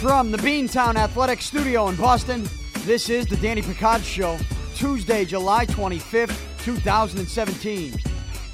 From 0.00 0.30
the 0.30 0.38
Beantown 0.38 0.96
Athletic 0.96 1.42
Studio 1.42 1.88
in 1.88 1.96
Boston, 1.96 2.48
this 2.86 3.10
is 3.10 3.26
the 3.26 3.36
Danny 3.36 3.60
Picard 3.60 4.02
Show, 4.02 4.38
Tuesday, 4.74 5.26
July 5.26 5.66
25th, 5.66 6.34
2017. 6.64 7.92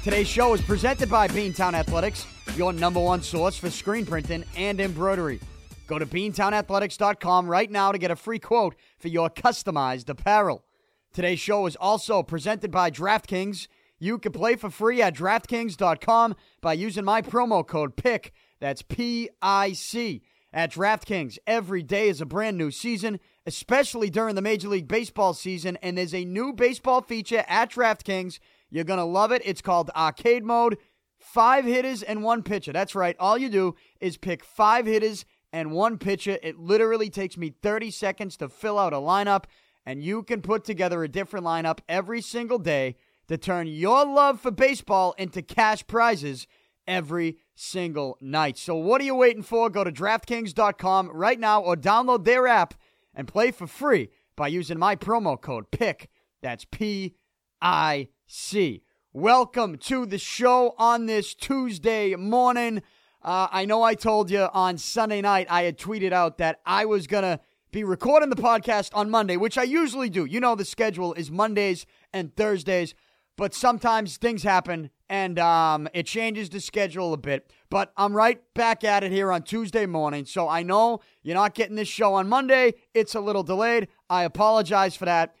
Today's 0.03 0.27
show 0.27 0.53
is 0.53 0.61
presented 0.61 1.09
by 1.09 1.25
Beantown 1.29 1.73
Athletics, 1.73 2.27
your 2.57 2.73
number 2.73 2.99
one 2.99 3.21
source 3.21 3.55
for 3.55 3.69
screen 3.69 4.05
printing 4.05 4.43
and 4.57 4.81
embroidery. 4.81 5.39
Go 5.87 5.97
to 5.97 6.05
beantownathletics.com 6.05 7.47
right 7.47 7.71
now 7.71 7.93
to 7.93 7.97
get 7.97 8.11
a 8.11 8.17
free 8.17 8.39
quote 8.39 8.75
for 8.99 9.07
your 9.07 9.29
customized 9.29 10.09
apparel. 10.09 10.65
Today's 11.13 11.39
show 11.39 11.65
is 11.65 11.77
also 11.77 12.23
presented 12.23 12.71
by 12.71 12.91
DraftKings. 12.91 13.67
You 13.99 14.19
can 14.19 14.31
play 14.31 14.55
for 14.55 14.69
free 14.69 15.01
at 15.01 15.15
DraftKings.com 15.15 16.35
by 16.61 16.73
using 16.73 17.05
my 17.05 17.21
promo 17.21 17.65
code 17.65 17.95
PICK. 17.95 18.31
That's 18.59 18.81
P 18.81 19.29
I 19.41 19.73
C. 19.73 20.21
At 20.53 20.71
DraftKings, 20.71 21.37
every 21.45 21.83
day 21.83 22.07
is 22.07 22.21
a 22.21 22.25
brand 22.25 22.57
new 22.57 22.71
season, 22.71 23.19
especially 23.45 24.09
during 24.09 24.35
the 24.35 24.41
Major 24.41 24.69
League 24.69 24.87
Baseball 24.87 25.33
season. 25.33 25.77
And 25.81 25.97
there's 25.97 26.13
a 26.13 26.25
new 26.25 26.53
baseball 26.53 27.01
feature 27.01 27.43
at 27.47 27.71
DraftKings. 27.71 28.39
You're 28.69 28.85
going 28.85 28.97
to 28.97 29.03
love 29.03 29.31
it. 29.31 29.41
It's 29.45 29.61
called 29.61 29.91
Arcade 29.95 30.43
Mode. 30.43 30.77
Five 31.19 31.65
hitters 31.65 32.01
and 32.01 32.23
one 32.23 32.43
pitcher. 32.43 32.71
That's 32.71 32.95
right. 32.95 33.15
All 33.19 33.37
you 33.37 33.49
do 33.49 33.75
is 33.99 34.17
pick 34.17 34.43
five 34.43 34.85
hitters 34.85 35.25
and 35.51 35.71
one 35.71 35.97
pitcher. 35.97 36.37
It 36.41 36.57
literally 36.57 37.09
takes 37.09 37.37
me 37.37 37.49
30 37.49 37.91
seconds 37.91 38.37
to 38.37 38.49
fill 38.49 38.79
out 38.79 38.93
a 38.93 38.97
lineup, 38.97 39.45
and 39.85 40.03
you 40.03 40.23
can 40.23 40.41
put 40.41 40.63
together 40.63 41.03
a 41.03 41.09
different 41.09 41.45
lineup 41.45 41.79
every 41.89 42.21
single 42.21 42.59
day 42.59 42.95
to 43.27 43.37
turn 43.37 43.67
your 43.67 44.05
love 44.05 44.39
for 44.39 44.51
baseball 44.51 45.13
into 45.17 45.41
cash 45.41 45.85
prizes 45.87 46.47
every 46.87 47.37
single 47.55 48.17
night. 48.21 48.57
So, 48.57 48.75
what 48.75 49.01
are 49.01 49.05
you 49.05 49.15
waiting 49.15 49.43
for? 49.43 49.69
Go 49.69 49.83
to 49.83 49.91
DraftKings.com 49.91 51.09
right 51.09 51.39
now 51.39 51.61
or 51.61 51.75
download 51.75 52.23
their 52.23 52.47
app 52.47 52.73
and 53.13 53.27
play 53.27 53.51
for 53.51 53.67
free 53.67 54.09
by 54.35 54.47
using 54.47 54.79
my 54.79 54.95
promo 54.95 55.39
code 55.39 55.71
PIC. 55.71 56.09
That's 56.41 56.65
P 56.65 57.15
I 57.61 58.09
C. 58.27 58.83
Welcome 59.11 59.77
to 59.79 60.05
the 60.05 60.19
show 60.19 60.75
on 60.77 61.07
this 61.07 61.33
Tuesday 61.33 62.15
morning. 62.15 62.83
Uh, 63.23 63.47
I 63.51 63.65
know 63.65 63.81
I 63.81 63.95
told 63.95 64.29
you 64.29 64.47
on 64.53 64.77
Sunday 64.77 65.21
night 65.21 65.47
I 65.49 65.63
had 65.63 65.77
tweeted 65.77 66.13
out 66.13 66.37
that 66.37 66.61
I 66.65 66.85
was 66.85 67.07
going 67.07 67.23
to 67.23 67.39
be 67.71 67.83
recording 67.83 68.29
the 68.29 68.35
podcast 68.35 68.91
on 68.93 69.09
Monday, 69.09 69.35
which 69.35 69.57
I 69.57 69.63
usually 69.63 70.09
do. 70.09 70.25
You 70.25 70.39
know, 70.39 70.55
the 70.55 70.63
schedule 70.63 71.13
is 71.15 71.31
Mondays 71.31 71.85
and 72.13 72.33
Thursdays, 72.35 72.93
but 73.37 73.53
sometimes 73.53 74.17
things 74.17 74.43
happen 74.43 74.89
and 75.09 75.39
um, 75.39 75.87
it 75.93 76.05
changes 76.05 76.49
the 76.49 76.59
schedule 76.59 77.13
a 77.13 77.17
bit. 77.17 77.51
But 77.69 77.93
I'm 77.95 78.13
right 78.13 78.41
back 78.55 78.83
at 78.83 79.03
it 79.03 79.11
here 79.11 79.31
on 79.31 79.43
Tuesday 79.43 79.85
morning. 79.85 80.25
So 80.25 80.49
I 80.49 80.63
know 80.63 80.99
you're 81.21 81.35
not 81.35 81.53
getting 81.53 81.75
this 81.75 81.87
show 81.87 82.15
on 82.15 82.27
Monday. 82.27 82.73
It's 82.93 83.15
a 83.15 83.21
little 83.21 83.43
delayed. 83.43 83.87
I 84.09 84.23
apologize 84.23 84.95
for 84.95 85.05
that. 85.05 85.35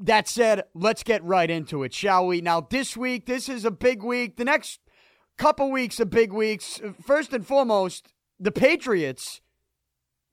That 0.00 0.26
said, 0.26 0.64
let's 0.74 1.04
get 1.04 1.22
right 1.22 1.48
into 1.48 1.84
it, 1.84 1.94
shall 1.94 2.26
we? 2.26 2.40
Now, 2.40 2.62
this 2.62 2.96
week, 2.96 3.26
this 3.26 3.48
is 3.48 3.64
a 3.64 3.70
big 3.70 4.02
week. 4.02 4.36
The 4.36 4.44
next 4.44 4.80
couple 5.38 5.70
weeks 5.70 6.00
are 6.00 6.04
big 6.04 6.32
weeks. 6.32 6.80
First 7.06 7.32
and 7.32 7.46
foremost, 7.46 8.12
the 8.40 8.50
Patriots 8.50 9.40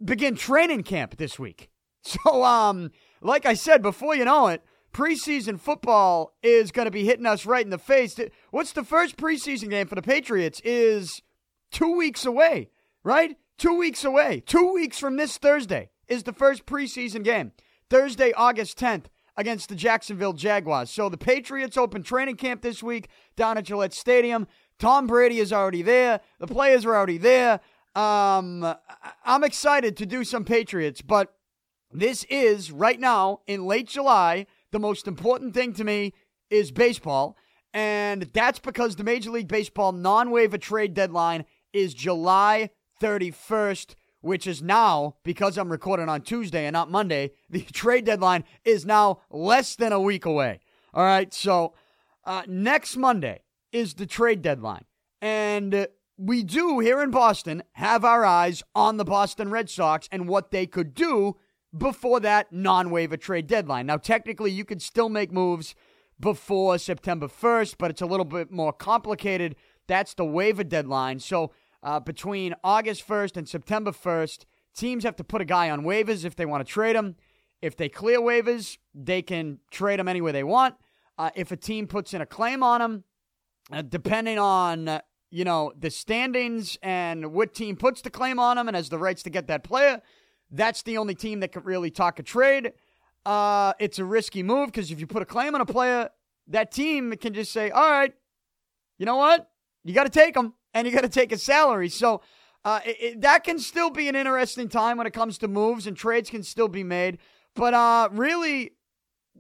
begin 0.04 0.36
training 0.36 0.84
camp 0.84 1.18
this 1.18 1.38
week. 1.38 1.70
So, 2.04 2.44
um, 2.44 2.90
like 3.22 3.46
I 3.46 3.54
said, 3.54 3.84
before 3.84 4.16
you 4.16 4.26
know 4.26 4.48
it, 4.48 4.64
preseason 4.94 5.60
football 5.60 6.34
is 6.44 6.72
going 6.72 6.86
to 6.86 6.92
be 6.92 7.06
hitting 7.06 7.26
us 7.26 7.46
right 7.46 7.64
in 7.64 7.72
the 7.72 7.78
face. 7.78 8.20
What's 8.52 8.74
the 8.74 8.84
first 8.84 9.18
preseason 9.18 9.70
game 9.70 9.88
for 9.88 9.96
the 9.96 10.02
Patriots 10.02 10.62
is 10.64 11.22
two 11.72 11.96
weeks 11.96 12.26
away, 12.26 12.70
right? 13.04 13.38
Two 13.58 13.78
weeks 13.78 14.04
away. 14.04 14.42
Two 14.46 14.74
weeks 14.74 15.00
from 15.00 15.18
this 15.18 15.38
Thursday 15.38 15.90
is 16.08 16.24
the 16.24 16.34
first 16.34 16.66
preseason 16.66 17.24
game. 17.24 17.52
Thursday, 17.90 18.34
August 18.34 18.78
10th 18.80 19.06
against 19.38 19.70
the 19.70 19.76
Jacksonville 19.76 20.34
Jaguars. 20.34 20.90
So 20.90 21.10
the 21.10 21.18
Patriots 21.18 21.78
open 21.78 22.04
training 22.04 22.36
camp 22.36 22.62
this 22.62 22.84
week 22.84 23.08
down 23.36 23.58
at 23.58 23.66
Gillette 23.66 23.94
Stadium. 23.94 24.48
Tom 24.78 25.08
Brady 25.08 25.40
is 25.40 25.54
already 25.54 25.82
there. 25.82 26.20
The 26.40 26.48
players 26.48 26.86
are 26.86 26.96
already 26.96 27.18
there. 27.18 27.60
Um, 27.96 28.76
I'm 29.26 29.44
excited 29.44 29.98
to 29.98 30.06
do 30.06 30.24
some 30.24 30.46
Patriots, 30.46 31.02
but 31.02 31.34
this 31.92 32.24
is 32.26 32.72
right 32.72 33.00
now 33.00 33.42
in 33.48 33.66
late 33.66 33.88
July 33.88 34.48
the 34.72 34.80
most 34.80 35.08
important 35.08 35.54
thing 35.54 35.74
to 35.74 35.84
me 35.84 36.14
is 36.50 36.72
baseball. 36.72 37.38
And 37.74 38.24
that's 38.34 38.60
because 38.60 38.96
the 38.96 39.04
Major 39.04 39.32
League 39.32 39.48
Baseball 39.48 39.92
non 39.92 40.32
waiver 40.32 40.58
trade 40.58 40.94
deadline 40.94 41.46
is 41.72 41.94
July 41.94 42.70
31st, 43.02 43.96
which 44.20 44.46
is 44.46 44.62
now, 44.62 45.16
because 45.24 45.58
I'm 45.58 45.72
recording 45.72 46.10
on 46.10 46.22
Tuesday 46.22 46.66
and 46.66 46.74
not 46.74 46.92
Monday, 46.92 47.32
the 47.50 47.62
trade 47.62 48.06
deadline 48.06 48.44
is 48.66 48.86
now 48.86 49.22
less 49.30 49.76
than 49.76 49.94
a 49.94 50.02
week 50.02 50.26
away. 50.26 50.60
All 50.94 51.04
right. 51.04 51.34
So 51.34 51.74
uh, 52.26 52.44
next 52.48 52.98
Monday 52.98 53.42
is 53.72 53.94
the 53.94 54.06
trade 54.06 54.42
deadline. 54.42 54.86
And 55.22 55.88
we 56.18 56.44
do 56.44 56.80
here 56.80 57.02
in 57.02 57.12
Boston 57.12 57.64
have 57.74 58.04
our 58.04 58.26
eyes 58.26 58.64
on 58.76 58.98
the 58.98 59.06
Boston 59.06 59.50
Red 59.50 59.70
Sox 59.70 60.10
and 60.12 60.28
what 60.28 60.52
they 60.52 60.68
could 60.68 60.94
do 60.94 61.38
before 61.76 62.20
that 62.20 62.52
non 62.52 62.90
waiver 62.90 63.18
trade 63.18 63.48
deadline. 63.48 63.86
Now, 63.86 63.98
technically, 63.98 64.52
you 64.52 64.66
could 64.66 64.82
still 64.82 65.10
make 65.10 65.32
moves 65.32 65.76
before 66.20 66.78
September 66.78 67.28
1st, 67.28 67.76
but 67.80 67.92
it's 67.92 68.02
a 68.02 68.06
little 68.06 68.26
bit 68.26 68.52
more 68.52 68.74
complicated. 68.74 69.56
That's 69.88 70.14
the 70.14 70.26
waiver 70.26 70.64
deadline. 70.64 71.20
So, 71.20 71.52
uh, 71.84 72.00
between 72.00 72.54
August 72.64 73.08
1st 73.08 73.38
and 73.38 73.50
September 73.50 73.92
1st, 73.92 74.46
teams 74.76 75.04
have 75.04 75.16
to 75.16 75.24
put 75.24 75.42
a 75.42 75.46
guy 75.46 75.70
on 75.70 75.82
waivers 75.82 76.26
if 76.26 76.36
they 76.36 76.46
want 76.46 76.66
to 76.66 76.72
trade 76.72 76.96
him. 76.96 77.16
If 77.62 77.76
they 77.76 77.90
clear 77.90 78.20
waivers, 78.20 78.78
they 78.94 79.22
can 79.22 79.60
trade 79.72 80.00
him 80.00 80.08
anywhere 80.08 80.32
they 80.32 80.44
want. 80.44 80.76
Uh, 81.18 81.30
if 81.36 81.52
a 81.52 81.58
team 81.58 81.88
puts 81.88 82.14
in 82.14 82.22
a 82.22 82.26
claim 82.26 82.64
on 82.64 82.82
him, 82.82 83.04
uh, 83.72 83.82
depending 83.82 84.40
on 84.40 85.02
you 85.30 85.46
know 85.46 85.72
the 85.78 85.90
standings 85.90 86.78
and 86.82 87.32
what 87.32 87.54
team 87.54 87.76
puts 87.76 88.02
the 88.02 88.10
claim 88.10 88.40
on 88.40 88.58
him 88.58 88.68
and 88.68 88.76
has 88.76 88.90
the 88.90 88.98
rights 88.98 89.24
to 89.24 89.30
get 89.30 89.48
that 89.48 89.64
player, 89.64 90.02
that's 90.52 90.84
the 90.84 90.98
only 90.98 91.16
team 91.16 91.40
that 91.40 91.52
could 91.52 91.66
really 91.66 91.90
talk 91.90 92.20
a 92.20 92.24
trade. 92.24 92.74
Uh, 93.26 93.74
it's 93.80 94.00
a 94.00 94.06
risky 94.06 94.44
move 94.44 94.68
because 94.68 94.92
if 94.92 95.00
you 95.00 95.08
put 95.08 95.22
a 95.22 95.26
claim 95.26 95.56
on 95.56 95.62
a 95.62 95.66
player, 95.66 96.10
that 96.48 96.72
team 96.72 97.14
can 97.18 97.34
just 97.34 97.52
say, 97.52 97.70
all 97.70 97.90
right, 97.90 98.14
you 98.98 99.06
know 99.06 99.16
what? 99.16 99.50
You 99.84 99.94
got 99.94 100.04
to 100.04 100.10
take 100.10 100.36
him 100.36 100.54
and 100.74 100.86
you 100.86 100.94
got 100.94 101.02
to 101.02 101.10
take 101.10 101.32
his 101.32 101.44
salary. 101.44 101.90
So 101.90 102.22
uh, 102.64 102.80
it, 102.86 102.98
it, 103.00 103.22
that 103.22 103.44
can 103.44 103.60
still 103.60 103.90
be 103.90 104.08
an 104.08 104.16
interesting 104.16 104.70
time 104.70 104.98
when 104.98 105.08
it 105.08 105.14
comes 105.14 105.38
to 105.40 105.48
moves 105.48 105.88
and 105.88 105.96
trades 105.96 106.30
can 106.30 106.44
still 106.44 106.68
be 106.68 106.84
made. 106.84 107.18
But 107.56 107.74
uh, 107.74 108.10
really, 108.12 108.74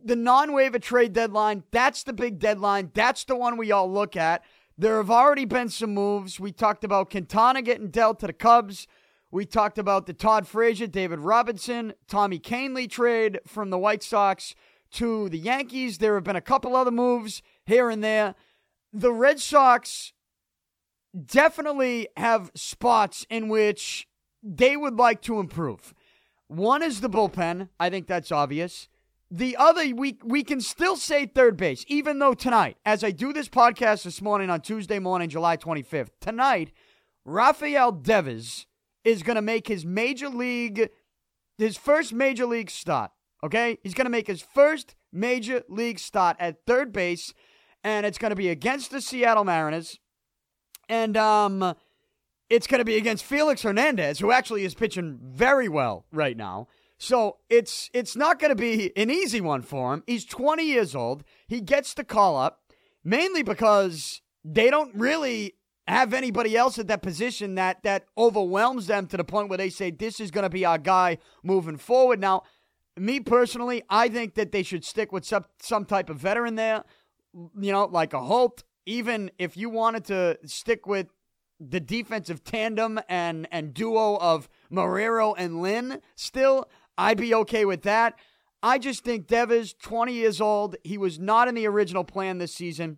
the 0.04 0.16
non 0.16 0.54
waiver 0.54 0.80
trade 0.80 1.14
deadline, 1.14 1.64
that's 1.72 2.04
the 2.04 2.14
big 2.14 2.40
deadline. 2.40 2.92
That's 2.94 3.24
the 3.24 3.36
one 3.36 3.58
we 3.58 3.72
all 3.72 3.92
look 3.92 4.16
at. 4.16 4.44
There 4.78 4.98
have 4.98 5.12
already 5.12 5.46
been 5.46 5.70
some 5.70 5.94
moves. 5.94 6.40
We 6.40 6.52
talked 6.52 6.84
about 6.84 7.12
Quintana 7.12 7.62
getting 7.62 7.90
dealt 7.90 8.20
to 8.22 8.28
the 8.28 8.34
Cubs. 8.34 8.88
We 9.34 9.46
talked 9.46 9.78
about 9.78 10.08
the 10.08 10.14
Todd 10.14 10.46
Frazier, 10.46 10.88
David 10.88 11.20
Robertson, 11.20 11.94
Tommy 12.10 12.38
Kahnle 12.38 12.90
trade 12.90 13.40
from 13.48 13.70
the 13.70 13.78
White 13.78 14.04
Sox 14.04 14.54
to 14.92 15.30
the 15.30 15.38
Yankees. 15.38 16.00
There 16.00 16.16
have 16.16 16.26
been 16.26 16.36
a 16.36 16.42
couple 16.42 16.76
other 16.76 16.92
moves 16.92 17.42
here 17.66 17.90
and 17.90 18.04
there. 18.04 18.36
The 18.92 19.14
Red 19.14 19.40
Sox 19.40 20.12
definitely 21.26 22.10
have 22.18 22.52
spots 22.56 23.26
in 23.30 23.48
which 23.48 24.06
they 24.44 24.76
would 24.76 24.98
like 24.98 25.22
to 25.22 25.40
improve. 25.40 25.94
One 26.48 26.84
is 26.84 27.00
the 27.00 27.10
bullpen. 27.10 27.70
I 27.80 27.90
think 27.90 28.08
that's 28.08 28.34
obvious. 28.34 28.90
The 29.30 29.56
other, 29.56 29.96
we, 29.96 30.18
we 30.26 30.44
can 30.44 30.60
still 30.60 30.98
say 30.98 31.26
third 31.26 31.56
base, 31.56 31.86
even 31.88 32.20
though 32.20 32.34
tonight, 32.34 32.76
as 32.86 33.02
I 33.02 33.12
do 33.12 33.32
this 33.32 33.48
podcast 33.48 34.04
this 34.04 34.22
morning 34.22 34.50
on 34.50 34.60
Tuesday 34.60 35.00
morning, 35.00 35.30
July 35.30 35.56
25th, 35.56 36.10
tonight, 36.20 36.74
Rafael 37.24 37.94
Devers 37.94 38.66
is 39.04 39.24
going 39.24 39.36
to 39.36 39.42
make 39.42 39.68
his 39.68 39.86
major 39.86 40.30
league, 40.30 40.90
his 41.58 41.78
first 41.78 42.14
major 42.14 42.46
league 42.46 42.70
start. 42.70 43.12
Okay? 43.44 43.78
He's 43.84 43.94
going 43.94 44.06
to 44.06 44.12
make 44.12 44.28
his 44.28 44.42
first 44.42 44.96
major 45.12 45.64
league 45.68 46.00
start 46.00 46.38
at 46.40 46.66
third 46.66 46.92
base, 46.94 47.34
and 47.84 48.06
it's 48.06 48.18
going 48.18 48.32
to 48.32 48.36
be 48.36 48.50
against 48.50 48.92
the 48.92 49.02
Seattle 49.02 49.44
Mariners. 49.44 50.00
And 50.88 51.16
um, 51.18 51.76
it's 52.50 52.68
going 52.68 52.80
to 52.80 52.86
be 52.86 52.98
against 52.98 53.24
Felix 53.24 53.62
Hernandez, 53.62 54.20
who 54.20 54.32
actually 54.32 54.66
is 54.66 54.74
pitching 54.74 55.20
very 55.22 55.70
well 55.70 56.06
right 56.12 56.36
now. 56.36 56.68
So 56.98 57.38
it's 57.50 57.90
it's 57.96 58.16
not 58.16 58.38
going 58.38 58.50
to 58.50 58.56
be 58.56 58.96
an 58.96 59.10
easy 59.10 59.42
one 59.42 59.64
for 59.64 59.94
him. 59.94 60.04
He's 60.06 60.24
20 60.24 60.64
years 60.64 60.96
old. 60.96 61.24
He 61.48 61.60
gets 61.60 61.96
the 61.96 62.04
call 62.04 62.38
up 62.38 62.62
mainly 63.04 63.42
because 63.42 64.22
they 64.44 64.70
don't 64.70 64.94
really 64.94 65.56
have 65.88 66.14
anybody 66.14 66.56
else 66.56 66.78
at 66.80 66.88
that 66.88 67.02
position 67.02 67.56
that 67.56 67.84
that 67.84 68.06
overwhelms 68.18 68.88
them 68.88 69.08
to 69.08 69.18
the 69.18 69.24
point 69.24 69.50
where 69.50 69.58
they 69.58 69.70
say 69.70 69.92
this 69.92 70.20
is 70.20 70.32
going 70.32 70.44
to 70.44 70.50
be 70.50 70.66
our 70.66 70.78
guy 70.78 71.18
moving 71.44 71.78
forward. 71.78 72.20
Now, 72.20 72.44
me 72.98 73.20
personally, 73.20 73.84
I 73.90 74.10
think 74.10 74.36
that 74.36 74.52
they 74.52 74.64
should 74.64 74.86
stick 74.86 75.12
with 75.12 75.26
some 75.26 75.46
some 75.60 75.86
type 75.86 76.10
of 76.10 76.18
veteran 76.18 76.56
there, 76.56 76.84
you 77.34 77.72
know, 77.72 77.86
like 77.86 78.14
a 78.14 78.22
Holt, 78.22 78.64
even 78.86 79.32
if 79.38 79.58
you 79.58 79.70
wanted 79.70 80.06
to 80.06 80.38
stick 80.46 80.86
with 80.86 81.08
the 81.60 81.80
defensive 81.80 82.44
tandem 82.44 83.00
and, 83.08 83.48
and 83.52 83.74
duo 83.74 84.18
of 84.18 84.50
Marrero 84.72 85.36
and 85.38 85.62
Lin, 85.62 86.02
still, 86.16 86.68
I'd 86.98 87.18
be 87.18 87.34
okay 87.36 87.66
with 87.66 87.84
that. 87.84 88.16
I 88.64 88.80
just 88.80 89.04
think 89.04 89.28
Devers, 89.28 89.74
20 89.74 90.14
years 90.14 90.42
old, 90.42 90.76
he 90.84 90.98
was 90.98 91.20
not 91.20 91.48
in 91.48 91.56
the 91.56 91.68
original 91.68 92.04
plan 92.04 92.40
this 92.40 92.54
season. 92.54 92.98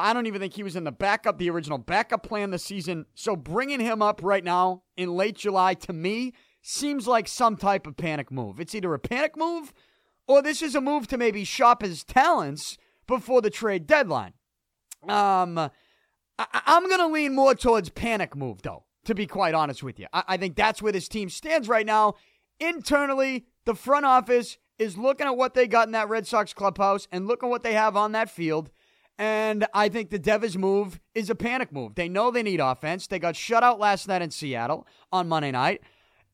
I 0.00 0.12
don't 0.12 0.26
even 0.26 0.40
think 0.40 0.54
he 0.54 0.62
was 0.62 0.76
in 0.76 0.84
the 0.84 0.92
backup, 0.92 1.38
the 1.38 1.50
original 1.50 1.78
backup 1.78 2.22
plan 2.22 2.50
this 2.50 2.64
season. 2.64 3.06
So 3.14 3.36
bringing 3.36 3.80
him 3.80 4.02
up 4.02 4.20
right 4.22 4.44
now 4.44 4.82
in 4.96 5.14
late 5.14 5.36
July 5.36 5.74
to 5.74 5.92
me 5.92 6.32
seems 6.62 7.06
like 7.06 7.28
some 7.28 7.56
type 7.56 7.86
of 7.86 7.96
panic 7.96 8.30
move. 8.30 8.60
It's 8.60 8.74
either 8.74 8.92
a 8.94 8.98
panic 8.98 9.36
move 9.36 9.72
or 10.26 10.42
this 10.42 10.62
is 10.62 10.74
a 10.74 10.80
move 10.80 11.08
to 11.08 11.18
maybe 11.18 11.44
shop 11.44 11.82
his 11.82 12.04
talents 12.04 12.78
before 13.06 13.42
the 13.42 13.50
trade 13.50 13.86
deadline. 13.86 14.34
Um, 15.08 15.58
I- 15.58 15.70
am 16.66 16.88
going 16.88 17.00
to 17.00 17.08
lean 17.08 17.34
more 17.34 17.54
towards 17.54 17.90
panic 17.90 18.36
move, 18.36 18.62
though, 18.62 18.84
to 19.06 19.14
be 19.14 19.26
quite 19.26 19.54
honest 19.54 19.82
with 19.82 19.98
you. 19.98 20.06
I-, 20.12 20.24
I 20.28 20.36
think 20.36 20.56
that's 20.56 20.80
where 20.80 20.92
this 20.92 21.08
team 21.08 21.30
stands 21.30 21.68
right 21.68 21.86
now. 21.86 22.14
Internally, 22.58 23.46
the 23.64 23.74
front 23.74 24.06
office 24.06 24.58
is 24.78 24.96
looking 24.96 25.26
at 25.26 25.36
what 25.36 25.54
they 25.54 25.66
got 25.66 25.88
in 25.88 25.92
that 25.92 26.08
Red 26.08 26.26
Sox 26.26 26.54
clubhouse 26.54 27.08
and 27.10 27.26
looking 27.26 27.48
at 27.48 27.50
what 27.50 27.62
they 27.62 27.74
have 27.74 27.96
on 27.96 28.12
that 28.12 28.30
field. 28.30 28.70
And 29.20 29.66
I 29.74 29.90
think 29.90 30.08
the 30.08 30.18
Devers 30.18 30.56
move 30.56 30.98
is 31.14 31.28
a 31.28 31.34
panic 31.34 31.70
move. 31.72 31.94
They 31.94 32.08
know 32.08 32.30
they 32.30 32.42
need 32.42 32.58
offense. 32.58 33.06
They 33.06 33.18
got 33.18 33.36
shut 33.36 33.62
out 33.62 33.78
last 33.78 34.08
night 34.08 34.22
in 34.22 34.30
Seattle 34.30 34.86
on 35.12 35.28
Monday 35.28 35.50
night. 35.50 35.82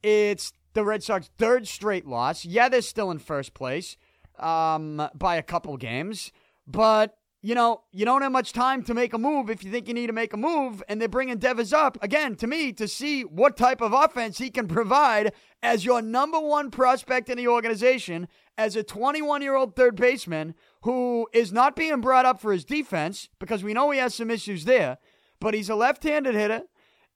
It's 0.05 0.53
the 0.73 0.85
Red 0.85 1.03
Sox' 1.03 1.29
third 1.37 1.67
straight 1.67 2.06
loss. 2.06 2.44
Yeah, 2.44 2.69
they're 2.69 2.83
still 2.83 3.11
in 3.11 3.19
first 3.19 3.55
place 3.55 3.97
um, 4.38 5.09
by 5.17 5.35
a 5.35 5.43
couple 5.43 5.77
games, 5.77 6.31
but 6.65 7.19
you 7.43 7.55
know, 7.55 7.83
you 7.93 8.05
don't 8.05 8.23
have 8.23 8.33
much 8.33 8.53
time 8.53 8.83
to 8.85 8.94
make 8.94 9.12
a 9.12 9.19
move 9.19 9.50
if 9.50 9.62
you 9.62 9.71
think 9.71 9.87
you 9.87 9.94
need 9.94 10.09
to 10.09 10.12
make 10.12 10.32
a 10.32 10.37
move. 10.37 10.82
And 10.89 11.00
they're 11.00 11.09
bringing 11.09 11.39
Devers 11.39 11.73
up 11.73 11.97
again 12.03 12.35
to 12.37 12.47
me 12.47 12.73
to 12.73 12.89
see 12.89 13.23
what 13.23 13.56
type 13.56 13.81
of 13.81 13.93
offense 13.93 14.39
he 14.39 14.50
can 14.50 14.67
provide 14.67 15.32
as 15.62 15.85
your 15.85 16.03
number 16.03 16.41
one 16.41 16.71
prospect 16.71 17.29
in 17.31 17.37
the 17.37 17.47
organization, 17.47 18.27
as 18.59 18.75
a 18.75 18.82
21 18.82 19.43
year 19.43 19.55
old 19.55 19.77
third 19.77 19.97
baseman 19.97 20.55
who 20.87 21.27
is 21.33 21.53
not 21.53 21.75
being 21.75 22.00
brought 22.00 22.25
up 22.25 22.41
for 22.41 22.53
his 22.53 22.65
defense 22.65 23.29
because 23.41 23.65
we 23.65 23.75
know 23.75 23.91
he 23.91 23.99
has 23.99 24.15
some 24.15 24.31
issues 24.31 24.67
there, 24.67 24.99
but 25.41 25.53
he's 25.53 25.69
a 25.69 25.75
left 25.75 26.05
handed 26.05 26.37
hitter. 26.37 26.62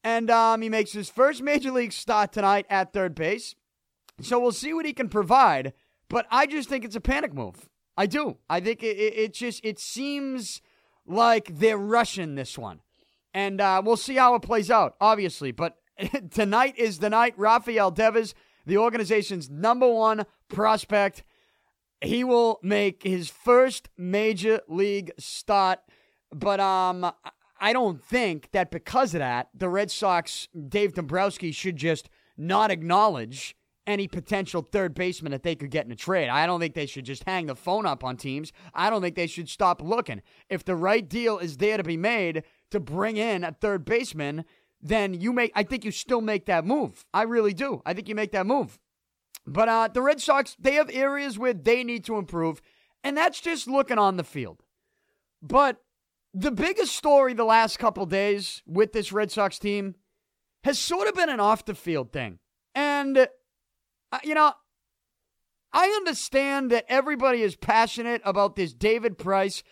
And 0.02 0.28
um, 0.28 0.60
he 0.60 0.68
makes 0.68 0.90
his 0.90 1.08
first 1.08 1.40
major 1.40 1.70
league 1.70 1.92
start 1.92 2.32
tonight 2.32 2.66
at 2.68 2.92
third 2.92 3.14
base. 3.14 3.54
So 4.20 4.40
we'll 4.40 4.50
see 4.50 4.72
what 4.72 4.86
he 4.86 4.92
can 4.92 5.08
provide. 5.08 5.72
But 6.08 6.26
I 6.32 6.46
just 6.46 6.68
think 6.68 6.84
it's 6.84 6.96
a 6.96 7.00
panic 7.00 7.32
move. 7.32 7.68
I 7.96 8.06
do. 8.06 8.38
I 8.48 8.58
think 8.58 8.82
it, 8.82 8.96
it, 8.96 9.16
it 9.16 9.34
just 9.34 9.64
it 9.64 9.78
seems 9.78 10.60
like 11.06 11.58
they're 11.60 11.78
rushing 11.78 12.34
this 12.34 12.58
one, 12.58 12.80
and 13.32 13.60
uh, 13.60 13.82
we'll 13.84 13.96
see 13.96 14.16
how 14.16 14.34
it 14.34 14.42
plays 14.42 14.68
out. 14.68 14.96
Obviously, 15.00 15.52
but 15.52 15.76
tonight 16.32 16.74
is 16.76 16.98
the 16.98 17.10
night. 17.10 17.34
Rafael 17.36 17.92
Devers, 17.92 18.34
the 18.66 18.78
organization's 18.78 19.48
number 19.48 19.88
one 19.88 20.26
prospect, 20.48 21.22
he 22.00 22.24
will 22.24 22.58
make 22.62 23.02
his 23.02 23.28
first 23.28 23.88
major 23.96 24.60
league 24.68 25.12
start. 25.18 25.80
But 26.32 26.60
um, 26.60 27.10
I 27.60 27.72
don't 27.72 28.02
think 28.02 28.50
that 28.52 28.70
because 28.70 29.14
of 29.14 29.18
that, 29.18 29.48
the 29.54 29.68
Red 29.68 29.90
Sox, 29.90 30.48
Dave 30.68 30.94
Dombrowski, 30.94 31.52
should 31.52 31.76
just 31.76 32.08
not 32.36 32.70
acknowledge 32.70 33.56
any 33.86 34.06
potential 34.06 34.62
third 34.62 34.94
baseman 34.94 35.32
that 35.32 35.42
they 35.42 35.54
could 35.54 35.70
get 35.70 35.84
in 35.84 35.92
a 35.92 35.96
trade. 35.96 36.28
I 36.28 36.46
don't 36.46 36.60
think 36.60 36.74
they 36.74 36.86
should 36.86 37.04
just 37.04 37.24
hang 37.24 37.46
the 37.46 37.56
phone 37.56 37.86
up 37.86 38.04
on 38.04 38.16
teams. 38.16 38.52
I 38.72 38.88
don't 38.88 39.02
think 39.02 39.16
they 39.16 39.26
should 39.26 39.48
stop 39.48 39.82
looking. 39.82 40.22
If 40.48 40.64
the 40.64 40.76
right 40.76 41.06
deal 41.06 41.38
is 41.38 41.56
there 41.56 41.76
to 41.76 41.82
be 41.82 41.96
made 41.96 42.44
to 42.70 42.80
bring 42.80 43.16
in 43.16 43.42
a 43.42 43.52
third 43.52 43.84
baseman, 43.84 44.44
then 44.80 45.14
you 45.14 45.32
make 45.32 45.52
I 45.54 45.62
think 45.64 45.84
you 45.84 45.90
still 45.90 46.20
make 46.20 46.46
that 46.46 46.64
move. 46.64 47.04
I 47.12 47.22
really 47.22 47.52
do. 47.52 47.82
I 47.84 47.92
think 47.92 48.08
you 48.08 48.14
make 48.14 48.32
that 48.32 48.46
move. 48.46 48.78
But 49.46 49.68
uh, 49.68 49.88
the 49.92 50.02
Red 50.02 50.20
Sox, 50.20 50.56
they 50.58 50.74
have 50.74 50.90
areas 50.92 51.38
where 51.38 51.54
they 51.54 51.82
need 51.82 52.04
to 52.04 52.16
improve, 52.16 52.60
and 53.02 53.16
that's 53.16 53.40
just 53.40 53.66
looking 53.66 53.98
on 53.98 54.16
the 54.16 54.24
field. 54.24 54.62
But 55.42 55.78
the 56.34 56.50
biggest 56.50 56.94
story 56.94 57.34
the 57.34 57.44
last 57.44 57.78
couple 57.78 58.06
days 58.06 58.62
with 58.66 58.92
this 58.92 59.12
Red 59.12 59.30
Sox 59.30 59.58
team 59.58 59.96
has 60.64 60.78
sort 60.78 61.08
of 61.08 61.14
been 61.14 61.30
an 61.30 61.40
off 61.40 61.64
the 61.64 61.74
field 61.74 62.12
thing. 62.12 62.38
And 62.74 63.28
you 64.24 64.34
know, 64.34 64.52
I 65.72 65.86
understand 65.86 66.70
that 66.70 66.84
everybody 66.88 67.42
is 67.42 67.56
passionate 67.56 68.22
about 68.24 68.56
this 68.56 68.72
David 68.72 69.18
Price, 69.18 69.62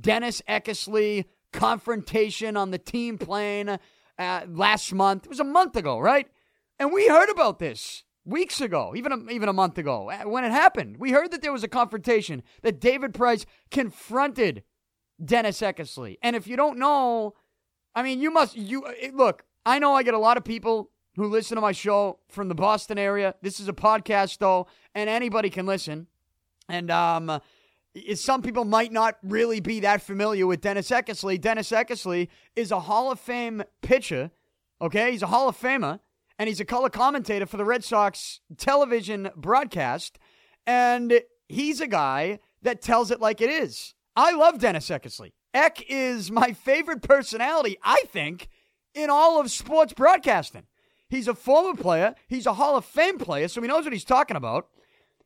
Dennis 0.00 0.42
Eckersley 0.48 1.24
confrontation 1.52 2.56
on 2.56 2.70
the 2.70 2.78
team 2.78 3.18
plane 3.18 3.78
uh, 4.18 4.40
last 4.48 4.92
month. 4.92 5.24
It 5.24 5.30
was 5.30 5.40
a 5.40 5.44
month 5.44 5.76
ago, 5.76 5.98
right? 5.98 6.28
And 6.78 6.92
we 6.92 7.08
heard 7.08 7.28
about 7.28 7.58
this 7.58 8.04
weeks 8.28 8.60
ago, 8.60 8.92
even 8.96 9.12
a, 9.12 9.30
even 9.30 9.48
a 9.48 9.52
month 9.52 9.78
ago 9.78 10.10
uh, 10.10 10.28
when 10.28 10.44
it 10.44 10.50
happened. 10.50 10.96
We 10.98 11.12
heard 11.12 11.30
that 11.30 11.42
there 11.42 11.52
was 11.52 11.64
a 11.64 11.68
confrontation 11.68 12.42
that 12.62 12.80
David 12.80 13.14
Price 13.14 13.46
confronted 13.70 14.62
Dennis 15.24 15.60
Eckersley. 15.60 16.18
And 16.22 16.36
if 16.36 16.46
you 16.46 16.56
don't 16.56 16.78
know, 16.78 17.34
I 17.94 18.02
mean, 18.02 18.20
you 18.20 18.30
must 18.30 18.56
you 18.56 18.84
uh, 18.84 18.92
look. 19.12 19.44
I 19.64 19.78
know 19.78 19.94
I 19.94 20.02
get 20.02 20.14
a 20.14 20.18
lot 20.18 20.36
of 20.36 20.44
people 20.44 20.90
who 21.16 21.26
listen 21.26 21.56
to 21.56 21.60
my 21.60 21.72
show 21.72 22.20
from 22.28 22.48
the 22.48 22.54
Boston 22.54 22.98
area. 22.98 23.34
This 23.42 23.58
is 23.58 23.68
a 23.68 23.72
podcast, 23.72 24.38
though, 24.38 24.68
and 24.94 25.10
anybody 25.10 25.50
can 25.50 25.66
listen. 25.66 26.06
And 26.68 26.90
um, 26.90 27.40
some 28.14 28.42
people 28.42 28.64
might 28.64 28.92
not 28.92 29.18
really 29.22 29.60
be 29.60 29.80
that 29.80 30.00
familiar 30.02 30.46
with 30.46 30.60
Dennis 30.60 30.90
Eckersley. 30.90 31.40
Dennis 31.40 31.70
Eckersley 31.70 32.28
is 32.54 32.70
a 32.70 32.80
Hall 32.80 33.10
of 33.10 33.18
Fame 33.18 33.64
pitcher. 33.82 34.30
Okay, 34.80 35.10
he's 35.10 35.22
a 35.22 35.26
Hall 35.26 35.48
of 35.48 35.58
Famer, 35.58 35.98
and 36.38 36.48
he's 36.48 36.60
a 36.60 36.64
color 36.64 36.88
commentator 36.88 37.46
for 37.46 37.56
the 37.56 37.64
Red 37.64 37.84
Sox 37.84 38.40
television 38.56 39.30
broadcast. 39.36 40.18
And 40.66 41.20
he's 41.48 41.80
a 41.80 41.86
guy 41.86 42.38
that 42.62 42.82
tells 42.82 43.10
it 43.10 43.20
like 43.20 43.40
it 43.40 43.50
is. 43.50 43.94
I 44.14 44.32
love 44.32 44.58
Dennis 44.58 44.88
Eckersley. 44.88 45.32
Eck 45.54 45.82
is 45.88 46.30
my 46.30 46.52
favorite 46.52 47.02
personality, 47.02 47.78
I 47.82 48.02
think, 48.08 48.48
in 48.94 49.10
all 49.10 49.40
of 49.40 49.50
sports 49.50 49.92
broadcasting. 49.92 50.64
He's 51.08 51.28
a 51.28 51.34
former 51.34 51.80
player. 51.80 52.14
He's 52.28 52.46
a 52.46 52.54
Hall 52.54 52.76
of 52.76 52.84
Fame 52.84 53.18
player, 53.18 53.48
so 53.48 53.62
he 53.62 53.68
knows 53.68 53.84
what 53.84 53.92
he's 53.92 54.04
talking 54.04 54.36
about. 54.36 54.68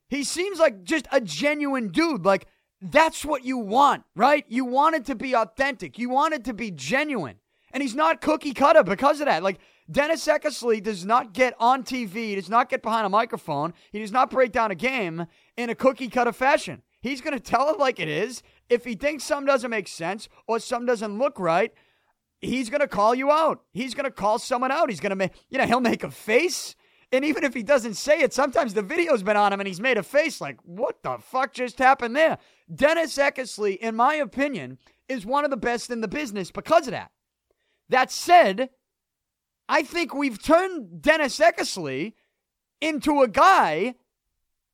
He 0.09 0.23
seems 0.25 0.59
like 0.59 0.85
just 0.85 1.09
a 1.11 1.21
genuine 1.21 1.89
dude. 1.89 2.25
Like, 2.25 2.47
that's 2.81 3.25
what 3.25 3.45
you 3.45 3.59
want, 3.59 4.05
right? 4.15 4.45
You 4.49 4.65
want 4.65 4.95
it 4.95 5.05
to 5.07 5.15
be 5.15 5.35
authentic. 5.35 5.99
You 5.99 6.11
want 6.11 6.35
it 6.35 6.45
to 6.45 6.55
be 6.55 6.71
genuine. 6.71 7.37
And 7.73 7.83
he's 7.83 7.95
not 7.95 8.21
cookie 8.21 8.53
cutter 8.53 8.85
because 8.85 9.21
of 9.21 9.27
that. 9.27 9.43
Like, 9.43 9.59
Dennis 9.91 10.27
Eckersley 10.27 10.83
does 10.83 11.05
not 11.05 11.33
get 11.33 11.55
on 11.59 11.83
TV, 11.83 12.37
does 12.37 12.49
not 12.49 12.69
get 12.69 12.83
behind 12.83 13.07
a 13.07 13.11
microphone, 13.11 13.75
he 13.91 13.99
does 13.99 14.13
not 14.13 14.31
break 14.31 14.53
down 14.53 14.71
a 14.71 14.77
game 14.77 15.27
in 15.57 15.71
a 15.71 15.75
cookie 15.75 16.09
cutter 16.09 16.33
fashion. 16.33 16.83
He's 17.01 17.21
going 17.21 17.35
to 17.35 17.41
tell 17.41 17.69
it 17.71 17.79
like 17.79 17.99
it 17.99 18.09
is. 18.09 18.43
If 18.69 18.85
he 18.85 18.95
thinks 18.95 19.25
something 19.25 19.47
doesn't 19.47 19.71
make 19.71 19.89
sense 19.89 20.29
or 20.47 20.61
something 20.61 20.87
doesn't 20.87 21.19
look 21.19 21.39
right, 21.41 21.73
he's 22.41 22.71
going 22.71 22.81
to 22.81 22.89
call 22.89 23.15
you 23.15 23.31
out. 23.31 23.63
He's 23.73 23.95
going 23.95 24.05
to 24.05 24.11
call 24.11 24.39
someone 24.39 24.71
out. 24.71 24.89
He's 24.89 25.01
going 25.01 25.11
to 25.11 25.17
make, 25.17 25.33
you 25.51 25.59
know, 25.59 25.67
he'll 25.67 25.81
make 25.81 26.05
a 26.05 26.11
face. 26.11 26.77
And 27.11 27.25
even 27.25 27.45
if 27.45 27.55
he 27.55 27.63
doesn't 27.63 27.95
say 27.95 28.21
it, 28.21 28.33
sometimes 28.33 28.73
the 28.73 28.83
video's 28.83 29.23
been 29.23 29.37
on 29.37 29.53
him 29.53 29.61
and 29.61 29.67
he's 29.67 29.81
made 29.81 29.99
a 29.99 30.03
face 30.03 30.41
like, 30.41 30.59
what 30.65 31.03
the 31.03 31.19
fuck 31.19 31.53
just 31.53 31.79
happened 31.79 32.15
there? 32.15 32.39
Dennis 32.73 33.19
Eckersley, 33.19 33.77
in 33.79 33.97
my 33.97 34.15
opinion, 34.15 34.79
is 35.09 35.27
one 35.27 35.45
of 35.45 35.51
the 35.51 35.57
best 35.57 35.91
in 35.91 36.01
the 36.01 36.09
business 36.09 36.51
because 36.51 36.87
of 36.87 36.93
that. 36.93 37.11
That 37.89 38.11
said, 38.11 38.71
I 39.73 39.83
think 39.83 40.13
we've 40.13 40.41
turned 40.41 41.01
Dennis 41.01 41.39
Eckersley 41.39 42.13
into 42.83 43.23
a 43.23 43.27
guy, 43.27 43.95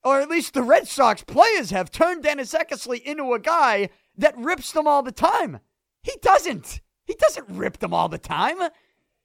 or 0.02 0.20
at 0.20 0.28
least 0.28 0.54
the 0.54 0.62
Red 0.64 0.88
Sox 0.88 1.22
players 1.22 1.70
have 1.70 1.92
turned 1.92 2.24
Dennis 2.24 2.52
Eckersley 2.52 3.00
into 3.02 3.32
a 3.32 3.38
guy 3.38 3.90
that 4.16 4.36
rips 4.36 4.72
them 4.72 4.88
all 4.88 5.04
the 5.04 5.12
time. 5.12 5.60
He 6.02 6.14
doesn't. 6.20 6.80
He 7.04 7.14
doesn't 7.14 7.46
rip 7.48 7.78
them 7.78 7.94
all 7.94 8.08
the 8.08 8.18
time. 8.18 8.58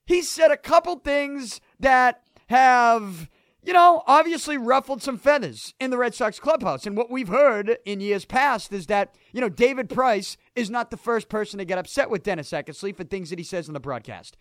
He 0.06 0.22
said 0.22 0.52
a 0.52 0.58
couple 0.58 1.00
things 1.00 1.60
that 1.80 2.22
have, 2.50 3.28
you 3.64 3.74
know, 3.74 4.04
obviously 4.06 4.58
ruffled 4.58 5.02
some 5.02 5.18
feathers 5.18 5.74
in 5.80 5.90
the 5.90 5.98
Red 5.98 6.14
Sox 6.14 6.40
clubhouse. 6.40 6.86
And 6.86 6.96
what 6.96 7.10
we've 7.10 7.30
heard 7.30 7.80
in 7.84 8.00
years 8.00 8.26
past 8.26 8.72
is 8.74 8.86
that, 8.88 9.16
you 9.32 9.42
know, 9.42 9.50
David 9.50 9.90
Price 9.90 10.38
is 10.56 10.70
not 10.70 10.92
the 10.92 10.98
first 10.98 11.30
person 11.30 11.58
to 11.58 11.66
get 11.66 11.80
upset 11.80 12.12
with 12.12 12.22
Dennis 12.22 12.52
Eckersley 12.52 12.96
for 12.96 13.06
things 13.06 13.32
that 13.32 13.40
he 13.40 13.44
says 13.44 13.68
in 13.68 13.74
the 13.74 13.80
broadcast. 13.80 14.38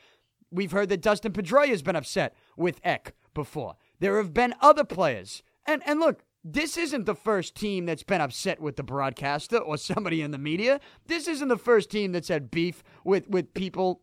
We've 0.52 0.72
heard 0.72 0.90
that 0.90 1.00
Dustin 1.00 1.32
Pedroia 1.32 1.68
has 1.68 1.82
been 1.82 1.96
upset 1.96 2.36
with 2.56 2.80
Eck 2.84 3.14
before. 3.34 3.76
There 3.98 4.18
have 4.18 4.34
been 4.34 4.54
other 4.60 4.84
players. 4.84 5.42
And 5.66 5.82
and 5.86 5.98
look, 5.98 6.24
this 6.44 6.76
isn't 6.76 7.06
the 7.06 7.14
first 7.14 7.54
team 7.54 7.86
that's 7.86 8.02
been 8.02 8.20
upset 8.20 8.60
with 8.60 8.76
the 8.76 8.82
broadcaster 8.82 9.58
or 9.58 9.76
somebody 9.76 10.22
in 10.22 10.32
the 10.32 10.38
media. 10.38 10.80
This 11.06 11.28
isn't 11.28 11.48
the 11.48 11.56
first 11.56 11.90
team 11.90 12.12
that's 12.12 12.28
had 12.28 12.50
beef 12.50 12.82
with, 13.04 13.28
with 13.28 13.54
people 13.54 14.02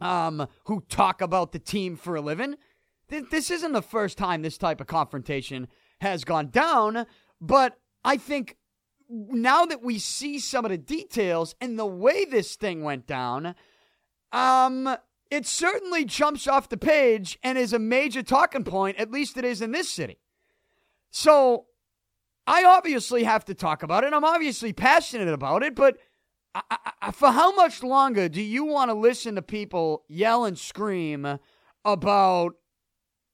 um, 0.00 0.48
who 0.64 0.82
talk 0.88 1.20
about 1.20 1.52
the 1.52 1.58
team 1.58 1.96
for 1.96 2.16
a 2.16 2.20
living. 2.20 2.56
This 3.08 3.50
isn't 3.50 3.72
the 3.72 3.82
first 3.82 4.16
time 4.16 4.42
this 4.42 4.58
type 4.58 4.80
of 4.80 4.86
confrontation 4.86 5.68
has 6.00 6.24
gone 6.24 6.48
down, 6.48 7.06
but 7.40 7.78
I 8.02 8.16
think 8.16 8.56
now 9.08 9.66
that 9.66 9.82
we 9.82 9.98
see 9.98 10.38
some 10.38 10.64
of 10.64 10.70
the 10.70 10.78
details 10.78 11.54
and 11.60 11.78
the 11.78 11.86
way 11.86 12.24
this 12.24 12.56
thing 12.56 12.82
went 12.82 13.06
down, 13.06 13.54
um, 14.32 14.96
it 15.30 15.46
certainly 15.46 16.04
jumps 16.04 16.46
off 16.46 16.68
the 16.68 16.76
page 16.76 17.38
and 17.42 17.58
is 17.58 17.72
a 17.72 17.78
major 17.78 18.22
talking 18.22 18.64
point, 18.64 18.98
at 18.98 19.10
least 19.10 19.36
it 19.36 19.44
is 19.44 19.62
in 19.62 19.72
this 19.72 19.88
city. 19.88 20.18
So 21.10 21.66
I 22.46 22.64
obviously 22.64 23.24
have 23.24 23.44
to 23.46 23.54
talk 23.54 23.82
about 23.82 24.04
it. 24.04 24.12
I'm 24.12 24.24
obviously 24.24 24.72
passionate 24.72 25.28
about 25.28 25.62
it, 25.62 25.74
but 25.74 25.96
I, 26.54 26.76
I, 27.02 27.10
for 27.10 27.30
how 27.30 27.54
much 27.54 27.82
longer 27.82 28.28
do 28.28 28.42
you 28.42 28.64
want 28.64 28.90
to 28.90 28.94
listen 28.94 29.34
to 29.34 29.42
people 29.42 30.04
yell 30.08 30.44
and 30.44 30.58
scream 30.58 31.38
about 31.84 32.54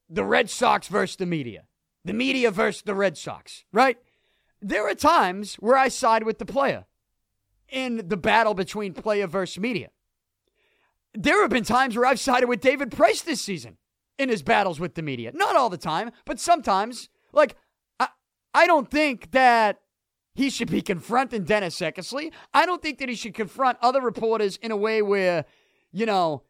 the 0.09 0.23
Red 0.23 0.49
Sox 0.49 0.87
versus 0.87 1.17
the 1.17 1.25
media? 1.25 1.65
The 2.03 2.13
media 2.13 2.49
versus 2.49 2.81
the 2.81 2.95
Red 2.95 3.17
Sox, 3.17 3.63
right? 3.71 3.97
There 4.61 4.87
are 4.87 4.95
times 4.95 5.55
where 5.55 5.77
I 5.77 5.87
side 5.87 6.23
with 6.23 6.39
the 6.39 6.45
player 6.45 6.85
in 7.69 8.07
the 8.07 8.17
battle 8.17 8.53
between 8.53 8.93
player 8.93 9.27
versus 9.27 9.59
media. 9.59 9.89
There 11.13 11.41
have 11.41 11.49
been 11.49 11.63
times 11.63 11.95
where 11.95 12.05
I've 12.05 12.19
sided 12.19 12.47
with 12.47 12.61
David 12.61 12.91
Price 12.91 13.21
this 13.21 13.41
season 13.41 13.77
in 14.17 14.29
his 14.29 14.43
battles 14.43 14.79
with 14.79 14.95
the 14.95 15.01
media. 15.01 15.31
Not 15.33 15.55
all 15.55 15.69
the 15.69 15.77
time, 15.77 16.11
but 16.25 16.39
sometimes. 16.39 17.09
Like, 17.33 17.55
I, 17.99 18.09
I 18.53 18.67
don't 18.67 18.89
think 18.89 19.31
that 19.31 19.81
he 20.33 20.49
should 20.49 20.71
be 20.71 20.81
confronting 20.81 21.43
Dennis 21.43 21.79
Eckersley. 21.79 22.31
I 22.53 22.65
don't 22.65 22.81
think 22.81 22.99
that 22.99 23.09
he 23.09 23.15
should 23.15 23.33
confront 23.33 23.77
other 23.81 24.01
reporters 24.01 24.57
in 24.57 24.71
a 24.71 24.77
way 24.77 25.01
where, 25.01 25.45
you 25.91 26.05
know, 26.05 26.43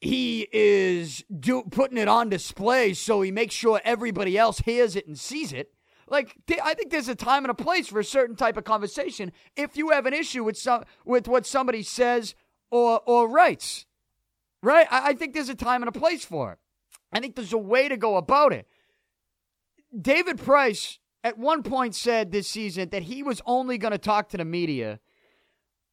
he 0.00 0.46
is 0.52 1.24
do, 1.40 1.62
putting 1.70 1.98
it 1.98 2.08
on 2.08 2.28
display 2.28 2.94
so 2.94 3.22
he 3.22 3.30
makes 3.30 3.54
sure 3.54 3.80
everybody 3.84 4.36
else 4.36 4.58
hears 4.60 4.96
it 4.96 5.06
and 5.06 5.18
sees 5.18 5.52
it. 5.52 5.72
Like 6.06 6.36
I 6.62 6.74
think 6.74 6.90
there's 6.90 7.08
a 7.08 7.14
time 7.14 7.44
and 7.44 7.50
a 7.50 7.54
place 7.54 7.88
for 7.88 7.98
a 7.98 8.04
certain 8.04 8.36
type 8.36 8.56
of 8.58 8.64
conversation 8.64 9.32
if 9.56 9.76
you 9.76 9.90
have 9.90 10.04
an 10.04 10.12
issue 10.12 10.44
with 10.44 10.58
some 10.58 10.84
with 11.06 11.26
what 11.26 11.46
somebody 11.46 11.82
says 11.82 12.34
or 12.70 13.00
or 13.06 13.28
writes. 13.28 13.86
Right? 14.64 14.86
I, 14.90 15.10
I 15.10 15.14
think 15.14 15.34
there's 15.34 15.48
a 15.48 15.54
time 15.54 15.82
and 15.82 15.88
a 15.88 15.98
place 15.98 16.24
for 16.24 16.52
it. 16.52 16.58
I 17.12 17.20
think 17.20 17.36
there's 17.36 17.52
a 17.52 17.58
way 17.58 17.88
to 17.88 17.96
go 17.96 18.16
about 18.16 18.52
it. 18.52 18.66
David 19.98 20.38
Price 20.38 20.98
at 21.22 21.38
one 21.38 21.62
point 21.62 21.94
said 21.94 22.32
this 22.32 22.48
season 22.48 22.88
that 22.90 23.04
he 23.04 23.22
was 23.22 23.40
only 23.46 23.78
going 23.78 23.92
to 23.92 23.98
talk 23.98 24.28
to 24.30 24.36
the 24.36 24.44
media 24.44 24.98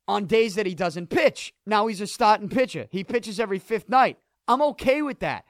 on 0.07 0.25
days 0.25 0.55
that 0.55 0.65
he 0.65 0.73
doesn't 0.73 1.07
pitch. 1.07 1.53
Now 1.65 1.87
he's 1.87 2.01
a 2.01 2.07
starting 2.07 2.49
pitcher. 2.49 2.87
He 2.89 3.03
pitches 3.03 3.39
every 3.39 3.59
fifth 3.59 3.87
night. 3.87 4.17
I'm 4.47 4.61
okay 4.61 5.01
with 5.01 5.19
that 5.19 5.45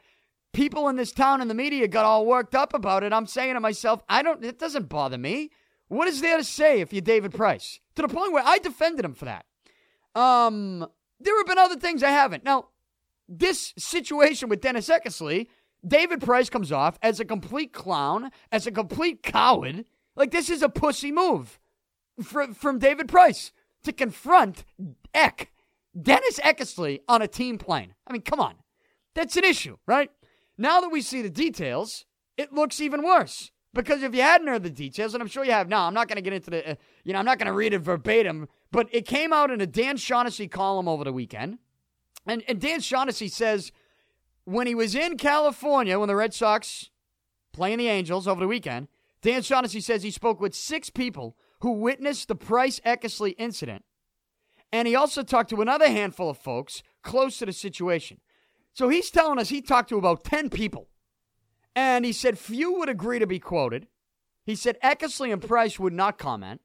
people 0.54 0.90
in 0.90 0.96
this 0.96 1.12
town 1.12 1.42
and 1.42 1.50
the 1.50 1.56
media 1.56 1.88
got 1.88 2.06
all 2.06 2.26
worked 2.26 2.56
up 2.56 2.74
about 2.74 3.04
it. 3.04 3.14
I'm 3.14 3.28
saying 3.28 3.54
to 3.54 3.60
myself, 3.60 4.04
I 4.10 4.22
don't, 4.22 4.44
it 4.44 4.60
doesn't 4.60 4.90
bother 4.90 5.18
me. 5.18 5.52
What 5.88 6.08
is 6.08 6.22
there 6.22 6.38
to 6.38 6.44
say 6.44 6.82
if 6.82 6.94
you're 6.94 7.02
David 7.02 7.34
Price? 7.34 7.80
To 7.96 8.02
the 8.02 8.08
point 8.08 8.34
where 8.34 8.44
I 8.46 8.60
defended 8.60 9.06
him 9.06 9.14
for 9.14 9.26
that. 9.26 9.46
Um, 10.16 10.88
there 11.20 11.38
have 11.38 11.48
been 11.48 11.58
other 11.58 11.78
things 11.78 12.04
I 12.04 12.10
haven't. 12.10 12.44
Now, 12.44 12.70
this 13.32 13.74
situation 13.78 14.50
with 14.50 14.62
Dennis 14.62 14.90
Eckersley, 14.90 15.48
David 15.88 16.22
Price 16.22 16.50
comes 16.50 16.72
off 16.72 17.00
as 17.02 17.20
a 17.20 17.26
complete 17.26 17.72
clown, 17.74 18.30
as 18.52 18.68
a 18.68 18.72
complete 18.72 19.24
coward. 19.24 19.86
Like, 20.16 20.32
this 20.32 20.50
is 20.50 20.62
a 20.62 20.70
pussy 20.70 21.12
move 21.12 21.60
from, 22.22 22.54
from 22.54 22.78
David 22.78 23.08
Price 23.08 23.52
to 23.84 23.94
confront 23.94 24.66
Eck, 25.14 25.52
Dennis 26.00 26.40
Eckersley 26.40 27.00
on 27.08 27.22
a 27.22 27.28
team 27.28 27.58
plane. 27.58 27.96
I 28.06 28.14
mean, 28.14 28.22
come 28.22 28.40
on. 28.40 28.56
That's 29.16 29.38
an 29.38 29.44
issue, 29.44 29.78
right? 29.88 30.12
Now 30.58 30.82
that 30.82 30.92
we 30.92 31.02
see 31.02 31.22
the 31.22 31.30
details, 31.30 32.06
it 32.38 32.54
looks 32.54 32.80
even 32.80 33.04
worse. 33.04 33.52
Because 33.74 34.04
if 34.04 34.14
you 34.14 34.22
hadn't 34.22 34.48
heard 34.48 34.64
the 34.64 34.70
details, 34.70 35.14
and 35.14 35.24
I'm 35.24 35.30
sure 35.30 35.46
you 35.46 35.54
have 35.54 35.70
now, 35.70 35.88
I'm 35.88 35.94
not 35.94 36.10
going 36.10 36.18
to 36.18 36.22
get 36.22 36.34
into 36.34 36.50
the, 36.50 36.72
uh, 36.72 36.76
you 37.06 37.14
know, 37.14 37.20
I'm 37.20 37.26
not 37.26 37.40
going 37.40 37.48
to 37.48 37.54
read 37.54 37.74
it 37.74 37.80
verbatim, 37.80 38.50
but 38.70 38.90
it 38.92 39.06
came 39.06 39.32
out 39.32 39.50
in 39.50 39.62
a 39.62 39.66
Dan 39.66 39.96
Shaughnessy 39.96 40.50
column 40.50 40.90
over 40.90 41.06
the 41.06 41.14
weekend. 41.14 41.58
And, 42.26 42.44
and 42.48 42.60
Dan 42.60 42.82
Shaughnessy 42.82 43.28
says 43.28 43.72
when 44.46 44.68
he 44.68 44.76
was 44.76 44.96
in 44.96 45.18
California, 45.18 46.00
when 46.00 46.08
the 46.08 46.16
Red 46.16 46.34
Sox 46.34 46.90
playing 47.54 47.80
the 47.80 47.88
Angels 47.88 48.28
over 48.28 48.40
the 48.40 48.48
weekend, 48.48 48.88
Dan 49.22 49.42
Shaughnessy 49.42 49.82
says 49.82 50.04
he 50.04 50.12
spoke 50.12 50.40
with 50.40 50.56
six 50.56 50.90
people 50.90 51.36
who 51.62 51.74
witnessed 51.74 52.28
the 52.28 52.36
Price 52.36 52.80
Eckersley 52.86 53.36
incident. 53.38 53.86
And 54.72 54.88
he 54.88 54.96
also 54.96 55.22
talked 55.22 55.50
to 55.52 55.62
another 55.62 55.90
handful 55.90 56.30
of 56.30 56.38
folks 56.38 56.82
close 57.04 57.38
to 57.38 57.46
the 57.46 57.54
situation. 57.54 58.20
So 58.74 58.90
he's 58.90 59.12
telling 59.12 59.38
us 59.38 59.50
he 59.50 59.62
talked 59.62 59.90
to 59.90 59.98
about 59.98 60.24
10 60.24 60.50
people. 60.50 60.88
And 61.76 62.06
he 62.06 62.14
said 62.14 62.40
few 62.40 62.78
would 62.80 62.90
agree 62.90 63.20
to 63.20 63.28
be 63.28 63.40
quoted. 63.40 63.88
He 64.46 64.56
said 64.56 64.78
Eckersley 64.84 65.32
and 65.32 65.42
Price 65.42 65.80
would 65.80 65.94
not 65.94 66.18
comment. 66.18 66.62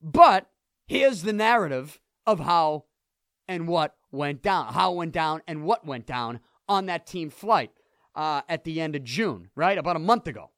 But 0.00 0.50
here's 0.86 1.22
the 1.22 1.32
narrative 1.32 2.00
of 2.26 2.40
how 2.40 2.84
and 3.48 3.68
what 3.68 3.94
went 4.10 4.42
down, 4.42 4.72
how 4.72 4.92
it 4.92 4.96
went 4.96 5.12
down 5.12 5.42
and 5.46 5.64
what 5.64 5.86
went 5.86 6.06
down 6.06 6.40
on 6.68 6.86
that 6.86 7.06
team 7.06 7.30
flight 7.30 7.70
uh, 8.14 8.42
at 8.48 8.64
the 8.64 8.80
end 8.80 8.96
of 8.96 9.04
June, 9.04 9.50
right? 9.54 9.76
About 9.76 9.96
a 9.96 10.00
month 10.00 10.26
ago. 10.26 10.50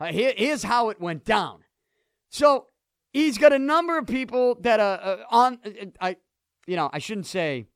Uh, 0.00 0.06
here, 0.06 0.34
here's 0.36 0.64
how 0.64 0.90
it 0.90 1.00
went 1.00 1.24
down. 1.24 1.60
So 2.28 2.66
he's 3.12 3.38
got 3.38 3.52
a 3.52 3.58
number 3.58 3.96
of 3.96 4.06
people 4.06 4.56
that 4.60 4.80
are 4.80 5.00
uh, 5.00 5.16
on. 5.30 5.58
Uh, 5.64 5.86
I, 6.00 6.16
you 6.66 6.76
know, 6.76 6.90
I 6.92 6.98
shouldn't 6.98 7.26
say. 7.26 7.66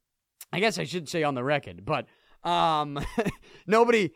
I 0.52 0.60
guess 0.60 0.78
I 0.78 0.84
should 0.84 1.10
say 1.10 1.22
on 1.24 1.34
the 1.34 1.44
record, 1.44 1.84
but 1.84 2.06
um, 2.42 2.98
nobody, 3.66 4.12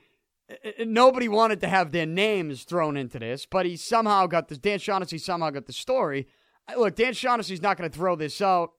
nobody 0.79 1.29
wanted 1.29 1.61
to 1.61 1.69
have 1.69 1.93
their 1.93 2.07
names 2.07 2.65
thrown 2.65 2.97
into 2.97 3.19
this, 3.19 3.45
but 3.45 3.67
he 3.67 3.77
somehow 3.77 4.27
got 4.27 4.49
this. 4.49 4.57
Dan 4.57 4.79
Shaughnessy 4.79 5.19
somehow 5.19 5.51
got 5.51 5.67
the 5.67 5.75
story. 5.75 6.27
Look, 6.75 6.97
Dan 6.97 7.13
Shaughnessy's 7.13 7.61
not 7.61 7.77
going 7.77 7.91
to 7.91 7.95
throw 7.95 8.17
this 8.17 8.41
out. 8.41 8.71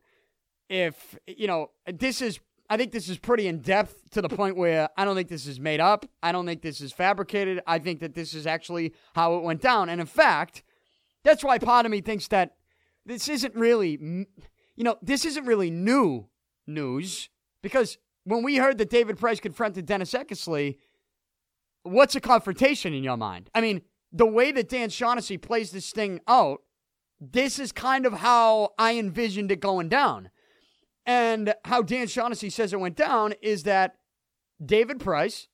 If 0.69 1.17
you 1.27 1.47
know, 1.47 1.71
this 1.85 2.21
is. 2.21 2.39
I 2.69 2.77
think 2.77 2.91
this 2.91 3.09
is 3.09 3.19
pretty 3.19 3.47
in 3.47 3.59
depth 3.59 4.09
to 4.11 4.21
the 4.21 4.29
point 4.29 4.55
where 4.55 4.89
I 4.97 5.05
don't 5.05 5.15
think 5.15 5.27
this 5.27 5.45
is 5.45 5.59
made 5.59 5.81
up. 5.81 6.05
I 6.23 6.31
don't 6.31 6.45
think 6.45 6.61
this 6.61 6.79
is 6.81 6.93
fabricated. 6.93 7.61
I 7.67 7.77
think 7.77 7.99
that 7.99 8.15
this 8.15 8.33
is 8.33 8.47
actually 8.47 8.93
how 9.13 9.35
it 9.35 9.43
went 9.43 9.61
down. 9.61 9.89
And 9.89 9.99
in 9.99 10.07
fact, 10.07 10.63
that's 11.23 11.43
why 11.43 11.59
part 11.59 11.85
of 11.85 11.91
me 11.91 12.01
thinks 12.01 12.29
that 12.29 12.55
this 13.05 13.27
isn't 13.27 13.53
really, 13.53 13.99
you 14.75 14.83
know, 14.83 14.95
this 15.01 15.25
isn't 15.25 15.45
really 15.45 15.69
new 15.69 16.29
news 16.65 17.29
because 17.61 17.97
when 18.23 18.43
we 18.43 18.55
heard 18.57 18.77
that 18.77 18.89
David 18.89 19.19
Price 19.19 19.39
confronted 19.39 19.85
Dennis 19.85 20.13
Eckersley, 20.13 20.77
what's 21.83 22.15
a 22.15 22.21
confrontation 22.21 22.93
in 22.93 23.03
your 23.03 23.17
mind? 23.17 23.49
I 23.53 23.61
mean, 23.61 23.81
the 24.11 24.25
way 24.25 24.51
that 24.53 24.69
Dan 24.69 24.89
Shaughnessy 24.89 25.37
plays 25.37 25.71
this 25.71 25.91
thing 25.91 26.21
out, 26.27 26.61
this 27.19 27.59
is 27.59 27.71
kind 27.71 28.05
of 28.05 28.13
how 28.13 28.69
I 28.77 28.97
envisioned 28.97 29.51
it 29.51 29.59
going 29.59 29.89
down. 29.89 30.29
And 31.05 31.53
how 31.65 31.81
Dan 31.81 32.07
Shaughnessy 32.07 32.49
says 32.49 32.71
it 32.71 32.79
went 32.79 32.95
down 32.95 33.33
is 33.41 33.63
that 33.63 33.95
David 34.63 34.99
Price, 34.99 35.47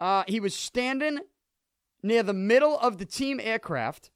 uh, 0.00 0.24
he 0.26 0.40
was 0.40 0.54
standing 0.54 1.18
near 2.02 2.22
the 2.22 2.32
middle 2.32 2.78
of 2.78 2.98
the 2.98 3.04
team 3.04 3.38
aircraft, 3.40 4.10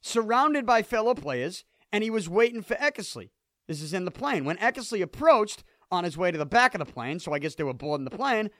surrounded 0.00 0.66
by 0.66 0.82
fellow 0.82 1.14
players, 1.14 1.64
and 1.92 2.02
he 2.02 2.10
was 2.10 2.28
waiting 2.28 2.62
for 2.62 2.74
Eckersley. 2.74 3.30
This 3.68 3.80
is 3.80 3.94
in 3.94 4.04
the 4.04 4.10
plane. 4.10 4.44
When 4.44 4.56
Eckersley 4.56 5.00
approached, 5.00 5.62
on 5.90 6.04
his 6.04 6.16
way 6.16 6.30
to 6.30 6.38
the 6.38 6.46
back 6.46 6.74
of 6.74 6.78
the 6.78 6.90
plane, 6.92 7.18
so 7.18 7.32
I 7.32 7.38
guess 7.38 7.54
they 7.54 7.64
were 7.64 7.74
boarding 7.74 8.04
the 8.04 8.16
plane. 8.16 8.50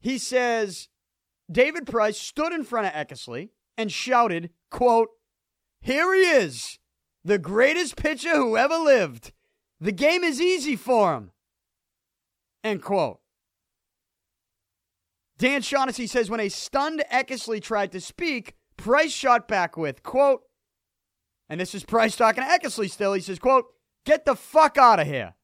He 0.00 0.18
says 0.18 0.88
David 1.50 1.86
Price 1.86 2.18
stood 2.18 2.52
in 2.52 2.64
front 2.64 2.86
of 2.86 2.92
Eckersley 2.92 3.50
and 3.76 3.92
shouted, 3.92 4.50
quote, 4.70 5.08
Here 5.80 6.14
he 6.14 6.22
is, 6.22 6.78
the 7.24 7.38
greatest 7.38 7.96
pitcher 7.96 8.34
who 8.34 8.56
ever 8.56 8.76
lived. 8.76 9.32
The 9.80 9.92
game 9.92 10.24
is 10.24 10.40
easy 10.40 10.76
for 10.76 11.14
him. 11.14 11.32
End 12.64 12.82
quote. 12.82 13.20
Dan 15.38 15.60
Shaughnessy 15.60 16.06
says 16.06 16.30
when 16.30 16.40
a 16.40 16.48
stunned 16.48 17.04
Eckersley 17.12 17.62
tried 17.62 17.92
to 17.92 18.00
speak, 18.00 18.54
Price 18.76 19.12
shot 19.12 19.48
back 19.48 19.76
with, 19.76 20.02
quote, 20.02 20.42
and 21.48 21.60
this 21.60 21.74
is 21.74 21.84
Price 21.84 22.16
talking 22.16 22.42
to 22.42 22.48
Eckersley 22.48 22.90
still. 22.90 23.12
He 23.12 23.20
says, 23.20 23.38
quote, 23.38 23.66
get 24.04 24.24
the 24.24 24.34
fuck 24.34 24.78
out 24.78 25.00
of 25.00 25.06
here 25.06 25.34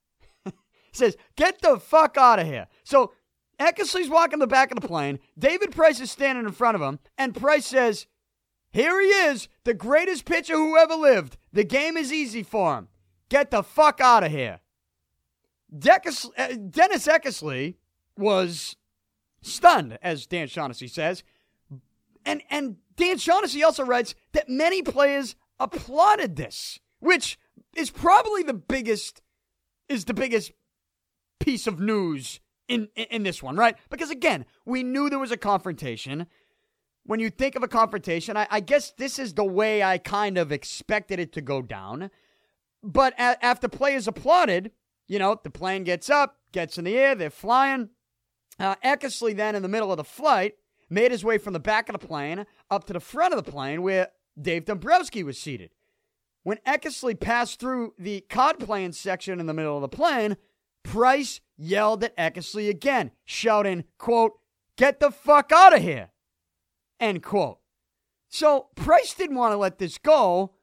says, 0.93 1.17
Get 1.37 1.61
the 1.61 1.79
fuck 1.79 2.17
out 2.17 2.39
of 2.39 2.47
here. 2.47 2.69
So 2.85 3.13
Eckersley's 3.59 4.09
walking 4.09 4.39
the 4.39 4.47
back 4.47 4.71
of 4.71 4.81
the 4.81 4.89
plane. 4.89 5.19
David 5.39 5.73
Price 5.73 6.01
is 6.01 6.11
standing 6.11 6.45
in 6.45 6.53
front 6.53 6.75
of 6.75 6.83
him. 6.83 6.99
And 7.17 7.35
Price 7.35 7.67
says, 7.67 8.07
Here 8.73 9.01
he 9.01 9.09
is, 9.09 9.49
the 9.65 9.75
greatest 9.75 10.25
pitcher 10.25 10.55
who 10.55 10.77
ever 10.77 10.95
lived. 10.95 11.37
The 11.53 11.65
game 11.65 11.97
is 11.97 12.13
easy 12.13 12.43
for 12.43 12.77
him. 12.77 12.89
Get 13.33 13.51
the 13.51 13.63
fuck 13.63 13.99
out 14.03 14.25
of 14.25 14.31
here. 14.31 14.61
Uh, 15.73 15.79
Dennis 16.69 17.07
Eckersley 17.07 17.77
was 18.15 18.77
stunned, 19.41 19.99
as 20.03 20.27
Dan 20.27 20.49
Shaughnessy 20.49 20.87
says. 20.87 21.25
And, 22.27 22.43
and 22.51 22.77
Dan 22.95 23.17
Shaughnessy 23.17 23.65
also 23.65 23.87
writes 23.87 24.15
that 24.33 24.51
many 24.51 24.83
players 24.83 25.35
applauded 25.59 26.37
this, 26.37 26.79
which 27.01 27.39
is 27.75 27.89
probably 27.89 28.43
the 28.43 28.53
biggest 28.53 29.23
is 29.89 30.05
the 30.05 30.13
biggest 30.13 30.53
piece 31.41 31.67
of 31.67 31.81
news 31.81 32.39
in, 32.69 32.91
in, 32.97 33.07
in 33.07 33.23
this 33.23 33.43
one, 33.43 33.57
right? 33.57 33.77
Because 33.89 34.11
again, 34.11 34.45
we 34.67 34.83
knew 34.83 35.09
there 35.09 35.19
was 35.19 35.33
a 35.33 35.39
confrontation. 35.39 36.27
when 37.05 37.19
you 37.19 37.31
think 37.31 37.57
of 37.57 37.63
a 37.63 37.69
confrontation, 37.69 38.37
I, 38.37 38.47
I 38.51 38.61
guess 38.61 38.93
this 38.93 39.19
is 39.19 39.33
the 39.33 39.43
way 39.43 39.83
I 39.83 39.97
kind 39.97 40.37
of 40.37 40.53
expected 40.53 41.19
it 41.19 41.33
to 41.33 41.41
go 41.41 41.63
down. 41.63 42.11
But 42.83 43.15
a- 43.15 43.45
after 43.45 43.69
is 43.89 44.09
applauded, 44.09 44.73
you 45.07 45.19
know, 45.19 45.39
the 45.43 45.51
plane 45.51 45.85
gets 45.85 46.11
up, 46.11 46.39
gets 46.53 46.79
in 46.79 46.85
the 46.85 46.97
air, 46.97 47.15
they're 47.15 47.31
flying. 47.31 47.91
Uh, 48.59 48.77
Eckersley 48.85 49.35
then, 49.37 49.55
in 49.55 49.63
the 49.63 49.69
middle 49.69 49.91
of 49.91 49.97
the 49.97 50.05
flight, 50.05 50.55
made 50.91 51.11
his 51.11 51.25
way 51.25 51.39
from 51.39 51.53
the 51.53 51.61
back 51.61 51.89
of 51.89 51.99
the 51.99 52.07
plane 52.07 52.45
up 52.71 52.85
to 52.85 52.93
the 52.93 53.01
front 53.01 53.35
of 53.35 53.43
the 53.43 53.51
plane 53.51 53.83
where 53.83 54.09
Dave 54.41 54.65
Dombrowski 54.67 55.23
was 55.23 55.39
seated. 55.39 55.71
When 56.43 56.59
Eckersley 56.67 57.19
passed 57.19 57.61
through 57.61 57.95
the 57.99 58.23
card 58.29 58.59
playing 58.59 58.93
section 58.93 59.39
in 59.41 59.47
the 59.47 59.55
middle 59.55 59.77
of 59.77 59.83
the 59.83 59.89
plane, 59.89 60.37
Price 60.83 61.41
yelled 61.57 62.03
at 62.05 62.17
Eckersley 62.17 62.69
again, 62.69 63.13
shouting, 63.25 63.85
quote, 63.99 64.33
get 64.77 64.99
the 64.99 65.11
fuck 65.11 65.53
out 65.53 65.75
of 65.75 65.83
here, 65.83 66.11
end 66.99 67.23
quote. 67.23 67.59
So 68.29 68.69
Price 68.75 69.15
didn't 69.15 69.37
want 69.37 69.53
to 69.53 69.59
let 69.59 69.79
this 69.79 69.99
go, 69.99 70.55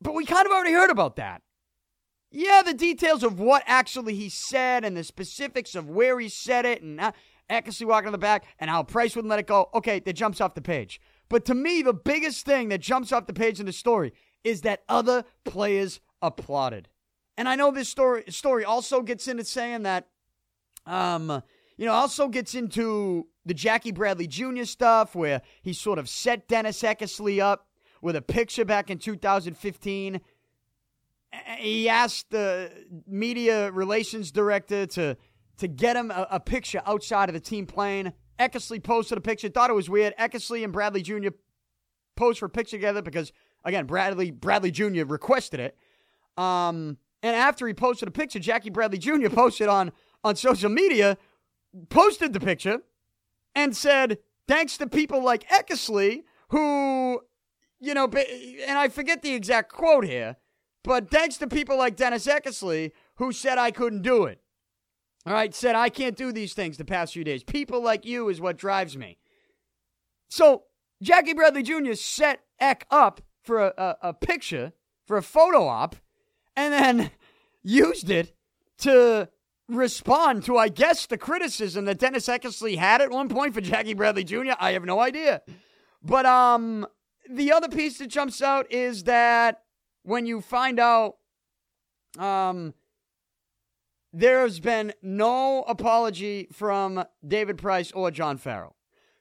but 0.00 0.14
we 0.14 0.24
kind 0.24 0.46
of 0.46 0.52
already 0.52 0.72
heard 0.72 0.90
about 0.90 1.16
that. 1.16 1.42
Yeah, 2.30 2.62
the 2.64 2.74
details 2.74 3.22
of 3.22 3.38
what 3.38 3.62
actually 3.66 4.14
he 4.14 4.28
said 4.28 4.84
and 4.84 4.96
the 4.96 5.04
specifics 5.04 5.74
of 5.74 5.88
where 5.88 6.18
he 6.18 6.28
said 6.28 6.66
it 6.66 6.82
and 6.82 7.00
uh, 7.00 7.12
Eckersley 7.48 7.86
walking 7.86 8.08
in 8.08 8.12
the 8.12 8.18
back 8.18 8.44
and 8.58 8.68
how 8.68 8.82
Price 8.82 9.14
wouldn't 9.14 9.30
let 9.30 9.38
it 9.38 9.46
go. 9.46 9.70
Okay, 9.74 10.00
that 10.00 10.12
jumps 10.12 10.40
off 10.40 10.54
the 10.54 10.60
page. 10.60 11.00
But 11.28 11.44
to 11.46 11.54
me, 11.54 11.82
the 11.82 11.94
biggest 11.94 12.44
thing 12.44 12.68
that 12.68 12.80
jumps 12.80 13.12
off 13.12 13.26
the 13.26 13.32
page 13.32 13.60
in 13.60 13.66
the 13.66 13.72
story 13.72 14.12
is 14.44 14.62
that 14.62 14.82
other 14.88 15.24
players 15.44 16.00
applauded. 16.22 16.88
And 17.36 17.48
I 17.48 17.56
know 17.56 17.70
this 17.70 17.88
story 17.88 18.24
story 18.28 18.64
also 18.64 19.02
gets 19.02 19.28
into 19.28 19.44
saying 19.44 19.82
that, 19.82 20.08
um, 20.86 21.42
you 21.76 21.84
know, 21.84 21.92
also 21.92 22.28
gets 22.28 22.54
into 22.54 23.26
the 23.44 23.54
Jackie 23.54 23.92
Bradley 23.92 24.26
Jr. 24.26 24.64
stuff 24.64 25.14
where 25.14 25.42
he 25.62 25.72
sort 25.72 25.98
of 25.98 26.08
set 26.08 26.48
Dennis 26.48 26.82
Eckersley 26.82 27.40
up 27.40 27.66
with 28.02 28.16
a 28.16 28.22
picture 28.22 28.64
back 28.64 28.90
in 28.90 28.98
2015. 28.98 30.20
He 31.58 31.88
asked 31.88 32.30
the 32.30 32.70
media 33.06 33.70
relations 33.72 34.32
director 34.32 34.86
to 34.86 35.16
to 35.58 35.68
get 35.68 35.96
him 35.96 36.10
a, 36.10 36.26
a 36.32 36.40
picture 36.40 36.82
outside 36.86 37.28
of 37.28 37.32
the 37.32 37.40
team 37.40 37.66
plane. 37.66 38.12
Eckersley 38.38 38.82
posted 38.82 39.16
a 39.16 39.20
picture, 39.20 39.48
thought 39.48 39.70
it 39.70 39.74
was 39.74 39.88
weird. 39.88 40.14
Eckersley 40.18 40.62
and 40.62 40.72
Bradley 40.72 41.02
Jr. 41.02 41.28
posed 42.14 42.38
for 42.38 42.46
a 42.46 42.50
picture 42.50 42.76
together 42.76 43.02
because, 43.02 43.32
again, 43.64 43.86
Bradley 43.86 44.30
Bradley 44.30 44.70
Jr. 44.70 45.04
requested 45.04 45.60
it. 45.60 45.76
Um, 46.36 46.98
and 47.22 47.34
after 47.34 47.66
he 47.66 47.74
posted 47.74 48.08
a 48.08 48.12
picture, 48.12 48.38
Jackie 48.38 48.70
Bradley 48.70 48.98
Jr. 48.98 49.28
posted 49.30 49.68
on 49.68 49.92
on 50.22 50.36
social 50.36 50.70
media, 50.70 51.16
posted 51.88 52.32
the 52.32 52.40
picture, 52.40 52.80
and 53.54 53.76
said, 53.76 54.18
"Thanks 54.46 54.76
to 54.78 54.86
people 54.86 55.22
like 55.22 55.48
Eckersley, 55.48 56.24
who, 56.48 57.20
you 57.80 57.94
know, 57.94 58.04
and 58.04 58.78
I 58.78 58.88
forget 58.88 59.22
the 59.22 59.34
exact 59.34 59.72
quote 59.72 60.04
here, 60.04 60.36
but 60.84 61.10
thanks 61.10 61.36
to 61.38 61.46
people 61.46 61.76
like 61.76 61.96
Dennis 61.96 62.26
Eckersley 62.26 62.92
who 63.16 63.32
said 63.32 63.58
I 63.58 63.70
couldn't 63.70 64.02
do 64.02 64.24
it." 64.24 64.40
All 65.26 65.32
right, 65.32 65.52
said 65.54 65.74
I 65.74 65.88
can't 65.88 66.16
do 66.16 66.30
these 66.30 66.54
things 66.54 66.76
the 66.76 66.84
past 66.84 67.12
few 67.12 67.24
days. 67.24 67.42
People 67.42 67.82
like 67.82 68.04
you 68.04 68.28
is 68.28 68.40
what 68.40 68.56
drives 68.56 68.96
me. 68.96 69.18
So 70.28 70.64
Jackie 71.02 71.34
Bradley 71.34 71.62
Jr. 71.62 71.94
set 71.94 72.40
Eck 72.60 72.86
up 72.90 73.20
for 73.42 73.60
a, 73.60 73.74
a, 73.76 73.96
a 74.08 74.14
picture, 74.14 74.72
for 75.06 75.16
a 75.16 75.22
photo 75.22 75.66
op, 75.66 75.96
and 76.54 76.72
then 76.72 77.10
used 77.62 78.08
it 78.08 78.34
to 78.78 79.28
respond 79.68 80.44
to, 80.44 80.56
I 80.56 80.68
guess, 80.68 81.06
the 81.06 81.18
criticism 81.18 81.84
that 81.86 81.98
Dennis 81.98 82.28
Eckersley 82.28 82.76
had 82.76 83.00
at 83.00 83.10
one 83.10 83.28
point 83.28 83.54
for 83.54 83.60
Jackie 83.60 83.94
Bradley 83.94 84.24
Jr. 84.24 84.52
I 84.58 84.72
have 84.72 84.84
no 84.84 85.00
idea. 85.00 85.42
But 86.02 86.24
um, 86.24 86.86
the 87.30 87.52
other 87.52 87.68
piece 87.68 87.98
that 87.98 88.08
jumps 88.08 88.42
out 88.42 88.70
is 88.70 89.04
that 89.04 89.62
when 90.02 90.26
you 90.26 90.40
find 90.40 90.78
out 90.78 91.16
um, 92.18 92.74
there's 94.12 94.60
been 94.60 94.92
no 95.02 95.62
apology 95.68 96.48
from 96.52 97.04
David 97.26 97.58
Price 97.58 97.92
or 97.92 98.10
John 98.10 98.38
Farrell. 98.38 98.76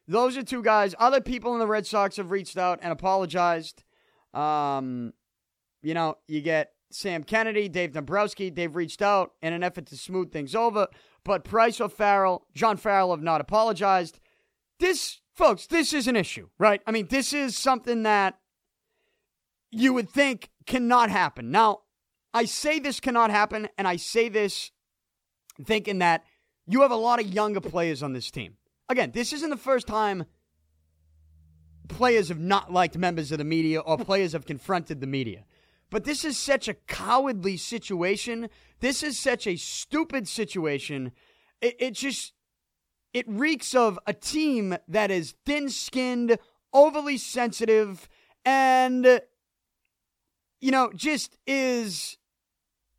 Those 0.07 0.37
are 0.37 0.43
two 0.43 0.61
guys. 0.61 0.93
Other 0.99 1.19
people 1.19 1.53
in 1.53 1.59
the 1.59 1.67
Red 1.67 1.85
Sox 1.85 2.17
have 2.17 2.31
reached 2.31 2.57
out 2.57 2.79
and 2.81 2.91
apologized. 2.91 3.83
Um, 4.33 5.13
you 5.81 5.93
know, 5.93 6.17
you 6.27 6.41
get 6.41 6.71
Sam 6.91 7.23
Kennedy, 7.23 7.67
Dave 7.67 7.93
Dombrowski. 7.93 8.49
They've 8.49 8.75
reached 8.75 9.01
out 9.01 9.31
in 9.41 9.51
an 9.53 9.63
effort 9.63 9.87
to 9.87 9.97
smooth 9.97 10.31
things 10.31 10.55
over. 10.55 10.87
But 11.23 11.43
Price 11.43 11.81
or 11.81 11.89
Farrell, 11.89 12.45
John 12.53 12.77
Farrell 12.77 13.11
have 13.11 13.23
not 13.23 13.41
apologized. 13.41 14.19
This, 14.79 15.21
folks, 15.35 15.67
this 15.67 15.93
is 15.93 16.07
an 16.07 16.15
issue, 16.15 16.49
right? 16.57 16.81
I 16.87 16.91
mean, 16.91 17.07
this 17.07 17.33
is 17.33 17.57
something 17.57 18.03
that 18.03 18.39
you 19.71 19.93
would 19.93 20.09
think 20.09 20.49
cannot 20.65 21.09
happen. 21.09 21.51
Now, 21.51 21.81
I 22.33 22.45
say 22.45 22.79
this 22.79 22.99
cannot 22.99 23.29
happen, 23.29 23.69
and 23.77 23.87
I 23.87 23.97
say 23.97 24.29
this 24.29 24.71
thinking 25.63 25.99
that 25.99 26.23
you 26.65 26.81
have 26.81 26.91
a 26.91 26.95
lot 26.95 27.19
of 27.19 27.27
younger 27.27 27.61
players 27.61 28.01
on 28.01 28.13
this 28.13 28.31
team. 28.31 28.57
Again, 28.89 29.11
this 29.13 29.33
isn't 29.33 29.49
the 29.49 29.57
first 29.57 29.87
time 29.87 30.25
players 31.87 32.29
have 32.29 32.39
not 32.39 32.71
liked 32.71 32.97
members 32.97 33.31
of 33.31 33.37
the 33.37 33.43
media 33.43 33.79
or 33.79 33.97
players 33.97 34.33
have 34.33 34.45
confronted 34.45 35.01
the 35.01 35.07
media. 35.07 35.45
But 35.89 36.03
this 36.03 36.25
is 36.25 36.37
such 36.37 36.67
a 36.67 36.73
cowardly 36.73 37.57
situation. 37.57 38.49
This 38.79 39.03
is 39.03 39.19
such 39.19 39.45
a 39.47 39.55
stupid 39.55 40.27
situation. 40.27 41.11
It, 41.61 41.75
it 41.79 41.91
just 41.91 42.33
it 43.15 43.25
reeks 43.29 43.73
of 43.73 43.97
a 44.05 44.11
team 44.11 44.75
that 44.89 45.09
is 45.09 45.35
thin-skinned, 45.45 46.37
overly 46.73 47.17
sensitive, 47.17 48.09
and 48.43 49.21
you 50.59 50.71
know, 50.71 50.91
just 50.93 51.37
is 51.47 52.17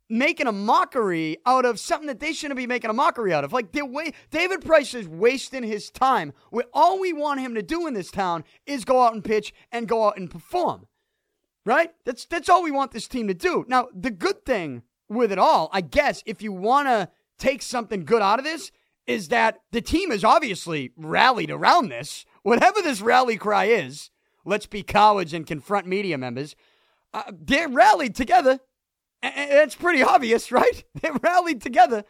making 0.09 0.47
a 0.47 0.51
mockery 0.51 1.37
out 1.45 1.65
of 1.65 1.79
something 1.79 2.07
that 2.07 2.19
they 2.19 2.33
shouldn't 2.33 2.57
be 2.57 2.65
making 2.65 2.89
a 2.89 2.93
mockery 2.93 3.31
out 3.31 3.43
of. 3.43 3.53
Like 3.53 3.67
wa- 3.75 4.09
David 4.31 4.65
Price 4.65 4.95
is 4.95 5.07
wasting 5.07 5.61
his 5.61 5.91
time. 5.91 6.33
All 6.73 6.99
we 6.99 7.13
want 7.13 7.41
him 7.41 7.53
to 7.53 7.61
do 7.61 7.85
in 7.85 7.93
this 7.93 8.09
town 8.09 8.43
is 8.65 8.85
go 8.85 9.03
out 9.03 9.13
and 9.13 9.23
pitch 9.23 9.53
and 9.71 9.87
go 9.87 10.07
out 10.07 10.17
and 10.17 10.31
perform. 10.31 10.87
Right? 11.63 11.91
That's 12.05 12.25
that's 12.25 12.49
all 12.49 12.63
we 12.63 12.71
want 12.71 12.91
this 12.91 13.07
team 13.07 13.27
to 13.27 13.35
do. 13.35 13.65
Now, 13.67 13.89
the 13.93 14.11
good 14.11 14.45
thing 14.45 14.81
with 15.09 15.31
it 15.31 15.37
all, 15.37 15.69
I 15.71 15.81
guess, 15.81 16.23
if 16.25 16.41
you 16.41 16.53
want 16.53 16.87
to 16.87 17.09
take 17.37 17.61
something 17.61 18.03
good 18.03 18.23
out 18.23 18.39
of 18.39 18.45
this, 18.45 18.71
is 19.07 19.29
that 19.29 19.59
the 19.71 19.81
team 19.81 20.11
has 20.11 20.23
obviously 20.23 20.91
rallied 20.95 21.49
around 21.49 21.89
this. 21.89 22.25
Whatever 22.43 22.81
this 22.81 23.01
rally 23.01 23.37
cry 23.37 23.65
is, 23.65 24.11
let's 24.45 24.67
be 24.67 24.83
cowards 24.83 25.33
and 25.33 25.47
confront 25.47 25.87
media 25.87 26.17
members. 26.17 26.55
Uh, 27.13 27.23
they're 27.31 27.69
rallied 27.69 28.15
together 28.15 28.59
it's 29.21 29.75
pretty 29.75 30.03
obvious, 30.03 30.51
right? 30.51 30.83
They 31.01 31.09
rallied 31.21 31.61
together. 31.61 32.03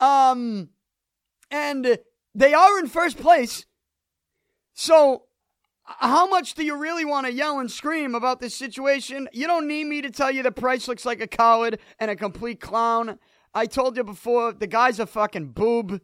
Um, 0.00 0.70
and 1.50 1.98
they 2.34 2.54
are 2.54 2.78
in 2.78 2.86
first 2.86 3.16
place. 3.16 3.66
So, 4.74 5.22
how 5.84 6.26
much 6.28 6.54
do 6.54 6.64
you 6.64 6.76
really 6.76 7.04
want 7.04 7.26
to 7.26 7.32
yell 7.32 7.60
and 7.60 7.70
scream 7.70 8.14
about 8.14 8.40
this 8.40 8.54
situation? 8.54 9.28
You 9.32 9.46
don't 9.46 9.68
need 9.68 9.84
me 9.84 10.02
to 10.02 10.10
tell 10.10 10.30
you 10.30 10.42
that 10.42 10.56
Price 10.56 10.88
looks 10.88 11.06
like 11.06 11.20
a 11.20 11.28
coward 11.28 11.78
and 12.00 12.10
a 12.10 12.16
complete 12.16 12.60
clown. 12.60 13.18
I 13.54 13.66
told 13.66 13.96
you 13.96 14.04
before, 14.04 14.52
the 14.52 14.66
guy's 14.66 14.98
a 14.98 15.06
fucking 15.06 15.52
boob, 15.52 16.00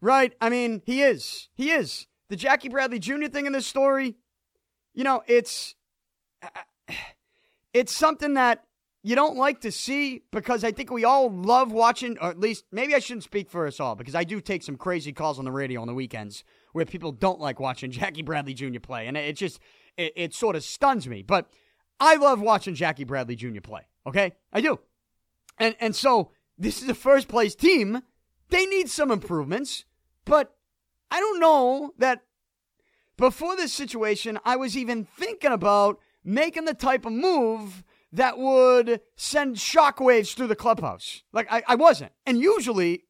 right? 0.00 0.34
I 0.40 0.48
mean, 0.48 0.82
he 0.84 1.02
is. 1.02 1.48
He 1.54 1.70
is. 1.70 2.06
The 2.28 2.36
Jackie 2.36 2.68
Bradley 2.68 2.98
Jr. 2.98 3.26
thing 3.26 3.46
in 3.46 3.52
this 3.52 3.66
story, 3.66 4.16
you 4.94 5.04
know, 5.04 5.22
it's. 5.26 5.74
It's 7.74 7.94
something 7.94 8.34
that 8.34 8.64
you 9.02 9.14
don't 9.14 9.36
like 9.36 9.60
to 9.60 9.70
see 9.70 10.22
because 10.32 10.64
I 10.64 10.72
think 10.72 10.90
we 10.90 11.04
all 11.04 11.30
love 11.30 11.72
watching, 11.72 12.18
or 12.18 12.28
at 12.28 12.40
least 12.40 12.64
maybe 12.72 12.94
I 12.94 12.98
shouldn't 12.98 13.24
speak 13.24 13.48
for 13.48 13.66
us 13.66 13.80
all 13.80 13.94
because 13.94 14.14
I 14.14 14.24
do 14.24 14.40
take 14.40 14.62
some 14.62 14.76
crazy 14.76 15.12
calls 15.12 15.38
on 15.38 15.44
the 15.44 15.52
radio 15.52 15.80
on 15.80 15.86
the 15.86 15.94
weekends 15.94 16.44
where 16.72 16.84
people 16.84 17.12
don't 17.12 17.40
like 17.40 17.60
watching 17.60 17.90
Jackie 17.92 18.22
Bradley 18.22 18.54
Jr. 18.54 18.80
play, 18.80 19.06
and 19.06 19.16
it 19.16 19.36
just 19.36 19.60
it, 19.96 20.12
it 20.16 20.34
sort 20.34 20.56
of 20.56 20.64
stuns 20.64 21.06
me. 21.06 21.22
But 21.22 21.48
I 22.00 22.16
love 22.16 22.40
watching 22.40 22.74
Jackie 22.74 23.04
Bradley 23.04 23.36
Jr. 23.36 23.60
play. 23.62 23.82
Okay, 24.06 24.34
I 24.52 24.60
do, 24.60 24.80
and 25.58 25.76
and 25.80 25.94
so 25.94 26.32
this 26.58 26.82
is 26.82 26.88
a 26.88 26.94
first 26.94 27.28
place 27.28 27.54
team. 27.54 28.02
They 28.50 28.66
need 28.66 28.88
some 28.88 29.10
improvements, 29.10 29.84
but 30.28 30.54
I 31.10 31.20
don't 31.20 31.40
know 31.40 31.92
that 31.98 32.22
before 33.16 33.56
this 33.56 33.72
situation 33.72 34.38
I 34.44 34.56
was 34.56 34.76
even 34.76 35.04
thinking 35.04 35.52
about 35.52 35.98
making 36.24 36.66
the 36.66 36.74
type 36.74 37.06
of 37.06 37.12
move 37.12 37.82
that 38.12 38.38
would 38.38 39.00
send 39.16 39.56
shockwaves 39.56 40.34
through 40.34 40.46
the 40.46 40.56
clubhouse. 40.56 41.22
Like, 41.32 41.46
I, 41.50 41.62
I 41.66 41.74
wasn't. 41.74 42.12
And 42.26 42.40
usually, 42.40 43.04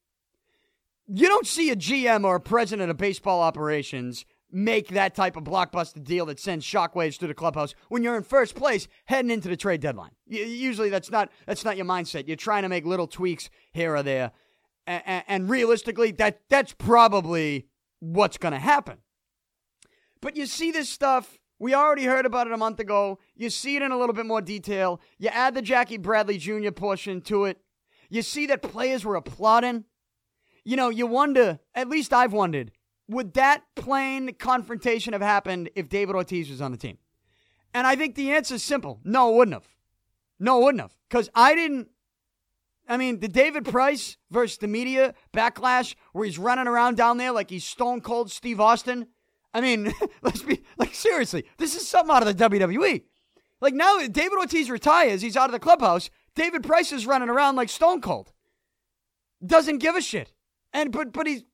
you 1.07 1.29
don't 1.29 1.47
see 1.47 1.71
a 1.71 1.77
GM 1.77 2.25
or 2.25 2.37
a 2.37 2.41
president 2.41 2.91
of 2.91 2.97
baseball 2.97 3.41
operations 3.41 4.25
make 4.51 4.89
that 4.89 5.15
type 5.15 5.37
of 5.37 5.45
blockbuster 5.45 6.03
deal 6.03 6.27
that 6.27 6.41
sends 6.41 6.65
shockwaves 6.65 7.19
through 7.19 7.29
the 7.29 7.35
clubhouse 7.35 7.75
when 7.89 8.03
you're 8.03 8.17
in 8.17 8.23
first 8.23 8.55
place 8.55 8.89
heading 9.05 9.31
into 9.31 9.49
the 9.49 9.57
trade 9.57 9.81
deadline. 9.81 10.11
Usually, 10.27 10.89
that's 10.89 11.11
not 11.11 11.31
that's 11.47 11.65
not 11.65 11.77
your 11.77 11.87
mindset. 11.87 12.27
You're 12.27 12.37
trying 12.37 12.63
to 12.63 12.69
make 12.69 12.87
little 12.87 13.07
tweaks 13.07 13.51
here 13.73 13.95
or 13.95 14.03
there, 14.03 14.33
and, 14.89 15.25
and 15.29 15.51
realistically, 15.51 16.13
that 16.13 16.41
that's 16.49 16.73
probably 16.73 17.69
what's 18.01 18.39
going 18.39 18.53
to 18.53 18.59
happen. 18.59 18.99
but 20.21 20.37
you 20.37 20.47
see 20.47 20.71
this 20.71 20.89
stuff. 20.89 21.39
We 21.61 21.75
already 21.75 22.05
heard 22.05 22.25
about 22.25 22.47
it 22.47 22.53
a 22.53 22.57
month 22.57 22.79
ago. 22.79 23.19
You 23.35 23.51
see 23.51 23.75
it 23.77 23.83
in 23.83 23.91
a 23.91 23.99
little 23.99 24.15
bit 24.15 24.27
more 24.27 24.41
detail. 24.41 25.01
You 25.19 25.29
add 25.31 25.55
the 25.55 25.63
Jackie 25.63 25.99
Bradley 25.99 26.39
Jr. 26.39 26.71
portion 26.71 27.21
to 27.23 27.47
it. 27.47 27.61
You 28.09 28.23
see 28.23 28.47
that 28.47 28.63
players 28.63 29.05
were 29.05 29.17
applauding. 29.17 29.85
You 30.65 30.77
know, 30.77 30.89
you 30.89 31.07
wonder, 31.07 31.59
at 31.75 31.89
least 31.89 32.13
I've 32.13 32.33
wondered, 32.33 32.71
would 33.09 33.35
that 33.35 33.65
plane 33.75 34.35
confrontation 34.35 35.15
have 35.15 35.23
happened 35.23 35.71
if 35.75 35.89
David 35.89 36.15
Ortiz 36.15 36.49
was 36.49 36.61
on 36.61 36.71
the 36.71 36.79
team? 36.79 36.99
And 37.75 37.87
I 37.87 37.97
think 37.97 38.15
the 38.15 38.31
answer 38.31 38.55
is 38.55 38.63
simple. 38.63 39.01
No, 39.03 39.33
it 39.33 39.37
wouldn't 39.37 39.55
have. 39.55 39.69
No, 40.39 40.61
it 40.61 40.65
wouldn't 40.65 40.83
have. 40.83 40.97
Because 41.09 41.29
I 41.35 41.55
didn't. 41.55 41.89
I 42.89 42.97
mean, 42.97 43.21
the 43.21 43.29
David 43.29 43.67
Price 43.67 44.17
versus 44.31 44.59
the 44.59 44.67
media 44.67 45.15
backlash 45.37 45.95
where 46.13 46.25
he's 46.25 46.39
running 46.39 46.67
around 46.67 46.97
down 46.97 47.19
there 47.19 47.33
like 47.33 47.51
he's 47.51 47.65
stone 47.65 48.01
cold 48.01 48.31
Steve 48.31 48.61
Austin. 48.61 49.09
I 49.53 49.61
mean, 49.61 49.93
let's 50.23 50.43
be 50.43 50.63
like, 50.79 50.95
seriously, 50.95 51.45
this 51.59 51.77
is 51.77 51.87
something 51.87 52.15
out 52.15 52.27
of 52.27 52.37
the 52.37 52.49
WWE. 52.49 53.03
Like 53.61 53.75
now, 53.75 53.99
David 54.07 54.39
Ortiz 54.39 54.71
retires, 54.71 55.21
he's 55.21 55.37
out 55.37 55.47
of 55.47 55.53
the 55.53 55.59
clubhouse. 55.59 56.09
David 56.35 56.63
Price 56.63 56.93
is 56.93 57.07
running 57.07 57.29
around 57.29 57.57
like 57.57 57.69
stone 57.69 58.01
cold. 58.01 58.33
Doesn't 59.45 59.79
give 59.79 59.95
a 59.95 60.01
shit. 60.01 60.33
And, 60.73 60.93
but, 60.93 61.13
but 61.13 61.27
he's, 61.27 61.45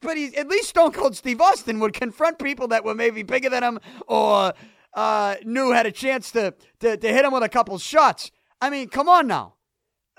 but 0.00 0.16
he's, 0.16 0.34
at 0.34 0.48
least 0.48 0.70
Stone 0.70 0.92
Cold 0.92 1.16
Steve 1.16 1.40
Austin 1.40 1.80
would 1.80 1.92
confront 1.92 2.38
people 2.38 2.68
that 2.68 2.84
were 2.84 2.94
maybe 2.94 3.22
bigger 3.22 3.50
than 3.50 3.62
him 3.62 3.78
or 4.06 4.52
uh, 4.94 5.34
knew 5.44 5.72
had 5.72 5.86
a 5.86 5.92
chance 5.92 6.30
to, 6.32 6.54
to, 6.80 6.96
to 6.96 7.08
hit 7.08 7.24
him 7.24 7.32
with 7.32 7.42
a 7.42 7.48
couple 7.48 7.76
shots. 7.78 8.30
I 8.60 8.70
mean, 8.70 8.88
come 8.88 9.08
on 9.08 9.26
now. 9.26 9.54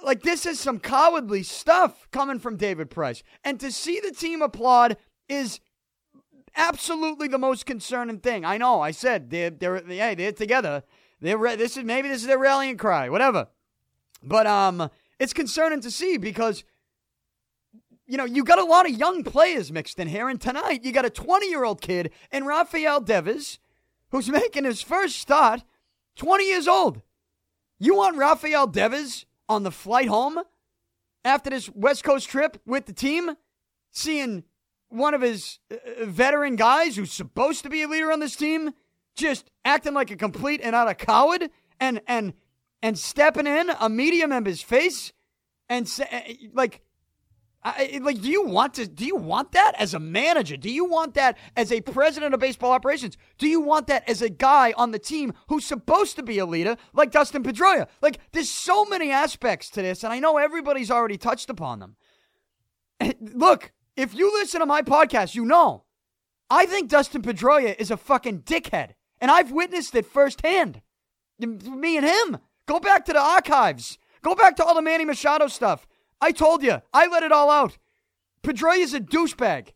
Like, 0.04 0.24
this 0.24 0.46
is 0.46 0.60
some 0.60 0.80
cowardly 0.80 1.44
stuff 1.44 2.08
coming 2.12 2.40
from 2.40 2.58
David 2.58 2.90
Price. 2.90 3.24
And 3.44 3.60
to 3.60 3.72
see 3.72 4.00
the 4.00 4.12
team 4.12 4.42
applaud 4.42 4.98
is 5.30 5.60
absolutely 6.56 7.28
the 7.28 7.38
most 7.38 7.66
concerning 7.66 8.20
thing. 8.20 8.44
I 8.46 8.58
know, 8.58 8.82
I 8.82 8.92
said 8.92 9.30
they're, 9.30 9.50
they're, 9.50 9.84
yeah, 9.92 10.16
they're 10.16 10.32
together. 10.32 10.84
They're, 11.20 11.38
this 11.56 11.78
is, 11.78 11.84
maybe 11.84 12.10
this 12.10 12.22
is 12.22 12.28
their 12.28 12.40
rallying 12.40 12.78
cry, 12.78 13.10
whatever. 13.10 13.48
But, 14.24 14.48
um, 14.48 14.90
it's 15.20 15.34
concerning 15.34 15.82
to 15.82 15.92
see 15.92 16.18
because 16.18 16.64
you 18.12 18.18
know, 18.18 18.26
you 18.26 18.44
got 18.44 18.60
a 18.60 18.66
lot 18.66 18.90
of 18.90 18.92
young 18.92 19.24
players 19.24 19.72
mixed 19.72 19.98
in 19.98 20.10
here. 20.10 20.28
And 20.28 20.42
tonight, 20.42 20.84
you 20.84 20.92
got 20.92 21.06
a 21.06 21.10
20 21.10 21.48
year 21.48 21.64
old 21.64 21.80
kid 21.80 22.12
in 22.30 22.44
Rafael 22.44 23.00
Devers 23.00 23.58
who's 24.10 24.30
making 24.42 24.66
his 24.66 24.82
first 24.82 25.18
start, 25.18 25.64
20 26.18 26.46
years 26.46 26.68
old. 26.68 27.02
You 27.80 27.96
want 27.96 28.18
Rafael 28.18 28.68
Devers 28.68 29.26
on 29.52 29.64
the 29.64 29.72
flight 29.72 30.08
home 30.08 30.40
after 31.26 31.50
this 31.50 31.70
West 31.76 32.06
Coast 32.06 32.30
trip 32.30 32.62
with 32.66 32.86
the 32.86 32.94
team, 32.94 33.32
seeing 33.92 34.46
one 34.88 35.14
of 35.14 35.22
his 35.22 35.60
uh, 35.70 35.76
uh, 35.76 36.06
veteran 36.06 36.56
guys 36.56 36.96
who's 36.96 37.12
supposed 37.12 37.64
to 37.64 37.70
be 37.70 37.82
a 37.82 37.88
leader 37.88 38.14
on 38.14 38.22
this 38.22 38.38
team 38.38 38.72
just 39.14 39.52
acting 39.66 39.94
like 39.94 40.10
a 40.10 40.16
complete 40.16 40.62
and 40.64 40.74
utter 40.74 40.94
coward 40.94 41.50
and 41.82 42.00
and 42.08 42.34
and 42.82 42.98
stepping 42.98 43.46
in 43.46 43.70
a 43.70 43.90
media 43.90 44.26
member's 44.26 44.62
face 44.62 45.12
and 45.68 45.88
say, 45.88 46.08
uh, 46.12 46.48
like 46.54 46.82
I, 47.63 48.00
like, 48.02 48.21
do 48.21 48.30
you 48.30 48.43
want 48.43 48.74
to? 48.76 48.88
Do 48.88 49.06
you 49.06 49.15
want 49.15 49.52
that 49.52 49.74
as 49.78 49.93
a 49.93 50.00
manager? 50.00 50.58
Do 50.58 50.71
you 50.71 50.86
want 50.86 51.13
that 51.13 51.38
as 51.56 51.71
a 51.71 51.82
president 51.82 52.34
of 52.34 52.39
baseball 52.39 52.71
operations? 52.71 53.17
Do 53.38 53.47
you 53.47 53.62
want 53.62 53.86
that 53.88 54.10
as 54.10 54.24
a 54.24 54.30
guy 54.30 54.74
on 54.78 54.91
the 54.91 55.00
team 55.00 55.34
who's 55.47 55.65
supposed 55.65 56.15
to 56.15 56.24
be 56.24 56.39
a 56.39 56.45
leader, 56.45 56.76
like 56.93 57.12
Dustin 57.12 57.43
Pedroia? 57.43 57.88
Like, 58.02 58.19
there's 58.32 58.50
so 58.50 58.86
many 58.86 59.12
aspects 59.12 59.69
to 59.71 59.84
this, 59.84 60.04
and 60.04 60.12
I 60.12 60.19
know 60.19 60.38
everybody's 60.38 60.89
already 60.89 61.17
touched 61.17 61.52
upon 61.52 61.80
them. 61.80 61.95
Look, 63.21 63.71
if 63.95 64.15
you 64.15 64.32
listen 64.34 64.62
to 64.62 64.65
my 64.65 64.82
podcast, 64.82 65.36
you 65.36 65.45
know 65.45 65.84
I 66.50 66.65
think 66.65 66.89
Dustin 66.89 67.21
Pedroia 67.21 67.80
is 67.80 67.91
a 67.91 67.97
fucking 67.97 68.41
dickhead, 68.41 68.91
and 69.21 69.32
I've 69.32 69.52
witnessed 69.52 69.95
it 69.95 70.06
firsthand. 70.06 70.82
Me 71.39 71.95
and 71.95 72.06
him. 72.06 72.39
Go 72.67 72.80
back 72.80 73.06
to 73.06 73.13
the 73.13 73.21
archives. 73.21 73.97
Go 74.21 74.36
back 74.36 74.56
to 74.58 74.65
all 74.65 74.76
the 74.76 74.82
Manny 74.82 75.06
Machado 75.06 75.47
stuff. 75.47 75.88
I 76.22 76.32
told 76.32 76.64
you, 76.64 76.82
I 76.94 77.08
let 77.08 77.24
it 77.24 77.32
all 77.32 77.50
out. 77.50 77.78
Pedroia's 78.44 78.94
a 78.94 79.00
douchebag, 79.00 79.70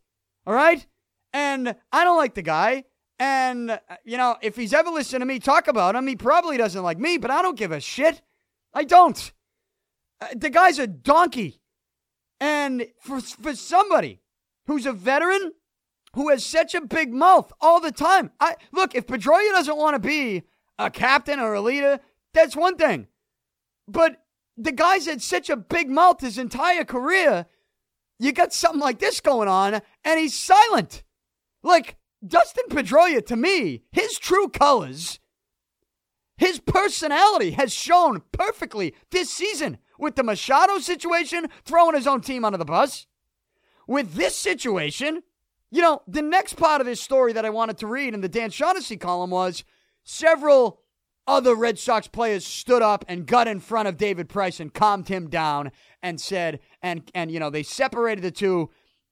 all 0.45 0.53
right? 0.53 0.86
And 1.34 1.75
I 1.91 2.03
don't 2.03 2.17
like 2.17 2.36
the 2.36 2.41
guy. 2.41 2.86
And, 3.17 3.71
uh, 3.71 3.79
you 4.03 4.17
know, 4.17 4.36
if 4.41 4.55
he's 4.55 4.73
ever 4.73 4.89
listened 4.89 5.21
to 5.21 5.25
me 5.25 5.39
talk 5.39 5.67
about 5.67 5.95
him, 5.95 6.08
he 6.08 6.15
probably 6.15 6.58
doesn't 6.58 6.84
like 6.84 6.99
me, 6.99 7.17
but 7.17 7.31
I 7.31 7.41
don't 7.41 7.58
give 7.58 7.71
a 7.71 7.79
shit. 7.79 8.21
I 8.73 8.84
don't. 8.84 9.31
Uh, 10.21 10.27
the 10.36 10.49
guy's 10.49 10.79
a 10.79 10.88
donkey. 10.88 11.62
And 12.39 12.88
for, 12.99 13.21
for 13.21 13.55
somebody 13.55 14.21
who's 14.67 14.86
a 14.86 14.93
veteran 14.93 15.53
who 16.13 16.29
has 16.29 16.45
such 16.45 16.75
a 16.75 16.81
big 16.81 17.13
mouth 17.13 17.51
all 17.62 17.79
the 17.79 17.91
time, 17.91 18.31
I 18.39 18.55
look, 18.71 18.95
if 18.95 19.08
Pedroia 19.08 19.51
doesn't 19.51 19.77
want 19.77 19.95
to 19.95 20.08
be 20.08 20.43
a 20.77 20.89
captain 20.89 21.39
or 21.39 21.53
a 21.53 21.62
leader, 21.62 21.99
that's 22.34 22.55
one 22.55 22.75
thing. 22.75 23.08
But 23.88 24.24
the 24.57 24.71
guy's 24.71 25.05
had 25.05 25.21
such 25.21 25.49
a 25.49 25.57
big 25.57 25.89
mouth 25.89 26.21
his 26.21 26.37
entire 26.37 26.85
career. 26.85 27.45
You 28.19 28.31
got 28.31 28.53
something 28.53 28.79
like 28.79 28.99
this 28.99 29.19
going 29.19 29.49
on, 29.49 29.81
and 30.03 30.19
he's 30.19 30.33
silent. 30.33 31.03
Like 31.63 31.97
Dustin 32.25 32.65
Pedroia, 32.69 33.25
to 33.25 33.35
me, 33.35 33.83
his 33.91 34.17
true 34.17 34.47
colors, 34.47 35.19
his 36.37 36.59
personality 36.59 37.51
has 37.51 37.73
shown 37.73 38.21
perfectly 38.31 38.93
this 39.11 39.29
season 39.29 39.77
with 39.97 40.15
the 40.15 40.23
Machado 40.23 40.79
situation, 40.79 41.47
throwing 41.63 41.95
his 41.95 42.07
own 42.07 42.21
team 42.21 42.43
under 42.45 42.57
the 42.57 42.65
bus. 42.65 43.07
With 43.87 44.13
this 44.13 44.35
situation, 44.35 45.23
you 45.71 45.81
know, 45.81 46.01
the 46.07 46.21
next 46.21 46.55
part 46.55 46.81
of 46.81 46.87
this 46.87 47.01
story 47.01 47.33
that 47.33 47.45
I 47.45 47.49
wanted 47.49 47.77
to 47.79 47.87
read 47.87 48.13
in 48.13 48.21
the 48.21 48.29
Dan 48.29 48.49
Shaughnessy 48.49 48.97
column 48.97 49.29
was 49.29 49.63
several 50.03 50.81
other 51.27 51.55
Red 51.55 51.79
Sox 51.79 52.07
players 52.07 52.45
stood 52.45 52.81
up 52.81 53.03
and 53.07 53.25
got 53.25 53.47
in 53.47 53.59
front 53.59 53.88
of 53.88 53.97
David 53.97 54.29
Price 54.29 54.59
and 54.59 54.73
calmed 54.73 55.07
him 55.07 55.29
down 55.29 55.71
and 56.01 56.19
said, 56.21 56.59
and, 56.81 57.09
and, 57.15 57.31
you 57.31 57.39
know, 57.39 57.49
they 57.49 57.63
separated 57.63 58.21
the 58.21 58.31
two 58.31 58.69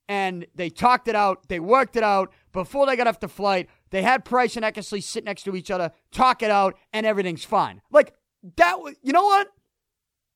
and 0.08 0.46
they 0.54 0.70
talked 0.70 1.08
it 1.08 1.16
out. 1.16 1.48
They 1.48 1.60
worked 1.60 1.96
it 1.96 2.04
out 2.04 2.32
before 2.52 2.86
they 2.86 2.96
got 2.96 3.08
off 3.08 3.20
the 3.20 3.28
flight. 3.28 3.70
They 3.90 4.02
had 4.02 4.26
Price 4.26 4.56
and 4.56 4.66
Eckersley 4.66 5.02
sit 5.02 5.24
next 5.24 5.44
to 5.44 5.56
each 5.56 5.72
other, 5.72 5.92
talk 6.12 6.44
it 6.44 6.52
out, 6.52 6.78
and 6.92 7.06
everything's 7.06 7.46
fine. 7.46 7.82
Like, 7.92 8.14
that, 8.58 8.78
you 9.02 9.14
know 9.14 9.24
what? 9.24 9.48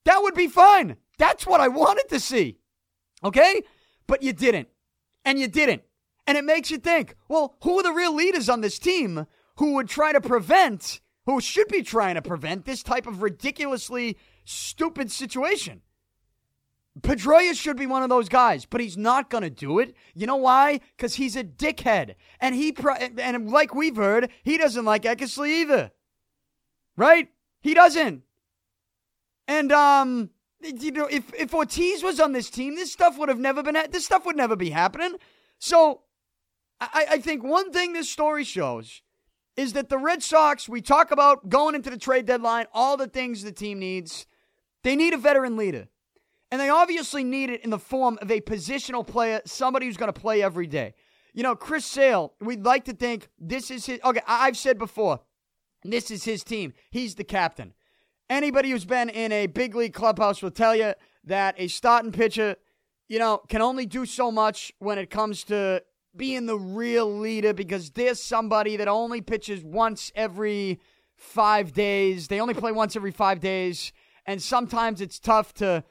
That 0.05 0.21
would 0.21 0.35
be 0.35 0.47
fine. 0.47 0.95
That's 1.17 1.45
what 1.45 1.59
I 1.59 1.67
wanted 1.67 2.07
to 2.09 2.19
see. 2.19 2.59
Okay? 3.23 3.61
But 4.07 4.23
you 4.23 4.31
didn't. 4.31 4.69
And 5.25 5.37
you 5.37 5.47
didn't. 5.47 5.83
And 6.25 6.37
it 6.37 6.45
makes 6.45 6.71
you 6.71 6.77
think, 6.77 7.15
well, 7.27 7.55
who 7.63 7.79
are 7.79 7.83
the 7.83 7.91
real 7.91 8.15
leaders 8.15 8.49
on 8.49 8.61
this 8.61 8.79
team 8.79 9.27
who 9.57 9.73
would 9.73 9.89
try 9.89 10.13
to 10.13 10.21
prevent 10.21 11.01
who 11.27 11.41
should 11.41 11.67
be 11.67 11.83
trying 11.83 12.15
to 12.15 12.21
prevent 12.21 12.65
this 12.65 12.81
type 12.81 13.05
of 13.05 13.21
ridiculously 13.21 14.17
stupid 14.45 15.11
situation. 15.11 15.81
Pedroia 17.01 17.53
should 17.53 17.77
be 17.77 17.85
one 17.85 18.01
of 18.01 18.09
those 18.09 18.29
guys, 18.29 18.65
but 18.65 18.81
he's 18.81 18.97
not 18.97 19.29
going 19.29 19.43
to 19.43 19.49
do 19.49 19.77
it. 19.77 19.93
You 20.15 20.25
know 20.25 20.37
why? 20.37 20.79
Because 20.95 21.15
he's 21.15 21.35
a 21.35 21.43
dickhead, 21.43 22.15
and 22.39 22.55
he 22.55 22.71
pro- 22.71 22.95
and 22.95 23.51
like 23.51 23.75
we've 23.75 23.97
heard, 23.97 24.31
he 24.41 24.57
doesn't 24.57 24.85
like 24.85 25.03
Eckersley 25.03 25.49
either. 25.49 25.91
Right? 26.95 27.29
He 27.61 27.75
doesn't. 27.75 28.23
And 29.47 29.71
um, 29.71 30.31
you 30.63 30.91
know, 30.91 31.07
if 31.07 31.31
if 31.35 31.53
Ortiz 31.53 32.03
was 32.03 32.19
on 32.19 32.31
this 32.31 32.49
team, 32.49 32.75
this 32.75 32.91
stuff 32.91 33.17
would 33.19 33.29
have 33.29 33.37
never 33.37 33.61
been. 33.61 33.77
This 33.91 34.05
stuff 34.05 34.25
would 34.25 34.37
never 34.37 34.55
be 34.55 34.71
happening. 34.71 35.17
So, 35.59 36.01
I, 36.79 37.05
I 37.11 37.17
think 37.19 37.43
one 37.43 37.71
thing 37.71 37.93
this 37.93 38.09
story 38.09 38.43
shows 38.43 39.01
is 39.57 39.73
that 39.73 39.89
the 39.89 39.97
Red 39.97 40.21
Sox, 40.21 40.69
we 40.69 40.81
talk 40.81 41.09
about 41.09 41.49
going 41.49 41.73
into 41.73 41.89
the 41.89 41.97
trade 41.97 42.27
deadline, 42.27 42.67
all 42.73 42.95
the 42.95 43.07
things 43.07 43.43
the 43.43 43.51
team 43.51 43.79
needs. 43.79 44.27
They 44.83 44.95
need 44.95 45.13
a 45.13 45.17
veteran 45.17 45.57
leader. 45.57 45.87
And 46.51 46.61
they 46.61 46.69
obviously 46.69 47.23
need 47.23 47.49
it 47.49 47.63
in 47.63 47.71
the 47.71 47.79
form 47.79 48.17
of 48.21 48.31
a 48.31 48.39
positional 48.39 49.05
player, 49.05 49.41
somebody 49.45 49.87
who's 49.87 49.97
going 49.97 50.13
to 50.13 50.17
play 50.17 50.41
every 50.41 50.67
day. 50.67 50.93
You 51.33 51.43
know, 51.43 51.55
Chris 51.55 51.85
Sale, 51.85 52.33
we'd 52.39 52.63
like 52.63 52.85
to 52.85 52.93
think 52.93 53.27
this 53.37 53.69
is 53.69 53.85
his. 53.85 53.99
Okay, 54.03 54.21
I've 54.25 54.55
said 54.55 54.77
before, 54.77 55.19
this 55.83 56.09
is 56.09 56.23
his 56.23 56.43
team. 56.43 56.73
He's 56.89 57.15
the 57.15 57.23
captain. 57.23 57.73
Anybody 58.29 58.71
who's 58.71 58.85
been 58.85 59.09
in 59.09 59.31
a 59.31 59.47
big 59.47 59.75
league 59.75 59.93
clubhouse 59.93 60.41
will 60.41 60.51
tell 60.51 60.75
you 60.75 60.93
that 61.25 61.55
a 61.57 61.67
starting 61.67 62.11
pitcher, 62.11 62.55
you 63.09 63.19
know, 63.19 63.41
can 63.49 63.61
only 63.61 63.85
do 63.85 64.05
so 64.05 64.31
much 64.31 64.71
when 64.79 64.97
it 64.97 65.09
comes 65.09 65.43
to 65.45 65.83
being 66.17 66.45
the 66.45 66.57
real 66.57 67.11
leader 67.19 67.53
because 67.53 67.91
there's 67.91 68.21
somebody 68.21 68.77
that 68.77 68.87
only 68.87 69.21
pitches 69.21 69.63
once 69.63 70.11
every 70.15 70.79
five 71.15 71.73
days. 71.73 72.27
They 72.27 72.39
only 72.39 72.53
play 72.53 72.71
once 72.71 72.95
every 72.95 73.11
five 73.11 73.39
days, 73.39 73.91
and 74.25 74.41
sometimes 74.41 75.01
it's 75.01 75.19
tough 75.19 75.53
to 75.55 75.83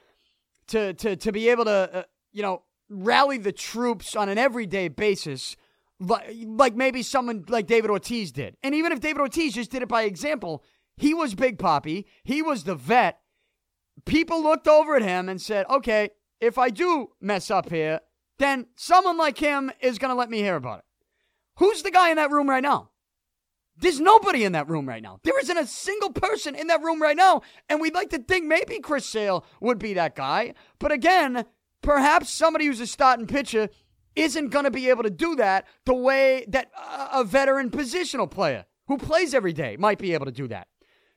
to 0.69 0.95
to 0.95 1.17
to 1.17 1.33
be 1.33 1.49
able 1.49 1.65
to 1.65 1.91
uh, 1.93 2.03
you 2.33 2.43
know 2.43 2.63
rally 2.89 3.39
the 3.39 3.53
troops 3.53 4.17
on 4.17 4.29
an 4.29 4.39
everyday 4.39 4.89
basis. 4.89 5.57
Like, 5.99 6.35
like 6.45 6.77
maybe 6.77 7.03
someone 7.03 7.47
like 7.49 7.67
David 7.67 7.89
Ortiz 7.89 8.31
did. 8.31 8.57
And 8.63 8.75
even 8.75 8.93
if 8.93 9.01
David 9.01 9.21
Ortiz 9.21 9.55
just 9.55 9.71
did 9.71 9.81
it 9.81 9.89
by 9.89 10.03
example, 10.03 10.63
he 10.99 11.15
was 11.15 11.35
Big 11.35 11.59
Papi. 11.59 12.05
He 12.23 12.43
was 12.43 12.65
the 12.65 12.75
vet. 12.75 13.19
People 14.05 14.43
looked 14.43 14.69
over 14.69 14.95
at 14.95 15.03
him 15.03 15.31
and 15.31 15.41
said, 15.41 15.65
okay, 15.71 16.11
if 16.39 16.59
I 16.59 16.69
do 16.69 17.13
mess 17.19 17.51
up 17.51 17.71
here, 17.71 18.01
then 18.39 18.67
someone 18.77 19.17
like 19.17 19.39
him 19.39 19.71
is 19.81 19.99
going 19.99 20.11
to 20.11 20.17
let 20.17 20.31
me 20.31 20.39
hear 20.39 20.57
about 20.57 20.81
it. 20.81 20.85
Who's 21.59 21.83
the 21.83 21.91
guy 21.91 22.11
in 22.11 22.17
that 22.17 22.31
room 22.31 22.49
right 22.51 22.63
now? 22.63 22.91
There's 23.79 24.01
nobody 24.01 24.45
in 24.45 24.53
that 24.53 24.69
room 24.69 24.89
right 24.89 25.03
now. 25.03 25.21
There 25.23 25.39
isn't 25.39 25.57
a 25.57 25.67
single 25.67 26.11
person 26.11 26.55
in 26.55 26.69
that 26.69 26.83
room 26.83 27.01
right 27.01 27.17
now. 27.17 27.43
And 27.69 27.81
we'd 27.81 27.95
like 27.95 28.11
to 28.11 28.19
think 28.19 28.47
maybe 28.47 28.79
Chris 28.79 29.05
Sale 29.05 29.45
would 29.61 29.79
be 29.79 29.95
that 29.95 30.15
guy. 30.15 30.55
But 30.79 30.93
again, 30.93 31.45
perhaps 31.83 32.31
somebody 32.31 32.67
who's 32.67 32.81
a 32.81 32.87
starting 32.87 33.27
pitcher 33.27 33.69
isn't 34.15 34.49
going 34.49 34.65
to 34.65 34.71
be 34.71 34.89
able 34.89 35.03
to 35.03 35.11
do 35.11 35.37
that 35.37 35.67
the 35.85 35.95
way 35.95 36.47
that 36.49 36.71
a 37.13 37.23
veteran 37.23 37.71
positional 37.71 38.31
player 38.31 38.65
who 38.89 38.97
plays 38.97 39.35
every 39.35 39.53
day 39.53 39.77
might 39.77 39.99
be 39.99 40.15
able 40.15 40.27
to 40.27 40.33
do 40.33 40.49
that. 40.49 40.69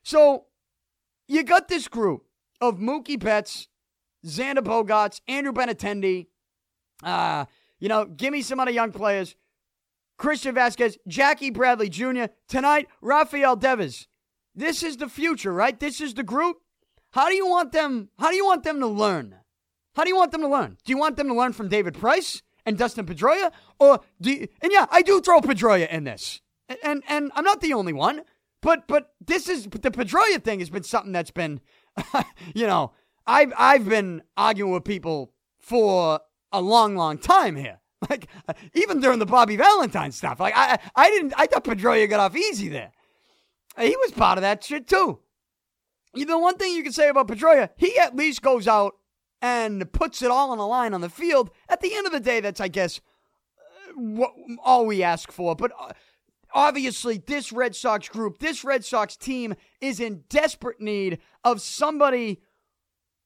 So 0.04 0.46
you 1.28 1.44
got 1.44 1.70
this 1.70 1.88
group 1.88 2.26
of 2.60 2.78
Mookie 2.78 3.20
Betts, 3.20 3.70
Xander 4.26 4.60
Bogaerts, 4.60 5.22
Andrew 5.28 5.54
Benintendi. 5.54 6.28
Uh, 7.04 7.46
you 7.80 7.88
know, 7.88 8.06
give 8.06 8.32
me 8.32 8.42
some 8.42 8.60
other 8.60 8.72
young 8.72 8.92
players. 8.92 9.36
Christian 10.18 10.56
Vázquez, 10.56 10.98
Jackie 11.08 11.50
Bradley 11.50 11.90
Jr. 11.90 12.26
Tonight, 12.48 12.88
Rafael 13.02 13.56
Devers. 13.56 14.08
This 14.54 14.84
is 14.84 14.98
the 14.98 15.08
future, 15.08 15.54
right? 15.54 15.80
This 15.80 16.02
is 16.02 16.14
the 16.14 16.24
group. 16.24 16.58
How 17.12 17.30
do 17.30 17.36
you 17.36 17.48
want 17.48 17.72
them? 17.72 18.10
How 18.20 18.30
do 18.30 18.36
you 18.36 18.46
want 18.46 18.64
them 18.64 18.80
to 18.82 18.88
learn? 18.88 19.36
How 19.96 20.04
do 20.04 20.10
you 20.10 20.16
want 20.16 20.32
them 20.32 20.42
to 20.42 20.48
learn? 20.48 20.78
Do 20.84 20.92
you 20.92 20.98
want 20.98 21.16
them 21.16 21.28
to 21.30 21.34
learn 21.34 21.54
from 21.54 21.70
David 21.70 21.96
Price 21.98 22.42
and 22.66 22.78
Dustin 22.78 23.06
Pedroia, 23.06 23.52
or 23.80 24.02
do? 24.22 24.32
You, 24.32 24.48
and 24.62 24.72
yeah, 24.72 24.86
I 24.92 25.02
do 25.02 25.22
throw 25.22 25.40
Pedroia 25.40 25.90
in 25.90 26.04
this, 26.04 26.42
and, 26.68 26.78
and 26.84 27.04
and 27.08 27.32
I'm 27.36 27.44
not 27.44 27.62
the 27.62 27.74
only 27.74 27.94
one. 27.94 28.22
But 28.62 28.88
but 28.88 29.14
this 29.26 29.48
is 29.50 29.64
the 29.64 29.92
Pedroia 29.92 30.44
thing 30.44 30.60
has 30.60 30.70
been 30.70 30.84
something 30.84 31.14
that's 31.14 31.32
been, 31.32 31.62
you 32.54 32.68
know, 32.68 32.92
I've 33.26 33.54
I've 33.58 33.88
been 33.88 34.22
arguing 34.38 34.74
with 34.74 34.84
people 34.84 35.34
for 35.58 36.20
a 36.52 36.62
long 36.62 36.96
long 36.96 37.18
time 37.18 37.56
here. 37.56 37.80
Like 38.10 38.30
uh, 38.48 38.54
even 38.76 39.02
during 39.02 39.20
the 39.20 39.26
Bobby 39.26 39.58
Valentine 39.58 40.14
stuff, 40.14 40.40
like 40.40 40.54
I 40.56 40.80
I 40.96 41.10
didn't 41.10 41.34
I 41.36 41.48
thought 41.48 41.66
Pedroia 41.66 42.10
got 42.10 42.22
off 42.22 42.34
easy 42.34 42.70
there. 42.70 42.94
Uh, 43.76 43.82
he 43.82 43.96
was 43.98 44.12
part 44.12 44.38
of 44.38 44.42
that 44.44 44.64
shit 44.64 44.88
too. 44.88 45.20
You 46.16 46.26
know, 46.26 46.38
one 46.40 46.56
thing 46.56 46.74
you 46.74 46.82
can 46.82 46.94
say 46.94 47.10
about 47.10 47.28
Pedroia, 47.28 47.72
he 47.76 48.00
at 48.00 48.16
least 48.16 48.42
goes 48.42 48.70
out 48.70 48.94
and 49.42 49.92
puts 49.92 50.22
it 50.22 50.32
all 50.32 50.52
on 50.52 50.58
the 50.58 50.66
line 50.66 50.94
on 50.94 51.02
the 51.02 51.10
field. 51.10 51.50
At 51.68 51.82
the 51.82 51.94
end 51.94 52.08
of 52.08 52.14
the 52.14 52.22
day, 52.22 52.40
that's 52.40 52.62
I 52.62 52.70
guess 52.70 53.02
uh, 53.60 53.92
what 53.96 54.34
all 54.64 54.86
we 54.86 55.04
ask 55.04 55.30
for. 55.30 55.54
But 55.56 55.74
uh, 55.78 55.92
obviously, 56.54 57.18
this 57.18 57.52
Red 57.52 57.76
Sox 57.76 58.08
group, 58.08 58.40
this 58.40 58.64
Red 58.64 58.86
Sox 58.86 59.18
team, 59.18 59.56
is 59.82 60.00
in 60.00 60.24
desperate 60.30 60.80
need 60.80 61.20
of 61.44 61.62
somebody 61.62 62.42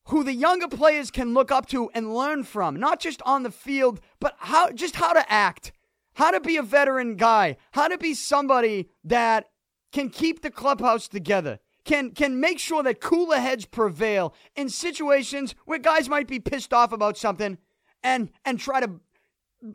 who 0.06 0.24
the 0.24 0.34
younger 0.34 0.68
players 0.68 1.12
can 1.12 1.34
look 1.34 1.52
up 1.52 1.68
to 1.68 1.90
and 1.94 2.14
learn 2.14 2.44
from, 2.44 2.76
not 2.76 3.00
just 3.00 3.22
on 3.24 3.44
the 3.44 3.52
field, 3.52 4.02
but 4.20 4.36
how 4.40 4.70
just 4.72 4.96
how 4.96 5.14
to 5.14 5.32
act, 5.32 5.72
how 6.16 6.32
to 6.32 6.40
be 6.40 6.58
a 6.58 6.64
veteran 6.64 7.16
guy, 7.16 7.58
how 7.72 7.88
to 7.88 7.98
be 7.98 8.14
somebody 8.14 8.90
that 9.04 9.50
can 9.92 10.10
keep 10.10 10.42
the 10.42 10.52
clubhouse 10.52 11.08
together, 11.08 11.60
can 11.86 12.12
can 12.12 12.40
make 12.40 12.60
sure 12.60 12.84
that 12.84 13.00
cooler 13.00 13.38
heads 13.38 13.66
prevail 13.66 14.34
in 14.56 14.70
situations 14.70 15.56
where 15.66 15.80
guys 15.80 16.10
might 16.10 16.28
be 16.28 16.40
pissed 16.40 16.74
off 16.74 16.92
about 16.92 17.18
something 17.18 17.58
and 18.04 18.30
and 18.44 18.60
try 18.60 18.80
to 18.82 19.00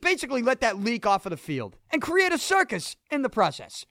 basically 0.00 0.42
let 0.42 0.60
that 0.60 0.78
leak 0.78 1.06
off 1.06 1.24
of 1.24 1.30
the 1.30 1.36
field 1.36 1.76
and 1.90 2.02
create 2.02 2.32
a 2.32 2.38
circus 2.38 2.96
in 3.10 3.22
the 3.22 3.30
process. 3.30 3.86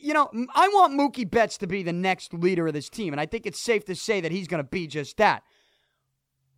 You 0.00 0.14
know, 0.14 0.30
I 0.54 0.68
want 0.68 0.94
Mookie 0.94 1.28
Betts 1.28 1.58
to 1.58 1.66
be 1.66 1.82
the 1.82 1.92
next 1.92 2.32
leader 2.32 2.66
of 2.68 2.72
this 2.72 2.88
team, 2.88 3.12
and 3.12 3.20
I 3.20 3.26
think 3.26 3.46
it's 3.46 3.60
safe 3.60 3.84
to 3.86 3.94
say 3.94 4.20
that 4.20 4.32
he's 4.32 4.48
going 4.48 4.62
to 4.62 4.68
be 4.68 4.86
just 4.86 5.16
that. 5.16 5.42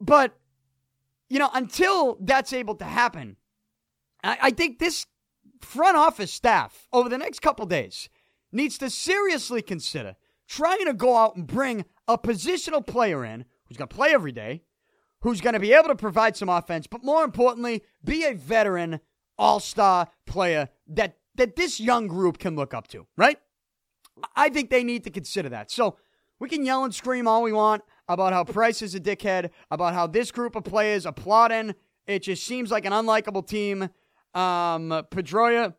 But, 0.00 0.38
you 1.28 1.38
know, 1.38 1.50
until 1.54 2.18
that's 2.20 2.52
able 2.52 2.74
to 2.76 2.84
happen, 2.84 3.36
I, 4.22 4.38
I 4.42 4.50
think 4.50 4.78
this 4.78 5.06
front 5.60 5.96
office 5.96 6.32
staff 6.32 6.88
over 6.92 7.08
the 7.08 7.18
next 7.18 7.40
couple 7.40 7.66
days 7.66 8.08
needs 8.52 8.78
to 8.78 8.90
seriously 8.90 9.62
consider 9.62 10.16
trying 10.48 10.84
to 10.84 10.94
go 10.94 11.16
out 11.16 11.36
and 11.36 11.46
bring 11.46 11.84
a 12.08 12.18
positional 12.18 12.84
player 12.84 13.24
in 13.24 13.44
who's 13.64 13.76
going 13.76 13.88
to 13.88 13.94
play 13.94 14.12
every 14.12 14.32
day, 14.32 14.62
who's 15.20 15.40
going 15.40 15.52
to 15.54 15.60
be 15.60 15.72
able 15.72 15.88
to 15.88 15.94
provide 15.94 16.36
some 16.36 16.48
offense, 16.48 16.86
but 16.86 17.04
more 17.04 17.22
importantly, 17.22 17.84
be 18.02 18.24
a 18.24 18.34
veteran 18.34 19.00
all-star 19.38 20.08
player 20.26 20.68
that 20.88 21.16
that 21.36 21.56
this 21.56 21.80
young 21.80 22.06
group 22.06 22.38
can 22.38 22.56
look 22.56 22.74
up 22.74 22.88
to, 22.88 23.06
right? 23.16 23.38
I 24.36 24.48
think 24.48 24.70
they 24.70 24.84
need 24.84 25.04
to 25.04 25.10
consider 25.10 25.48
that. 25.50 25.70
So 25.70 25.96
we 26.38 26.48
can 26.48 26.64
yell 26.64 26.84
and 26.84 26.94
scream 26.94 27.26
all 27.26 27.42
we 27.42 27.52
want 27.52 27.82
about 28.08 28.32
how 28.32 28.44
Price 28.44 28.82
is 28.82 28.94
a 28.94 29.00
dickhead, 29.00 29.50
about 29.70 29.94
how 29.94 30.06
this 30.06 30.30
group 30.30 30.56
of 30.56 30.64
players 30.64 31.06
applauding. 31.06 31.74
It 32.06 32.20
just 32.24 32.44
seems 32.44 32.70
like 32.70 32.84
an 32.84 32.92
unlikable 32.92 33.46
team. 33.46 33.82
Um, 34.34 34.90
Pedroia, 35.10 35.74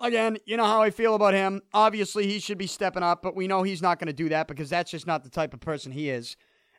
again, 0.00 0.38
you 0.46 0.56
know 0.56 0.64
how 0.64 0.82
I 0.82 0.90
feel 0.90 1.14
about 1.14 1.34
him. 1.34 1.60
Obviously, 1.74 2.26
he 2.26 2.38
should 2.38 2.58
be 2.58 2.66
stepping 2.66 3.02
up, 3.02 3.22
but 3.22 3.36
we 3.36 3.46
know 3.46 3.62
he's 3.62 3.82
not 3.82 3.98
going 3.98 4.08
to 4.08 4.12
do 4.12 4.28
that 4.30 4.48
because 4.48 4.70
that's 4.70 4.90
just 4.90 5.06
not 5.06 5.22
the 5.22 5.30
type 5.30 5.54
of 5.54 5.60
person 5.60 5.92
he 5.92 6.08
is 6.10 6.36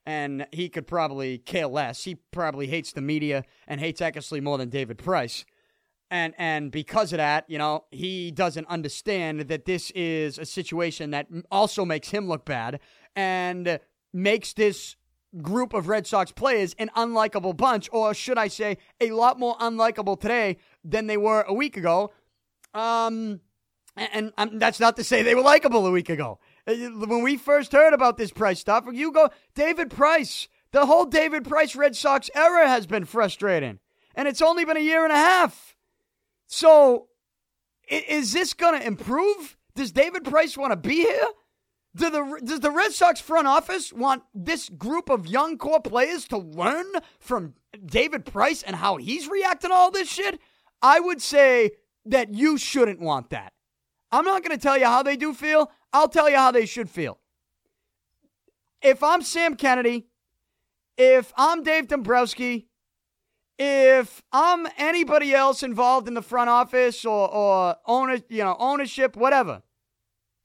and 0.07 0.47
he 0.53 0.69
could 0.69 0.87
probably 0.87 1.37
care 1.37 1.67
less. 1.67 2.05
He 2.05 2.15
probably 2.31 2.67
hates 2.67 2.93
the 2.93 3.01
media 3.01 3.43
and 3.67 3.81
hates 3.81 3.99
Eckersley 3.99 4.41
more 4.41 4.57
than 4.57 4.69
David 4.69 4.97
Price. 4.97 5.45
And 6.09 6.33
and 6.37 6.71
because 6.71 7.11
of 7.11 7.17
that, 7.17 7.45
you 7.49 7.57
know, 7.57 7.83
he 7.91 8.31
doesn't 8.31 8.67
understand 8.67 9.41
that 9.41 9.65
this 9.65 9.91
is 9.91 10.37
a 10.37 10.45
situation 10.45 11.11
that 11.11 11.27
also 11.51 11.83
makes 11.83 12.09
him 12.09 12.27
look 12.27 12.45
bad 12.45 12.79
and 13.15 13.79
makes 14.13 14.53
this 14.53 14.95
group 15.41 15.73
of 15.73 15.89
Red 15.89 16.07
Sox 16.07 16.31
players 16.31 16.73
an 16.79 16.89
unlikable 16.95 17.55
bunch, 17.55 17.89
or 17.91 18.13
should 18.13 18.37
I 18.37 18.47
say, 18.47 18.77
a 19.01 19.11
lot 19.11 19.37
more 19.37 19.57
unlikable 19.57 20.19
today 20.19 20.57
than 20.83 21.07
they 21.07 21.17
were 21.17 21.41
a 21.41 21.53
week 21.53 21.75
ago. 21.75 22.11
Um, 22.73 23.41
and, 23.97 24.09
and 24.13 24.33
um, 24.37 24.59
that's 24.59 24.79
not 24.79 24.95
to 24.97 25.03
say 25.03 25.23
they 25.23 25.35
were 25.35 25.41
likable 25.41 25.85
a 25.85 25.91
week 25.91 26.09
ago. 26.09 26.39
Uh, 26.67 26.73
when 26.73 27.23
we 27.23 27.35
first 27.37 27.71
heard 27.71 27.93
about 27.93 28.17
this 28.17 28.31
Price 28.31 28.59
stuff, 28.59 28.85
you 28.91 29.11
go, 29.11 29.29
David 29.55 29.89
Price. 29.89 30.47
The 30.71 30.85
whole 30.85 31.05
David 31.05 31.45
Price 31.47 31.75
Red 31.75 31.95
Sox 31.95 32.29
era 32.35 32.67
has 32.67 32.85
been 32.85 33.05
frustrating. 33.05 33.79
And 34.15 34.27
it's 34.27 34.41
only 34.41 34.65
been 34.65 34.77
a 34.77 34.81
year 34.81 35.03
and 35.03 35.13
a 35.13 35.17
half. 35.17 35.76
So, 36.47 37.07
is 37.89 38.33
this 38.33 38.53
going 38.53 38.79
to 38.79 38.85
improve? 38.85 39.57
Does 39.75 39.91
David 39.91 40.23
Price 40.23 40.57
want 40.57 40.71
to 40.71 40.77
be 40.77 40.95
here? 40.95 41.27
Do 41.95 42.09
the, 42.09 42.41
does 42.43 42.59
the 42.59 42.71
Red 42.71 42.91
Sox 42.91 43.19
front 43.19 43.47
office 43.47 43.91
want 43.91 44.23
this 44.33 44.69
group 44.69 45.09
of 45.09 45.27
young 45.27 45.57
core 45.57 45.81
players 45.81 46.25
to 46.27 46.37
learn 46.37 46.85
from 47.19 47.55
David 47.85 48.25
Price 48.25 48.63
and 48.63 48.75
how 48.75 48.97
he's 48.97 49.27
reacting 49.27 49.71
to 49.71 49.75
all 49.75 49.91
this 49.91 50.09
shit? 50.09 50.39
I 50.81 50.99
would 50.99 51.21
say 51.21 51.71
that 52.05 52.33
you 52.33 52.57
shouldn't 52.57 52.99
want 52.99 53.31
that. 53.31 53.53
I'm 54.11 54.25
not 54.25 54.43
going 54.43 54.57
to 54.57 54.61
tell 54.61 54.77
you 54.77 54.85
how 54.85 55.03
they 55.03 55.17
do 55.17 55.33
feel. 55.33 55.71
I'll 55.91 56.07
tell 56.07 56.29
you 56.29 56.37
how 56.37 56.51
they 56.51 56.65
should 56.65 56.89
feel. 56.89 57.19
If 58.81 59.03
I'm 59.03 59.21
Sam 59.21 59.55
Kennedy, 59.55 60.07
if 60.97 61.33
I'm 61.35 61.63
Dave 61.63 61.87
Dombrowski, 61.87 62.67
if 63.57 64.21
I'm 64.31 64.67
anybody 64.77 65.33
else 65.33 65.63
involved 65.63 66.07
in 66.07 66.13
the 66.13 66.21
front 66.21 66.49
office 66.49 67.05
or, 67.05 67.29
or 67.29 67.75
owner, 67.85 68.19
you 68.29 68.43
know, 68.43 68.55
ownership, 68.59 69.15
whatever, 69.15 69.63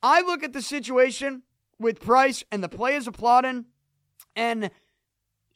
I 0.02 0.22
look 0.22 0.42
at 0.42 0.52
the 0.52 0.62
situation 0.62 1.42
with 1.78 2.00
Price 2.00 2.44
and 2.50 2.62
the 2.62 2.68
players 2.68 3.06
applauding, 3.06 3.66
and 4.34 4.70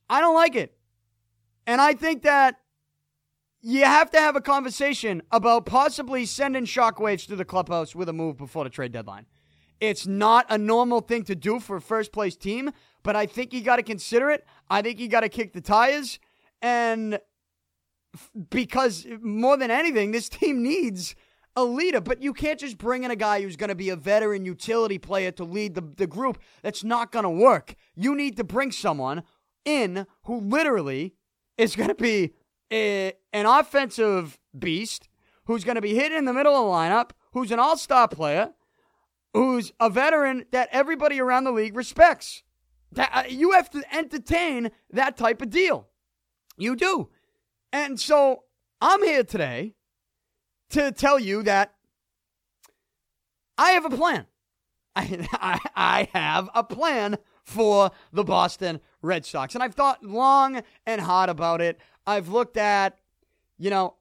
I 0.08 0.20
don't 0.20 0.34
like 0.34 0.54
it. 0.54 0.76
And 1.66 1.80
I 1.80 1.94
think 1.94 2.22
that 2.22 2.56
you 3.60 3.84
have 3.84 4.10
to 4.12 4.18
have 4.18 4.36
a 4.36 4.40
conversation 4.40 5.22
about 5.32 5.66
possibly 5.66 6.24
sending 6.26 6.64
shockwaves 6.64 7.26
to 7.26 7.36
the 7.36 7.44
clubhouse 7.44 7.94
with 7.94 8.08
a 8.08 8.12
move 8.12 8.36
before 8.36 8.64
the 8.64 8.70
trade 8.70 8.92
deadline. 8.92 9.26
It's 9.80 10.06
not 10.06 10.46
a 10.48 10.56
normal 10.56 11.00
thing 11.00 11.24
to 11.24 11.34
do 11.34 11.58
for 11.58 11.76
a 11.76 11.80
first 11.80 12.12
place 12.12 12.36
team, 12.36 12.70
but 13.02 13.16
I 13.16 13.26
think 13.26 13.52
you 13.52 13.62
got 13.62 13.76
to 13.76 13.82
consider 13.82 14.30
it. 14.30 14.46
I 14.70 14.82
think 14.82 15.00
you 15.00 15.08
got 15.08 15.20
to 15.20 15.28
kick 15.28 15.52
the 15.52 15.60
tires. 15.60 16.18
And 16.62 17.18
because 18.50 19.06
more 19.20 19.56
than 19.56 19.70
anything, 19.70 20.12
this 20.12 20.28
team 20.28 20.62
needs 20.62 21.14
a 21.56 21.64
leader, 21.64 22.00
but 22.00 22.22
you 22.22 22.34
can't 22.34 22.60
just 22.60 22.76
bring 22.76 23.04
in 23.04 23.10
a 23.10 23.16
guy 23.16 23.40
who's 23.40 23.56
going 23.56 23.68
to 23.68 23.74
be 23.74 23.88
a 23.88 23.96
veteran 23.96 24.44
utility 24.44 24.98
player 24.98 25.30
to 25.32 25.44
lead 25.44 25.74
the, 25.74 25.80
the 25.80 26.06
group. 26.06 26.38
That's 26.62 26.84
not 26.84 27.10
going 27.12 27.22
to 27.22 27.30
work. 27.30 27.74
You 27.94 28.14
need 28.14 28.36
to 28.36 28.44
bring 28.44 28.70
someone 28.70 29.22
in 29.64 30.06
who 30.24 30.40
literally 30.40 31.14
is 31.56 31.74
going 31.74 31.88
to 31.88 31.94
be 31.94 32.34
a, 32.70 33.14
an 33.32 33.46
offensive 33.46 34.38
beast 34.56 35.08
who's 35.44 35.64
going 35.64 35.76
to 35.76 35.80
be 35.80 35.94
hit 35.94 36.12
in 36.12 36.26
the 36.26 36.32
middle 36.34 36.54
of 36.54 36.66
the 36.66 36.70
lineup, 36.70 37.10
who's 37.32 37.50
an 37.50 37.58
all 37.58 37.76
star 37.76 38.06
player, 38.06 38.52
who's 39.32 39.72
a 39.80 39.88
veteran 39.88 40.44
that 40.52 40.68
everybody 40.72 41.20
around 41.20 41.44
the 41.44 41.52
league 41.52 41.76
respects. 41.76 42.42
That, 42.92 43.10
uh, 43.12 43.22
you 43.28 43.52
have 43.52 43.70
to 43.70 43.82
entertain 43.94 44.70
that 44.90 45.16
type 45.16 45.42
of 45.42 45.50
deal. 45.50 45.88
You 46.56 46.76
do. 46.76 47.10
And 47.72 47.98
so 48.00 48.44
I'm 48.80 49.02
here 49.02 49.24
today 49.24 49.74
to 50.70 50.92
tell 50.92 51.18
you 51.18 51.42
that 51.42 51.74
I 53.58 53.72
have 53.72 53.84
a 53.84 53.90
plan. 53.90 54.26
I, 54.94 55.28
I, 55.32 55.60
I 55.74 56.08
have 56.12 56.48
a 56.54 56.64
plan 56.64 57.18
for 57.42 57.90
the 58.12 58.24
Boston 58.24 58.80
Red 59.02 59.24
Sox. 59.24 59.54
And 59.54 59.62
I've 59.62 59.74
thought 59.74 60.04
long 60.04 60.62
and 60.84 61.00
hard 61.00 61.30
about 61.30 61.60
it. 61.60 61.78
I've 62.06 62.28
looked 62.28 62.56
at, 62.56 62.98
you 63.58 63.70
know, 63.70 63.94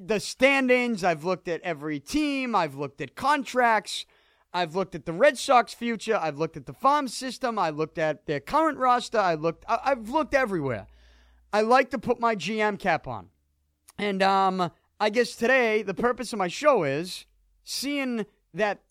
the 0.00 0.20
standings. 0.20 1.04
I've 1.04 1.24
looked 1.24 1.48
at 1.48 1.60
every 1.62 2.00
team. 2.00 2.54
I've 2.54 2.76
looked 2.76 3.00
at 3.00 3.16
contracts. 3.16 4.06
I've 4.52 4.74
looked 4.74 4.94
at 4.94 5.06
the 5.06 5.12
Red 5.12 5.36
Sox 5.36 5.74
future. 5.74 6.16
I've 6.16 6.38
looked 6.38 6.56
at 6.56 6.66
the 6.66 6.72
farm 6.72 7.08
system. 7.08 7.58
I 7.58 7.70
looked 7.70 7.98
at 7.98 8.26
their 8.26 8.40
current 8.40 8.78
roster. 8.78 9.18
I 9.18 9.34
looked. 9.34 9.64
I, 9.68 9.78
I've 9.84 10.08
looked 10.08 10.34
everywhere. 10.34 10.86
I 11.52 11.62
like 11.62 11.90
to 11.90 11.98
put 11.98 12.20
my 12.20 12.36
GM 12.36 12.78
cap 12.78 13.06
on, 13.06 13.28
and 13.98 14.22
um, 14.22 14.70
I 15.00 15.10
guess 15.10 15.36
today 15.36 15.82
the 15.82 15.94
purpose 15.94 16.32
of 16.32 16.38
my 16.38 16.48
show 16.48 16.84
is 16.84 17.26
seeing 17.64 18.26
that 18.54 18.82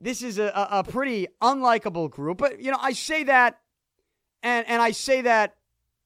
this 0.00 0.22
is 0.22 0.38
a, 0.38 0.52
a, 0.70 0.84
pretty 0.84 1.26
unlikable 1.42 2.10
group. 2.10 2.38
But 2.38 2.60
you 2.60 2.70
know, 2.70 2.78
I 2.80 2.92
say 2.92 3.24
that, 3.24 3.58
and 4.42 4.66
and 4.68 4.80
I 4.80 4.92
say 4.92 5.22
that 5.22 5.56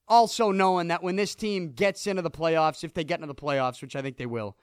also 0.07 0.51
knowing 0.51 0.87
that 0.87 1.03
when 1.03 1.15
this 1.15 1.35
team 1.35 1.71
gets 1.71 2.07
into 2.07 2.21
the 2.21 2.31
playoffs, 2.31 2.83
if 2.83 2.93
they 2.93 3.03
get 3.03 3.19
into 3.19 3.27
the 3.27 3.35
playoffs, 3.35 3.81
which 3.81 3.95
I 3.95 4.01
think 4.01 4.17
they 4.17 4.25
will, 4.25 4.57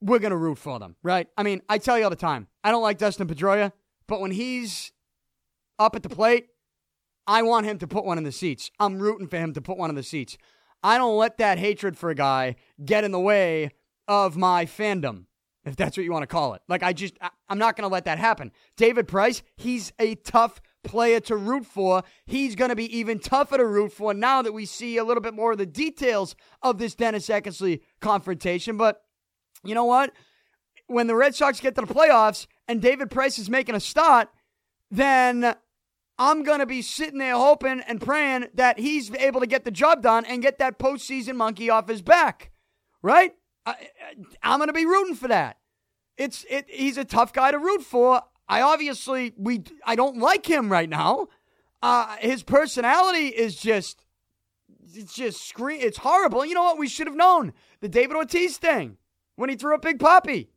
we're 0.00 0.18
going 0.18 0.30
to 0.30 0.36
root 0.36 0.58
for 0.58 0.78
them, 0.78 0.96
right? 1.02 1.28
I 1.36 1.42
mean, 1.42 1.62
I 1.68 1.78
tell 1.78 1.96
you 1.96 2.04
all 2.04 2.10
the 2.10 2.16
time, 2.16 2.48
I 2.62 2.70
don't 2.70 2.82
like 2.82 2.98
Dustin 2.98 3.28
Pedroia, 3.28 3.72
but 4.06 4.20
when 4.20 4.32
he's 4.32 4.92
up 5.78 5.96
at 5.96 6.02
the 6.02 6.08
plate, 6.08 6.48
I 7.26 7.42
want 7.42 7.66
him 7.66 7.78
to 7.78 7.86
put 7.86 8.04
one 8.04 8.18
in 8.18 8.24
the 8.24 8.32
seats. 8.32 8.70
I'm 8.80 8.98
rooting 8.98 9.28
for 9.28 9.36
him 9.36 9.52
to 9.54 9.60
put 9.60 9.78
one 9.78 9.90
in 9.90 9.96
the 9.96 10.02
seats. 10.02 10.36
I 10.82 10.98
don't 10.98 11.16
let 11.16 11.38
that 11.38 11.58
hatred 11.58 11.96
for 11.96 12.10
a 12.10 12.14
guy 12.14 12.56
get 12.84 13.04
in 13.04 13.12
the 13.12 13.20
way 13.20 13.70
of 14.08 14.36
my 14.36 14.66
fandom, 14.66 15.26
if 15.64 15.76
that's 15.76 15.96
what 15.96 16.02
you 16.02 16.12
want 16.12 16.24
to 16.24 16.26
call 16.26 16.54
it. 16.54 16.62
Like, 16.68 16.82
I 16.82 16.92
just, 16.92 17.14
I, 17.20 17.30
am 17.48 17.58
not 17.58 17.76
going 17.76 17.88
to 17.88 17.92
let 17.92 18.04
that 18.06 18.18
happen. 18.18 18.50
David 18.76 19.06
Price, 19.06 19.42
he's 19.56 19.92
a 20.00 20.16
tough 20.16 20.60
player 20.82 21.20
to 21.20 21.36
root 21.36 21.64
for. 21.64 22.02
He's 22.26 22.56
going 22.56 22.70
to 22.70 22.76
be 22.76 22.96
even 22.98 23.20
tougher 23.20 23.58
to 23.58 23.64
root 23.64 23.92
for 23.92 24.12
now 24.12 24.42
that 24.42 24.52
we 24.52 24.66
see 24.66 24.96
a 24.96 25.04
little 25.04 25.22
bit 25.22 25.34
more 25.34 25.52
of 25.52 25.58
the 25.58 25.66
details 25.66 26.34
of 26.62 26.78
this 26.78 26.96
Dennis 26.96 27.28
Eckersley 27.28 27.80
confrontation. 28.00 28.76
But 28.76 29.02
you 29.62 29.74
know 29.76 29.84
what? 29.84 30.12
When 30.88 31.06
the 31.06 31.14
Red 31.14 31.36
Sox 31.36 31.60
get 31.60 31.76
to 31.76 31.82
the 31.82 31.94
playoffs 31.94 32.48
and 32.66 32.82
David 32.82 33.10
Price 33.10 33.38
is 33.38 33.48
making 33.48 33.76
a 33.76 33.80
start, 33.80 34.28
then 34.90 35.54
I'm 36.18 36.42
going 36.42 36.60
to 36.60 36.66
be 36.66 36.82
sitting 36.82 37.18
there 37.18 37.36
hoping 37.36 37.80
and 37.80 38.00
praying 38.00 38.48
that 38.54 38.78
he's 38.78 39.10
able 39.14 39.40
to 39.40 39.46
get 39.46 39.64
the 39.64 39.70
job 39.70 40.02
done 40.02 40.24
and 40.24 40.42
get 40.42 40.58
that 40.58 40.78
postseason 40.78 41.36
monkey 41.36 41.70
off 41.70 41.88
his 41.88 42.02
back. 42.02 42.50
Right? 43.02 43.34
I, 43.64 43.74
am 44.42 44.58
going 44.58 44.68
to 44.68 44.72
be 44.72 44.86
rooting 44.86 45.14
for 45.14 45.28
that. 45.28 45.58
It's 46.16 46.44
it. 46.50 46.66
He's 46.68 46.98
a 46.98 47.04
tough 47.04 47.32
guy 47.32 47.50
to 47.50 47.58
root 47.58 47.82
for. 47.82 48.22
I 48.48 48.60
obviously 48.60 49.32
we 49.36 49.62
I 49.84 49.96
don't 49.96 50.18
like 50.18 50.46
him 50.46 50.70
right 50.70 50.88
now. 50.88 51.28
Uh, 51.82 52.16
his 52.18 52.42
personality 52.42 53.28
is 53.28 53.56
just 53.56 54.04
it's 54.94 55.14
just 55.14 55.48
scream. 55.48 55.80
It's 55.80 55.98
horrible. 55.98 56.44
You 56.44 56.54
know 56.54 56.62
what? 56.64 56.78
We 56.78 56.88
should 56.88 57.06
have 57.06 57.16
known 57.16 57.54
the 57.80 57.88
David 57.88 58.16
Ortiz 58.16 58.58
thing 58.58 58.98
when 59.36 59.48
he 59.48 59.56
threw 59.56 59.74
a 59.74 59.78
Big 59.78 59.98
Papi. 59.98 60.48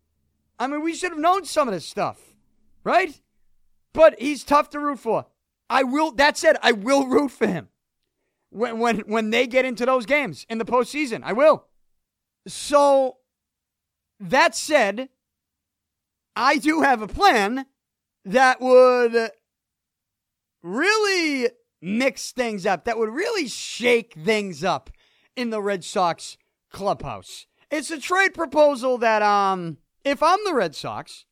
I 0.59 0.67
mean, 0.67 0.83
we 0.83 0.93
should 0.93 1.11
have 1.11 1.19
known 1.19 1.45
some 1.45 1.67
of 1.67 1.73
this 1.73 1.85
stuff, 1.85 2.19
right? 2.83 3.19
But 3.93 4.19
he's 4.19 4.43
tough 4.43 4.69
to 4.71 4.79
root 4.79 4.99
for. 4.99 5.25
I 5.69 5.83
will. 5.83 6.11
That 6.11 6.37
said, 6.37 6.57
I 6.61 6.71
will 6.71 7.07
root 7.07 7.31
for 7.31 7.47
him 7.47 7.69
when 8.49 8.79
when 8.79 8.99
when 9.01 9.29
they 9.29 9.47
get 9.47 9.65
into 9.65 9.85
those 9.85 10.05
games 10.05 10.45
in 10.49 10.57
the 10.57 10.65
postseason. 10.65 11.21
I 11.23 11.33
will. 11.33 11.65
So 12.47 13.17
that 14.19 14.55
said, 14.55 15.09
I 16.35 16.57
do 16.57 16.81
have 16.81 17.01
a 17.01 17.07
plan 17.07 17.65
that 18.23 18.61
would 18.61 19.31
really 20.61 21.49
mix 21.81 22.31
things 22.31 22.65
up, 22.65 22.85
that 22.85 22.97
would 22.97 23.09
really 23.09 23.47
shake 23.47 24.13
things 24.13 24.63
up 24.63 24.89
in 25.35 25.49
the 25.49 25.61
Red 25.61 25.83
Sox 25.83 26.37
clubhouse. 26.71 27.45
It's 27.69 27.91
a 27.91 27.99
trade 27.99 28.33
proposal 28.33 28.97
that, 28.99 29.21
um, 29.21 29.77
if 30.03 30.21
I'm 30.21 30.39
the 30.45 30.53
Red 30.53 30.75
Sox, 30.75 31.25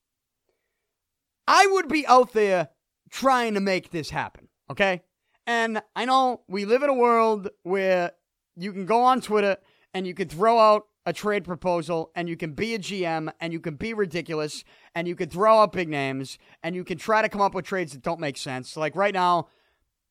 I 1.48 1.68
would 1.68 1.88
be 1.88 2.06
out 2.08 2.34
there 2.34 2.70
trying 3.14 3.54
to 3.54 3.60
make 3.62 3.92
this 3.92 4.10
happen, 4.10 4.50
okay? 4.72 5.04
And 5.46 5.82
I 5.96 6.06
know 6.06 6.42
we 6.48 6.66
live 6.66 6.82
in 6.82 6.90
a 6.90 6.96
world 6.96 7.48
where 7.62 8.12
you 8.56 8.74
can 8.74 8.88
go 8.88 9.04
on 9.04 9.22
Twitter 9.22 9.58
and 9.94 10.08
you 10.08 10.16
can 10.16 10.28
throw 10.28 10.58
out 10.58 10.88
a 11.06 11.14
trade 11.14 11.44
proposal 11.44 12.12
and 12.16 12.28
you 12.28 12.36
can 12.36 12.54
be 12.54 12.74
a 12.74 12.80
GM 12.80 13.32
and 13.40 13.54
you 13.54 13.60
can 13.60 13.76
be 13.76 13.94
ridiculous 13.94 14.64
and 14.96 15.08
you 15.08 15.16
can 15.16 15.30
throw 15.30 15.60
out 15.60 15.74
big 15.74 15.90
names 15.90 16.40
and 16.64 16.76
you 16.76 16.84
can 16.84 16.98
try 16.98 17.22
to 17.22 17.30
come 17.30 17.42
up 17.42 17.54
with 17.54 17.66
trades 17.66 17.94
that 17.94 18.02
don't 18.02 18.20
make 18.20 18.38
sense. 18.38 18.76
Like 18.76 18.96
right 18.96 19.14
now, 19.14 19.48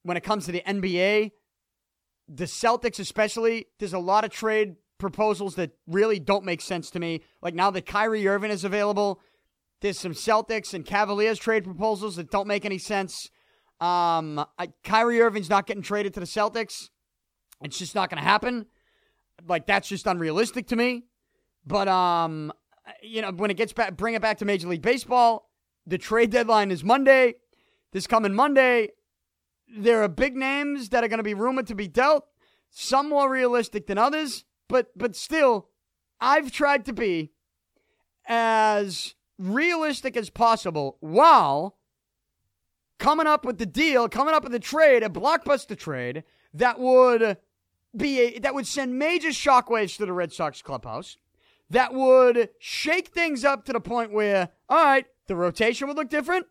when 0.04 0.16
it 0.16 0.22
comes 0.22 0.46
to 0.46 0.52
the 0.52 0.62
NBA, 0.64 1.32
the 2.28 2.44
Celtics 2.44 3.00
especially, 3.00 3.66
there's 3.80 3.94
a 3.94 3.98
lot 3.98 4.24
of 4.24 4.30
trade 4.30 4.76
proposals 4.98 5.56
that 5.56 5.72
really 5.88 6.20
don't 6.20 6.44
make 6.44 6.60
sense 6.60 6.88
to 6.90 7.00
me. 7.00 7.22
Like 7.40 7.54
now 7.54 7.72
that 7.72 7.84
Kyrie 7.84 8.28
Irving 8.28 8.52
is 8.52 8.62
available, 8.64 9.20
there's 9.82 10.00
some 10.00 10.12
Celtics 10.12 10.72
and 10.72 10.86
Cavaliers 10.86 11.38
trade 11.38 11.64
proposals 11.64 12.16
that 12.16 12.30
don't 12.30 12.48
make 12.48 12.64
any 12.64 12.78
sense. 12.78 13.30
Um, 13.80 14.44
I, 14.58 14.72
Kyrie 14.82 15.20
Irving's 15.20 15.50
not 15.50 15.66
getting 15.66 15.82
traded 15.82 16.14
to 16.14 16.20
the 16.20 16.26
Celtics. 16.26 16.88
It's 17.62 17.78
just 17.78 17.94
not 17.94 18.08
going 18.08 18.22
to 18.22 18.28
happen 18.28 18.66
like 19.48 19.66
that's 19.66 19.88
just 19.88 20.06
unrealistic 20.06 20.66
to 20.68 20.76
me. 20.76 21.04
But 21.66 21.88
um, 21.88 22.52
you 23.02 23.22
know, 23.22 23.30
when 23.30 23.50
it 23.50 23.56
gets 23.56 23.72
back, 23.72 23.96
bring 23.96 24.14
it 24.14 24.22
back 24.22 24.38
to 24.38 24.44
Major 24.44 24.68
League 24.68 24.82
Baseball. 24.82 25.48
The 25.86 25.98
trade 25.98 26.30
deadline 26.30 26.70
is 26.70 26.84
Monday. 26.84 27.34
This 27.92 28.06
coming 28.06 28.34
Monday, 28.34 28.88
there 29.76 30.02
are 30.02 30.08
big 30.08 30.36
names 30.36 30.88
that 30.90 31.04
are 31.04 31.08
going 31.08 31.18
to 31.18 31.24
be 31.24 31.34
rumored 31.34 31.66
to 31.68 31.74
be 31.74 31.88
dealt. 31.88 32.24
Some 32.70 33.08
more 33.08 33.30
realistic 33.30 33.86
than 33.86 33.98
others, 33.98 34.44
but 34.68 34.88
but 34.96 35.14
still, 35.14 35.68
I've 36.20 36.50
tried 36.50 36.84
to 36.86 36.92
be 36.92 37.32
as 38.26 39.14
realistic 39.38 40.16
as 40.16 40.30
possible 40.30 40.96
while 41.00 41.76
coming 42.98 43.26
up 43.26 43.44
with 43.44 43.58
the 43.58 43.66
deal, 43.66 44.08
coming 44.08 44.34
up 44.34 44.44
with 44.44 44.54
a 44.54 44.60
trade, 44.60 45.02
a 45.02 45.08
blockbuster 45.08 45.76
trade 45.76 46.24
that 46.54 46.78
would 46.78 47.36
be 47.96 48.20
a, 48.20 48.38
that 48.38 48.54
would 48.54 48.66
send 48.66 48.98
major 48.98 49.30
shockwaves 49.30 49.96
to 49.96 50.06
the 50.06 50.12
Red 50.12 50.32
Sox 50.32 50.62
clubhouse. 50.62 51.16
That 51.70 51.94
would 51.94 52.50
shake 52.58 53.08
things 53.08 53.44
up 53.44 53.64
to 53.64 53.72
the 53.72 53.80
point 53.80 54.12
where, 54.12 54.50
all 54.68 54.84
right, 54.84 55.06
the 55.26 55.36
rotation 55.36 55.88
would 55.88 55.96
look 55.96 56.10
different, 56.10 56.46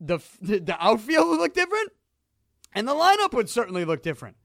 the 0.00 0.18
the 0.40 0.76
outfield 0.78 1.28
would 1.28 1.40
look 1.40 1.54
different, 1.54 1.90
and 2.72 2.86
the 2.86 2.94
lineup 2.94 3.32
would 3.32 3.48
certainly 3.48 3.84
look 3.84 4.02
different. 4.02 4.36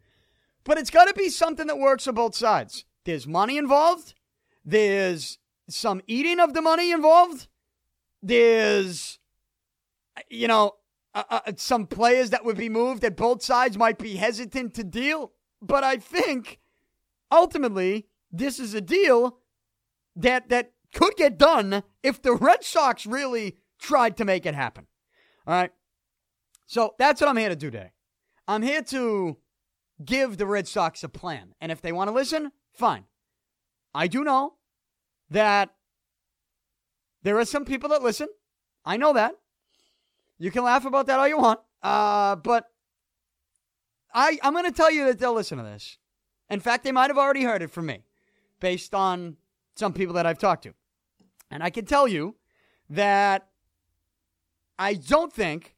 But 0.63 0.77
it's 0.77 0.89
got 0.89 1.05
to 1.05 1.13
be 1.13 1.29
something 1.29 1.67
that 1.67 1.77
works 1.77 2.07
on 2.07 2.15
both 2.15 2.35
sides. 2.35 2.85
There's 3.03 3.27
money 3.27 3.57
involved. 3.57 4.15
There's 4.63 5.37
some 5.69 6.01
eating 6.07 6.39
of 6.39 6.53
the 6.53 6.61
money 6.61 6.91
involved. 6.91 7.47
There's, 8.25 9.19
you 10.29 10.47
know, 10.47 10.71
uh, 11.13 11.23
uh, 11.29 11.51
some 11.57 11.85
players 11.85 12.31
that 12.31 12.43
would 12.43 12.57
be 12.57 12.69
moved 12.69 13.03
that 13.03 13.15
both 13.15 13.43
sides 13.43 13.77
might 13.77 13.99
be 13.99 14.15
hesitant 14.15 14.73
to 14.73 14.83
deal. 14.83 15.31
But 15.61 15.83
I 15.83 15.97
think 15.97 16.59
ultimately 17.31 18.07
this 18.31 18.59
is 18.59 18.73
a 18.73 18.81
deal 18.81 19.37
that 20.15 20.49
that 20.49 20.71
could 20.93 21.15
get 21.17 21.37
done 21.37 21.83
if 22.01 22.19
the 22.19 22.33
Red 22.33 22.63
Sox 22.63 23.05
really 23.05 23.57
tried 23.79 24.17
to 24.17 24.25
make 24.25 24.47
it 24.47 24.55
happen. 24.55 24.87
All 25.45 25.53
right. 25.53 25.71
So 26.65 26.95
that's 26.97 27.21
what 27.21 27.29
I'm 27.29 27.37
here 27.37 27.49
to 27.49 27.55
do 27.55 27.69
today. 27.69 27.91
I'm 28.47 28.63
here 28.63 28.81
to 28.81 29.37
give 30.03 30.37
the 30.37 30.47
Red 30.47 30.67
Sox 30.67 31.03
a 31.03 31.09
plan. 31.09 31.53
And 31.61 31.71
if 31.71 31.79
they 31.79 31.91
want 31.91 32.07
to 32.07 32.13
listen, 32.13 32.51
fine. 32.73 33.05
I 33.93 34.07
do 34.07 34.23
know 34.23 34.55
that 35.29 35.75
there 37.25 37.39
are 37.39 37.45
some 37.45 37.65
people 37.65 37.89
that 37.89 38.03
listen. 38.03 38.27
I 38.85 38.97
know 38.97 39.13
that. 39.13 39.33
You 40.37 40.51
can 40.51 40.63
laugh 40.63 40.85
about 40.85 41.07
that 41.07 41.17
all 41.17 41.27
you 41.27 41.39
want. 41.39 41.59
Uh, 41.81 42.35
but 42.35 42.65
I, 44.13 44.37
I'm 44.43 44.53
going 44.53 44.65
to 44.65 44.71
tell 44.71 44.91
you 44.91 45.05
that 45.05 45.17
they'll 45.17 45.33
listen 45.33 45.57
to 45.57 45.63
this. 45.63 45.97
In 46.51 46.59
fact, 46.59 46.83
they 46.83 46.91
might 46.91 47.09
have 47.09 47.17
already 47.17 47.41
heard 47.41 47.63
it 47.63 47.71
from 47.71 47.87
me 47.87 48.03
based 48.59 48.93
on 48.93 49.37
some 49.75 49.91
people 49.91 50.13
that 50.13 50.27
I've 50.27 50.37
talked 50.37 50.63
to. 50.63 50.75
And 51.49 51.63
I 51.63 51.71
can 51.71 51.85
tell 51.85 52.07
you 52.07 52.35
that 52.91 53.47
I 54.77 54.93
don't 54.93 55.33
think 55.33 55.75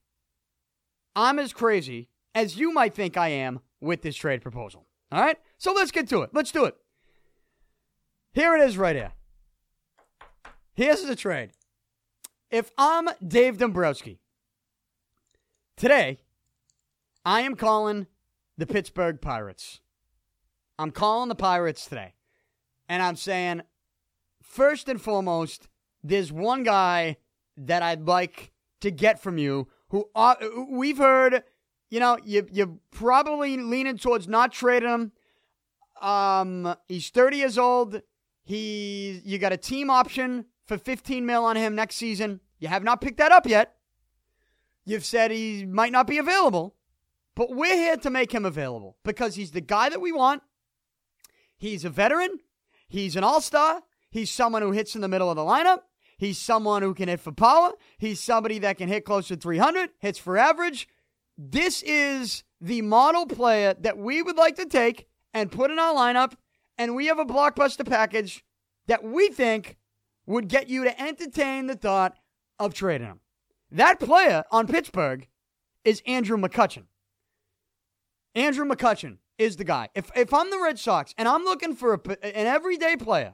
I'm 1.16 1.40
as 1.40 1.54
crazy 1.54 2.10
as 2.36 2.58
you 2.58 2.74
might 2.74 2.94
think 2.94 3.16
I 3.16 3.30
am 3.30 3.62
with 3.80 4.02
this 4.02 4.18
trade 4.18 4.42
proposal. 4.42 4.86
All 5.14 5.22
right? 5.22 5.38
So 5.58 5.72
let's 5.72 5.92
get 5.92 6.10
to 6.10 6.24
it. 6.24 6.32
Let's 6.34 6.52
do 6.52 6.66
it. 6.66 6.76
Here 8.34 8.54
it 8.54 8.62
is 8.68 8.78
right 8.78 8.98
here. 8.98 9.14
Here's 10.78 11.02
the 11.02 11.16
trade. 11.16 11.54
If 12.52 12.70
I'm 12.78 13.10
Dave 13.28 13.58
Dombrowski, 13.58 14.20
today 15.76 16.20
I 17.26 17.42
am 17.42 17.56
calling 17.56 18.06
the 18.60 18.68
Pittsburgh 18.68 19.20
Pirates. 19.20 19.80
I'm 20.78 20.92
calling 20.92 21.30
the 21.30 21.36
Pirates 21.36 21.88
today. 21.88 22.14
And 22.88 23.02
I'm 23.02 23.16
saying, 23.16 23.64
first 24.44 24.88
and 24.88 25.02
foremost, 25.02 25.68
there's 26.04 26.32
one 26.32 26.62
guy 26.62 27.18
that 27.58 27.82
I'd 27.82 28.06
like 28.06 28.52
to 28.82 28.92
get 28.92 29.20
from 29.20 29.40
you 29.40 29.70
who 29.90 30.08
uh, 30.14 30.36
we've 30.70 31.00
heard, 31.00 31.42
you 31.90 32.00
know, 32.00 32.20
you, 32.24 32.48
you're 32.52 32.78
probably 32.92 33.58
leaning 33.58 33.98
towards 33.98 34.28
not 34.28 34.52
trading 34.52 34.90
him. 34.90 35.12
Um, 36.00 36.76
he's 36.88 37.10
30 37.10 37.38
years 37.38 37.58
old. 37.58 38.00
He, 38.44 39.24
you 39.26 39.40
got 39.40 39.54
a 39.54 39.58
team 39.58 39.90
option 39.90 40.46
for 40.68 40.78
15 40.78 41.26
mil 41.26 41.46
on 41.46 41.56
him 41.56 41.76
next 41.76 41.96
season. 41.96 42.42
You 42.60 42.68
have 42.68 42.84
not 42.84 43.02
picked 43.02 43.18
that 43.18 43.32
up 43.32 43.48
yet. 43.48 43.76
You've 44.86 45.06
said 45.06 45.32
he 45.32 45.66
might 45.66 45.92
not 45.92 46.08
be 46.08 46.18
available, 46.18 46.76
but 47.36 47.54
we're 47.54 47.76
here 47.76 47.98
to 47.98 48.10
make 48.10 48.32
him 48.32 48.46
available 48.46 48.98
because 49.04 49.36
he's 49.36 49.52
the 49.52 49.62
guy 49.62 49.90
that 49.90 50.02
we 50.02 50.12
want. 50.12 50.44
He's 51.58 51.84
a 51.84 51.90
veteran. 51.90 52.40
He's 52.88 53.16
an 53.16 53.24
all 53.24 53.42
star. 53.42 53.82
He's 54.10 54.32
someone 54.32 54.62
who 54.62 54.72
hits 54.72 54.96
in 54.96 55.02
the 55.02 55.08
middle 55.08 55.30
of 55.30 55.36
the 55.36 55.42
lineup. 55.42 55.80
He's 56.18 56.38
someone 56.38 56.82
who 56.82 56.94
can 56.94 57.10
hit 57.10 57.20
for 57.20 57.32
power. 57.32 57.74
He's 57.98 58.20
somebody 58.20 58.60
that 58.60 58.78
can 58.78 58.90
hit 58.90 59.06
close 59.06 59.28
to 59.28 59.36
300, 59.36 59.90
hits 60.00 60.18
for 60.18 60.38
average. 60.38 60.88
This 61.38 61.84
is 61.84 62.44
the 62.60 62.82
model 62.82 63.28
player 63.28 63.76
that 63.82 63.98
we 63.98 64.24
would 64.24 64.38
like 64.38 64.56
to 64.56 64.66
take 64.66 65.08
and 65.34 65.52
put 65.52 65.70
in 65.70 65.78
our 65.78 65.94
lineup, 65.94 66.34
and 66.78 66.96
we 66.96 67.06
have 67.08 67.20
a 67.20 67.26
blockbuster 67.26 67.88
package 67.88 68.44
that 68.88 69.04
we 69.04 69.28
think 69.28 69.78
would 70.28 70.48
get 70.48 70.70
you 70.70 70.84
to 70.84 71.02
entertain 71.02 71.66
the 71.66 71.76
thought 71.76 72.16
of 72.60 72.74
trading 72.74 73.08
him. 73.08 73.22
That 73.72 74.00
player 74.00 74.44
on 74.52 74.68
Pittsburgh 74.68 75.28
is 75.84 76.04
Andrew 76.06 76.38
McCutchen. 76.38 76.84
Andrew 78.36 78.66
McCutchen 78.66 79.18
is 79.38 79.56
the 79.56 79.64
guy. 79.64 79.90
If, 79.96 80.12
if 80.16 80.34
I'm 80.34 80.52
the 80.52 80.60
Red 80.62 80.78
Sox 80.78 81.14
and 81.18 81.28
I'm 81.28 81.44
looking 81.44 81.76
for 81.76 81.94
a, 81.94 82.38
an 82.38 82.46
everyday 82.46 82.96
player 82.96 83.34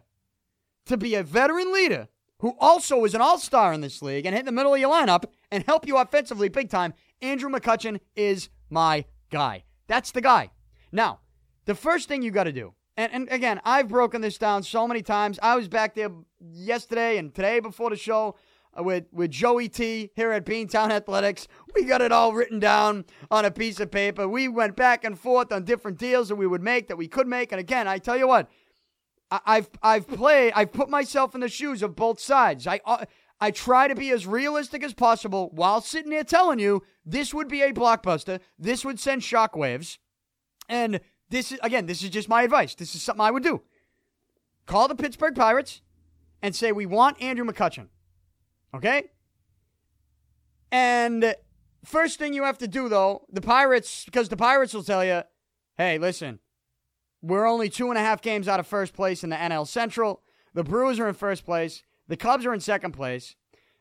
to 0.86 0.98
be 0.98 1.16
a 1.16 1.24
veteran 1.24 1.74
leader 1.74 2.08
who 2.40 2.56
also 2.60 3.04
is 3.06 3.16
an 3.16 3.22
all 3.22 3.38
star 3.38 3.74
in 3.74 3.82
this 3.82 4.02
league 4.02 4.26
and 4.26 4.36
hit 4.36 4.46
the 4.46 4.52
middle 4.52 4.74
of 4.74 4.80
your 4.80 4.92
lineup 4.92 5.24
and 5.52 5.64
help 5.64 5.88
you 5.88 5.98
offensively 5.98 6.50
big 6.50 6.70
time, 6.70 6.94
Andrew 7.22 7.50
McCutchen 7.50 8.00
is 8.16 8.50
my 8.70 9.06
guy. 9.30 9.64
That's 9.88 10.12
the 10.12 10.22
guy. 10.22 10.52
Now, 10.92 11.20
the 11.66 11.76
first 11.76 12.08
thing 12.08 12.22
you 12.22 12.32
got 12.32 12.44
to 12.44 12.52
do, 12.52 12.74
and, 12.98 13.12
and 13.14 13.32
again, 13.32 13.62
I've 13.64 13.88
broken 13.88 14.22
this 14.22 14.38
down 14.38 14.64
so 14.64 14.88
many 14.88 15.02
times. 15.02 15.40
I 15.42 15.56
was 15.56 15.68
back 15.68 15.96
there 15.96 16.12
yesterday 16.52 17.18
and 17.18 17.34
today 17.34 17.60
before 17.60 17.90
the 17.90 17.96
show 17.96 18.36
uh, 18.78 18.84
with, 18.84 19.06
with 19.12 19.32
Joey 19.32 19.70
T 19.70 20.12
here 20.16 20.32
at 20.32 20.46
Beantown 20.46 20.92
Athletics. 20.92 21.48
We 21.76 21.86
got 21.86 22.02
it 22.02 22.12
all 22.12 22.34
written 22.34 22.60
down 22.60 23.06
on 23.30 23.46
a 23.46 23.52
piece 23.52 23.80
of 23.80 23.92
paper. 23.92 24.28
We 24.28 24.48
went 24.48 24.76
back 24.76 25.04
and 25.04 25.18
forth 25.18 25.52
on 25.52 25.64
different 25.64 25.98
deals 25.98 26.30
that 26.30 26.36
we 26.36 26.48
would 26.48 26.62
make, 26.62 26.88
that 26.88 26.98
we 26.98 27.08
could 27.08 27.28
make. 27.28 27.52
And 27.52 27.60
again, 27.60 27.88
I 27.88 27.98
tell 27.98 28.18
you 28.18 28.28
what, 28.28 28.50
I, 29.32 29.40
I've 29.46 29.70
I've 29.82 30.08
played, 30.08 30.54
I've 30.56 30.72
put 30.72 30.90
myself 30.90 31.36
in 31.36 31.42
the 31.42 31.50
shoes 31.50 31.82
of 31.82 31.96
both 31.96 32.20
sides. 32.20 32.68
I 32.68 32.82
uh, 32.86 33.06
I 33.40 33.52
try 33.52 33.88
to 33.88 33.96
be 33.96 34.10
as 34.12 34.26
realistic 34.26 34.84
as 34.84 34.94
possible 34.94 35.50
while 35.54 35.82
sitting 35.82 36.12
here 36.12 36.24
telling 36.24 36.60
you 36.60 36.84
this 37.06 37.34
would 37.34 37.48
be 37.48 37.62
a 37.62 37.74
blockbuster. 37.74 38.40
This 38.58 38.86
would 38.86 39.00
send 39.00 39.22
shockwaves. 39.22 39.98
And 40.70 41.02
this 41.30 41.52
is 41.52 41.60
again, 41.62 41.86
this 41.86 42.04
is 42.04 42.10
just 42.10 42.30
my 42.30 42.44
advice. 42.44 42.74
This 42.74 42.96
is 42.96 43.04
something 43.04 43.26
I 43.26 43.32
would 43.32 43.44
do. 43.44 43.62
Call 44.66 44.88
the 44.88 44.96
Pittsburgh 44.96 45.36
Pirates 45.36 45.82
and 46.44 46.54
say 46.54 46.72
we 46.74 46.86
want 46.86 47.20
Andrew 47.22 47.46
McCutchen. 47.46 47.88
Okay? 48.76 49.06
And 50.72 51.36
first 51.86 52.20
thing 52.20 52.34
you 52.34 52.44
have 52.44 52.58
to 52.60 52.68
do, 52.68 52.90
though, 52.90 53.26
the 53.32 53.42
Pirates, 53.42 54.04
because 54.06 54.28
the 54.28 54.38
Pirates 54.38 54.74
will 54.74 54.84
tell 54.84 55.06
you, 55.06 55.24
hey, 55.78 55.98
listen, 55.98 56.40
we're 57.22 57.48
only 57.48 57.70
two 57.70 57.90
and 57.90 57.98
a 57.98 58.02
half 58.02 58.22
games 58.22 58.48
out 58.50 58.60
of 58.60 58.68
first 58.68 58.94
place 58.94 59.24
in 59.24 59.30
the 59.30 59.38
NL 59.38 59.66
Central. 59.66 60.22
The 60.54 60.64
Brewers 60.64 61.00
are 61.00 61.08
in 61.08 61.14
first 61.14 61.46
place. 61.46 61.82
The 62.10 62.18
Cubs 62.18 62.46
are 62.46 62.54
in 62.54 62.60
second 62.60 62.92
place. 62.92 63.36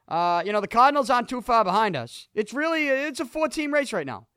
Uh, 0.06 0.42
you 0.46 0.52
know, 0.52 0.60
the 0.60 0.68
Cardinals 0.68 1.10
aren't 1.10 1.28
too 1.28 1.40
far 1.40 1.64
behind 1.64 1.96
us. 1.96 2.28
It's 2.34 2.54
really, 2.54 2.88
it's 2.88 3.20
a 3.20 3.24
four 3.24 3.48
team 3.48 3.74
race 3.74 3.92
right 3.92 4.06
now. 4.06 4.28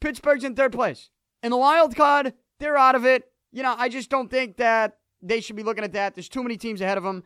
Pittsburgh's 0.00 0.44
in 0.44 0.54
third 0.54 0.72
place. 0.72 1.08
In 1.42 1.50
the 1.50 1.56
wild 1.56 1.96
card, 1.96 2.34
they're 2.58 2.76
out 2.76 2.94
of 2.94 3.06
it. 3.06 3.24
You 3.52 3.62
know, 3.62 3.74
I 3.78 3.88
just 3.88 4.10
don't 4.10 4.30
think 4.30 4.58
that 4.58 4.98
they 5.22 5.40
should 5.40 5.56
be 5.56 5.62
looking 5.62 5.84
at 5.84 5.92
that. 5.92 6.14
There's 6.14 6.28
too 6.28 6.42
many 6.42 6.56
teams 6.56 6.80
ahead 6.80 6.98
of 6.98 7.04
them. 7.04 7.22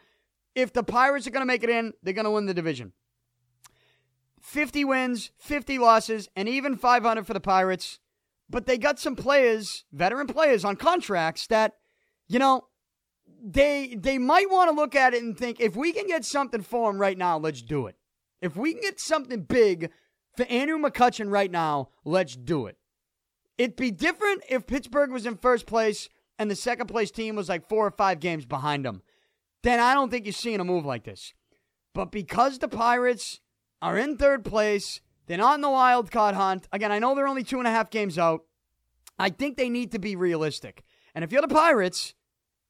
If 0.58 0.72
the 0.72 0.82
Pirates 0.82 1.24
are 1.24 1.30
going 1.30 1.42
to 1.42 1.46
make 1.46 1.62
it 1.62 1.70
in, 1.70 1.92
they're 2.02 2.12
going 2.12 2.24
to 2.24 2.32
win 2.32 2.46
the 2.46 2.52
division. 2.52 2.92
50 4.40 4.84
wins, 4.84 5.30
50 5.38 5.78
losses, 5.78 6.28
and 6.34 6.48
even 6.48 6.76
500 6.76 7.24
for 7.24 7.32
the 7.32 7.38
Pirates. 7.38 8.00
But 8.50 8.66
they 8.66 8.76
got 8.76 8.98
some 8.98 9.14
players, 9.14 9.84
veteran 9.92 10.26
players 10.26 10.64
on 10.64 10.74
contracts 10.74 11.46
that, 11.46 11.74
you 12.26 12.40
know, 12.40 12.66
they 13.40 13.94
they 13.96 14.18
might 14.18 14.50
want 14.50 14.68
to 14.68 14.74
look 14.74 14.96
at 14.96 15.14
it 15.14 15.22
and 15.22 15.38
think 15.38 15.60
if 15.60 15.76
we 15.76 15.92
can 15.92 16.08
get 16.08 16.24
something 16.24 16.62
for 16.62 16.90
him 16.90 16.98
right 16.98 17.16
now, 17.16 17.38
let's 17.38 17.62
do 17.62 17.86
it. 17.86 17.94
If 18.40 18.56
we 18.56 18.72
can 18.72 18.82
get 18.82 18.98
something 18.98 19.42
big 19.42 19.92
for 20.36 20.44
Andrew 20.46 20.78
McCutchen 20.78 21.30
right 21.30 21.52
now, 21.52 21.90
let's 22.04 22.34
do 22.34 22.66
it. 22.66 22.78
It'd 23.58 23.76
be 23.76 23.92
different 23.92 24.42
if 24.48 24.66
Pittsburgh 24.66 25.12
was 25.12 25.24
in 25.24 25.36
first 25.36 25.66
place 25.66 26.08
and 26.36 26.50
the 26.50 26.56
second 26.56 26.88
place 26.88 27.12
team 27.12 27.36
was 27.36 27.48
like 27.48 27.68
four 27.68 27.86
or 27.86 27.92
five 27.92 28.18
games 28.18 28.44
behind 28.44 28.84
them 28.84 29.02
then 29.62 29.80
I 29.80 29.94
don't 29.94 30.10
think 30.10 30.26
you're 30.26 30.32
seeing 30.32 30.60
a 30.60 30.64
move 30.64 30.84
like 30.84 31.04
this. 31.04 31.34
But 31.94 32.12
because 32.12 32.58
the 32.58 32.68
Pirates 32.68 33.40
are 33.82 33.98
in 33.98 34.16
third 34.16 34.44
place, 34.44 35.00
they're 35.26 35.38
not 35.38 35.56
in 35.56 35.60
the 35.60 35.70
wild 35.70 36.10
card 36.10 36.34
hunt. 36.34 36.68
Again, 36.72 36.92
I 36.92 36.98
know 36.98 37.14
they're 37.14 37.28
only 37.28 37.44
two 37.44 37.58
and 37.58 37.66
a 37.66 37.70
half 37.70 37.90
games 37.90 38.18
out. 38.18 38.42
I 39.18 39.30
think 39.30 39.56
they 39.56 39.68
need 39.68 39.92
to 39.92 39.98
be 39.98 40.16
realistic. 40.16 40.84
And 41.14 41.24
if 41.24 41.32
you're 41.32 41.42
the 41.42 41.48
Pirates 41.48 42.14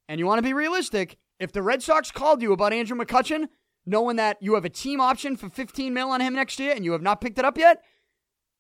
and 0.09 0.19
you 0.19 0.27
want 0.27 0.39
to 0.39 0.43
be 0.43 0.55
realistic, 0.55 1.19
if 1.39 1.53
the 1.53 1.63
Red 1.63 1.83
Sox 1.83 2.11
called 2.11 2.43
you 2.43 2.53
about 2.53 2.73
Andrew 2.73 2.97
McCutchen, 2.97 3.49
knowing 3.87 4.17
that 4.17 4.39
you 4.41 4.55
have 4.55 4.65
a 4.65 4.71
team 4.71 5.01
option 5.01 5.37
for 5.37 5.49
15 5.49 5.93
mil 5.93 6.11
on 6.11 6.21
him 6.21 6.35
next 6.35 6.59
year 6.59 6.73
and 6.75 6.85
you 6.85 6.93
have 6.93 7.03
not 7.03 7.21
picked 7.21 7.39
it 7.39 7.45
up 7.45 7.59
yet, 7.59 7.83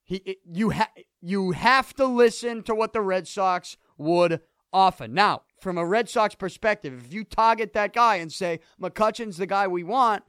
he, 0.05 0.39
you, 0.45 0.71
ha- 0.71 0.93
you 1.21 1.53
have 1.53 1.95
to 1.95 2.07
listen 2.07 2.63
to 2.63 2.75
what 2.75 2.93
the 2.93 3.01
Red 3.01 3.27
Sox 3.27 3.77
would 3.97 4.41
offer. 4.73 5.09
Now, 5.09 5.43
from 5.61 5.79
a 5.79 5.87
Red 5.87 6.09
Sox 6.09 6.35
perspective, 6.35 7.05
if 7.05 7.13
you 7.13 7.25
target 7.25 7.73
that 7.73 7.93
guy 7.93 8.17
and 8.17 8.33
say 8.33 8.61
McCutchen's 8.81 9.37
the 9.37 9.47
guy 9.47 9.67
we 9.67 9.83
want, 9.83 10.23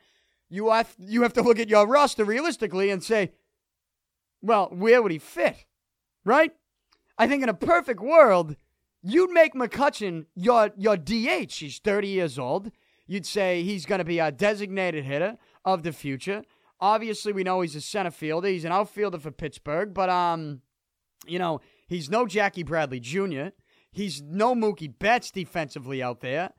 you 0.50 0.72
have 0.72 0.96
you 0.98 1.22
have 1.22 1.34
to 1.34 1.42
look 1.42 1.60
at 1.60 1.70
your 1.70 1.88
roster 1.88 2.26
realistically 2.26 2.90
and 2.90 3.04
say, 3.04 3.32
well, 4.42 4.70
where 4.72 5.02
would 5.02 5.12
he 5.12 5.20
fit? 5.20 5.66
Right? 6.26 6.52
I 7.18 7.28
think 7.28 7.44
in 7.44 7.50
a 7.50 7.54
perfect 7.54 8.00
world, 8.00 8.56
you'd 9.02 9.32
make 9.32 9.54
McCutchen 9.54 10.26
your 10.36 10.72
your 10.76 10.98
DH. 10.98 11.54
He's 11.54 11.80
30 11.80 12.08
years 12.08 12.40
old. 12.40 12.72
You'd 13.06 13.26
say 13.26 13.64
he's 13.64 13.86
going 13.86 14.00
to 14.00 14.06
be 14.06 14.20
a 14.20 14.32
designated 14.32 15.04
hitter 15.04 15.38
of 15.66 15.84
the 15.84 15.92
future. 15.92 16.44
Obviously, 16.80 17.34
we 17.34 17.44
know 17.44 17.62
he's 17.62 17.76
a 17.76 17.82
center 17.82 18.12
fielder. 18.12 18.48
He's 18.48 18.66
an 18.66 18.72
outfielder 18.72 19.20
for 19.20 19.32
Pittsburgh, 19.32 19.94
but 19.94 20.10
um, 20.10 20.62
you 21.28 21.40
know, 21.40 21.60
he's 21.88 22.10
no 22.10 22.26
Jackie 22.26 22.64
Bradley 22.64 23.00
Jr. 23.00 23.50
He's 23.92 24.22
no 24.22 24.56
Mookie 24.56 24.94
Betts 24.98 25.32
defensively 25.32 26.04
out 26.04 26.22
there. 26.22 26.52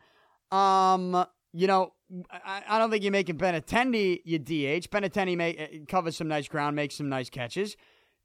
Um, 0.51 1.25
you 1.53 1.67
know, 1.67 1.93
I, 2.31 2.63
I 2.69 2.79
don't 2.79 2.91
think 2.91 3.05
you're 3.05 3.13
making 3.13 3.39
Benintendi 3.39 4.21
your 4.25 4.41
DH. 4.41 4.91
Benintendi 4.91 5.37
may, 5.37 5.57
uh, 5.57 5.85
covers 5.87 6.17
some 6.17 6.29
nice 6.29 6.49
ground, 6.49 6.77
makes 6.77 6.97
some 6.97 7.09
nice 7.09 7.31
catches. 7.31 7.77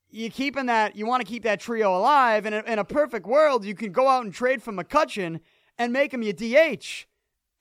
You're 0.09 0.31
keeping 0.31 0.67
that. 0.67 0.95
You 0.95 1.05
want 1.05 1.25
to 1.25 1.31
keep 1.31 1.43
that 1.43 1.59
trio 1.59 1.95
alive. 1.95 2.45
And 2.45 2.55
in, 2.55 2.65
in 2.65 2.79
a 2.79 2.85
perfect 2.85 3.25
world, 3.25 3.65
you 3.65 3.75
can 3.75 3.91
go 3.91 4.07
out 4.07 4.23
and 4.23 4.33
trade 4.33 4.63
for 4.63 4.71
McCutchen 4.71 5.39
and 5.77 5.91
make 5.91 6.13
him 6.13 6.23
your 6.23 6.33
DH, 6.33 7.05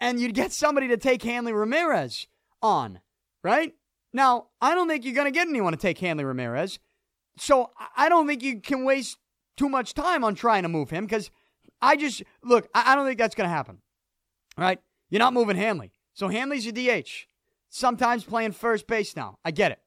and 0.01 0.21
you'd 0.21 0.35
get 0.35 0.53
somebody 0.53 0.89
to 0.89 0.97
take 0.97 1.23
Hanley 1.23 1.53
Ramirez 1.53 2.29
on, 2.63 3.01
right? 3.43 3.75
Now, 4.13 4.47
I 4.61 4.75
don't 4.75 4.89
think 4.89 5.05
you're 5.05 5.15
going 5.15 5.27
to 5.27 5.37
get 5.37 5.49
anyone 5.49 5.73
to 5.73 5.79
take 5.79 5.99
Hanley 5.99 6.25
Ramirez. 6.25 6.79
So 7.37 7.71
I 7.97 8.09
don't 8.09 8.29
think 8.29 8.43
you 8.43 8.61
can 8.61 8.85
waste 8.85 9.19
too 9.57 9.69
much 9.69 9.95
time 9.95 10.25
on 10.25 10.35
trying 10.35 10.63
to 10.63 10.69
move 10.69 10.91
him 10.91 11.05
because 11.05 11.31
I 11.81 11.97
just 11.97 12.23
look. 12.43 12.69
I, 12.75 12.93
I 12.93 12.95
don't 12.95 13.07
think 13.07 13.19
that's 13.19 13.35
going 13.35 13.49
to 13.49 13.55
happen. 13.55 13.79
Right? 14.57 14.79
You're 15.11 15.21
not 15.21 15.35
moving 15.35 15.57
Hanley, 15.57 15.93
so 16.13 16.29
Hanley's 16.29 16.67
your 16.67 16.73
DH. 16.73 17.27
Sometimes 17.69 18.25
playing 18.25 18.53
first 18.53 18.87
base 18.87 19.17
now. 19.17 19.39
I 19.45 19.51
get 19.51 19.73
it, 19.73 19.81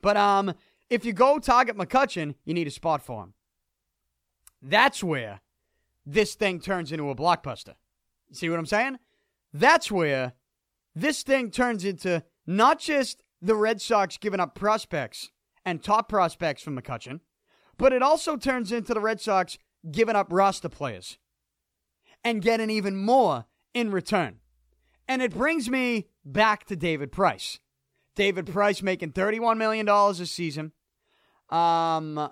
but 0.00 0.16
um, 0.16 0.54
if 0.88 1.04
you 1.04 1.12
go 1.12 1.38
target 1.38 1.76
McCutchen, 1.76 2.34
you 2.44 2.54
need 2.54 2.66
a 2.66 2.70
spot 2.70 3.02
for 3.02 3.22
him. 3.22 3.34
That's 4.62 5.04
where 5.04 5.40
this 6.04 6.34
thing 6.34 6.60
turns 6.60 6.92
into 6.92 7.10
a 7.10 7.16
blockbuster. 7.16 7.74
See 8.32 8.48
what 8.48 8.58
I'm 8.58 8.66
saying? 8.66 8.98
That's 9.52 9.90
where 9.90 10.32
this 10.94 11.22
thing 11.22 11.50
turns 11.50 11.84
into 11.84 12.22
not 12.46 12.78
just 12.78 13.22
the 13.42 13.54
Red 13.54 13.80
Sox 13.80 14.16
giving 14.16 14.40
up 14.40 14.54
prospects 14.54 15.30
and 15.64 15.82
top 15.82 16.08
prospects 16.08 16.62
from 16.62 16.80
McCutchen, 16.80 17.20
but 17.78 17.92
it 17.92 18.02
also 18.02 18.36
turns 18.36 18.72
into 18.72 18.94
the 18.94 19.00
Red 19.00 19.20
Sox 19.20 19.58
giving 19.90 20.16
up 20.16 20.28
roster 20.30 20.68
players 20.68 21.18
and 22.24 22.42
getting 22.42 22.70
even 22.70 22.96
more 22.96 23.46
in 23.74 23.90
return. 23.90 24.40
And 25.08 25.22
it 25.22 25.32
brings 25.32 25.70
me 25.70 26.08
back 26.24 26.64
to 26.66 26.76
David 26.76 27.12
Price. 27.12 27.60
David 28.16 28.46
Price 28.46 28.82
making 28.82 29.12
$31 29.12 29.58
million 29.58 29.88
a 29.88 30.14
season. 30.26 30.72
Um, 31.50 32.30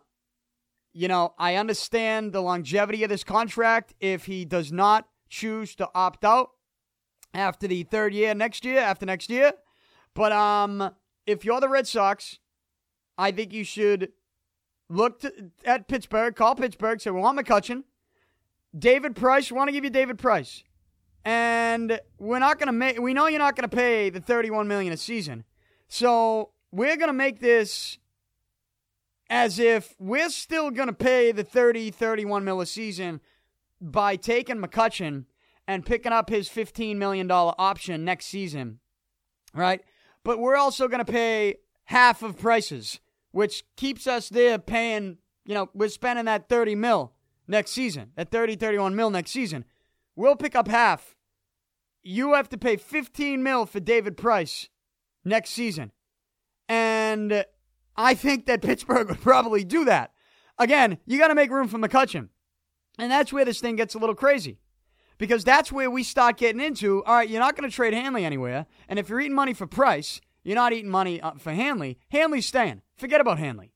you 0.93 1.09
know, 1.09 1.35
I 1.39 1.57
understand 1.57 2.33
the 2.33 2.41
longevity 2.41 3.05
of 3.05 3.11
this 3.11 3.23
contract 3.23 3.95
if 4.01 4.25
he 4.27 4.45
does 4.45 4.73
not 4.73 5.07
choose 5.29 5.75
to 5.77 5.89
opt 5.95 6.25
out 6.25 6.51
after 7.33 7.69
the 7.69 7.83
third 7.83 8.15
year 8.15 8.35
next 8.35 8.65
year, 8.65 8.79
after 8.79 9.05
next 9.05 9.29
year. 9.29 9.53
But 10.15 10.33
um, 10.33 10.91
if 11.27 11.45
you're 11.45 11.61
the 11.61 11.69
Red 11.69 11.87
Sox, 11.87 12.39
I 13.19 13.33
think 13.33 13.53
you 13.53 13.65
should 13.65 14.13
Look 14.89 15.21
to, 15.21 15.51
at 15.65 15.89
Pittsburgh, 15.89 16.35
call 16.37 16.55
Pittsburgh, 16.55 17.01
say, 17.01 17.11
we 17.11 17.21
want 17.21 17.39
McCutchen. 17.39 17.85
David 18.79 19.17
Price, 19.17 19.51
we 19.51 19.57
want 19.57 19.69
to 19.69 19.73
give 19.73 19.85
you 19.85 19.91
David 19.91 20.19
Price. 20.19 20.63
and 21.25 22.01
we're 22.19 22.39
not 22.39 22.59
going 22.59 22.67
to 22.67 22.73
make. 22.73 23.01
We 23.01 23.15
know 23.15 23.27
you're 23.27 23.39
not 23.39 23.57
going 23.57 23.69
to 23.69 23.75
pay 23.75 24.11
the 24.11 24.21
31 24.21 24.69
million 24.69 24.93
a 24.93 24.97
season, 24.97 25.45
so 25.89 26.51
we're 26.71 26.97
going 26.97 27.09
to 27.09 27.15
make 27.15 27.41
this 27.41 27.99
as 29.31 29.59
if 29.59 29.95
we're 29.99 30.29
still 30.29 30.71
going 30.71 30.89
to 30.89 30.93
pay 30.95 31.33
the 31.33 31.45
30, 31.45 31.91
31 31.91 32.45
mil 32.45 32.61
a 32.61 32.67
season 32.67 33.21
by 33.81 34.17
taking 34.17 34.57
McCutchen 34.57 35.25
and 35.67 35.87
picking 35.87 36.13
up 36.13 36.29
his 36.29 36.49
$15 36.49 36.97
million 36.97 37.31
option 37.31 38.05
next 38.05 38.27
season, 38.27 38.81
right? 39.55 39.81
But 40.25 40.39
we're 40.39 40.57
also 40.57 40.89
going 40.89 41.05
to 41.05 41.11
pay 41.11 41.57
half 41.85 42.23
of 42.23 42.39
Price's, 42.39 43.01
which 43.35 43.65
keeps 43.77 44.07
us 44.07 44.29
there 44.29 44.61
paying, 44.61 45.19
you 45.45 45.55
know, 45.55 45.69
we're 45.75 45.89
spending 45.89 46.27
that 46.27 46.49
30 46.49 46.77
mil 46.77 47.13
next 47.49 47.73
season, 47.73 48.13
that 48.15 48.31
30, 48.31 48.55
31 48.55 48.95
mil 48.95 49.11
next 49.11 49.33
season. 49.33 49.65
We'll 50.15 50.37
pick 50.37 50.55
up 50.55 50.69
half. 50.69 51.17
You 52.05 52.35
have 52.35 52.49
to 52.51 52.59
pay 52.59 52.77
15 52.77 53.43
mil 53.43 53.67
for 53.67 53.81
David 53.81 54.17
Price 54.17 54.69
next 55.25 55.51
season. 55.51 55.91
And 56.69 57.45
I 57.97 58.15
think 58.15 58.47
that 58.47 58.63
Pittsburgh 58.63 59.09
would 59.11 59.21
probably 59.21 59.65
do 59.65 59.85
that. 59.85 60.13
Again, 60.57 60.99
you 61.05 61.19
got 61.19 61.29
to 61.29 61.35
make 61.35 61.51
room 61.51 61.67
for 61.67 61.79
McCutchen. 61.79 62.29
And 63.01 63.11
that's 63.11 63.33
where 63.33 63.45
this 63.45 63.59
thing 63.59 63.75
gets 63.75 63.97
a 63.97 63.99
little 63.99 64.15
crazy. 64.15 64.61
Because 65.19 65.43
that's 65.43 65.73
where 65.73 65.91
we 65.91 66.05
start 66.05 66.37
getting 66.37 66.61
into 66.61 67.03
all 67.03 67.17
right, 67.17 67.29
you're 67.29 67.41
not 67.41 67.57
going 67.57 67.69
to 67.69 67.75
trade 67.75 67.95
Hanley 67.95 68.25
anywhere. 68.25 68.67
And 68.89 69.01
if 69.01 69.09
you're 69.09 69.21
eating 69.21 69.35
money 69.35 69.55
for 69.55 69.67
Price, 69.67 70.21
you're 70.45 70.55
not 70.55 70.73
eating 70.73 70.91
money 70.91 71.21
uh, 71.21 71.33
for 71.33 71.53
Hanley. 71.53 71.99
Hanley's 72.11 72.47
staying. 72.47 72.83
Forget 72.97 73.21
about 73.21 73.39
Hanley. 73.39 73.73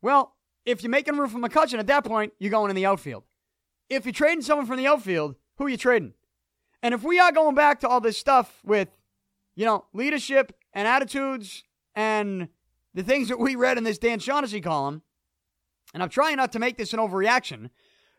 Well, 0.00 0.36
if 0.64 0.82
you're 0.82 0.90
making 0.90 1.16
room 1.16 1.28
for 1.28 1.38
McCutchen 1.38 1.78
at 1.78 1.86
that 1.86 2.04
point, 2.04 2.32
you're 2.38 2.50
going 2.50 2.70
in 2.70 2.76
the 2.76 2.86
outfield. 2.86 3.24
If 3.88 4.04
you're 4.04 4.12
trading 4.12 4.42
someone 4.42 4.66
from 4.66 4.76
the 4.76 4.86
outfield, 4.86 5.36
who 5.56 5.64
are 5.64 5.68
you 5.68 5.76
trading? 5.76 6.14
And 6.82 6.94
if 6.94 7.02
we 7.02 7.18
are 7.18 7.32
going 7.32 7.54
back 7.54 7.80
to 7.80 7.88
all 7.88 8.00
this 8.00 8.18
stuff 8.18 8.60
with, 8.64 8.88
you 9.54 9.64
know, 9.64 9.86
leadership 9.92 10.52
and 10.72 10.86
attitudes 10.86 11.64
and 11.94 12.48
the 12.94 13.02
things 13.02 13.28
that 13.28 13.38
we 13.38 13.56
read 13.56 13.78
in 13.78 13.84
this 13.84 13.98
Dan 13.98 14.18
Shaughnessy 14.18 14.60
column, 14.60 15.02
and 15.94 16.02
I'm 16.02 16.08
trying 16.10 16.36
not 16.36 16.52
to 16.52 16.58
make 16.58 16.76
this 16.76 16.92
an 16.92 17.00
overreaction, 17.00 17.70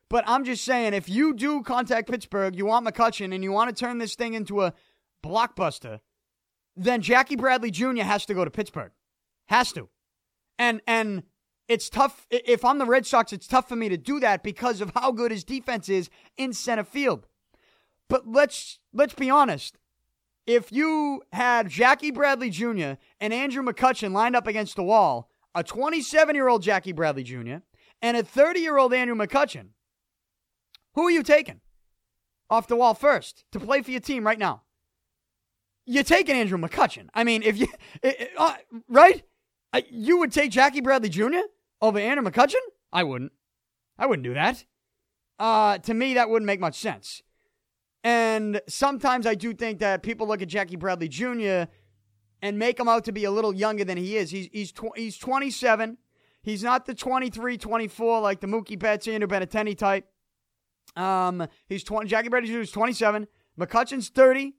but 0.09 0.23
I'm 0.27 0.43
just 0.43 0.63
saying 0.63 0.93
if 0.93 1.07
you 1.07 1.33
do 1.33 1.61
contact 1.61 2.09
Pittsburgh, 2.09 2.55
you 2.55 2.65
want 2.65 2.85
McCutchen, 2.85 3.33
and 3.33 3.43
you 3.43 3.51
want 3.51 3.75
to 3.75 3.79
turn 3.79 3.99
this 3.99 4.15
thing 4.15 4.33
into 4.33 4.63
a 4.63 4.73
blockbuster, 5.23 5.99
then 6.75 7.01
Jackie 7.01 7.35
Bradley 7.35 7.71
Jr. 7.71 8.01
has 8.01 8.25
to 8.25 8.33
go 8.33 8.43
to 8.43 8.51
Pittsburgh. 8.51 8.91
Has 9.47 9.71
to. 9.73 9.89
And 10.59 10.81
and 10.85 11.23
it's 11.67 11.89
tough 11.89 12.27
if 12.29 12.63
I'm 12.63 12.77
the 12.77 12.85
Red 12.85 13.07
Sox, 13.07 13.33
it's 13.33 13.47
tough 13.47 13.67
for 13.67 13.75
me 13.75 13.89
to 13.89 13.97
do 13.97 14.19
that 14.19 14.43
because 14.43 14.81
of 14.81 14.91
how 14.93 15.11
good 15.11 15.31
his 15.31 15.43
defense 15.43 15.89
is 15.89 16.09
in 16.37 16.53
center 16.53 16.83
field. 16.83 17.25
But 18.07 18.27
let's 18.27 18.77
let's 18.93 19.15
be 19.15 19.29
honest 19.31 19.77
if 20.49 20.71
you 20.71 21.21
had 21.31 21.69
Jackie 21.69 22.09
Bradley 22.09 22.49
Jr. 22.49 22.93
and 23.19 23.31
Andrew 23.31 23.63
McCutchen 23.63 24.13
lined 24.13 24.35
up 24.35 24.47
against 24.47 24.75
the 24.75 24.83
wall, 24.83 25.29
a 25.53 25.63
27 25.63 26.35
year 26.35 26.47
old 26.47 26.63
Jackie 26.63 26.91
Bradley 26.91 27.23
Jr. 27.23 27.57
and 28.01 28.17
a 28.17 28.23
30 28.23 28.59
year 28.59 28.79
old 28.79 28.91
Andrew 28.91 29.15
McCutchen, 29.15 29.67
who 30.95 31.03
are 31.03 31.11
you 31.11 31.21
taking 31.21 31.61
off 32.49 32.67
the 32.67 32.75
wall 32.75 32.95
first 32.95 33.45
to 33.51 33.59
play 33.59 33.83
for 33.83 33.91
your 33.91 33.99
team 33.99 34.25
right 34.25 34.39
now? 34.39 34.63
You're 35.85 36.03
taking 36.03 36.35
Andrew 36.35 36.57
McCutchen. 36.57 37.09
I 37.13 37.23
mean, 37.23 37.43
if 37.43 37.57
you, 37.57 37.67
uh, 38.37 38.55
right? 38.87 39.23
You 39.89 40.19
would 40.19 40.31
take 40.31 40.51
Jackie 40.51 40.81
Bradley 40.81 41.09
Jr. 41.09 41.41
over 41.81 41.99
Andrew 41.99 42.29
McCutchen? 42.29 42.55
I 42.91 43.03
wouldn't. 43.03 43.31
I 43.97 44.05
wouldn't 44.05 44.23
do 44.23 44.33
that. 44.33 44.65
Uh, 45.37 45.77
to 45.79 45.93
me, 45.93 46.15
that 46.15 46.29
wouldn't 46.29 46.47
make 46.47 46.59
much 46.59 46.79
sense. 46.79 47.21
And 48.03 48.61
sometimes 48.67 49.25
I 49.27 49.35
do 49.35 49.53
think 49.53 49.79
that 49.79 50.03
people 50.03 50.27
look 50.27 50.41
at 50.41 50.47
Jackie 50.47 50.75
Bradley 50.75 51.07
Jr. 51.07 51.65
and 52.41 52.57
make 52.57 52.79
him 52.79 52.87
out 52.87 53.03
to 53.05 53.11
be 53.11 53.25
a 53.25 53.31
little 53.31 53.53
younger 53.53 53.83
than 53.83 53.97
he 53.97 54.17
is. 54.17 54.31
He's 54.31 54.49
he's 54.51 54.71
tw- 54.71 54.95
he's 54.95 55.17
27. 55.17 55.97
He's 56.41 56.63
not 56.63 56.85
the 56.85 56.95
23, 56.95 57.57
24 57.57 58.21
like 58.21 58.39
the 58.39 58.47
Mookie 58.47 58.79
Betts, 58.79 59.07
Andrew 59.07 59.27
Benintendi 59.27 59.77
type. 59.77 60.05
Um, 60.95 61.45
he's 61.67 61.83
20. 61.83 62.09
Jackie 62.09 62.29
Bradley 62.29 62.49
Jr. 62.49 62.59
is 62.59 62.71
27. 62.71 63.27
McCutchen's 63.59 64.09
30. 64.09 64.53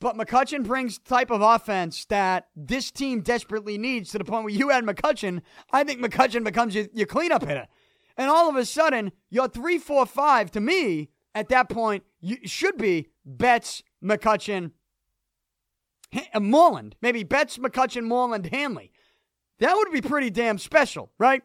But 0.00 0.16
McCutchen 0.16 0.62
brings 0.62 0.98
type 0.98 1.30
of 1.30 1.40
offense 1.40 2.04
that 2.06 2.48
this 2.54 2.90
team 2.90 3.22
desperately 3.22 3.78
needs 3.78 4.10
to 4.10 4.18
the 4.18 4.24
point 4.24 4.44
where 4.44 4.52
you 4.52 4.70
add 4.70 4.84
McCutchen, 4.84 5.40
I 5.72 5.84
think 5.84 6.00
McCutchen 6.00 6.44
becomes 6.44 6.74
your, 6.74 6.86
your 6.92 7.06
cleanup 7.06 7.44
hitter. 7.44 7.66
And 8.18 8.30
all 8.30 8.48
of 8.48 8.56
a 8.56 8.64
sudden, 8.64 9.12
your 9.30 9.48
3 9.48 9.78
4 9.78 10.06
5 10.06 10.50
to 10.52 10.60
me 10.60 11.10
at 11.34 11.48
that 11.48 11.68
point 11.68 12.02
you 12.20 12.38
should 12.44 12.76
be 12.76 13.08
Betts, 13.24 13.82
McCutchen, 14.02 14.72
uh, 16.34 16.40
Moreland. 16.40 16.96
Maybe 17.00 17.22
Betts, 17.22 17.58
McCutchen, 17.58 18.04
Moreland, 18.04 18.46
Hanley. 18.46 18.92
That 19.60 19.74
would 19.74 19.92
be 19.92 20.00
pretty 20.00 20.30
damn 20.30 20.58
special, 20.58 21.10
right? 21.18 21.42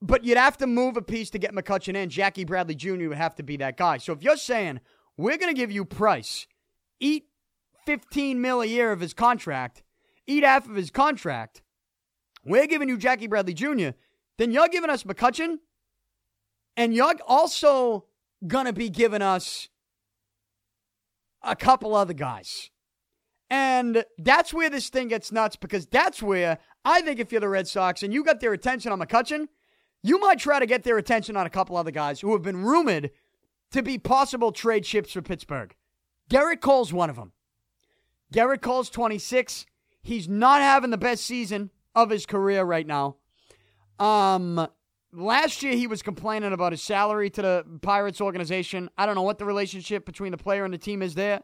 But 0.00 0.24
you'd 0.24 0.38
have 0.38 0.58
to 0.58 0.66
move 0.66 0.96
a 0.96 1.02
piece 1.02 1.30
to 1.30 1.38
get 1.38 1.52
McCutchen 1.54 1.96
in. 1.96 2.10
Jackie 2.10 2.44
Bradley 2.44 2.74
Jr. 2.74 3.08
would 3.08 3.16
have 3.16 3.34
to 3.36 3.42
be 3.42 3.56
that 3.58 3.76
guy. 3.76 3.98
So 3.98 4.12
if 4.12 4.22
you're 4.22 4.36
saying 4.36 4.80
we're 5.16 5.36
going 5.38 5.54
to 5.54 5.58
give 5.58 5.72
you 5.72 5.84
Price, 5.84 6.46
eat 7.00 7.26
15 7.86 8.40
mil 8.40 8.60
a 8.62 8.66
year 8.66 8.92
of 8.92 9.00
his 9.00 9.14
contract, 9.14 9.82
eat 10.26 10.44
half 10.44 10.68
of 10.68 10.76
his 10.76 10.90
contract, 10.90 11.62
we're 12.44 12.66
giving 12.66 12.88
you 12.88 12.96
Jackie 12.96 13.26
Bradley 13.26 13.54
Jr., 13.54 13.90
then 14.38 14.50
you're 14.50 14.68
giving 14.68 14.90
us 14.90 15.04
McCutchen, 15.04 15.58
and 16.76 16.94
you're 16.94 17.14
also 17.26 18.06
going 18.46 18.66
to 18.66 18.72
be 18.72 18.90
giving 18.90 19.22
us 19.22 19.68
a 21.42 21.54
couple 21.54 21.94
other 21.94 22.14
guys. 22.14 22.70
And 23.50 24.04
that's 24.18 24.52
where 24.52 24.70
this 24.70 24.88
thing 24.88 25.08
gets 25.08 25.30
nuts 25.30 25.56
because 25.56 25.86
that's 25.86 26.22
where 26.22 26.58
I 26.84 27.02
think 27.02 27.20
if 27.20 27.30
you're 27.30 27.40
the 27.40 27.48
Red 27.48 27.68
Sox 27.68 28.02
and 28.02 28.12
you 28.12 28.24
got 28.24 28.40
their 28.40 28.52
attention 28.52 28.90
on 28.90 28.98
McCutchen, 28.98 29.46
you 30.02 30.18
might 30.18 30.38
try 30.38 30.58
to 30.58 30.66
get 30.66 30.82
their 30.82 30.98
attention 30.98 31.36
on 31.36 31.46
a 31.46 31.50
couple 31.50 31.76
other 31.76 31.90
guys 31.90 32.20
who 32.20 32.32
have 32.32 32.42
been 32.42 32.64
rumored 32.64 33.10
to 33.70 33.82
be 33.82 33.98
possible 33.98 34.52
trade 34.52 34.84
chips 34.84 35.12
for 35.12 35.22
Pittsburgh. 35.22 35.74
Gerrit 36.30 36.60
Cole's 36.60 36.92
one 36.92 37.10
of 37.10 37.16
them. 37.16 37.32
Gerrit 38.34 38.60
Cole's 38.60 38.90
26. 38.90 39.66
He's 40.02 40.28
not 40.28 40.60
having 40.60 40.90
the 40.90 40.98
best 40.98 41.24
season 41.24 41.70
of 41.94 42.10
his 42.10 42.26
career 42.26 42.64
right 42.64 42.86
now. 42.86 43.16
Um, 43.98 44.68
Last 45.16 45.62
year, 45.62 45.74
he 45.74 45.86
was 45.86 46.02
complaining 46.02 46.52
about 46.52 46.72
his 46.72 46.82
salary 46.82 47.30
to 47.30 47.42
the 47.42 47.64
Pirates 47.82 48.20
organization. 48.20 48.90
I 48.98 49.06
don't 49.06 49.14
know 49.14 49.22
what 49.22 49.38
the 49.38 49.44
relationship 49.44 50.04
between 50.04 50.32
the 50.32 50.36
player 50.36 50.64
and 50.64 50.74
the 50.74 50.78
team 50.78 51.02
is 51.02 51.14
there. 51.14 51.42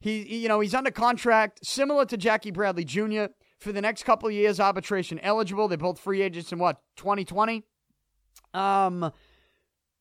He, 0.00 0.38
you 0.38 0.48
know, 0.48 0.58
he's 0.58 0.74
under 0.74 0.90
contract 0.90 1.64
similar 1.64 2.04
to 2.06 2.16
Jackie 2.16 2.50
Bradley 2.50 2.84
Jr. 2.84 3.26
for 3.60 3.70
the 3.70 3.80
next 3.80 4.02
couple 4.02 4.28
of 4.28 4.34
years, 4.34 4.58
arbitration 4.58 5.20
eligible. 5.20 5.68
They're 5.68 5.78
both 5.78 6.00
free 6.00 6.22
agents 6.22 6.50
in 6.50 6.58
what 6.58 6.82
2020. 6.96 7.62
Um, 8.52 9.12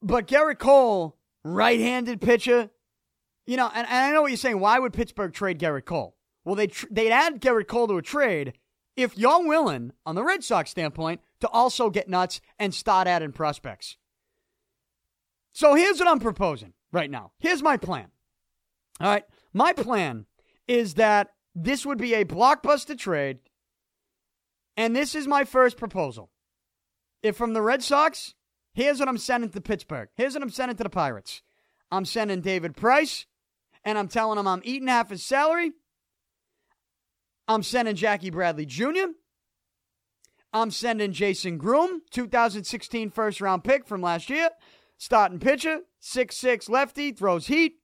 but 0.02 0.28
Gerrit 0.28 0.58
Cole, 0.58 1.16
right-handed 1.44 2.20
pitcher, 2.20 2.72
you 3.46 3.58
know, 3.58 3.70
and, 3.74 3.88
and 3.88 4.06
I 4.06 4.12
know 4.12 4.24
what 4.24 4.32
you're 4.32 4.38
saying. 4.38 4.60
Why 4.60 4.80
would 4.80 4.92
Pittsburgh 4.94 5.34
trade 5.34 5.60
Gerrit 5.60 5.86
Cole? 5.86 6.16
Well, 6.46 6.56
they 6.56 6.68
tr- 6.68 6.88
they'd 6.92 7.12
add 7.12 7.42
Gerrit 7.42 7.68
Cole 7.68 7.88
to 7.88 7.98
a 7.98 8.02
trade 8.02 8.54
if 8.96 9.18
you're 9.18 9.48
willing, 9.48 9.92
on 10.06 10.16
the 10.16 10.24
Red 10.24 10.44
Sox 10.44 10.70
standpoint, 10.70 11.22
to 11.40 11.50
also 11.50 11.90
get 11.90 12.10
nuts 12.10 12.42
and 12.60 12.74
start 12.74 13.08
adding 13.08 13.32
prospects. 13.32 13.98
So 15.52 15.76
here's 15.76 16.00
what 16.00 16.08
I'm 16.08 16.20
proposing 16.20 16.74
right 16.92 17.10
now. 17.10 17.32
Here's 17.40 17.64
my 17.64 17.78
plan. 17.78 18.08
All 19.00 19.10
right. 19.10 19.26
My 19.54 19.74
plan 19.74 20.26
is 20.68 20.96
that 20.96 21.30
this 21.56 21.86
would 21.86 21.98
be 21.98 22.14
a 22.14 22.26
blockbuster 22.26 22.98
trade. 22.98 23.40
And 24.76 24.96
this 24.96 25.14
is 25.16 25.28
my 25.28 25.44
first 25.44 25.78
proposal. 25.78 26.30
If 27.22 27.36
from 27.36 27.54
the 27.54 27.62
Red 27.62 27.84
Sox, 27.84 28.34
here's 28.74 29.00
what 29.00 29.08
I'm 29.08 29.18
sending 29.18 29.50
to 29.52 29.62
Pittsburgh. 29.62 30.10
Here's 30.16 30.34
what 30.34 30.44
I'm 30.44 30.50
sending 30.50 30.78
to 30.78 30.84
the 30.84 30.90
Pirates. 30.90 31.42
I'm 31.92 32.06
sending 32.06 32.42
David 32.42 32.76
Price, 32.76 33.28
and 33.86 33.98
I'm 34.00 34.08
telling 34.08 34.40
him 34.40 34.48
I'm 34.48 34.64
eating 34.64 34.88
half 34.88 35.12
his 35.12 35.24
salary. 35.24 35.74
I'm 37.48 37.64
sending 37.64 37.96
Jackie 37.96 38.30
Bradley 38.30 38.66
Jr. 38.66 39.12
I'm 40.54 40.72
sending 40.72 41.14
Jason 41.14 41.58
Groome, 41.58 42.02
2016 42.12 43.10
first 43.10 43.42
round 43.42 43.64
pick 43.64 43.88
from 43.88 44.02
last 44.02 44.30
year, 44.30 44.50
starting 44.98 45.40
pitcher, 45.40 45.80
six-six 46.00 46.70
lefty, 46.70 47.12
throws 47.12 47.48
heat. 47.48 47.80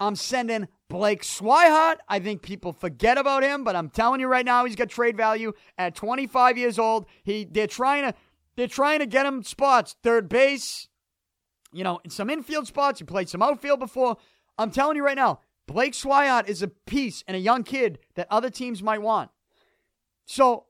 I'm 0.00 0.16
sending 0.16 0.66
Blake 0.88 1.22
Swihart. 1.22 1.96
I 2.08 2.18
think 2.18 2.42
people 2.42 2.72
forget 2.72 3.18
about 3.18 3.44
him, 3.44 3.62
but 3.62 3.76
I'm 3.76 3.88
telling 3.88 4.20
you 4.20 4.26
right 4.26 4.44
now, 4.44 4.64
he's 4.64 4.74
got 4.74 4.88
trade 4.88 5.16
value 5.16 5.52
at 5.78 5.94
25 5.94 6.58
years 6.58 6.78
old. 6.78 7.06
He 7.22 7.44
they're 7.44 7.66
trying 7.66 8.10
to 8.10 8.14
they're 8.56 8.66
trying 8.66 8.98
to 8.98 9.06
get 9.06 9.26
him 9.26 9.42
spots, 9.42 9.94
third 10.02 10.28
base, 10.28 10.88
you 11.72 11.84
know, 11.84 12.00
in 12.04 12.10
some 12.10 12.30
infield 12.30 12.66
spots. 12.66 12.98
He 12.98 13.04
played 13.04 13.28
some 13.28 13.42
outfield 13.42 13.78
before. 13.78 14.16
I'm 14.58 14.70
telling 14.70 14.96
you 14.96 15.04
right 15.04 15.16
now, 15.16 15.40
Blake 15.66 15.92
Swihart 15.92 16.48
is 16.48 16.62
a 16.62 16.68
piece 16.68 17.22
and 17.26 17.36
a 17.36 17.40
young 17.40 17.62
kid 17.62 17.98
that 18.14 18.26
other 18.30 18.50
teams 18.50 18.82
might 18.82 19.00
want. 19.00 19.30
So 20.26 20.66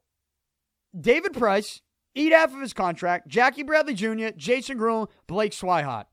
David 0.98 1.32
Price, 1.32 1.80
eat 2.14 2.32
half 2.32 2.54
of 2.54 2.60
his 2.60 2.72
contract, 2.72 3.28
Jackie 3.28 3.62
Bradley 3.62 3.94
Jr., 3.94 4.28
Jason 4.36 4.76
Groome, 4.76 5.08
Blake 5.26 5.52
Swihart. 5.52 6.06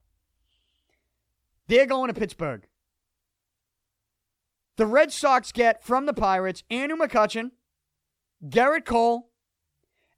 They're 1.68 1.86
going 1.86 2.08
to 2.12 2.20
Pittsburgh. 2.20 2.66
the 4.78 4.86
Red 4.86 5.12
Sox 5.12 5.52
get 5.52 5.84
from 5.84 6.06
the 6.06 6.14
Pirates 6.14 6.64
Andrew 6.70 6.98
McCutchen, 6.98 7.52
Gerrit 8.48 8.86
Cole, 8.86 9.30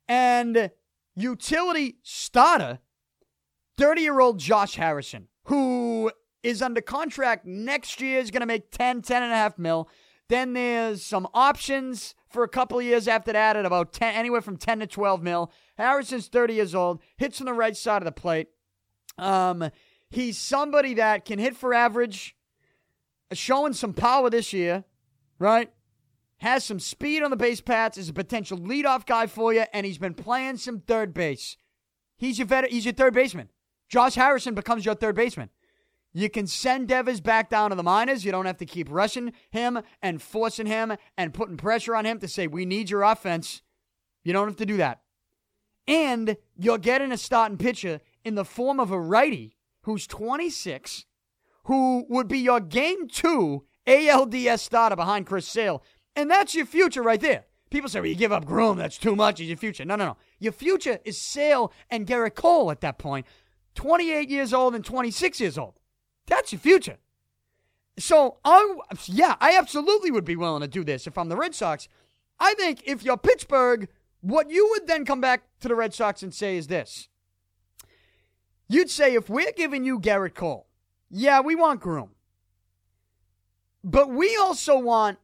and 0.07 0.69
utility 1.15 1.97
starter, 2.03 2.79
30 3.77 4.01
year 4.01 4.19
old 4.19 4.37
Josh 4.37 4.75
Harrison, 4.75 5.27
who 5.45 6.11
is 6.43 6.61
under 6.61 6.81
contract 6.81 7.45
next 7.45 8.01
year, 8.01 8.19
is 8.19 8.31
going 8.31 8.41
to 8.41 8.47
make 8.47 8.71
10, 8.71 9.01
10 9.01 9.23
and 9.23 9.31
a 9.31 9.35
half 9.35 9.57
mil. 9.57 9.89
Then 10.29 10.53
there's 10.53 11.03
some 11.03 11.27
options 11.33 12.15
for 12.29 12.43
a 12.43 12.47
couple 12.47 12.79
of 12.79 12.85
years 12.85 13.07
after 13.07 13.33
that 13.33 13.57
at 13.57 13.65
about 13.65 13.91
10, 13.91 14.13
anywhere 14.15 14.41
from 14.41 14.57
10 14.57 14.79
to 14.79 14.87
12 14.87 15.21
mil. 15.21 15.51
Harrison's 15.77 16.27
30 16.27 16.53
years 16.53 16.73
old, 16.73 17.01
hits 17.17 17.41
on 17.41 17.45
the 17.45 17.53
right 17.53 17.75
side 17.75 18.01
of 18.01 18.05
the 18.05 18.11
plate. 18.11 18.47
Um, 19.17 19.69
he's 20.09 20.37
somebody 20.37 20.93
that 20.95 21.25
can 21.25 21.37
hit 21.37 21.55
for 21.55 21.73
average, 21.73 22.35
showing 23.33 23.73
some 23.73 23.93
power 23.93 24.29
this 24.29 24.53
year, 24.53 24.85
right? 25.37 25.69
Has 26.37 26.63
some 26.63 26.79
speed 26.79 27.23
on 27.23 27.29
the 27.29 27.37
base 27.37 27.61
paths, 27.61 27.97
is 27.97 28.09
a 28.09 28.13
potential 28.13 28.57
leadoff 28.57 29.05
guy 29.05 29.27
for 29.27 29.53
you, 29.53 29.65
and 29.73 29.85
he's 29.85 29.97
been 29.97 30.13
playing 30.13 30.57
some 30.57 30.79
third 30.79 31.13
base. 31.13 31.57
He's 32.17 32.39
your 32.39 32.47
vet- 32.47 32.71
he's 32.71 32.85
your 32.85 32.93
third 32.93 33.13
baseman. 33.13 33.49
Josh 33.89 34.15
Harrison 34.15 34.55
becomes 34.55 34.85
your 34.85 34.95
third 34.95 35.15
baseman. 35.15 35.49
You 36.13 36.29
can 36.29 36.45
send 36.47 36.89
Devers 36.89 37.21
back 37.21 37.49
down 37.49 37.69
to 37.69 37.75
the 37.75 37.83
minors. 37.83 38.25
You 38.25 38.31
don't 38.31 38.45
have 38.45 38.57
to 38.57 38.65
keep 38.65 38.91
rushing 38.91 39.31
him 39.49 39.81
and 40.01 40.21
forcing 40.21 40.65
him 40.65 40.93
and 41.17 41.33
putting 41.33 41.57
pressure 41.57 41.95
on 41.95 42.05
him 42.05 42.19
to 42.19 42.27
say, 42.27 42.47
we 42.47 42.65
need 42.65 42.89
your 42.89 43.03
offense. 43.03 43.61
You 44.23 44.33
don't 44.33 44.47
have 44.47 44.57
to 44.57 44.65
do 44.65 44.77
that. 44.77 45.01
And 45.87 46.37
you're 46.57 46.77
getting 46.77 47.11
a 47.11 47.17
starting 47.17 47.57
pitcher 47.57 48.01
in 48.23 48.35
the 48.35 48.45
form 48.45 48.79
of 48.79 48.91
a 48.91 48.99
righty 48.99 49.55
who's 49.83 50.05
26, 50.05 51.05
who 51.65 52.05
would 52.09 52.27
be 52.27 52.39
your 52.39 52.59
game 52.59 53.07
two 53.07 53.65
ALDS 53.87 54.59
starter 54.59 54.95
behind 54.95 55.25
Chris 55.25 55.47
Sale. 55.47 55.81
And 56.15 56.29
that's 56.29 56.53
your 56.53 56.65
future 56.65 57.01
right 57.01 57.19
there. 57.19 57.45
People 57.71 57.89
say, 57.89 58.01
well, 58.01 58.09
you 58.09 58.15
give 58.15 58.33
up 58.33 58.45
Groome, 58.45 58.77
that's 58.77 58.97
too 58.97 59.15
much, 59.15 59.39
he's 59.39 59.47
your 59.47 59.57
future. 59.57 59.85
No, 59.85 59.95
no, 59.95 60.05
no. 60.05 60.17
Your 60.39 60.51
future 60.51 60.99
is 61.05 61.17
Sale 61.17 61.71
and 61.89 62.05
Gerrit 62.05 62.35
Cole 62.35 62.69
at 62.69 62.81
that 62.81 62.97
point, 62.97 63.25
28 63.75 64.29
years 64.29 64.53
old 64.53 64.75
and 64.75 64.83
26 64.83 65.39
years 65.39 65.57
old. 65.57 65.79
That's 66.31 66.53
your 66.53 66.59
future. 66.59 66.97
So, 67.99 68.37
I, 68.45 68.77
yeah, 69.05 69.35
I 69.41 69.57
absolutely 69.57 70.11
would 70.11 70.23
be 70.23 70.37
willing 70.37 70.61
to 70.61 70.67
do 70.67 70.85
this 70.85 71.05
if 71.07 71.17
I'm 71.17 71.27
the 71.27 71.35
Red 71.35 71.53
Sox. 71.53 71.89
I 72.39 72.53
think 72.53 72.83
if 72.85 73.03
you're 73.03 73.17
Pittsburgh, 73.17 73.89
what 74.21 74.49
you 74.49 74.69
would 74.71 74.87
then 74.87 75.03
come 75.03 75.19
back 75.19 75.43
to 75.59 75.67
the 75.67 75.75
Red 75.75 75.93
Sox 75.93 76.23
and 76.23 76.33
say 76.33 76.55
is 76.55 76.67
this. 76.67 77.09
You'd 78.69 78.89
say, 78.89 79.13
if 79.13 79.29
we're 79.29 79.51
giving 79.51 79.83
you 79.83 79.99
Gerrit 79.99 80.33
Cole, 80.33 80.67
yeah, 81.09 81.41
we 81.41 81.53
want 81.53 81.81
Groome. 81.81 82.11
But 83.83 84.09
we 84.09 84.37
also 84.37 84.79
want 84.79 85.17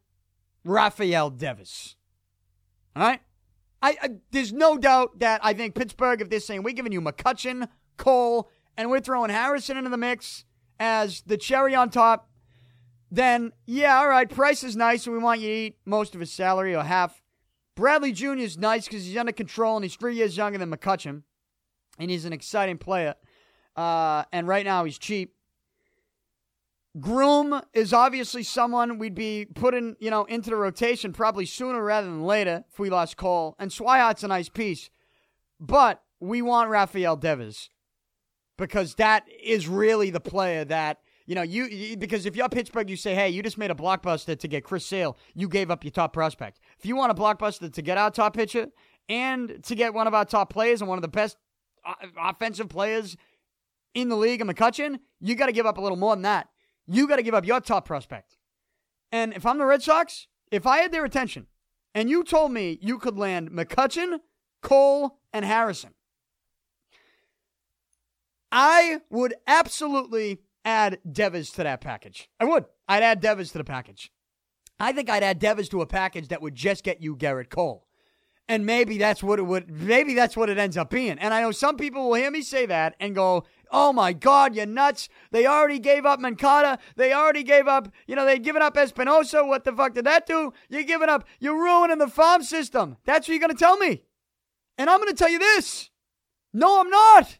Rafael 0.66 1.30
Devers. 1.30 1.96
All 2.98 3.04
right? 3.04 3.22
I, 3.82 3.98
I, 4.02 4.10
there's 4.32 4.52
no 4.52 4.78
doubt 4.78 5.20
that 5.20 5.40
I 5.42 5.54
think 5.54 5.74
Pittsburgh, 5.74 6.20
if 6.20 6.30
they're 6.30 6.42
saying 6.42 6.64
we're 6.64 6.74
giving 6.74 6.92
you 6.92 7.00
McCutchen, 7.00 7.70
Cole, 7.96 8.50
and 8.76 8.90
we're 8.90 9.00
throwing 9.00 9.30
Harrison 9.30 9.78
into 9.78 9.90
the 9.90 9.98
mix, 9.98 10.44
as 10.80 11.22
the 11.22 11.38
cherry 11.38 11.76
on 11.76 11.90
top, 11.90 12.30
then 13.10 13.54
yeah, 13.66 13.98
all 13.98 14.10
right, 14.10 14.30
Price 14.30 14.64
is 14.64 14.76
nice 14.76 15.06
and 15.06 15.16
we 15.16 15.22
want 15.22 15.40
you 15.40 15.48
to 15.48 15.54
eat 15.54 15.78
most 15.86 16.14
of 16.14 16.20
his 16.20 16.32
salary 16.32 16.76
or 16.76 16.84
half. 16.84 17.22
Bradley 17.76 18.12
Jr. 18.12 18.34
is 18.38 18.58
nice 18.58 18.86
because 18.86 19.06
he's 19.06 19.18
under 19.18 19.32
control 19.32 19.78
and 19.78 19.86
he's 19.86 19.96
three 19.96 20.16
years 20.16 20.36
younger 20.36 20.58
than 20.58 20.72
McCutchen. 20.72 21.24
And 22.00 22.12
he's 22.12 22.26
an 22.26 22.34
exciting 22.34 22.78
player. 22.78 23.16
Uh, 23.76 24.24
and 24.32 24.48
right 24.48 24.66
now 24.66 24.84
he's 24.84 24.98
cheap. 24.98 25.34
Groome 27.00 27.62
is 27.74 27.94
obviously 27.94 28.42
someone 28.42 28.98
we'd 28.98 29.14
be 29.14 29.46
putting, 29.46 29.96
you 30.00 30.10
know, 30.10 30.26
into 30.26 30.50
the 30.50 30.56
rotation 30.56 31.14
probably 31.14 31.46
sooner 31.46 31.84
rather 31.84 32.08
than 32.08 32.24
later 32.24 32.64
if 32.72 32.80
we 32.80 32.90
lost 32.90 33.18
Cole. 33.18 33.56
And 33.60 33.70
Swihart's 33.70 34.24
a 34.24 34.28
nice 34.28 34.50
piece. 34.50 34.90
But 35.60 36.02
we 36.20 36.42
want 36.42 36.72
Rafael 36.72 37.16
Devers 37.16 37.70
because 38.58 38.96
that 38.96 39.26
is 39.44 39.68
really 39.68 40.10
the 40.10 40.20
player 40.20 40.66
that 40.66 41.00
you 41.26 41.36
know 41.36 41.42
you, 41.42 41.66
you, 41.66 41.98
because 41.98 42.26
if 42.26 42.36
you're 42.36 42.50
Pittsburgh, 42.50 42.90
you 42.90 42.96
say, 42.96 43.14
hey, 43.16 43.30
you 43.30 43.44
just 43.44 43.58
made 43.58 43.72
a 43.72 43.76
blockbuster 43.76 44.38
to 44.38 44.48
get 44.48 44.64
Chris 44.64 44.86
Sale, 44.86 45.18
you 45.34 45.48
gave 45.48 45.72
up 45.72 45.84
your 45.84 45.92
top 45.92 46.14
prospect. 46.14 46.60
If 46.80 46.86
you 46.86 46.96
want 46.96 47.12
a 47.12 47.16
blockbuster 47.16 47.72
to 47.72 47.82
get 47.82 47.98
our 47.98 48.12
top 48.12 48.36
pitcher 48.36 48.68
and 49.10 49.64
to 49.64 49.76
get 49.76 49.94
one 49.94 50.08
of 50.08 50.14
our 50.14 50.26
top 50.26 50.52
players 50.52 50.82
and 50.82 50.90
one 50.90 50.98
of 50.98 51.02
the 51.02 51.08
best 51.08 51.38
offensive 52.18 52.70
players 52.70 53.16
in 53.94 54.10
the 54.10 54.16
league 54.16 54.42
in 54.42 54.48
McCutchen, 54.48 55.00
you 55.20 55.36
got 55.36 55.48
to 55.48 55.52
give 55.52 55.66
up 55.66 55.78
a 55.78 55.82
little 55.82 55.98
more 55.98 56.16
than 56.16 56.24
that. 56.24 56.50
You 56.86 57.08
got 57.08 57.18
to 57.18 57.24
give 57.24 57.34
up 57.34 57.46
your 57.46 57.62
top 57.62 57.86
prospect. 57.86 58.38
And 59.12 59.34
if 59.34 59.46
I'm 59.46 59.58
the 59.58 59.66
Red 59.66 59.82
Sox, 59.82 60.28
if 60.52 60.66
I 60.66 60.80
had 60.80 60.92
their 60.92 61.06
attention, 61.06 61.48
and 61.94 62.10
you 62.10 62.24
told 62.24 62.52
me 62.52 62.78
you 62.82 63.00
could 63.00 63.18
land 63.18 63.52
McCutchen, 63.52 64.20
Cole, 64.62 65.20
and 65.34 65.44
Harrison 65.44 65.94
I 68.52 69.02
would 69.10 69.36
absolutely 69.46 70.40
add 70.64 71.00
Devers 71.10 71.52
to 71.52 71.64
that 71.64 71.82
package. 71.82 72.30
I 72.40 72.46
would. 72.46 72.66
I'd 72.88 73.04
add 73.04 73.22
Devers 73.22 73.52
to 73.52 73.58
the 73.58 73.64
package. 73.64 74.12
I 74.80 74.92
think 74.92 75.10
I'd 75.10 75.24
add 75.24 75.40
Devers 75.40 75.70
to 75.70 75.82
a 75.82 75.88
package 75.88 76.28
that 76.28 76.42
would 76.42 76.56
just 76.56 76.84
get 76.84 77.02
you 77.02 77.16
Gerrit 77.16 77.50
Cole. 77.50 77.88
And 78.50 78.66
maybe 78.66 78.98
that's 78.98 79.22
what 79.22 79.40
it 79.40 79.44
would 79.44 79.70
maybe 79.70 80.14
that's 80.14 80.38
what 80.38 80.50
it 80.50 80.58
ends 80.58 80.78
up 80.78 80.90
being. 80.90 81.20
And 81.20 81.34
I 81.34 81.42
know 81.42 81.52
some 81.52 81.76
people 81.76 82.08
will 82.08 82.16
hear 82.16 82.32
me 82.32 82.42
say 82.42 82.66
that 82.68 82.96
and 83.00 83.14
go, 83.14 83.44
Oh 83.72 83.92
my 83.92 84.14
God, 84.14 84.56
you're 84.56 84.66
nuts. 84.66 85.10
They 85.32 85.46
already 85.46 85.80
gave 85.80 86.06
up 86.06 86.22
Moncada. 86.22 86.80
They 86.96 87.12
already 87.12 87.44
gave 87.44 87.68
up, 87.68 87.92
you 88.08 88.16
know, 88.16 88.24
they'd 88.24 88.44
given 88.44 88.62
up 88.62 88.76
Espinoza. 88.76 89.46
What 89.46 89.66
the 89.66 89.74
fuck 89.74 89.94
did 89.94 90.06
that 90.06 90.26
do? 90.26 90.54
You're 90.70 90.84
giving 90.84 91.10
up, 91.10 91.28
you're 91.40 91.62
ruining 91.62 91.98
the 91.98 92.08
farm 92.08 92.42
system. 92.44 92.96
That's 93.04 93.28
what 93.28 93.34
you're 93.34 93.46
going 93.46 93.52
to 93.52 93.60
tell 93.60 93.78
me. 93.78 94.04
And 94.78 94.90
I'm 94.90 95.00
going 95.00 95.12
to 95.12 95.18
tell 95.18 95.30
you 95.30 95.40
this. 95.40 95.90
No, 96.54 96.80
I'm 96.80 96.90
not. 96.90 97.40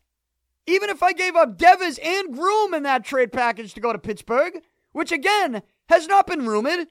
Even 0.68 0.90
if 0.90 1.02
I 1.02 1.14
gave 1.14 1.36
up 1.36 1.58
Devers 1.58 1.98
and 2.04 2.36
Groome 2.36 2.74
in 2.74 2.84
that 2.84 3.06
trade 3.06 3.32
package 3.32 3.74
to 3.74 3.80
go 3.80 3.94
to 3.94 4.00
Pittsburgh, 4.00 4.62
which 4.92 5.12
again 5.12 5.64
has 5.88 6.08
not 6.08 6.28
been 6.28 6.46
rumored, 6.46 6.88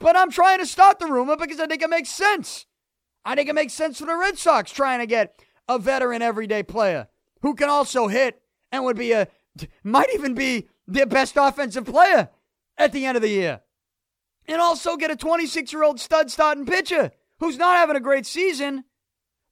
but 0.00 0.16
I'm 0.16 0.30
trying 0.30 0.58
to 0.58 0.66
start 0.66 0.98
the 0.98 1.06
rumor 1.06 1.36
because 1.36 1.60
I 1.60 1.66
think 1.66 1.82
it 1.82 1.90
makes 1.90 2.08
sense. 2.08 2.66
I 3.24 3.34
think 3.34 3.48
it 3.48 3.54
makes 3.54 3.74
sense 3.74 3.98
for 3.98 4.06
the 4.06 4.16
Red 4.16 4.38
Sox 4.38 4.70
trying 4.70 5.00
to 5.00 5.06
get 5.06 5.44
a 5.68 5.78
veteran 5.78 6.22
everyday 6.22 6.62
player 6.62 7.08
who 7.42 7.54
can 7.54 7.68
also 7.68 8.08
hit 8.08 8.40
and 8.72 8.84
would 8.84 8.96
be 8.96 9.12
a 9.12 9.28
might 9.82 10.12
even 10.14 10.34
be 10.34 10.68
their 10.86 11.06
best 11.06 11.34
offensive 11.36 11.84
player 11.84 12.30
at 12.76 12.92
the 12.92 13.04
end 13.04 13.16
of 13.16 13.22
the 13.22 13.28
year. 13.28 13.60
And 14.46 14.60
also 14.60 14.96
get 14.96 15.10
a 15.10 15.16
26 15.16 15.72
year 15.72 15.82
old 15.82 16.00
stud 16.00 16.30
starting 16.30 16.64
pitcher 16.64 17.10
who's 17.40 17.58
not 17.58 17.76
having 17.76 17.96
a 17.96 18.00
great 18.00 18.24
season, 18.24 18.84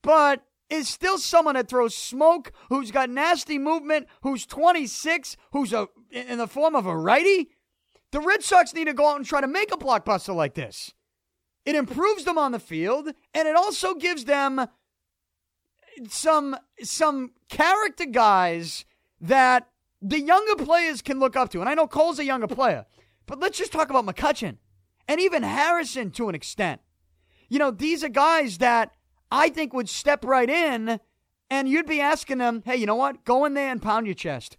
but 0.03 0.43
is 0.69 0.89
still 0.89 1.19
someone 1.19 1.55
that 1.55 1.69
throws 1.69 1.95
smoke, 1.95 2.53
who's 2.69 2.91
got 2.91 3.11
nasty 3.11 3.59
movement, 3.59 4.07
who's 4.23 4.47
26, 4.47 5.37
who's 5.53 5.73
a 5.73 5.89
in 6.11 6.39
the 6.39 6.47
form 6.47 6.75
of 6.75 6.87
a 6.87 6.97
righty. 6.97 7.51
The 8.13 8.21
Red 8.21 8.43
Sox 8.43 8.75
need 8.75 8.87
to 8.87 8.95
go 8.95 9.09
out 9.09 9.17
and 9.17 9.27
try 9.27 9.41
to 9.41 9.47
make 9.47 9.73
a 9.73 9.77
blockbuster 9.77 10.35
like 10.35 10.55
this. 10.55 10.93
It 11.65 11.75
improves 11.75 12.25
them 12.25 12.39
on 12.39 12.53
the 12.53 12.61
field, 12.61 13.09
and 13.35 13.49
it 13.49 13.57
also 13.57 13.95
gives 13.95 14.25
them 14.25 14.67
some 16.09 16.57
some 16.83 17.33
character 17.49 18.07
guys 18.07 18.85
that 19.21 19.69
the 20.03 20.21
younger 20.21 20.63
players 20.63 21.03
can 21.03 21.19
look 21.19 21.37
up 21.37 21.51
to. 21.51 21.61
And 21.61 21.69
I 21.69 21.75
know 21.75 21.87
Cole's 21.87 22.19
a 22.19 22.25
younger 22.25 22.47
player, 22.47 22.87
but 23.27 23.41
let's 23.41 23.59
just 23.59 23.73
talk 23.73 23.91
about 23.91 24.07
McCutchen 24.07 24.59
and 25.09 25.21
even 25.21 25.43
Harrison 25.43 26.11
to 26.13 26.29
an 26.29 26.35
extent. 26.35 26.81
You 27.49 27.59
know, 27.59 27.71
these 27.71 28.03
are 28.03 28.09
guys 28.09 28.59
that 28.59 28.93
I 29.31 29.49
think 29.49 29.73
would 29.73 29.89
step 29.89 30.25
right 30.25 30.49
in 30.49 31.01
and 31.51 31.69
you'd 31.69 31.87
be 31.87 32.01
asking 32.01 32.39
them, 32.39 32.63
hey, 32.65 32.77
you 32.77 32.87
know 32.87 32.95
what? 32.95 33.25
Go 33.25 33.45
in 33.45 33.55
there 33.55 33.71
and 33.71 33.81
pound 33.81 34.07
your 34.07 34.15
chest. 34.15 34.57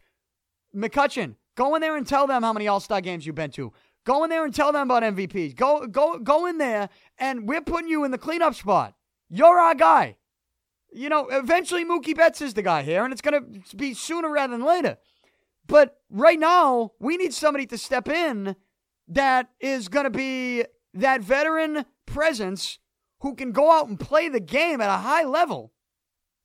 McCutchen, 0.76 1.36
go 1.56 1.76
in 1.76 1.82
there 1.82 1.98
and 1.98 2.08
tell 2.08 2.28
them 2.28 2.44
how 2.44 2.54
many 2.54 2.68
All 2.68 2.80
Star 2.80 3.02
games 3.02 3.26
you've 3.26 3.36
been 3.36 3.52
to. 3.52 3.74
Go 4.06 4.24
in 4.24 4.30
there 4.30 4.46
and 4.46 4.56
tell 4.56 4.72
them 4.72 4.90
about 4.90 5.04
MVPs. 5.04 5.56
Go, 5.56 5.86
go, 5.86 6.18
go 6.18 6.46
in 6.46 6.60
there, 6.60 6.88
and 7.18 7.46
we're 7.46 7.62
putting 7.62 7.90
you 7.90 8.06
in 8.06 8.12
the 8.12 8.18
cleanup 8.18 8.56
spot. 8.56 8.94
You're 9.30 9.60
our 9.60 9.76
guy. 9.76 10.16
You 10.94 11.10
know, 11.10 11.28
eventually 11.28 11.84
Mookie 11.84 12.16
Betts 12.16 12.42
is 12.42 12.54
the 12.54 12.62
guy 12.62 12.84
here, 12.84 13.04
and 13.04 13.12
it's 13.12 13.22
going 13.22 13.62
to 13.64 13.76
be 13.76 13.94
sooner 13.94 14.32
rather 14.32 14.56
than 14.56 14.66
later. 14.66 14.98
But 15.68 16.00
right 16.10 16.40
now, 16.40 16.94
we 17.00 17.18
need 17.18 17.34
somebody 17.34 17.66
to 17.66 17.78
step 17.78 18.08
in 18.08 18.56
that 19.10 19.50
is 19.60 19.90
going 19.90 20.06
to 20.06 20.10
be 20.10 20.64
that 20.94 21.22
veteran 21.22 21.84
presence 22.06 22.80
who 23.20 23.36
can 23.36 23.52
go 23.52 23.72
out 23.72 23.88
and 23.88 24.00
play 24.00 24.30
the 24.30 24.40
game 24.40 24.82
at 24.82 24.90
a 24.90 25.02
high 25.02 25.24
level, 25.24 25.74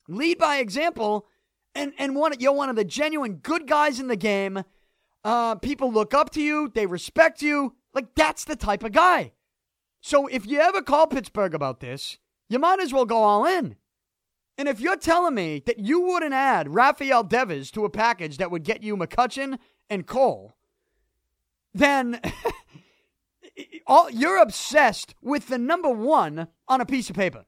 lead 0.09 0.39
by 0.39 0.57
example, 0.59 1.27
and 1.75 1.93
and 1.99 2.17
one 2.17 2.35
you're 2.39 2.53
one 2.53 2.69
of 2.69 2.77
the 2.77 2.85
genuine 2.85 3.35
good 3.37 3.67
guys 3.67 4.01
in 4.01 4.09
the 4.09 4.17
game. 4.17 4.65
Uh, 5.25 5.55
people 5.57 5.93
look 5.93 6.15
up 6.15 6.31
to 6.31 6.43
you, 6.43 6.71
they 6.75 6.87
respect 6.87 7.43
you. 7.43 7.75
Like 7.95 8.15
that's 8.15 8.45
the 8.45 8.57
type 8.57 8.83
of 8.83 8.93
guy. 8.93 9.33
So 10.01 10.27
if 10.27 10.47
you 10.47 10.59
ever 10.59 10.83
call 10.83 11.07
Pittsburgh 11.07 11.55
about 11.55 11.81
this, 11.81 12.19
you 12.49 12.59
might 12.59 12.81
as 12.81 12.93
well 12.93 13.05
go 13.05 13.19
all 13.19 13.47
in. 13.47 13.77
And 14.59 14.69
if 14.69 14.81
you're 14.81 14.97
telling 14.97 15.35
me 15.35 15.63
that 15.67 15.79
you 15.79 16.01
wouldn't 16.01 16.35
add 16.35 16.75
Rafael 16.75 17.23
Devers 17.23 17.71
to 17.71 17.85
a 17.85 17.91
package 17.91 18.37
that 18.39 18.51
would 18.51 18.65
get 18.65 18.83
you 18.83 18.97
McCutchen 18.97 19.59
and 19.89 20.07
Cole, 20.07 20.55
then 21.73 22.21
all, 23.87 24.11
you're 24.11 24.39
obsessed 24.39 25.15
with 25.23 25.49
the 25.49 25.59
number 25.59 25.89
one 25.89 26.49
on 26.73 26.81
a 26.81 26.87
piece 26.87 27.11
of 27.11 27.17
paper. 27.17 27.45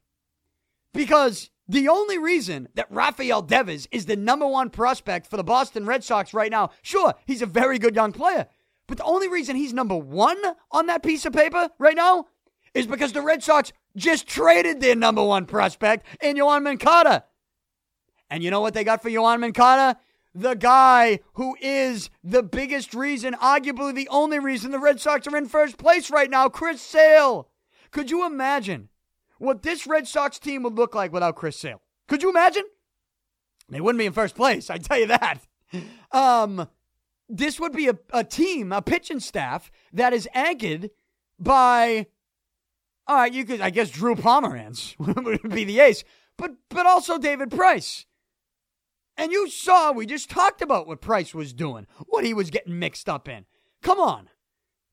Because 0.92 1.50
the 1.66 1.88
only 1.88 2.18
reason 2.18 2.68
that 2.74 2.90
Rafael 2.90 3.42
Devers 3.42 3.88
is 3.90 4.06
the 4.06 4.16
number 4.16 4.46
one 4.46 4.70
prospect 4.70 5.28
for 5.28 5.36
the 5.36 5.44
Boston 5.44 5.86
Red 5.86 6.04
Sox 6.04 6.34
right 6.34 6.50
now, 6.50 6.70
sure, 6.82 7.14
he's 7.26 7.42
a 7.42 7.46
very 7.46 7.78
good 7.78 7.96
young 7.96 8.12
player. 8.12 8.46
But 8.86 8.98
the 8.98 9.04
only 9.04 9.28
reason 9.28 9.56
he's 9.56 9.72
number 9.72 9.96
one 9.96 10.36
on 10.70 10.86
that 10.86 11.02
piece 11.02 11.24
of 11.24 11.32
paper 11.32 11.70
right 11.78 11.96
now 11.96 12.26
is 12.74 12.86
because 12.86 13.12
the 13.12 13.22
Red 13.22 13.42
Sox 13.42 13.72
just 13.96 14.26
traded 14.26 14.80
their 14.80 14.94
number 14.94 15.24
one 15.24 15.46
prospect 15.46 16.06
in 16.20 16.36
Yoan 16.36 16.64
Moncada. 16.64 17.24
And 18.28 18.42
you 18.42 18.50
know 18.50 18.60
what 18.60 18.74
they 18.74 18.84
got 18.84 19.02
for 19.02 19.10
Yoan 19.10 19.40
Moncada? 19.40 19.98
The 20.34 20.54
guy 20.54 21.20
who 21.34 21.56
is 21.60 22.10
the 22.22 22.42
biggest 22.42 22.92
reason, 22.92 23.34
arguably 23.34 23.94
the 23.94 24.08
only 24.08 24.40
reason 24.40 24.72
the 24.72 24.78
Red 24.80 25.00
Sox 25.00 25.26
are 25.28 25.36
in 25.36 25.46
first 25.46 25.78
place 25.78 26.10
right 26.10 26.28
now, 26.28 26.48
Chris 26.48 26.82
Sale. 26.82 27.48
Could 27.92 28.10
you 28.10 28.26
imagine 28.26 28.88
what 29.38 29.62
this 29.62 29.86
Red 29.86 30.06
Sox 30.06 30.38
team 30.38 30.62
would 30.62 30.74
look 30.74 30.94
like 30.94 31.12
without 31.12 31.36
Chris 31.36 31.56
Sale? 31.56 31.80
Could 32.08 32.22
you 32.22 32.30
imagine? 32.30 32.64
They 33.68 33.80
wouldn't 33.80 33.98
be 33.98 34.06
in 34.06 34.12
first 34.12 34.34
place, 34.34 34.70
I 34.70 34.78
tell 34.78 34.98
you 34.98 35.06
that. 35.06 35.38
Um, 36.12 36.68
this 37.28 37.58
would 37.58 37.72
be 37.72 37.88
a, 37.88 37.98
a 38.12 38.22
team, 38.22 38.72
a 38.72 38.82
pitching 38.82 39.20
staff 39.20 39.70
that 39.92 40.12
is 40.12 40.28
anchored 40.34 40.90
by, 41.38 42.06
all 43.06 43.16
right, 43.16 43.32
you 43.32 43.44
could, 43.44 43.60
I 43.60 43.70
guess, 43.70 43.90
Drew 43.90 44.14
Pomeranz 44.14 44.94
would 44.98 45.50
be 45.50 45.64
the 45.64 45.80
ace, 45.80 46.04
but 46.36 46.52
but 46.68 46.86
also 46.86 47.18
David 47.18 47.50
Price. 47.50 48.06
And 49.16 49.30
you 49.30 49.48
saw, 49.48 49.92
we 49.92 50.06
just 50.06 50.28
talked 50.28 50.60
about 50.60 50.86
what 50.86 51.00
Price 51.00 51.34
was 51.34 51.52
doing, 51.52 51.86
what 52.06 52.24
he 52.24 52.34
was 52.34 52.50
getting 52.50 52.78
mixed 52.78 53.08
up 53.08 53.28
in. 53.28 53.46
Come 53.82 54.00
on. 54.00 54.28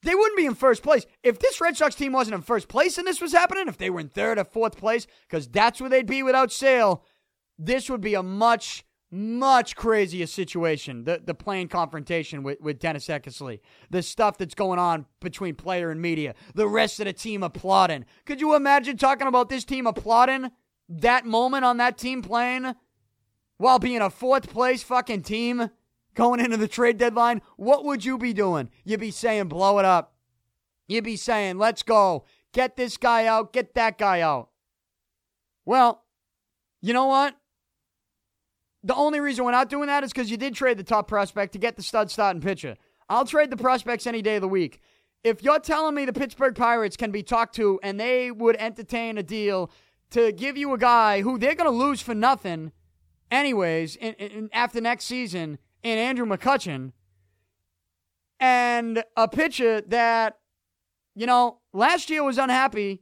They 0.03 0.15
wouldn't 0.15 0.37
be 0.37 0.45
in 0.45 0.55
first 0.55 0.81
place. 0.81 1.05
If 1.23 1.39
this 1.39 1.61
Red 1.61 1.77
Sox 1.77 1.95
team 1.95 2.11
wasn't 2.13 2.35
in 2.35 2.41
first 2.41 2.67
place 2.67 2.97
and 2.97 3.05
this 3.05 3.21
was 3.21 3.33
happening, 3.33 3.67
if 3.67 3.77
they 3.77 3.89
were 3.89 3.99
in 3.99 4.09
third 4.09 4.39
or 4.39 4.43
fourth 4.43 4.77
place, 4.77 5.05
because 5.27 5.47
that's 5.47 5.79
where 5.79 5.89
they'd 5.89 6.07
be 6.07 6.23
without 6.23 6.51
Sale, 6.51 7.03
this 7.57 7.89
would 7.89 8.01
be 8.01 8.15
a 8.15 8.23
much 8.23 8.83
much 9.13 9.75
crazier 9.75 10.25
situation. 10.25 11.03
The 11.03 11.21
the 11.23 11.33
playing 11.33 11.67
confrontation 11.67 12.43
with, 12.43 12.61
with 12.61 12.79
Dennis 12.79 13.07
Eckersley, 13.07 13.59
the 13.89 14.01
stuff 14.01 14.37
that's 14.37 14.55
going 14.55 14.79
on 14.79 15.05
between 15.19 15.55
player 15.55 15.91
and 15.91 16.01
media, 16.01 16.33
the 16.55 16.67
rest 16.67 16.99
of 16.99 17.05
the 17.05 17.13
team 17.13 17.43
applauding. 17.43 18.05
Could 18.25 18.39
you 18.39 18.55
imagine 18.55 18.97
talking 18.97 19.27
about 19.27 19.49
this 19.49 19.65
team 19.65 19.85
applauding 19.85 20.49
that 20.89 21.25
moment 21.25 21.65
on 21.65 21.77
that 21.77 21.97
team 21.97 22.21
playing 22.21 22.73
while 23.57 23.79
being 23.79 24.01
a 24.01 24.09
fourth 24.09 24.49
place 24.49 24.81
fucking 24.81 25.21
team 25.21 25.69
going 26.15 26.39
into 26.39 26.57
the 26.57 26.67
trade 26.67 26.97
deadline? 26.97 27.41
What 27.57 27.85
would 27.85 28.03
you 28.05 28.17
be 28.17 28.33
doing? 28.33 28.69
You'd 28.83 28.99
be 28.99 29.11
saying 29.11 29.47
blow 29.47 29.79
it 29.79 29.85
up. 29.85 30.13
You'd 30.87 31.03
be 31.03 31.15
saying 31.15 31.57
let's 31.57 31.83
go, 31.83 32.25
get 32.53 32.75
this 32.75 32.97
guy 32.97 33.25
out, 33.25 33.53
get 33.53 33.75
that 33.75 33.97
guy 33.97 34.21
out. 34.21 34.49
Well, 35.65 36.03
you 36.81 36.93
know 36.93 37.05
what? 37.05 37.35
The 38.83 38.95
only 38.95 39.19
reason 39.19 39.45
we're 39.45 39.51
not 39.51 39.69
doing 39.69 39.87
that 39.87 40.03
is 40.03 40.11
because 40.11 40.31
you 40.31 40.37
did 40.37 40.55
trade 40.55 40.77
the 40.77 40.83
top 40.83 41.07
prospect 41.07 41.53
to 41.53 41.59
get 41.59 41.75
the 41.75 41.83
stud 41.83 42.09
starting 42.09 42.41
pitcher. 42.41 42.75
I'll 43.07 43.25
trade 43.25 43.51
the 43.51 43.57
prospects 43.57 44.07
any 44.07 44.21
day 44.21 44.35
of 44.35 44.41
the 44.41 44.47
week. 44.47 44.79
If 45.23 45.43
you're 45.43 45.59
telling 45.59 45.93
me 45.93 46.05
the 46.05 46.13
Pittsburgh 46.13 46.55
Pirates 46.55 46.97
can 46.97 47.11
be 47.11 47.21
talked 47.21 47.55
to 47.55 47.79
and 47.83 47.99
they 47.99 48.31
would 48.31 48.55
entertain 48.55 49.17
a 49.19 49.23
deal 49.23 49.69
to 50.09 50.31
give 50.31 50.57
you 50.57 50.73
a 50.73 50.77
guy 50.77 51.21
who 51.21 51.37
they're 51.37 51.55
going 51.55 51.69
to 51.69 51.77
lose 51.77 52.01
for 52.01 52.15
nothing, 52.15 52.71
anyways, 53.29 53.95
in, 53.97 54.13
in, 54.13 54.49
after 54.51 54.81
next 54.81 55.05
season, 55.05 55.59
in 55.83 55.97
Andrew 55.97 56.25
McCutchen, 56.25 56.91
and 58.39 59.03
a 59.15 59.27
pitcher 59.27 59.81
that, 59.81 60.39
you 61.15 61.25
know, 61.25 61.59
last 61.73 62.09
year 62.09 62.23
was 62.23 62.37
unhappy 62.37 63.01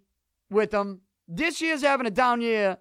with 0.49 0.71
them. 0.71 1.01
This 1.27 1.61
year's 1.61 1.81
having 1.81 2.07
a 2.07 2.11
down 2.11 2.41
year 2.41 2.77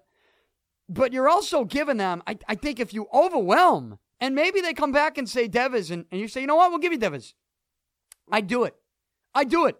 but 0.89 1.13
you're 1.13 1.29
also 1.29 1.63
giving 1.63 1.97
them, 1.97 2.23
I, 2.25 2.37
I 2.47 2.55
think 2.55 2.79
if 2.79 2.93
you 2.93 3.07
overwhelm, 3.13 3.99
and 4.19 4.33
maybe 4.33 4.59
they 4.59 4.73
come 4.73 4.91
back 4.91 5.17
and 5.17 5.29
say 5.29 5.47
Devers, 5.47 5.91
and, 5.91 6.05
and 6.11 6.19
you 6.19 6.27
say, 6.27 6.41
you 6.41 6.47
know 6.47 6.55
what, 6.55 6.71
we'll 6.71 6.79
give 6.79 6.91
you 6.91 6.97
Devers. 6.97 7.35
I 8.31 8.41
do 8.41 8.63
it. 8.63 8.75
I 9.33 9.43
do 9.43 9.67
it. 9.67 9.77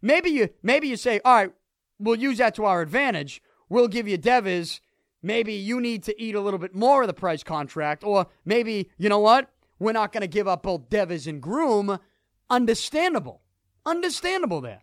Maybe 0.00 0.30
you 0.30 0.48
maybe 0.62 0.88
you 0.88 0.96
say, 0.96 1.20
all 1.24 1.34
right, 1.34 1.52
we'll 1.98 2.18
use 2.18 2.38
that 2.38 2.54
to 2.56 2.64
our 2.64 2.80
advantage. 2.80 3.42
We'll 3.68 3.88
give 3.88 4.08
you 4.08 4.16
Devers. 4.16 4.80
Maybe 5.26 5.54
you 5.54 5.80
need 5.80 6.04
to 6.04 6.22
eat 6.22 6.36
a 6.36 6.40
little 6.40 6.60
bit 6.60 6.72
more 6.72 7.02
of 7.02 7.08
the 7.08 7.12
Price 7.12 7.42
contract, 7.42 8.04
or 8.04 8.28
maybe 8.44 8.92
you 8.96 9.08
know 9.08 9.18
what, 9.18 9.50
we're 9.80 9.90
not 9.90 10.12
going 10.12 10.20
to 10.20 10.28
give 10.28 10.46
up 10.46 10.62
both 10.62 10.88
Devers 10.88 11.26
and 11.26 11.42
Groome. 11.42 11.98
Understandable, 12.48 13.42
understandable 13.84 14.60
there. 14.60 14.82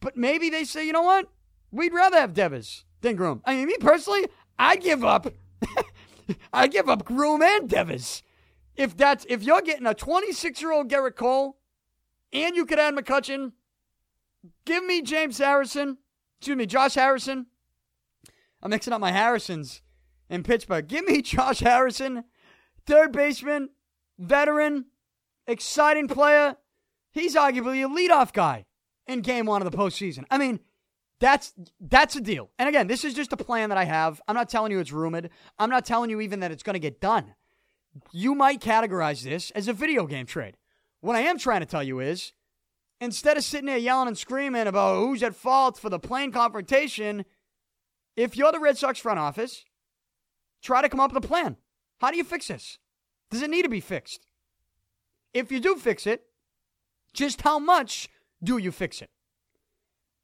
But 0.00 0.16
maybe 0.16 0.48
they 0.48 0.64
say, 0.64 0.86
you 0.86 0.94
know 0.94 1.02
what, 1.02 1.28
we'd 1.70 1.92
rather 1.92 2.18
have 2.18 2.32
Devers 2.32 2.86
than 3.02 3.16
Groome. 3.16 3.42
I 3.44 3.54
mean, 3.54 3.66
me 3.66 3.76
personally, 3.78 4.26
I 4.58 4.76
give 4.76 5.04
up. 5.04 5.26
I 6.54 6.68
give 6.68 6.88
up 6.88 7.04
Groome 7.04 7.42
and 7.42 7.68
Devers. 7.68 8.22
If 8.76 8.96
that's 8.96 9.26
if 9.28 9.42
you're 9.42 9.60
getting 9.60 9.84
a 9.84 9.92
26 9.92 10.58
year 10.62 10.72
old 10.72 10.88
Gerrit 10.88 11.16
Cole, 11.16 11.58
and 12.32 12.56
you 12.56 12.64
could 12.64 12.78
add 12.78 12.94
McCutchen, 12.94 13.52
give 14.64 14.86
me 14.86 15.02
James 15.02 15.36
Harrison. 15.36 15.98
Excuse 16.38 16.56
me, 16.56 16.64
Josh 16.64 16.94
Harrison. 16.94 17.48
I'm 18.66 18.70
mixing 18.70 18.92
up 18.92 19.00
my 19.00 19.12
Harrisons 19.12 19.80
in 20.28 20.42
Pittsburgh. 20.42 20.88
Give 20.88 21.04
me 21.04 21.22
Josh 21.22 21.60
Harrison, 21.60 22.24
third 22.84 23.12
baseman, 23.12 23.70
veteran, 24.18 24.86
exciting 25.46 26.08
player. 26.08 26.56
He's 27.12 27.36
arguably 27.36 27.84
a 27.84 27.88
leadoff 27.88 28.32
guy 28.32 28.66
in 29.06 29.20
game 29.20 29.46
one 29.46 29.64
of 29.64 29.70
the 29.70 29.78
postseason. 29.78 30.24
I 30.32 30.38
mean, 30.38 30.58
that's 31.20 31.54
that's 31.78 32.16
a 32.16 32.20
deal. 32.20 32.50
And 32.58 32.68
again, 32.68 32.88
this 32.88 33.04
is 33.04 33.14
just 33.14 33.32
a 33.32 33.36
plan 33.36 33.68
that 33.68 33.78
I 33.78 33.84
have. 33.84 34.20
I'm 34.26 34.34
not 34.34 34.48
telling 34.48 34.72
you 34.72 34.80
it's 34.80 34.90
rumored. 34.90 35.30
I'm 35.60 35.70
not 35.70 35.86
telling 35.86 36.10
you 36.10 36.20
even 36.20 36.40
that 36.40 36.50
it's 36.50 36.64
going 36.64 36.74
to 36.74 36.80
get 36.80 37.00
done. 37.00 37.36
You 38.10 38.34
might 38.34 38.60
categorize 38.60 39.22
this 39.22 39.52
as 39.52 39.68
a 39.68 39.72
video 39.72 40.08
game 40.08 40.26
trade. 40.26 40.56
What 41.02 41.14
I 41.14 41.20
am 41.20 41.38
trying 41.38 41.60
to 41.60 41.66
tell 41.66 41.84
you 41.84 42.00
is 42.00 42.32
instead 43.00 43.36
of 43.36 43.44
sitting 43.44 43.66
there 43.66 43.78
yelling 43.78 44.08
and 44.08 44.18
screaming 44.18 44.66
about 44.66 44.96
who's 44.96 45.22
at 45.22 45.36
fault 45.36 45.78
for 45.78 45.88
the 45.88 46.00
plane 46.00 46.32
confrontation, 46.32 47.24
if 48.16 48.36
you're 48.36 48.52
the 48.52 48.60
Red 48.60 48.78
Sox 48.78 48.98
front 48.98 49.18
office, 49.18 49.64
try 50.62 50.82
to 50.82 50.88
come 50.88 51.00
up 51.00 51.12
with 51.12 51.24
a 51.24 51.28
plan. 51.28 51.56
How 52.00 52.10
do 52.10 52.16
you 52.16 52.24
fix 52.24 52.48
this? 52.48 52.78
Does 53.30 53.42
it 53.42 53.50
need 53.50 53.62
to 53.62 53.68
be 53.68 53.80
fixed? 53.80 54.26
If 55.34 55.52
you 55.52 55.60
do 55.60 55.76
fix 55.76 56.06
it, 56.06 56.22
just 57.12 57.42
how 57.42 57.58
much 57.58 58.08
do 58.42 58.58
you 58.58 58.72
fix 58.72 59.02
it? 59.02 59.10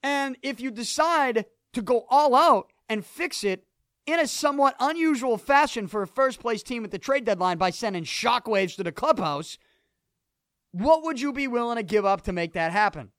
And 0.02 0.36
if 0.42 0.60
you 0.60 0.70
decide 0.70 1.46
to 1.72 1.82
go 1.82 2.06
all 2.08 2.34
out 2.34 2.72
and 2.88 3.04
fix 3.04 3.44
it 3.44 3.64
in 4.06 4.18
a 4.18 4.26
somewhat 4.26 4.74
unusual 4.80 5.38
fashion 5.38 5.86
for 5.86 6.02
a 6.02 6.06
first 6.06 6.40
place 6.40 6.62
team 6.62 6.84
at 6.84 6.90
the 6.90 6.98
trade 6.98 7.24
deadline 7.24 7.58
by 7.58 7.70
sending 7.70 8.04
shockwaves 8.04 8.76
to 8.76 8.82
the 8.82 8.92
clubhouse, 8.92 9.58
what 10.72 11.02
would 11.04 11.20
you 11.20 11.32
be 11.32 11.46
willing 11.46 11.76
to 11.76 11.82
give 11.82 12.04
up 12.04 12.22
to 12.22 12.32
make 12.32 12.54
that 12.54 12.72
happen? 12.72 13.12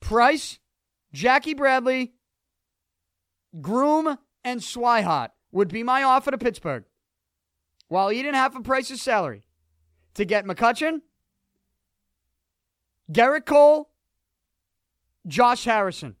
Price, 0.00 0.58
Jackie 1.12 1.54
Bradley, 1.54 2.14
Groome, 3.60 4.18
and 4.44 4.60
Swihart 4.60 5.30
would 5.52 5.68
be 5.68 5.82
my 5.82 6.02
offer 6.02 6.30
to 6.30 6.38
Pittsburgh 6.38 6.84
while 7.88 8.12
eating 8.12 8.34
half 8.34 8.52
a 8.52 8.60
price 8.60 8.60
of 8.60 8.64
Price's 8.64 9.02
salary 9.02 9.46
to 10.14 10.24
get 10.24 10.44
McCutchen, 10.44 11.00
Gerrit 13.10 13.46
Cole, 13.46 13.90
Josh 15.26 15.64
Harrison. 15.64 16.16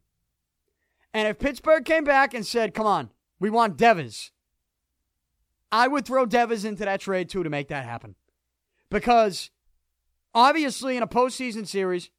And 1.14 1.28
if 1.28 1.38
Pittsburgh 1.38 1.84
came 1.84 2.04
back 2.04 2.34
and 2.34 2.44
said, 2.44 2.74
come 2.74 2.86
on, 2.86 3.10
we 3.38 3.50
want 3.50 3.76
Devers, 3.76 4.32
I 5.72 5.88
would 5.88 6.04
throw 6.04 6.26
Devers 6.26 6.64
into 6.64 6.84
that 6.84 7.00
trade 7.00 7.28
too 7.28 7.42
to 7.42 7.50
make 7.50 7.68
that 7.68 7.84
happen. 7.84 8.16
Because 8.90 9.50
obviously 10.34 10.96
in 10.96 11.02
a 11.02 11.08
postseason 11.08 11.66
series, 11.66 12.10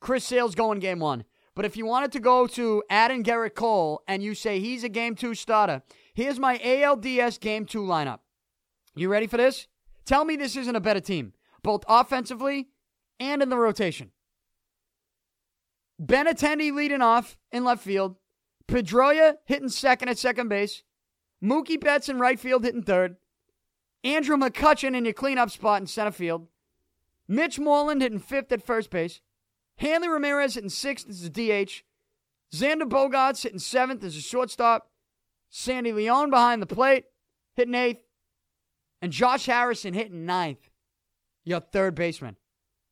Chris 0.00 0.24
Sale's 0.24 0.54
going 0.54 0.78
game 0.78 1.00
one. 1.00 1.24
But 1.54 1.64
if 1.64 1.76
you 1.76 1.84
wanted 1.84 2.12
to 2.12 2.20
go 2.20 2.46
to 2.48 2.82
adding 2.88 3.22
Gerrit 3.22 3.54
Cole 3.54 4.02
and 4.08 4.22
you 4.22 4.34
say 4.34 4.58
he's 4.58 4.84
a 4.84 4.88
game 4.88 5.14
two 5.14 5.34
starter, 5.34 5.82
here's 6.14 6.38
my 6.38 6.58
ALDS 6.58 7.38
game 7.38 7.66
two 7.66 7.82
lineup. 7.82 8.20
You 8.94 9.08
ready 9.08 9.26
for 9.26 9.36
this? 9.36 9.66
Tell 10.04 10.24
me 10.24 10.36
this 10.36 10.56
isn't 10.56 10.76
a 10.76 10.80
better 10.80 11.00
team, 11.00 11.34
both 11.62 11.84
offensively 11.88 12.68
and 13.20 13.42
in 13.42 13.50
the 13.50 13.58
rotation. 13.58 14.10
Benintendi 16.02 16.72
leading 16.72 17.02
off 17.02 17.38
in 17.52 17.64
left 17.64 17.84
field. 17.84 18.16
Pedroia 18.66 19.36
hitting 19.44 19.68
second 19.68 20.08
at 20.08 20.18
second 20.18 20.48
base. 20.48 20.82
Mookie 21.42 21.80
Betts 21.80 22.08
in 22.08 22.18
right 22.18 22.38
field 22.38 22.64
hitting 22.64 22.82
third. 22.82 23.16
Andrew 24.04 24.36
McCutchen 24.36 24.96
in 24.96 25.04
your 25.04 25.14
cleanup 25.14 25.50
spot 25.50 25.80
in 25.80 25.86
center 25.86 26.10
field. 26.10 26.48
Mitch 27.28 27.58
Moreland 27.58 28.02
hitting 28.02 28.18
fifth 28.18 28.50
at 28.52 28.64
first 28.64 28.90
base. 28.90 29.20
Hanley 29.76 30.08
Ramirez 30.08 30.54
hitting 30.54 30.70
sixth 30.70 31.08
as 31.08 31.24
a 31.24 31.30
DH. 31.30 31.82
Xander 32.54 32.88
Bogaerts 32.88 33.42
hitting 33.42 33.58
seventh 33.58 34.04
as 34.04 34.16
a 34.16 34.20
shortstop. 34.20 34.90
Sandy 35.48 35.92
Leon 35.92 36.30
behind 36.30 36.62
the 36.62 36.66
plate 36.66 37.04
hitting 37.54 37.74
eighth. 37.74 38.04
And 39.00 39.12
Josh 39.12 39.46
Harrison 39.46 39.94
hitting 39.94 40.26
ninth. 40.26 40.70
Your 41.44 41.60
third 41.60 41.94
baseman. 41.94 42.36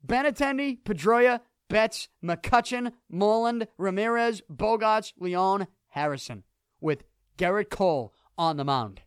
Benintendi, 0.05 0.83
Pedroia, 0.83 1.41
Betts, 1.69 2.09
McCutchen, 2.25 2.93
Moreland, 3.09 3.69
Ramirez, 3.79 4.43
Bogaerts, 4.53 5.13
Leon, 5.19 5.69
Harrison, 5.89 6.43
with 6.81 7.05
Gerrit 7.39 7.71
Cole 7.71 8.13
on 8.37 8.57
the 8.57 8.65
mound. 8.65 9.03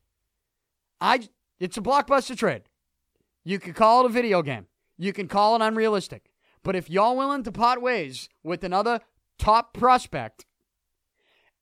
I 1.02 1.28
it's 1.60 1.78
a 1.78 1.82
blockbuster 1.82 2.38
trade. 2.38 2.64
You 3.44 3.60
could 3.60 3.76
call 3.76 4.06
it 4.06 4.06
a 4.06 4.14
video 4.14 4.42
game. 4.42 4.68
You 4.98 5.12
can 5.12 5.28
call 5.28 5.56
it 5.56 5.62
unrealistic. 5.62 6.32
But 6.64 6.76
if 6.76 6.90
y'all 6.90 7.18
willing 7.18 7.44
to 7.44 7.52
part 7.52 7.82
ways 7.82 8.30
with 8.44 8.64
another 8.64 9.02
top 9.38 9.74
prospect, 9.74 10.46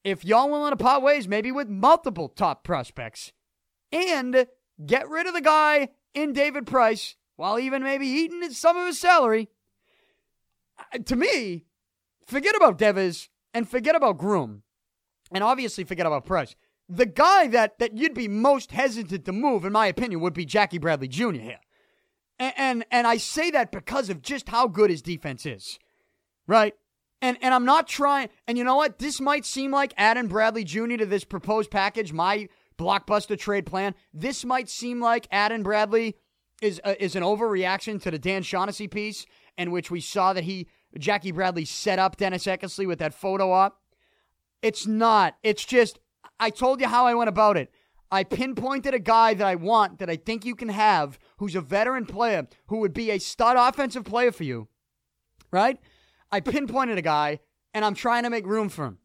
if 0.04 0.24
y'all 0.24 0.49
willing 0.49 0.72
to 0.72 0.78
part 0.78 1.02
ways 1.02 1.28
maybe 1.28 1.52
with 1.52 1.68
multiple 1.68 2.30
top 2.30 2.64
prospects, 2.64 3.34
and 3.91 4.47
get 4.86 5.10
rid 5.10 5.28
of 5.28 5.34
the 5.34 5.41
guy 5.41 5.89
in 6.14 6.34
David 6.34 6.66
Price 6.66 7.16
while 7.36 7.60
even 7.60 7.84
maybe 7.84 8.06
eating 8.06 8.49
some 8.52 8.78
of 8.78 8.86
his 8.86 8.99
salary, 8.99 9.49
to 11.06 11.16
me, 11.16 11.66
forget 12.26 12.56
about 12.56 12.78
Devers 12.78 13.30
and 13.54 13.68
forget 13.68 13.95
about 13.95 14.18
Groome, 14.18 14.64
and 15.32 15.43
obviously 15.43 15.84
forget 15.84 16.06
about 16.06 16.26
Price. 16.26 16.56
The 16.88 17.06
guy 17.06 17.47
that, 17.47 17.80
that 17.80 17.97
you'd 17.97 18.14
be 18.14 18.28
most 18.28 18.72
hesitant 18.72 19.26
to 19.26 19.32
move, 19.32 19.66
in 19.66 19.74
my 19.74 19.88
opinion, 19.88 20.20
would 20.22 20.34
be 20.34 20.45
Jackie 20.45 20.78
Bradley 20.78 21.08
Jr. 21.08 21.32
here. 21.32 21.60
And, 22.42 22.54
and, 22.58 22.86
and 22.89 23.08
I 23.08 23.18
say 23.18 23.52
that 23.52 23.72
because 23.72 24.10
of 24.10 24.24
just 24.24 24.50
how 24.50 24.68
good 24.68 24.89
his 24.89 25.04
defense 25.04 25.46
is, 25.46 25.78
right? 26.48 26.74
And 27.22 27.38
and 27.39 27.54
I'm 27.54 27.66
not 27.66 27.88
trying. 27.88 28.30
And 28.48 28.58
you 28.58 28.64
know 28.64 28.76
what? 28.76 28.98
This 28.98 29.22
might 29.22 29.46
seem 29.46 29.70
like 29.70 29.94
adding 29.96 30.28
Bradley 30.28 30.64
Jr. 30.64 30.98
to 30.98 31.06
this 31.06 31.24
proposed 31.24 31.70
package, 31.70 32.12
my 32.12 32.50
blockbuster 32.80 33.38
trade 33.38 33.68
plan. 33.68 33.94
This 34.12 34.44
might 34.44 34.70
seem 34.70 35.00
like 35.00 35.28
adding 35.32 35.62
Bradley 35.62 36.16
is 36.64 36.82
uh, 36.84 36.96
is 37.00 37.16
an 37.16 37.22
overreaction 37.22 38.02
to 38.02 38.10
the 38.10 38.18
Dan 38.18 38.42
Shaughnessy 38.42 38.88
piece, 38.88 39.28
in 39.56 39.70
which 39.70 39.92
we 39.92 40.02
saw 40.02 40.34
that 40.34 40.46
he 40.46 40.68
Jackie 40.98 41.32
Bradley 41.32 41.66
set 41.66 42.00
up 42.00 42.18
Dennis 42.18 42.46
Eckersley 42.46 42.88
with 42.88 42.98
that 42.98 43.14
photo 43.14 43.52
op. 43.52 43.78
It's 44.64 44.88
not. 44.88 45.36
It's 45.44 45.64
just 45.64 46.00
I 46.39 46.50
told 46.50 46.82
you 46.82 46.88
how 46.88 47.06
I 47.06 47.14
went 47.14 47.30
about 47.30 47.56
it. 47.56 47.72
I 48.12 48.26
pinpointed 48.26 48.94
a 48.94 49.00
guy 49.00 49.34
that 49.34 49.48
I 49.48 49.56
want, 49.56 50.00
that 50.00 50.10
I 50.10 50.18
think 50.18 50.44
you 50.44 50.54
can 50.54 50.68
have, 50.70 51.18
who's 51.42 51.56
a 51.56 51.62
veteran 51.62 52.06
player, 52.06 52.48
who 52.68 52.78
would 52.78 52.94
be 52.94 53.10
a 53.10 53.18
stud 53.18 53.58
offensive 53.58 54.04
player 54.04 54.32
for 54.32 54.44
you, 54.44 54.68
right? 55.50 55.80
I 56.32 56.39
pinpointed 56.39 57.00
a 57.00 57.02
guy, 57.02 57.39
and 57.74 57.84
I'm 57.84 57.96
trying 57.96 58.24
to 58.24 58.30
make 58.30 58.46
room 58.46 58.70
for 58.70 58.86
him. 58.86 59.00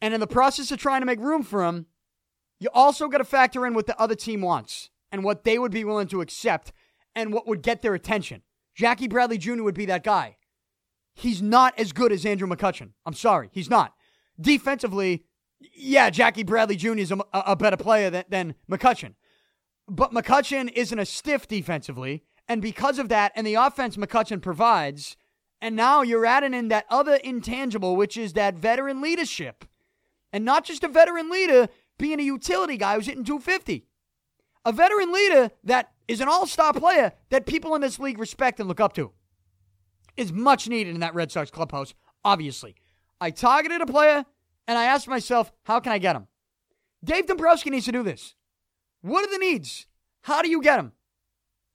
And 0.00 0.14
in 0.14 0.20
the 0.20 0.26
process 0.26 0.70
of 0.70 0.78
trying 0.78 1.02
to 1.02 1.06
make 1.06 1.20
room 1.20 1.42
for 1.42 1.66
him, 1.66 1.84
you 2.58 2.70
also 2.72 3.08
got 3.08 3.18
to 3.18 3.24
factor 3.24 3.66
in 3.66 3.74
what 3.74 3.86
the 3.86 4.00
other 4.00 4.14
team 4.14 4.40
wants 4.40 4.88
and 5.12 5.22
what 5.22 5.44
they 5.44 5.58
would 5.58 5.70
be 5.70 5.84
willing 5.84 6.08
to 6.08 6.22
accept 6.22 6.72
and 7.14 7.30
what 7.30 7.46
would 7.46 7.60
get 7.60 7.82
their 7.82 7.92
attention. 7.92 8.40
Jackie 8.74 9.06
Bradley 9.06 9.36
Jr. 9.36 9.62
would 9.64 9.74
be 9.74 9.84
that 9.84 10.04
guy. 10.04 10.38
He's 11.12 11.42
not 11.42 11.78
as 11.78 11.92
good 11.92 12.10
as 12.10 12.24
Andrew 12.24 12.48
McCutchen. 12.48 12.92
I'm 13.04 13.12
sorry, 13.12 13.50
he's 13.52 13.68
not. 13.68 13.92
Defensively, 14.40 15.26
yeah, 15.74 16.08
Jackie 16.08 16.42
Bradley 16.42 16.76
Jr. 16.76 16.96
is 16.96 17.12
a, 17.12 17.18
a 17.34 17.54
better 17.54 17.76
player 17.76 18.08
than, 18.08 18.24
than 18.30 18.54
McCutchen. 18.70 19.12
But 19.88 20.12
McCutchen 20.12 20.70
isn't 20.72 20.98
a 20.98 21.06
stiff 21.06 21.48
defensively. 21.48 22.24
And 22.48 22.60
because 22.60 22.98
of 22.98 23.08
that, 23.08 23.32
and 23.34 23.46
the 23.46 23.54
offense 23.54 23.96
McCutchen 23.96 24.42
provides, 24.42 25.16
and 25.60 25.76
now 25.76 26.02
you're 26.02 26.26
adding 26.26 26.54
in 26.54 26.68
that 26.68 26.86
other 26.90 27.14
intangible, 27.14 27.96
which 27.96 28.16
is 28.16 28.32
that 28.32 28.56
veteran 28.56 29.00
leadership. 29.00 29.64
And 30.32 30.44
not 30.44 30.64
just 30.64 30.82
a 30.82 30.88
veteran 30.88 31.30
leader 31.30 31.68
being 31.98 32.18
a 32.18 32.24
utility 32.24 32.76
guy 32.76 32.94
who's 32.94 33.06
hitting 33.06 33.24
250. 33.24 33.86
A 34.64 34.72
veteran 34.72 35.12
leader 35.12 35.50
that 35.64 35.92
is 36.08 36.20
an 36.20 36.28
all 36.28 36.46
star 36.46 36.72
player 36.72 37.12
that 37.30 37.46
people 37.46 37.74
in 37.74 37.80
this 37.80 37.98
league 37.98 38.18
respect 38.18 38.60
and 38.60 38.68
look 38.68 38.80
up 38.80 38.92
to 38.94 39.12
is 40.16 40.32
much 40.32 40.68
needed 40.68 40.94
in 40.94 41.00
that 41.00 41.14
Red 41.14 41.30
Sox 41.32 41.50
clubhouse, 41.50 41.94
obviously. 42.24 42.74
I 43.20 43.30
targeted 43.30 43.80
a 43.80 43.86
player 43.86 44.24
and 44.66 44.78
I 44.78 44.84
asked 44.84 45.08
myself, 45.08 45.52
how 45.64 45.80
can 45.80 45.92
I 45.92 45.98
get 45.98 46.16
him? 46.16 46.26
Dave 47.04 47.26
Dombrowski 47.26 47.70
needs 47.70 47.86
to 47.86 47.92
do 47.92 48.02
this. 48.02 48.34
What 49.02 49.24
are 49.26 49.30
the 49.30 49.38
needs? 49.38 49.86
How 50.22 50.42
do 50.42 50.48
you 50.48 50.62
get 50.62 50.76
them? 50.76 50.92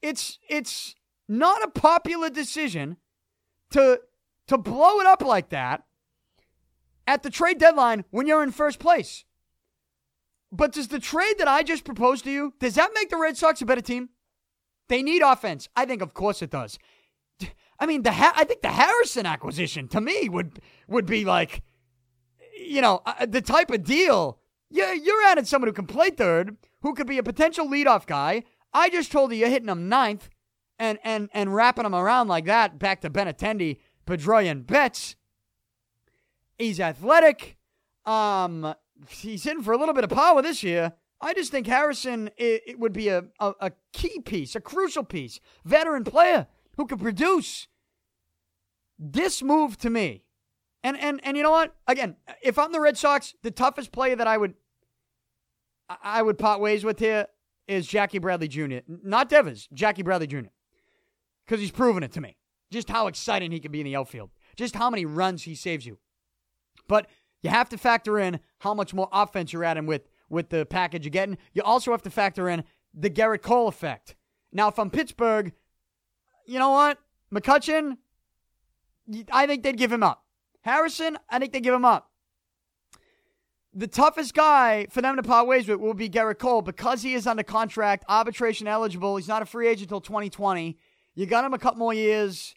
It's 0.02 0.40
it's 0.50 0.96
not 1.28 1.64
a 1.64 1.70
popular 1.70 2.30
decision 2.30 2.98
to 3.72 4.00
to 4.48 4.58
blow 4.58 5.00
it 5.00 5.06
up 5.06 5.22
like 5.22 5.50
that 5.50 5.84
at 7.06 7.24
the 7.24 7.30
trade 7.30 7.58
deadline 7.58 8.06
when 8.12 8.28
you're 8.28 8.44
in 8.44 8.52
first 8.52 8.80
place. 8.80 9.26
But 10.52 10.72
does 10.72 10.88
the 10.88 11.00
trade 11.00 11.36
that 11.40 11.48
I 11.48 11.64
just 11.64 11.84
proposed 11.84 12.24
to 12.24 12.32
you, 12.32 12.54
does 12.60 12.76
that 12.76 12.92
make 12.94 13.10
the 13.10 13.18
Red 13.18 13.36
Sox 13.36 13.62
a 13.62 13.66
better 13.66 13.82
team? 13.82 14.10
They 14.88 15.04
need 15.04 15.22
offense. 15.22 15.68
I 15.76 15.86
think 15.86 16.02
of 16.02 16.14
course 16.14 16.42
it 16.42 16.50
does. 16.50 16.80
I 17.80 17.86
mean, 17.86 18.04
the 18.04 18.14
ha- 18.14 18.34
I 18.36 18.46
think 18.46 18.62
the 18.62 18.70
Harrison 18.70 19.26
acquisition 19.26 19.88
to 19.90 20.02
me 20.02 20.30
would 20.30 20.62
would 20.88 21.06
be 21.06 21.26
like 21.26 21.62
you 22.60 22.82
know, 22.82 23.02
uh, 23.06 23.26
the 23.26 23.42
type 23.42 23.72
of 23.72 23.84
deal. 23.84 24.40
Yeah, 24.70 24.94
you're 24.94 25.24
adding 25.24 25.46
someone 25.46 25.68
who 25.68 25.74
can 25.74 25.88
play 25.88 26.10
third, 26.10 26.58
who 26.82 26.94
could 26.94 27.08
be 27.08 27.18
a 27.18 27.24
potential 27.24 27.68
leadoff 27.68 28.06
guy. 28.06 28.44
I 28.74 28.90
just 28.90 29.12
told 29.12 29.32
you 29.32 29.38
you're 29.38 29.50
hitting 29.50 29.70
him 29.70 29.90
ninth 29.90 30.30
and 30.80 31.00
and 31.04 31.30
and 31.34 31.54
wrapping 31.54 31.86
him 31.86 31.96
around 31.96 32.28
like 32.28 32.46
that 32.46 32.78
back 32.80 33.02
to 33.02 33.10
Benintendi, 33.10 33.78
Pedroia, 34.06 34.52
and 34.52 34.68
Betts. 34.68 35.16
He's 36.58 36.80
athletic. 36.80 37.58
Um, 38.06 38.74
he's 39.10 39.44
hitting 39.44 39.64
for 39.64 39.74
a 39.74 39.78
little 39.78 39.94
bit 39.94 40.04
of 40.04 40.10
power 40.10 40.42
this 40.42 40.64
year. 40.64 40.94
I 41.20 41.34
just 41.34 41.52
think 41.52 41.68
Harrison 41.68 42.30
it, 42.38 42.62
it 42.68 42.80
would 42.80 42.94
be 42.94 43.10
a, 43.10 43.26
a, 43.40 43.54
a 43.60 43.72
key 43.92 44.20
piece, 44.20 44.56
a 44.56 44.62
crucial 44.62 45.04
piece, 45.04 45.40
veteran 45.66 46.04
player 46.04 46.48
who 46.78 46.86
could 46.86 47.00
produce. 47.00 47.68
This 49.00 49.44
move 49.44 49.78
to 49.78 49.90
me 49.90 50.24
and 50.88 50.98
and 51.00 51.20
and 51.24 51.36
you 51.36 51.44
know 51.44 51.52
what? 51.52 51.76
Again, 51.88 52.16
if 52.42 52.58
I'm 52.58 52.72
the 52.72 52.80
Red 52.80 52.98
Sox, 52.98 53.36
the 53.44 53.52
toughest 53.52 53.92
player 53.92 54.16
that 54.16 54.28
I 54.28 54.38
would 54.38 54.54
I 55.90 56.22
would 56.22 56.38
part 56.38 56.60
ways 56.60 56.84
with 56.84 57.00
here 57.00 57.28
is 57.68 57.88
Jackie 57.88 58.20
Bradley 58.20 58.48
Jr. 58.48 58.78
Not 58.88 59.30
Devers, 59.30 59.68
Jackie 59.74 60.04
Bradley 60.04 60.28
Jr. 60.28 60.50
Because 61.46 61.62
he's 61.62 61.72
proven 61.72 62.04
it 62.04 62.12
to 62.14 62.22
me. 62.22 62.38
Just 62.72 62.90
how 62.90 63.08
exciting 63.08 63.52
he 63.52 63.60
can 63.60 63.72
be 63.72 63.80
in 63.80 63.86
the 63.86 63.96
outfield. 63.96 64.32
Just 64.58 64.76
how 64.76 64.90
many 64.90 65.06
runs 65.06 65.44
he 65.44 65.56
saves 65.56 65.86
you. 65.86 65.98
But 66.88 67.08
you 67.42 67.50
have 67.50 67.70
to 67.70 67.78
factor 67.78 68.20
in 68.20 68.40
how 68.60 68.74
much 68.74 68.94
more 68.94 69.08
offense 69.12 69.54
you're 69.54 69.64
adding 69.64 69.86
with 69.86 70.10
with 70.30 70.50
the 70.50 70.66
package 70.66 71.06
you're 71.06 71.12
getting. 71.12 71.38
You 71.54 71.62
also 71.64 71.92
have 71.92 72.02
to 72.04 72.10
factor 72.10 72.50
in 72.50 72.64
the 72.94 73.10
Gerrit 73.10 73.42
Cole 73.42 73.68
effect. 73.68 74.16
Now, 74.52 74.68
if 74.68 74.80
I'm 74.80 74.90
Pittsburgh, 74.90 75.54
you 76.46 76.60
know 76.60 76.72
what? 76.72 77.00
McCutchen, 77.34 77.98
I 79.32 79.48
think 79.48 79.64
they'd 79.64 79.78
give 79.78 79.92
him 79.92 80.04
up. 80.04 80.24
Harrison, 80.62 81.18
I 81.30 81.40
think 81.40 81.54
they 81.54 81.62
give 81.62 81.74
him 81.74 81.86
up. 81.86 82.12
The 83.78 83.86
toughest 83.86 84.34
guy 84.34 84.88
for 84.90 85.04
them 85.04 85.18
to 85.18 85.22
part 85.22 85.46
ways 85.46 85.68
with 85.68 85.80
will 85.80 85.94
be 85.94 86.10
Gerrit 86.10 86.40
Cole 86.40 86.64
because 86.64 87.04
he 87.04 87.14
is 87.14 87.28
under 87.28 87.44
contract, 87.44 88.06
arbitration 88.10 88.68
eligible. 88.68 89.18
He's 89.18 89.28
not 89.28 89.44
a 89.44 89.46
free 89.46 89.68
agent 89.68 89.92
until 89.92 90.02
2020. 90.02 90.80
You 91.14 91.26
got 91.28 91.46
him 91.46 91.54
a 91.54 91.60
couple 91.60 91.78
more 91.78 91.94
years. 91.94 92.56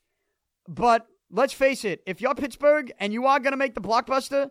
But 0.67 1.07
let's 1.31 1.53
face 1.53 1.85
it, 1.85 2.03
if 2.07 2.23
you're 2.23 2.35
Pittsburgh 2.35 2.91
and 2.99 3.13
you 3.13 3.27
are 3.27 3.39
going 3.39 3.53
to 3.53 3.59
make 3.59 3.75
the 3.75 3.83
blockbuster 3.83 4.51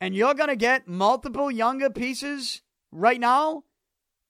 and 0.00 0.14
you're 0.14 0.34
going 0.34 0.50
to 0.50 0.56
get 0.56 0.86
multiple 0.86 1.50
younger 1.50 1.90
pieces 1.90 2.62
right 2.92 3.18
now, 3.18 3.64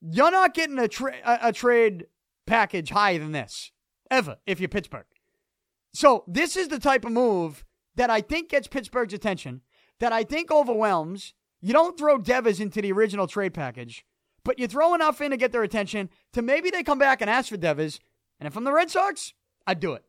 you're 0.01 0.30
not 0.30 0.55
getting 0.55 0.78
a, 0.78 0.89
tra- 0.89 1.20
a, 1.22 1.49
a 1.49 1.53
trade 1.53 2.07
package 2.47 2.89
higher 2.89 3.18
than 3.18 3.32
this 3.32 3.72
ever 4.11 4.39
if 4.47 4.59
you're 4.59 4.70
Pittsburgh. 4.70 5.05
So 5.93 6.24
this 6.26 6.57
is 6.57 6.68
the 6.68 6.78
type 6.78 7.05
of 7.05 7.12
move 7.12 7.62
that 7.95 8.09
I 8.09 8.22
think 8.22 8.49
gets 8.49 8.68
Pittsburgh's 8.68 9.12
attention, 9.12 9.61
that 10.01 10.14
I 10.14 10.24
think 10.24 10.51
overwhelms. 10.51 11.35
You 11.64 11.72
don't 11.72 11.96
throw 11.96 12.18
Devers 12.18 12.60
into 12.60 12.82
the 12.82 12.92
original 12.92 13.26
trade 13.26 13.54
package, 13.54 14.04
but 14.44 14.58
you 14.58 14.68
throw 14.68 14.92
enough 14.92 15.22
in 15.22 15.30
to 15.30 15.38
get 15.38 15.50
their 15.50 15.62
attention 15.62 16.10
to 16.34 16.42
maybe 16.42 16.68
they 16.68 16.82
come 16.82 16.98
back 16.98 17.22
and 17.22 17.30
ask 17.30 17.48
for 17.48 17.56
Devers. 17.56 18.00
And 18.38 18.46
if 18.46 18.54
I'm 18.54 18.64
the 18.64 18.72
Red 18.72 18.90
Sox, 18.90 19.32
I'd 19.66 19.80
do 19.80 19.94
it. 19.94 20.04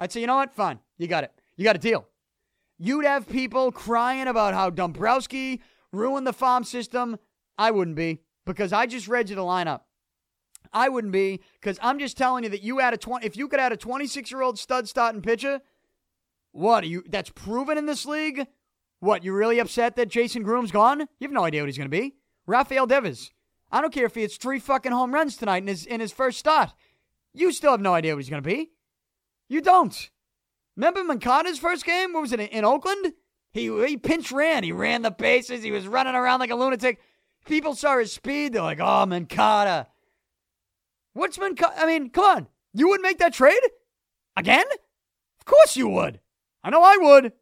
I'd 0.00 0.10
say, 0.10 0.20
you 0.20 0.26
know 0.26 0.34
what? 0.34 0.52
Fine. 0.52 0.80
You 0.98 1.06
got 1.06 1.22
it. 1.22 1.30
You 1.56 1.62
got 1.62 1.76
a 1.76 1.78
deal. 1.78 2.08
You'd 2.76 3.04
have 3.04 3.28
people 3.28 3.70
crying 3.70 4.26
about 4.26 4.54
how 4.54 4.68
Dombrowski 4.68 5.62
ruined 5.92 6.26
the 6.26 6.32
farm 6.32 6.64
system. 6.64 7.18
I 7.56 7.70
wouldn't 7.70 7.96
be 7.96 8.22
because 8.44 8.72
I 8.72 8.86
just 8.86 9.06
read 9.06 9.30
you 9.30 9.36
the 9.36 9.42
lineup. 9.42 9.82
I 10.72 10.88
wouldn't 10.88 11.12
be 11.12 11.40
because 11.60 11.78
I'm 11.82 12.00
just 12.00 12.16
telling 12.16 12.42
you 12.42 12.50
that 12.50 12.64
you 12.64 12.78
had 12.78 12.94
a 12.94 12.96
20, 12.96 13.24
if 13.24 13.36
you 13.36 13.46
could 13.46 13.60
add 13.60 13.70
a 13.70 13.76
26 13.76 14.28
year 14.32 14.42
old 14.42 14.58
stud 14.58 14.88
starting 14.88 15.22
pitcher 15.22 15.60
what 16.56 16.84
are 16.84 16.86
you? 16.86 17.04
That's 17.06 17.28
proven 17.28 17.76
in 17.76 17.84
this 17.84 18.06
league. 18.06 18.46
What 19.00 19.24
you 19.24 19.32
really 19.34 19.58
upset 19.58 19.96
that 19.96 20.08
Jason 20.08 20.42
Groome's 20.42 20.72
gone? 20.72 21.00
You 21.00 21.06
have 21.22 21.32
no 21.32 21.44
idea 21.44 21.62
what 21.62 21.68
he's 21.68 21.78
going 21.78 21.90
to 21.90 21.96
be. 21.96 22.14
Rafael 22.46 22.86
Devers. 22.86 23.30
I 23.70 23.80
don't 23.80 23.92
care 23.92 24.06
if 24.06 24.14
he 24.14 24.22
hits 24.22 24.36
three 24.36 24.58
fucking 24.58 24.92
home 24.92 25.12
runs 25.12 25.36
tonight 25.36 25.58
in 25.62 25.66
his 25.66 25.84
in 25.84 26.00
his 26.00 26.12
first 26.12 26.38
start. 26.38 26.72
You 27.34 27.52
still 27.52 27.72
have 27.72 27.80
no 27.80 27.94
idea 27.94 28.14
what 28.14 28.22
he's 28.22 28.30
going 28.30 28.42
to 28.42 28.48
be. 28.48 28.70
You 29.48 29.60
don't. 29.60 30.10
Remember 30.76 31.04
Moncada's 31.04 31.58
first 31.58 31.84
game? 31.84 32.12
What 32.12 32.22
was 32.22 32.32
it 32.32 32.40
in, 32.40 32.64
Oakland? 32.64 33.12
He 33.52 33.66
he 33.86 33.96
pinch 33.96 34.30
ran. 34.32 34.64
He 34.64 34.72
ran 34.72 35.02
the 35.02 35.10
bases. 35.10 35.62
He 35.62 35.70
was 35.70 35.86
running 35.86 36.14
around 36.14 36.40
like 36.40 36.50
a 36.50 36.56
lunatic. 36.56 37.00
People 37.46 37.74
saw 37.74 37.98
his 37.98 38.12
speed. 38.12 38.52
They're 38.52 38.62
like, 38.62 38.80
"Oh, 38.80 39.06
Moncada." 39.06 39.88
What's 41.14 41.38
Moncada? 41.38 41.80
I 41.80 41.86
mean, 41.86 42.10
come 42.10 42.24
on. 42.24 42.46
You 42.74 42.88
would 42.88 43.00
make 43.00 43.18
that 43.18 43.32
trade 43.32 43.60
again? 44.36 44.66
Of 45.38 45.46
course 45.46 45.76
you 45.76 45.88
would. 45.88 46.20
I 46.62 46.70
know 46.70 46.82
I 46.82 46.98
would. 46.98 47.32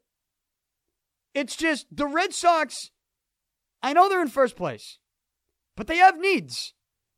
It's 1.35 1.57
just 1.57 1.87
the 1.91 2.07
Red 2.07 2.33
Sox, 2.33 2.91
I 3.83 3.93
know 3.93 4.09
they're 4.09 4.23
in 4.23 4.29
first 4.29 4.57
place, 4.57 4.99
but 5.77 5.87
they 5.87 5.97
have 5.97 6.19
needs. 6.19 6.73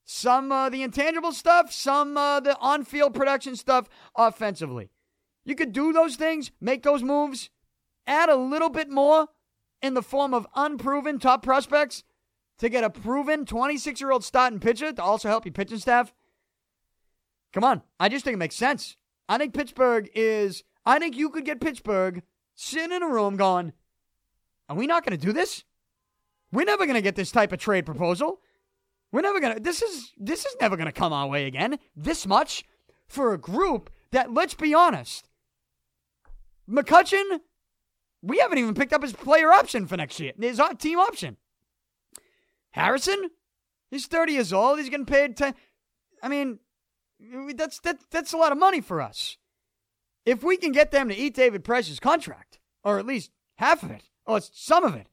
Some 0.04 0.52
uh, 0.52 0.68
the 0.68 0.82
intangible 0.82 1.32
stuff, 1.32 1.72
some 1.72 2.16
uh, 2.16 2.40
the 2.40 2.56
on 2.58 2.84
field 2.84 3.14
production 3.14 3.56
stuff 3.56 3.88
offensively. 4.16 4.90
You 5.44 5.54
could 5.54 5.72
do 5.72 5.92
those 5.92 6.16
things, 6.16 6.50
make 6.60 6.82
those 6.82 7.02
moves, 7.02 7.50
add 8.06 8.28
a 8.28 8.36
little 8.36 8.68
bit 8.68 8.88
more 8.88 9.28
in 9.82 9.94
the 9.94 10.02
form 10.02 10.32
of 10.32 10.46
unproven 10.54 11.18
top 11.18 11.42
prospects 11.42 12.04
to 12.58 12.68
get 12.68 12.84
a 12.84 12.90
proven 12.90 13.44
26 13.44 14.00
year 14.00 14.10
old 14.10 14.24
starting 14.24 14.60
pitcher 14.60 14.92
to 14.92 15.02
also 15.02 15.28
help 15.28 15.44
your 15.44 15.52
pitching 15.52 15.78
staff. 15.78 16.14
Come 17.52 17.64
on. 17.64 17.82
I 17.98 18.08
just 18.08 18.24
think 18.24 18.34
it 18.34 18.38
makes 18.38 18.56
sense. 18.56 18.96
I 19.28 19.38
think 19.38 19.54
Pittsburgh 19.54 20.08
is, 20.14 20.62
I 20.84 20.98
think 20.98 21.16
you 21.16 21.30
could 21.30 21.44
get 21.44 21.60
Pittsburgh 21.60 22.22
sitting 22.54 22.94
in 22.94 23.02
a 23.02 23.08
room 23.08 23.36
going, 23.36 23.72
Are 24.68 24.76
we 24.76 24.86
not 24.86 25.04
going 25.04 25.18
to 25.18 25.26
do 25.26 25.32
this? 25.32 25.64
We're 26.52 26.64
never 26.64 26.86
going 26.86 26.96
to 26.96 27.02
get 27.02 27.16
this 27.16 27.32
type 27.32 27.52
of 27.52 27.58
trade 27.58 27.86
proposal. 27.86 28.40
We're 29.12 29.22
never 29.22 29.40
going 29.40 29.54
to, 29.54 29.60
this 29.60 29.82
is, 29.82 30.12
this 30.16 30.44
is 30.44 30.56
never 30.60 30.76
going 30.76 30.86
to 30.86 30.92
come 30.92 31.12
our 31.12 31.28
way 31.28 31.46
again. 31.46 31.78
This 31.94 32.26
much 32.26 32.64
for 33.06 33.32
a 33.32 33.38
group 33.38 33.90
that, 34.10 34.32
let's 34.32 34.54
be 34.54 34.74
honest, 34.74 35.28
McCutchen, 36.68 37.40
we 38.22 38.38
haven't 38.38 38.58
even 38.58 38.74
picked 38.74 38.92
up 38.92 39.02
his 39.02 39.12
player 39.12 39.52
option 39.52 39.86
for 39.86 39.96
next 39.96 40.18
year, 40.18 40.32
his 40.40 40.60
team 40.78 40.98
option. 40.98 41.36
Harrison, 42.70 43.30
he's 43.90 44.06
30 44.06 44.32
years 44.32 44.52
old. 44.52 44.78
He's 44.78 44.90
getting 44.90 45.06
paid 45.06 45.36
10. 45.36 45.54
I 46.22 46.28
mean, 46.28 46.58
that's 47.54 47.78
that 47.80 47.98
that's 48.10 48.32
a 48.32 48.36
lot 48.36 48.52
of 48.52 48.58
money 48.58 48.80
for 48.80 49.00
us. 49.00 49.36
If 50.24 50.42
we 50.42 50.56
can 50.56 50.72
get 50.72 50.90
them 50.90 51.08
to 51.08 51.16
eat 51.16 51.34
David 51.34 51.64
Price's 51.64 52.00
contract, 52.00 52.58
or 52.82 52.98
at 52.98 53.06
least 53.06 53.30
half 53.56 53.82
of 53.82 53.90
it, 53.90 54.10
Oh, 54.26 54.34
or 54.34 54.40
some 54.40 54.84
of 54.84 54.94
it, 54.94 55.08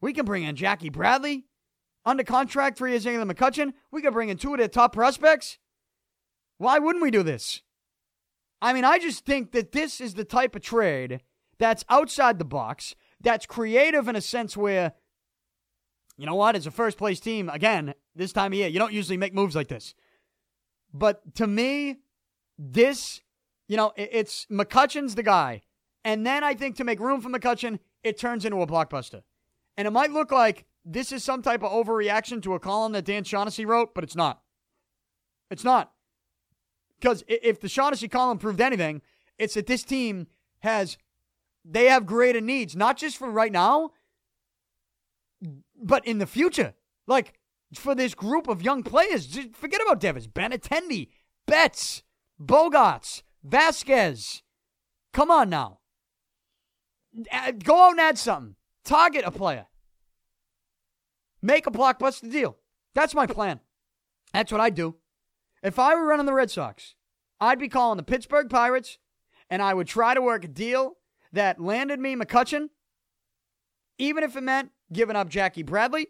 we 0.00 0.12
can 0.12 0.24
bring 0.24 0.42
in 0.42 0.56
Jackie 0.56 0.90
Bradley 0.90 1.46
under 2.04 2.24
contract 2.24 2.78
for 2.78 2.88
years 2.88 3.04
younger 3.04 3.24
than 3.24 3.34
McCutchen. 3.34 3.72
We 3.90 4.02
can 4.02 4.12
bring 4.12 4.28
in 4.28 4.36
two 4.36 4.52
of 4.52 4.58
their 4.58 4.68
top 4.68 4.92
prospects. 4.92 5.58
Why 6.58 6.78
wouldn't 6.78 7.02
we 7.02 7.10
do 7.10 7.22
this? 7.22 7.62
I 8.60 8.72
mean, 8.72 8.84
I 8.84 8.98
just 8.98 9.24
think 9.24 9.52
that 9.52 9.72
this 9.72 10.00
is 10.00 10.14
the 10.14 10.24
type 10.24 10.54
of 10.54 10.62
trade 10.62 11.20
that's 11.58 11.84
outside 11.88 12.38
the 12.38 12.44
box, 12.44 12.94
that's 13.20 13.46
creative 13.46 14.08
in 14.08 14.16
a 14.16 14.20
sense 14.20 14.56
where, 14.56 14.92
you 16.16 16.26
know 16.26 16.34
what, 16.34 16.56
as 16.56 16.66
a 16.66 16.70
first 16.70 16.98
place 16.98 17.20
team, 17.20 17.48
again, 17.48 17.94
this 18.14 18.32
time 18.32 18.52
of 18.52 18.58
year, 18.58 18.68
you 18.68 18.78
don't 18.78 18.92
usually 18.92 19.16
make 19.16 19.34
moves 19.34 19.56
like 19.56 19.68
this. 19.68 19.94
But 20.92 21.34
to 21.36 21.46
me, 21.46 21.98
this, 22.58 23.20
you 23.68 23.76
know, 23.76 23.92
it's 23.96 24.46
McCutchen's 24.50 25.14
the 25.14 25.22
guy. 25.22 25.62
And 26.04 26.26
then 26.26 26.44
I 26.44 26.54
think 26.54 26.76
to 26.76 26.84
make 26.84 27.00
room 27.00 27.20
for 27.20 27.30
McCutchen, 27.30 27.78
it 28.02 28.18
turns 28.18 28.44
into 28.44 28.62
a 28.62 28.66
blockbuster. 28.66 29.22
And 29.76 29.86
it 29.86 29.92
might 29.92 30.10
look 30.10 30.30
like 30.30 30.66
this 30.84 31.12
is 31.12 31.24
some 31.24 31.42
type 31.42 31.62
of 31.62 31.72
overreaction 31.72 32.42
to 32.42 32.54
a 32.54 32.60
column 32.60 32.92
that 32.92 33.04
Dan 33.04 33.24
Shaughnessy 33.24 33.64
wrote, 33.64 33.94
but 33.94 34.04
it's 34.04 34.16
not. 34.16 34.42
It's 35.50 35.64
not. 35.64 35.92
Because 37.00 37.24
if 37.26 37.60
the 37.60 37.68
Shaughnessy 37.68 38.08
column 38.08 38.38
proved 38.38 38.60
anything, 38.60 39.02
it's 39.38 39.54
that 39.54 39.66
this 39.66 39.82
team 39.82 40.26
has, 40.60 40.98
they 41.64 41.86
have 41.86 42.06
greater 42.06 42.40
needs, 42.40 42.76
not 42.76 42.96
just 42.96 43.16
for 43.16 43.30
right 43.30 43.52
now, 43.52 43.90
but 45.82 46.06
in 46.06 46.18
the 46.18 46.26
future. 46.26 46.74
Like, 47.06 47.34
for 47.74 47.94
this 47.94 48.14
group 48.14 48.48
of 48.48 48.62
young 48.62 48.82
players. 48.82 49.26
Just 49.26 49.54
forget 49.54 49.80
about 49.80 50.00
Devers, 50.00 50.26
Benintendi, 50.26 51.08
Betts, 51.46 52.02
Bogaerts, 52.40 53.22
Vázquez. 53.46 54.42
Come 55.12 55.30
on 55.30 55.50
now. 55.50 55.80
Go 57.64 57.84
out 57.84 57.90
and 57.92 58.00
add 58.00 58.18
something. 58.18 58.56
Target 58.84 59.24
a 59.24 59.30
player. 59.30 59.66
Make 61.40 61.66
a 61.66 61.70
blockbuster 61.70 62.30
deal. 62.30 62.56
That's 62.94 63.14
my 63.14 63.26
plan. 63.26 63.60
That's 64.32 64.52
what 64.52 64.60
I'd 64.60 64.74
do. 64.74 64.96
If 65.62 65.78
I 65.78 65.94
were 65.94 66.06
running 66.06 66.26
the 66.26 66.32
Red 66.32 66.50
Sox, 66.50 66.94
I'd 67.40 67.58
be 67.58 67.68
calling 67.68 67.96
the 67.96 68.02
Pittsburgh 68.02 68.48
Pirates 68.48 68.98
and 69.50 69.62
I 69.62 69.74
would 69.74 69.86
try 69.86 70.14
to 70.14 70.22
work 70.22 70.44
a 70.44 70.48
deal 70.48 70.94
that 71.32 71.60
landed 71.60 72.00
me 72.00 72.14
McCutchen, 72.14 72.68
even 73.98 74.24
if 74.24 74.36
it 74.36 74.42
meant 74.42 74.70
giving 74.92 75.16
up 75.16 75.28
Jackie 75.28 75.62
Bradley 75.62 76.08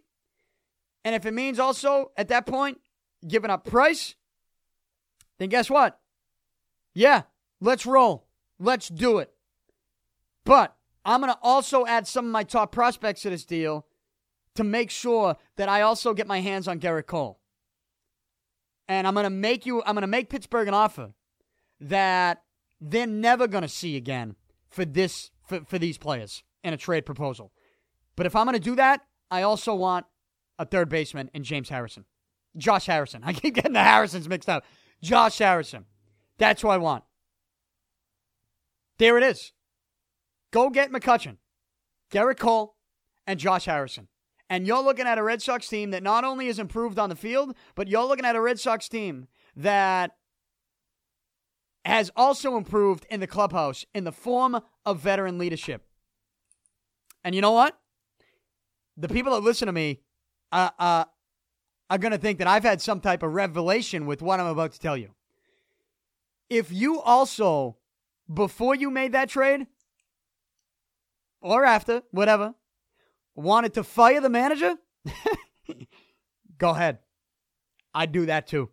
and 1.04 1.14
if 1.14 1.26
it 1.26 1.34
means 1.34 1.58
also 1.58 2.12
at 2.16 2.28
that 2.28 2.46
point 2.46 2.78
giving 3.26 3.50
up 3.50 3.64
Price, 3.64 4.14
then 5.38 5.48
guess 5.48 5.68
what? 5.68 5.98
Yeah, 6.94 7.22
let's 7.60 7.86
roll. 7.86 8.26
Let's 8.58 8.88
do 8.88 9.18
it. 9.18 9.32
But 10.44 10.76
I'm 11.04 11.20
going 11.20 11.32
to 11.32 11.38
also 11.42 11.84
add 11.86 12.06
some 12.06 12.26
of 12.26 12.30
my 12.30 12.44
top 12.44 12.72
prospects 12.72 13.22
to 13.22 13.30
this 13.30 13.44
deal 13.44 13.86
to 14.54 14.64
make 14.64 14.90
sure 14.90 15.36
that 15.56 15.68
I 15.68 15.80
also 15.80 16.14
get 16.14 16.26
my 16.26 16.40
hands 16.40 16.68
on 16.68 16.78
Gerrit 16.78 17.06
Cole. 17.06 17.40
And 18.88 19.06
I'm 19.06 19.14
going 19.14 19.24
to 19.24 19.30
make 19.30 19.64
you 19.64 19.82
I'm 19.84 19.94
going 19.94 20.02
to 20.02 20.06
make 20.06 20.28
Pittsburgh 20.28 20.68
an 20.68 20.74
offer 20.74 21.12
that 21.80 22.42
they're 22.80 23.06
never 23.06 23.46
going 23.46 23.62
to 23.62 23.68
see 23.68 23.96
again 23.96 24.36
for 24.68 24.84
this 24.84 25.30
for, 25.46 25.60
for 25.64 25.78
these 25.78 25.98
players 25.98 26.42
in 26.62 26.74
a 26.74 26.76
trade 26.76 27.06
proposal. 27.06 27.52
But 28.16 28.26
if 28.26 28.36
I'm 28.36 28.46
going 28.46 28.54
to 28.54 28.60
do 28.60 28.76
that, 28.76 29.00
I 29.30 29.42
also 29.42 29.74
want 29.74 30.06
a 30.58 30.66
third 30.66 30.88
baseman 30.88 31.30
in 31.32 31.44
James 31.44 31.68
Harrison. 31.68 32.04
Josh 32.56 32.86
Harrison. 32.86 33.22
I 33.24 33.32
keep 33.32 33.54
getting 33.54 33.72
the 33.72 33.82
Harrisons 33.82 34.28
mixed 34.28 34.48
up. 34.48 34.64
Josh 35.02 35.38
Harrison. 35.38 35.86
That's 36.38 36.62
who 36.62 36.68
I 36.68 36.76
want. 36.76 37.04
There 38.98 39.16
it 39.16 39.24
is. 39.24 39.52
Go 40.52 40.70
get 40.70 40.92
McCutchen, 40.92 41.38
Gerrit 42.12 42.38
Cole, 42.38 42.76
and 43.26 43.40
Josh 43.40 43.64
Harrison. 43.64 44.08
And 44.48 44.66
you're 44.66 44.82
looking 44.82 45.06
at 45.06 45.18
a 45.18 45.22
Red 45.22 45.40
Sox 45.40 45.66
team 45.66 45.90
that 45.92 46.02
not 46.02 46.24
only 46.24 46.46
is 46.46 46.58
improved 46.58 46.98
on 46.98 47.08
the 47.08 47.16
field, 47.16 47.56
but 47.74 47.88
you're 47.88 48.04
looking 48.04 48.26
at 48.26 48.36
a 48.36 48.40
Red 48.40 48.60
Sox 48.60 48.86
team 48.86 49.28
that 49.56 50.12
has 51.86 52.10
also 52.14 52.56
improved 52.56 53.06
in 53.10 53.20
the 53.20 53.26
clubhouse 53.26 53.86
in 53.94 54.04
the 54.04 54.12
form 54.12 54.60
of 54.84 55.00
veteran 55.00 55.38
leadership. 55.38 55.86
And 57.24 57.34
you 57.34 57.40
know 57.40 57.52
what? 57.52 57.78
The 58.96 59.08
people 59.08 59.32
that 59.32 59.42
listen 59.42 59.66
to 59.66 59.72
me 59.72 60.00
uh, 60.52 60.70
uh, 60.78 61.04
are 61.88 61.98
going 61.98 62.12
to 62.12 62.18
think 62.18 62.38
that 62.38 62.46
I've 62.46 62.62
had 62.62 62.82
some 62.82 63.00
type 63.00 63.22
of 63.22 63.32
revelation 63.32 64.06
with 64.06 64.20
what 64.20 64.38
I'm 64.38 64.46
about 64.46 64.72
to 64.72 64.78
tell 64.78 64.96
you. 64.96 65.14
If 66.50 66.70
you 66.70 67.00
also, 67.00 67.78
before 68.32 68.74
you 68.74 68.90
made 68.90 69.12
that 69.12 69.30
trade, 69.30 69.66
or 71.42 71.64
after, 71.64 72.02
whatever, 72.10 72.54
wanted 73.34 73.74
to 73.74 73.84
fire 73.84 74.20
the 74.20 74.28
manager, 74.28 74.76
go 76.58 76.70
ahead. 76.70 76.98
I'd 77.94 78.12
do 78.12 78.26
that 78.26 78.46
too. 78.46 78.70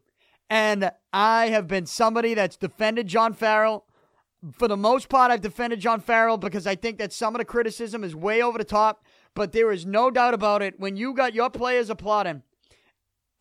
And 0.49 0.91
I 1.13 1.47
have 1.49 1.67
been 1.67 1.85
somebody 1.85 2.33
that's 2.33 2.57
defended 2.57 3.07
John 3.07 3.33
Farrell. 3.33 3.85
For 4.53 4.67
the 4.67 4.77
most 4.77 5.09
part, 5.09 5.31
I've 5.31 5.41
defended 5.41 5.81
John 5.81 5.99
Farrell 5.99 6.37
because 6.37 6.65
I 6.65 6.75
think 6.75 6.97
that 6.97 7.11
some 7.11 7.35
of 7.35 7.39
the 7.39 7.45
criticism 7.45 8.03
is 8.03 8.15
way 8.15 8.41
over 8.41 8.57
the 8.57 8.63
top. 8.63 9.03
But 9.35 9.51
there 9.51 9.71
is 9.71 9.85
no 9.85 10.09
doubt 10.09 10.33
about 10.33 10.61
it. 10.61 10.79
When 10.79 10.95
you 10.95 11.13
got 11.13 11.35
your 11.35 11.49
players 11.49 11.89
applauding 11.89 12.43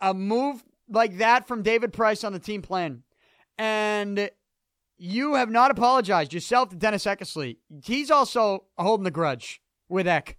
a 0.01 0.13
move 0.13 0.63
like 0.89 1.19
that 1.19 1.47
from 1.47 1.63
David 1.63 1.93
Price 1.93 2.25
on 2.25 2.33
the 2.33 2.39
team 2.39 2.63
plan, 2.63 3.03
and 3.57 4.31
you 4.99 5.35
have 5.35 5.49
not 5.49 5.71
apologized 5.71 6.35
yourself 6.35 6.71
to 6.71 6.77
Dennis 6.77 7.05
Eckersley. 7.05 7.57
He's 7.85 8.11
also 8.11 8.65
holding 8.77 9.05
the 9.05 9.11
grudge 9.11 9.63
with 9.89 10.07
Eck. 10.07 10.37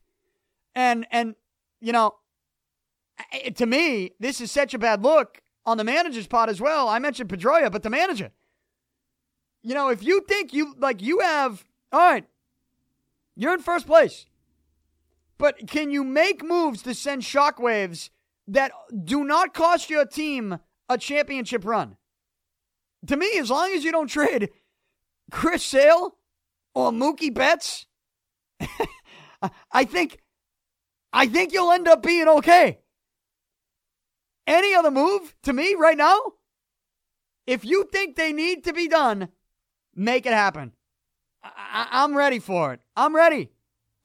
And, 0.75 1.07
and, 1.11 1.35
you 1.79 1.93
know, 1.93 2.15
to 3.55 3.65
me, 3.65 4.11
this 4.19 4.41
is 4.41 4.51
such 4.51 4.73
a 4.73 4.79
bad 4.79 5.01
look 5.01 5.41
on 5.65 5.77
the 5.77 5.83
manager's 5.83 6.27
part 6.27 6.49
as 6.49 6.61
well. 6.61 6.89
I 6.89 6.99
mentioned 6.99 7.29
Pedroia, 7.29 7.71
but 7.71 7.83
the 7.83 7.89
manager. 7.89 8.31
You 9.63 9.73
know, 9.73 9.89
if 9.89 10.03
you 10.03 10.21
think 10.21 10.53
you, 10.53 10.75
like, 10.77 11.01
you 11.01 11.19
have, 11.19 11.65
all 11.91 11.99
right, 11.99 12.25
you're 13.35 13.53
in 13.53 13.61
first 13.61 13.87
place. 13.87 14.25
But 15.37 15.67
can 15.67 15.89
you 15.89 16.03
make 16.03 16.43
moves 16.43 16.81
to 16.83 16.93
send 16.93 17.21
shockwaves 17.21 18.09
that 18.47 18.71
do 19.05 19.23
not 19.23 19.53
cost 19.53 19.89
your 19.89 20.05
team 20.05 20.59
a 20.89 20.97
championship 20.97 21.63
run? 21.65 21.95
To 23.07 23.17
me, 23.17 23.37
as 23.39 23.49
long 23.49 23.71
as 23.73 23.83
you 23.83 23.91
don't 23.91 24.07
trade 24.07 24.49
Chris 25.31 25.63
Sale 25.63 26.15
or 26.75 26.91
Mookie 26.91 27.33
Betts, 27.33 27.85
I 29.71 29.85
think 29.85 30.19
I 31.13 31.27
think 31.27 31.53
you'll 31.53 31.71
end 31.71 31.87
up 31.87 32.03
being 32.03 32.27
okay. 32.27 32.79
Any 34.45 34.73
other 34.73 34.91
move 34.91 35.35
to 35.43 35.53
me 35.53 35.75
right 35.75 35.97
now? 35.97 36.19
If 37.47 37.65
you 37.65 37.87
think 37.91 38.15
they 38.15 38.33
need 38.33 38.63
to 38.65 38.73
be 38.73 38.87
done, 38.87 39.29
make 39.95 40.25
it 40.25 40.33
happen. 40.33 40.73
I- 41.43 42.03
am 42.03 42.15
ready 42.15 42.39
for 42.39 42.73
it. 42.73 42.81
I'm 42.95 43.15
ready. 43.15 43.49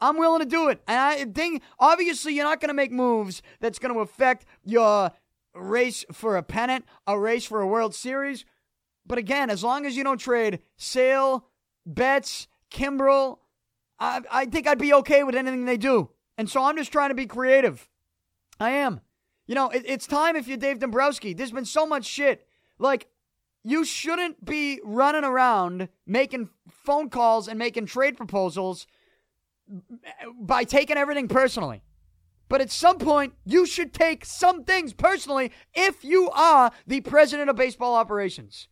I'm 0.00 0.18
willing 0.18 0.40
to 0.40 0.46
do 0.46 0.68
it. 0.68 0.82
And 0.86 0.98
I 0.98 1.24
think 1.24 1.62
obviously 1.78 2.34
you're 2.34 2.44
not 2.44 2.60
going 2.60 2.68
to 2.68 2.74
make 2.74 2.92
moves 2.92 3.42
that's 3.60 3.78
going 3.78 3.94
to 3.94 4.00
affect 4.00 4.44
your 4.64 5.10
race 5.54 6.04
for 6.12 6.36
a 6.36 6.42
pennant, 6.42 6.84
a 7.06 7.18
race 7.18 7.44
for 7.44 7.60
a 7.60 7.66
World 7.66 7.94
Series. 7.94 8.44
But 9.06 9.18
again, 9.18 9.50
as 9.50 9.62
long 9.62 9.86
as 9.86 9.96
you 9.96 10.04
don't 10.04 10.18
trade 10.18 10.60
Sale, 10.76 11.46
Betts, 11.84 12.48
Kimbrel, 12.70 13.38
I, 13.98 14.22
I 14.30 14.46
think 14.46 14.66
I'd 14.66 14.78
be 14.78 14.94
okay 14.94 15.24
with 15.24 15.34
anything 15.34 15.64
they 15.64 15.76
do. 15.76 16.10
And 16.36 16.48
so 16.48 16.62
I'm 16.64 16.76
just 16.76 16.92
trying 16.92 17.10
to 17.10 17.14
be 17.14 17.26
creative. 17.26 17.88
I 18.58 18.70
am. 18.70 19.00
You 19.46 19.54
know, 19.54 19.68
it, 19.68 19.84
it's 19.86 20.06
time 20.06 20.36
if 20.36 20.48
you're 20.48 20.56
Dave 20.56 20.78
Dombrowski. 20.78 21.34
There's 21.34 21.52
been 21.52 21.64
so 21.64 21.86
much 21.86 22.06
shit. 22.06 22.46
Like, 22.78 23.08
you 23.62 23.84
shouldn't 23.84 24.44
be 24.44 24.80
running 24.84 25.24
around 25.24 25.88
making 26.06 26.50
phone 26.70 27.08
calls 27.08 27.48
and 27.48 27.58
making 27.58 27.86
trade 27.86 28.16
proposals 28.16 28.86
by 30.40 30.64
taking 30.64 30.96
everything 30.96 31.28
personally. 31.28 31.82
But 32.48 32.60
at 32.60 32.70
some 32.70 32.98
point, 32.98 33.34
you 33.44 33.64
should 33.64 33.94
take 33.94 34.24
some 34.24 34.64
things 34.64 34.92
personally 34.92 35.50
if 35.74 36.04
you 36.04 36.30
are 36.30 36.72
the 36.86 37.00
president 37.00 37.48
of 37.48 37.56
baseball 37.56 37.94
operations. 37.94 38.68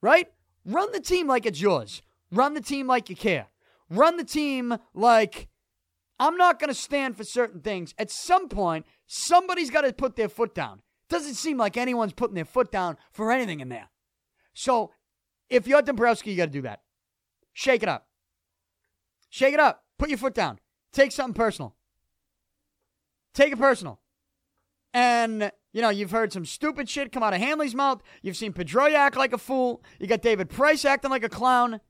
Right? 0.00 0.28
Run 0.64 0.92
the 0.92 1.00
team 1.00 1.26
like 1.26 1.46
it's 1.46 1.60
yours. 1.60 2.02
Run 2.30 2.54
the 2.54 2.60
team 2.60 2.86
like 2.86 3.08
you 3.08 3.16
care. 3.16 3.46
Run 3.90 4.16
the 4.16 4.24
team 4.24 4.76
like 4.94 5.48
I'm 6.20 6.36
not 6.36 6.58
going 6.58 6.68
to 6.68 6.74
stand 6.74 7.16
for 7.16 7.24
certain 7.24 7.60
things. 7.60 7.94
At 7.96 8.10
some 8.10 8.48
point, 8.48 8.86
somebody's 9.06 9.70
got 9.70 9.82
to 9.82 9.92
put 9.92 10.16
their 10.16 10.28
foot 10.28 10.54
down. 10.54 10.82
Doesn't 11.08 11.34
seem 11.34 11.56
like 11.56 11.76
anyone's 11.76 12.12
putting 12.12 12.34
their 12.34 12.44
foot 12.44 12.70
down 12.70 12.96
for 13.12 13.32
anything 13.32 13.60
in 13.60 13.68
there. 13.68 13.88
So 14.52 14.90
if 15.48 15.66
you're 15.66 15.80
Dombrowski, 15.80 16.30
you 16.30 16.36
got 16.36 16.46
to 16.46 16.50
do 16.50 16.62
that. 16.62 16.82
Shake 17.52 17.82
it 17.82 17.88
up. 17.88 18.08
Shake 19.30 19.54
it 19.54 19.60
up. 19.60 19.84
Put 19.98 20.10
your 20.10 20.18
foot 20.18 20.34
down. 20.34 20.58
Take 20.92 21.12
something 21.12 21.34
personal. 21.34 21.74
Take 23.34 23.52
it 23.52 23.58
personal. 23.58 24.00
And, 24.92 25.52
you 25.78 25.82
know, 25.82 25.90
you've 25.90 26.10
heard 26.10 26.32
some 26.32 26.44
stupid 26.44 26.88
shit 26.88 27.12
come 27.12 27.22
out 27.22 27.34
of 27.34 27.38
Hanley's 27.38 27.72
mouth. 27.72 28.02
You've 28.20 28.36
seen 28.36 28.52
Pedroia 28.52 28.94
act 28.94 29.16
like 29.16 29.32
a 29.32 29.38
fool. 29.38 29.80
You 30.00 30.08
got 30.08 30.22
David 30.22 30.50
Price 30.50 30.84
acting 30.84 31.12
like 31.12 31.22
a 31.22 31.28
clown. 31.28 31.80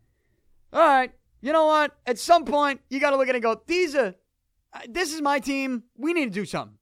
All 0.74 0.86
right. 0.86 1.11
You 1.41 1.55
know 1.55 1.64
what? 1.64 1.97
At 2.07 2.18
some 2.18 2.45
point, 2.45 2.82
you 2.91 3.01
got 3.01 3.12
to 3.12 3.16
look 3.16 3.30
at 3.30 3.34
it 3.34 3.36
and 3.36 3.43
go, 3.43 3.62
these 3.66 3.95
are, 3.95 4.14
uh, 4.74 4.80
this 4.91 5.14
is 5.14 5.22
my 5.22 5.39
team. 5.39 5.84
We 5.97 6.12
need 6.12 6.26
to 6.26 6.30
do 6.30 6.45
something. 6.45 6.76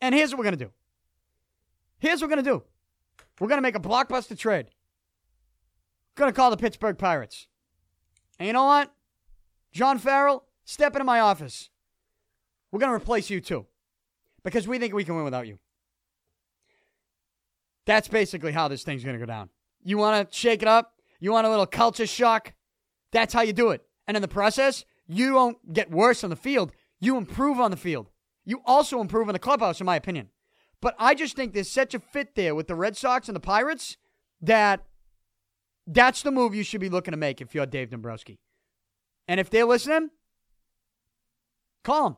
And 0.00 0.16
here's 0.16 0.32
what 0.32 0.38
we're 0.38 0.46
going 0.46 0.58
to 0.58 0.64
do. 0.64 0.72
Here's 2.00 2.20
what 2.20 2.28
we're 2.28 2.34
going 2.34 2.44
to 2.44 2.50
do. 2.50 2.64
We're 3.38 3.46
going 3.46 3.58
to 3.58 3.62
make 3.62 3.76
a 3.76 3.78
blockbuster 3.78 4.36
trade. 4.36 4.66
Going 6.16 6.28
to 6.28 6.36
call 6.36 6.50
the 6.50 6.56
Pittsburgh 6.56 6.98
Pirates. 6.98 7.46
And 8.40 8.48
you 8.48 8.52
know 8.52 8.64
what? 8.64 8.92
John 9.70 9.98
Farrell, 9.98 10.42
step 10.64 10.96
into 10.96 11.04
my 11.04 11.20
office. 11.20 11.70
We're 12.72 12.80
going 12.80 12.90
to 12.90 12.96
replace 12.96 13.30
you 13.30 13.40
too 13.40 13.66
because 14.42 14.66
we 14.66 14.80
think 14.80 14.92
we 14.92 15.04
can 15.04 15.14
win 15.14 15.22
without 15.22 15.46
you. 15.46 15.60
That's 17.88 18.06
basically 18.06 18.52
how 18.52 18.68
this 18.68 18.82
thing's 18.82 19.02
going 19.02 19.18
to 19.18 19.18
go 19.18 19.24
down. 19.24 19.48
You 19.82 19.96
want 19.96 20.30
to 20.30 20.36
shake 20.36 20.60
it 20.60 20.68
up? 20.68 20.92
You 21.20 21.32
want 21.32 21.46
a 21.46 21.50
little 21.50 21.64
culture 21.64 22.06
shock? 22.06 22.52
That's 23.12 23.32
how 23.32 23.40
you 23.40 23.54
do 23.54 23.70
it. 23.70 23.80
And 24.06 24.14
in 24.14 24.20
the 24.20 24.28
process, 24.28 24.84
you 25.06 25.30
don't 25.32 25.72
get 25.72 25.90
worse 25.90 26.22
on 26.22 26.28
the 26.28 26.36
field. 26.36 26.70
You 27.00 27.16
improve 27.16 27.58
on 27.58 27.70
the 27.70 27.78
field. 27.78 28.10
You 28.44 28.60
also 28.66 29.00
improve 29.00 29.30
in 29.30 29.32
the 29.32 29.38
clubhouse, 29.38 29.80
in 29.80 29.86
my 29.86 29.96
opinion. 29.96 30.28
But 30.82 30.96
I 30.98 31.14
just 31.14 31.34
think 31.34 31.54
there's 31.54 31.70
such 31.70 31.94
a 31.94 31.98
fit 31.98 32.34
there 32.34 32.54
with 32.54 32.66
the 32.66 32.74
Red 32.74 32.94
Sox 32.94 33.26
and 33.26 33.34
the 33.34 33.40
Pirates 33.40 33.96
that 34.42 34.84
that's 35.86 36.20
the 36.20 36.30
move 36.30 36.54
you 36.54 36.64
should 36.64 36.82
be 36.82 36.90
looking 36.90 37.12
to 37.12 37.18
make 37.18 37.40
if 37.40 37.54
you're 37.54 37.64
Dave 37.64 37.88
Dombrowski. 37.88 38.38
And 39.26 39.40
if 39.40 39.48
they're 39.48 39.64
listening, 39.64 40.10
call 41.84 42.04
them. 42.04 42.16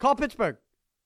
Call 0.00 0.16
Pittsburgh. 0.16 0.56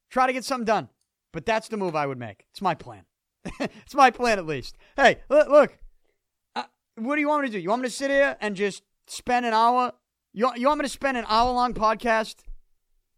Try 0.09 0.29
to 0.29 0.33
get 0.33 0.47
something 0.47 0.65
done. 0.65 0.89
But 1.31 1.45
that's 1.45 1.69
the 1.69 1.77
move 1.77 1.95
I 1.95 2.07
would 2.07 2.19
make. 2.19 2.47
It's 2.53 2.63
my 2.63 2.75
plan. 2.75 3.05
it's 3.61 3.95
my 3.95 4.11
plan, 4.11 4.39
at 4.39 4.47
least. 4.47 4.77
Hey, 4.97 5.19
look, 5.29 5.49
look. 5.49 5.79
Uh, 6.55 6.65
what 6.97 7.17
do 7.17 7.21
you 7.21 7.29
want 7.29 7.43
me 7.43 7.49
to 7.49 7.53
do? 7.53 7.59
You 7.59 7.69
want 7.69 7.83
me 7.83 7.89
to 7.89 7.95
sit 7.95 8.11
here 8.11 8.37
and 8.41 8.57
just 8.57 8.83
spend 9.07 9.47
an 9.47 9.53
hour? 9.53 9.93
You, 10.33 10.51
you 10.57 10.67
want 10.67 10.81
me 10.81 10.85
to 10.85 10.93
spend 10.93 11.17
an 11.17 11.25
hour 11.29 11.53
long 11.53 11.75
podcast 11.75 12.37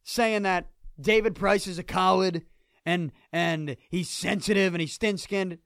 saying 0.02 0.42
that 0.42 0.66
David 1.00 1.34
Price 1.34 1.66
is 1.66 1.78
a 1.78 1.82
coward 1.82 2.42
and 2.86 3.12
and 3.32 3.76
he's 3.88 4.10
sensitive 4.10 4.74
and 4.74 4.80
he's 4.80 4.96
thin 4.96 5.18
skinned? 5.18 5.58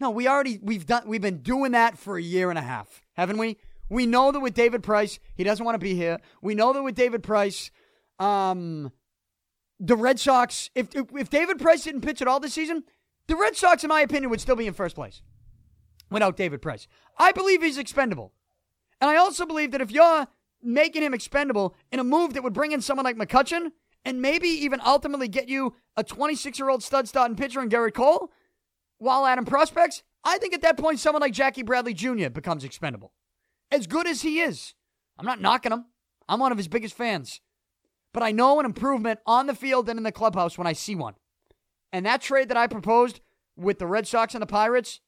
No, 0.00 0.10
we 0.10 0.26
already 0.26 0.58
we've 0.62 0.86
done 0.86 1.04
we've 1.06 1.22
been 1.22 1.42
doing 1.42 1.72
that 1.72 1.98
for 1.98 2.16
a 2.16 2.22
year 2.22 2.50
and 2.50 2.58
a 2.58 2.62
half, 2.62 3.02
haven't 3.14 3.38
we? 3.38 3.58
We 3.88 4.06
know 4.06 4.32
that 4.32 4.40
with 4.40 4.54
David 4.54 4.82
Price, 4.82 5.18
he 5.34 5.44
doesn't 5.44 5.64
want 5.64 5.74
to 5.74 5.84
be 5.84 5.94
here. 5.94 6.18
We 6.40 6.54
know 6.54 6.72
that 6.72 6.82
with 6.82 6.94
David 6.94 7.22
Price, 7.22 7.70
um, 8.18 8.90
the 9.78 9.96
Red 9.96 10.18
Sox, 10.18 10.70
if, 10.74 10.88
if 10.94 11.28
David 11.28 11.58
Price 11.58 11.84
didn't 11.84 12.00
pitch 12.00 12.22
at 12.22 12.28
all 12.28 12.40
this 12.40 12.54
season, 12.54 12.84
the 13.28 13.36
Red 13.36 13.56
Sox, 13.56 13.84
in 13.84 13.88
my 13.88 14.00
opinion, 14.00 14.30
would 14.30 14.40
still 14.40 14.56
be 14.56 14.66
in 14.66 14.74
first 14.74 14.94
place 14.94 15.22
without 16.10 16.36
David 16.36 16.62
Price. 16.62 16.88
I 17.18 17.32
believe 17.32 17.62
he's 17.62 17.78
expendable. 17.78 18.32
And 19.00 19.10
I 19.10 19.16
also 19.16 19.46
believe 19.46 19.70
that 19.72 19.80
if 19.80 19.90
you're 19.90 20.26
making 20.62 21.02
him 21.02 21.14
expendable 21.14 21.74
in 21.90 21.98
a 21.98 22.04
move 22.04 22.34
that 22.34 22.42
would 22.42 22.52
bring 22.52 22.72
in 22.72 22.80
someone 22.80 23.04
like 23.04 23.16
McCutchen 23.16 23.72
and 24.04 24.22
maybe 24.22 24.48
even 24.48 24.80
ultimately 24.84 25.28
get 25.28 25.48
you 25.48 25.74
a 25.96 26.04
26 26.04 26.58
year 26.58 26.68
old 26.68 26.82
stud 26.82 27.08
starting 27.08 27.36
pitcher 27.36 27.60
in 27.60 27.68
Gerrit 27.68 27.94
Cole 27.94 28.30
while 28.98 29.26
Adam 29.26 29.44
prospects, 29.44 30.02
I 30.22 30.38
think 30.38 30.54
at 30.54 30.62
that 30.62 30.76
point 30.76 31.00
someone 31.00 31.20
like 31.20 31.32
Jackie 31.32 31.64
Bradley 31.64 31.94
Jr. 31.94 32.28
becomes 32.28 32.62
expendable. 32.62 33.12
As 33.70 33.86
good 33.86 34.06
as 34.06 34.22
he 34.22 34.40
is, 34.40 34.74
I'm 35.18 35.26
not 35.26 35.40
knocking 35.40 35.72
him. 35.72 35.86
I'm 36.28 36.38
one 36.38 36.52
of 36.52 36.58
his 36.58 36.68
biggest 36.68 36.94
fans 36.94 37.40
but 38.12 38.22
I 38.22 38.30
know 38.30 38.60
an 38.60 38.66
improvement 38.66 39.20
on 39.26 39.46
the 39.46 39.54
field 39.54 39.88
and 39.88 39.98
in 39.98 40.04
the 40.04 40.12
clubhouse 40.12 40.58
when 40.58 40.66
I 40.66 40.72
see 40.72 40.94
one. 40.94 41.14
And 41.92 42.06
that 42.06 42.22
trade 42.22 42.48
that 42.48 42.56
I 42.56 42.66
proposed 42.66 43.20
with 43.56 43.78
the 43.78 43.86
Red 43.86 44.06
Sox 44.06 44.34
and 44.34 44.42
the 44.42 44.46
Pirates, 44.46 45.00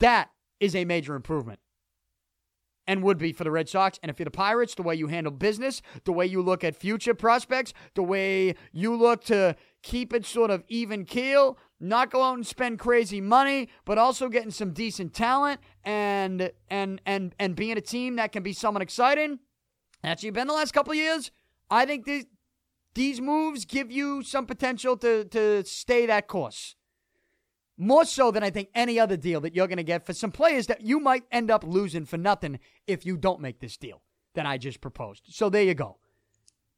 that 0.00 0.30
is 0.60 0.74
a 0.74 0.84
major 0.84 1.14
improvement 1.14 1.60
and 2.86 3.02
would 3.02 3.18
be 3.18 3.32
for 3.32 3.44
the 3.44 3.50
Red 3.50 3.68
Sox. 3.68 3.98
And 4.02 4.10
if 4.10 4.18
you're 4.18 4.24
the 4.24 4.30
Pirates, 4.30 4.74
the 4.74 4.82
way 4.82 4.94
you 4.94 5.06
handle 5.06 5.32
business, 5.32 5.80
the 6.04 6.12
way 6.12 6.26
you 6.26 6.42
look 6.42 6.64
at 6.64 6.76
future 6.76 7.14
prospects, 7.14 7.72
the 7.94 8.02
way 8.02 8.54
you 8.72 8.94
look 8.94 9.24
to 9.24 9.56
keep 9.82 10.12
it 10.12 10.26
sort 10.26 10.50
of 10.50 10.64
even 10.68 11.04
keel, 11.04 11.58
not 11.80 12.10
go 12.10 12.22
out 12.22 12.34
and 12.34 12.46
spend 12.46 12.78
crazy 12.78 13.20
money, 13.20 13.68
but 13.84 13.98
also 13.98 14.28
getting 14.28 14.50
some 14.50 14.72
decent 14.72 15.14
talent 15.14 15.60
and 15.84 16.50
and 16.70 17.00
and 17.06 17.34
and 17.38 17.56
being 17.56 17.76
a 17.76 17.82
team 17.82 18.16
that 18.16 18.32
can 18.32 18.42
be 18.42 18.52
somewhat 18.52 18.82
exciting. 18.82 19.38
Actually, 20.02 20.30
been 20.30 20.46
the 20.46 20.54
last 20.54 20.72
couple 20.72 20.94
years. 20.94 21.30
I 21.70 21.86
think 21.86 22.04
these 22.04 22.26
these 22.94 23.20
moves 23.20 23.64
give 23.64 23.90
you 23.90 24.22
some 24.22 24.46
potential 24.46 24.96
to 24.98 25.24
to 25.24 25.64
stay 25.64 26.06
that 26.06 26.28
course. 26.28 26.76
More 27.76 28.04
so 28.04 28.30
than 28.30 28.44
I 28.44 28.50
think 28.50 28.68
any 28.74 29.00
other 29.00 29.16
deal 29.16 29.40
that 29.40 29.54
you're 29.54 29.66
going 29.66 29.78
to 29.78 29.82
get 29.82 30.06
for 30.06 30.12
some 30.12 30.30
players 30.30 30.68
that 30.68 30.82
you 30.82 31.00
might 31.00 31.24
end 31.32 31.50
up 31.50 31.64
losing 31.64 32.04
for 32.04 32.16
nothing 32.16 32.60
if 32.86 33.04
you 33.04 33.16
don't 33.16 33.40
make 33.40 33.58
this 33.58 33.76
deal 33.76 34.00
that 34.34 34.46
I 34.46 34.58
just 34.58 34.80
proposed. 34.80 35.24
So 35.30 35.50
there 35.50 35.64
you 35.64 35.74
go. 35.74 35.98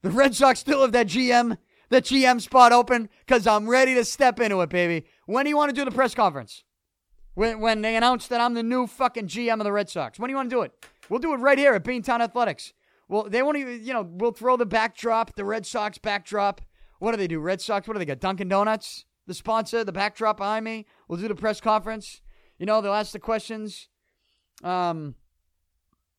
The 0.03 0.11
Red 0.11 0.35
Sox 0.35 0.61
still 0.61 0.82
have 0.82 0.93
that 0.93 1.09
GM, 1.09 1.59
that 1.91 2.05
GM 2.05 2.41
spot 2.41 2.73
open 2.73 3.11
because 3.27 3.47
I'm 3.47 3.69
ready 3.69 3.95
to 3.95 4.05
step 4.05 4.41
into 4.41 4.61
it, 4.62 4.70
baby. 4.70 5.07
When 5.27 5.45
do 5.45 5.51
you 5.51 5.57
want 5.57 5.69
to 5.69 5.74
do 5.74 5.85
the 5.85 5.95
press 5.95 6.15
conference? 6.15 6.65
When, 7.35 7.61
when 7.61 7.82
they 7.82 7.97
announce 7.97 8.28
that 8.28 8.41
I'm 8.41 8.55
the 8.55 8.62
new 8.62 8.86
fucking 8.86 9.28
GM 9.28 9.59
of 9.59 9.65
the 9.65 9.73
Red 9.73 9.91
Sox. 9.91 10.19
When 10.19 10.28
do 10.28 10.32
you 10.32 10.36
want 10.36 10.49
to 10.49 10.57
do 10.57 10.62
it? 10.62 10.73
We'll 11.11 11.20
do 11.20 11.35
it 11.35 11.39
right 11.39 11.59
here 11.59 11.74
at 11.74 11.85
Beantown 11.85 12.20
Athletics. 12.20 12.73
Well, 13.09 13.28
they 13.28 13.43
won't 13.43 13.57
even, 13.57 13.85
you 13.85 13.93
know, 13.93 14.03
we'll 14.03 14.33
throw 14.33 14.57
the 14.57 14.66
backdrop, 14.66 15.37
the 15.37 15.45
Red 15.45 15.65
Sox 15.65 15.99
backdrop. 15.99 16.61
What 16.99 17.12
do 17.12 17.16
they 17.16 17.28
do? 17.28 17.39
Red 17.39 17.61
Sox, 17.61 17.87
what 17.87 17.95
do 17.95 17.99
they 17.99 18.05
got? 18.05 18.20
Dunkin' 18.20 18.49
Donuts, 18.49 19.05
the 19.27 19.35
sponsor, 19.35 19.85
the 19.85 19.93
backdrop 19.93 20.39
behind 20.39 20.65
me. 20.65 20.87
We'll 21.07 21.20
do 21.20 21.28
the 21.28 21.35
press 21.35 21.61
conference. 21.61 22.20
You 22.59 22.66
know, 22.66 22.81
they'll 22.81 22.93
ask 22.93 23.12
the 23.12 23.19
questions. 23.19 23.89
Um, 24.65 25.15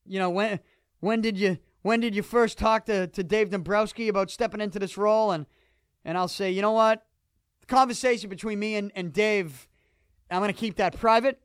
you 0.06 0.18
know, 0.18 0.30
when 0.30 0.60
when 1.00 1.20
did 1.20 1.36
you 1.36 1.58
when 1.82 2.00
did 2.00 2.14
you 2.14 2.22
first 2.22 2.58
talk 2.58 2.86
to, 2.86 3.06
to 3.08 3.22
Dave 3.22 3.50
Dombrowski 3.50 4.08
about 4.08 4.30
stepping 4.30 4.60
into 4.60 4.78
this 4.78 4.96
role? 4.96 5.32
And 5.32 5.46
and 6.04 6.16
I'll 6.16 6.28
say, 6.28 6.50
you 6.50 6.62
know 6.62 6.72
what? 6.72 7.04
The 7.60 7.66
conversation 7.66 8.30
between 8.30 8.58
me 8.58 8.76
and, 8.76 8.92
and 8.94 9.12
Dave, 9.12 9.68
I'm 10.30 10.40
gonna 10.40 10.52
keep 10.52 10.76
that 10.76 10.96
private. 10.96 11.40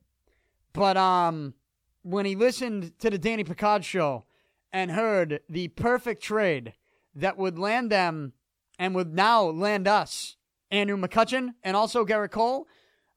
But 0.74 0.96
um 0.96 1.56
when 2.04 2.26
he 2.26 2.36
listened 2.36 3.00
to 3.00 3.10
the 3.10 3.18
Danny 3.18 3.44
Picard 3.44 3.84
show 3.84 4.26
and 4.74 4.92
heard 4.92 5.40
the 5.48 5.68
perfect 5.70 6.24
trade 6.24 6.74
that 7.16 7.38
would 7.38 7.60
land 7.60 7.92
them 7.92 8.34
and 8.80 8.96
would 8.96 9.14
now 9.14 9.44
land 9.44 9.88
us, 9.88 10.36
Andrew 10.72 10.98
McCutchen 10.98 11.54
and 11.64 11.78
also 11.78 12.04
Gerrit 12.04 12.32
Cole, 12.32 12.68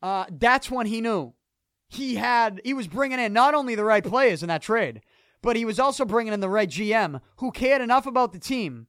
uh, 0.02 0.26
that's 0.30 0.70
when 0.70 0.86
he 0.86 1.00
knew. 1.00 1.32
He 1.88 2.16
had 2.16 2.60
he 2.64 2.74
was 2.74 2.88
bringing 2.88 3.18
in 3.18 3.32
not 3.32 3.54
only 3.54 3.74
the 3.74 3.84
right 3.84 4.04
players 4.04 4.42
in 4.42 4.48
that 4.48 4.60
trade, 4.60 5.00
but 5.40 5.56
he 5.56 5.64
was 5.64 5.80
also 5.80 6.04
bringing 6.04 6.32
in 6.32 6.40
the 6.40 6.48
right 6.48 6.68
GM 6.68 7.20
who 7.36 7.50
cared 7.50 7.80
enough 7.80 8.06
about 8.06 8.32
the 8.32 8.38
team 8.38 8.88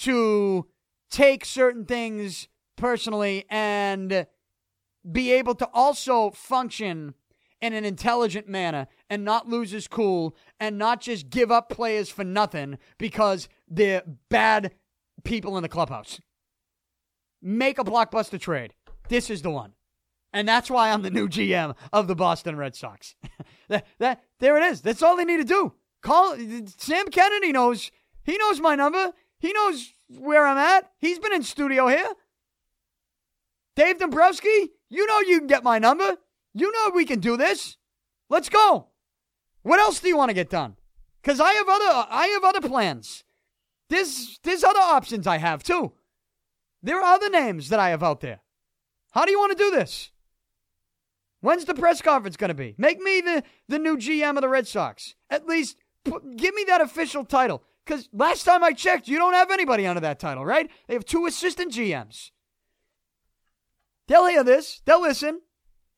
to 0.00 0.66
take 1.10 1.44
certain 1.44 1.84
things 1.84 2.48
personally 2.76 3.44
and 3.48 4.26
be 5.10 5.32
able 5.32 5.54
to 5.54 5.68
also 5.72 6.30
function 6.30 7.14
in 7.62 7.72
an 7.72 7.84
intelligent 7.84 8.48
manner 8.48 8.88
and 9.08 9.24
not 9.24 9.48
lose 9.48 9.70
his 9.70 9.86
cool 9.86 10.36
and 10.58 10.76
not 10.76 11.00
just 11.00 11.30
give 11.30 11.50
up 11.50 11.70
players 11.70 12.10
for 12.10 12.24
nothing 12.24 12.76
because 12.98 13.48
they're 13.68 14.02
bad 14.28 14.74
people 15.22 15.56
in 15.56 15.62
the 15.62 15.68
clubhouse. 15.68 16.20
Make 17.40 17.78
a 17.78 17.84
blockbuster 17.84 18.38
trade. 18.38 18.74
This 19.08 19.30
is 19.30 19.42
the 19.42 19.50
one. 19.50 19.72
And 20.32 20.48
that's 20.48 20.70
why 20.70 20.90
I'm 20.90 21.02
the 21.02 21.10
new 21.10 21.28
GM 21.28 21.76
of 21.92 22.08
the 22.08 22.16
Boston 22.16 22.56
Red 22.56 22.74
Sox. 22.74 23.14
that, 23.68 23.86
that 23.98 24.24
there 24.40 24.56
it 24.56 24.64
is. 24.64 24.80
That's 24.80 25.02
all 25.02 25.16
they 25.16 25.24
need 25.24 25.38
to 25.38 25.44
do. 25.44 25.74
Call 26.02 26.36
Sam 26.78 27.08
Kennedy 27.08 27.52
knows. 27.52 27.90
He 28.24 28.36
knows 28.38 28.60
my 28.60 28.74
number. 28.74 29.12
He 29.38 29.52
knows 29.52 29.92
where 30.08 30.46
I'm 30.46 30.58
at. 30.58 30.90
He's 30.98 31.18
been 31.18 31.34
in 31.34 31.42
studio 31.42 31.86
here. 31.86 32.08
Dave 33.76 33.98
Dombrowski, 33.98 34.70
you 34.90 35.06
know 35.06 35.20
you 35.20 35.38
can 35.38 35.46
get 35.46 35.62
my 35.62 35.78
number. 35.78 36.16
You 36.54 36.70
know 36.72 36.90
we 36.94 37.04
can 37.04 37.20
do 37.20 37.36
this. 37.36 37.76
Let's 38.28 38.48
go. 38.48 38.88
What 39.62 39.80
else 39.80 40.00
do 40.00 40.08
you 40.08 40.16
want 40.16 40.30
to 40.30 40.34
get 40.34 40.50
done? 40.50 40.76
Because 41.22 41.40
I 41.40 41.52
have 41.52 41.68
other 41.68 42.06
I 42.10 42.26
have 42.28 42.44
other 42.44 42.66
plans. 42.66 43.24
There's 43.88 44.38
there's 44.42 44.64
other 44.64 44.80
options 44.80 45.26
I 45.26 45.38
have 45.38 45.62
too. 45.62 45.92
There 46.82 47.00
are 47.00 47.14
other 47.14 47.30
names 47.30 47.68
that 47.68 47.78
I 47.78 47.90
have 47.90 48.02
out 48.02 48.20
there. 48.20 48.40
How 49.12 49.24
do 49.24 49.30
you 49.30 49.38
want 49.38 49.56
to 49.56 49.64
do 49.64 49.70
this? 49.70 50.10
When's 51.40 51.64
the 51.64 51.74
press 51.74 52.00
conference 52.00 52.36
going 52.36 52.48
to 52.48 52.54
be? 52.54 52.74
Make 52.78 53.00
me 53.00 53.20
the, 53.20 53.42
the 53.68 53.78
new 53.78 53.96
GM 53.96 54.36
of 54.36 54.42
the 54.42 54.48
Red 54.48 54.66
Sox. 54.66 55.16
At 55.28 55.46
least 55.46 55.76
put, 56.04 56.36
give 56.36 56.54
me 56.54 56.64
that 56.68 56.80
official 56.80 57.24
title. 57.24 57.62
Because 57.84 58.08
last 58.12 58.44
time 58.44 58.62
I 58.62 58.72
checked, 58.72 59.08
you 59.08 59.18
don't 59.18 59.34
have 59.34 59.50
anybody 59.50 59.86
under 59.86 60.00
that 60.00 60.20
title, 60.20 60.44
right? 60.44 60.70
They 60.86 60.94
have 60.94 61.04
two 61.04 61.26
assistant 61.26 61.72
GMs. 61.72 62.30
They'll 64.06 64.26
hear 64.26 64.44
this. 64.44 64.82
They'll 64.84 65.02
listen. 65.02 65.40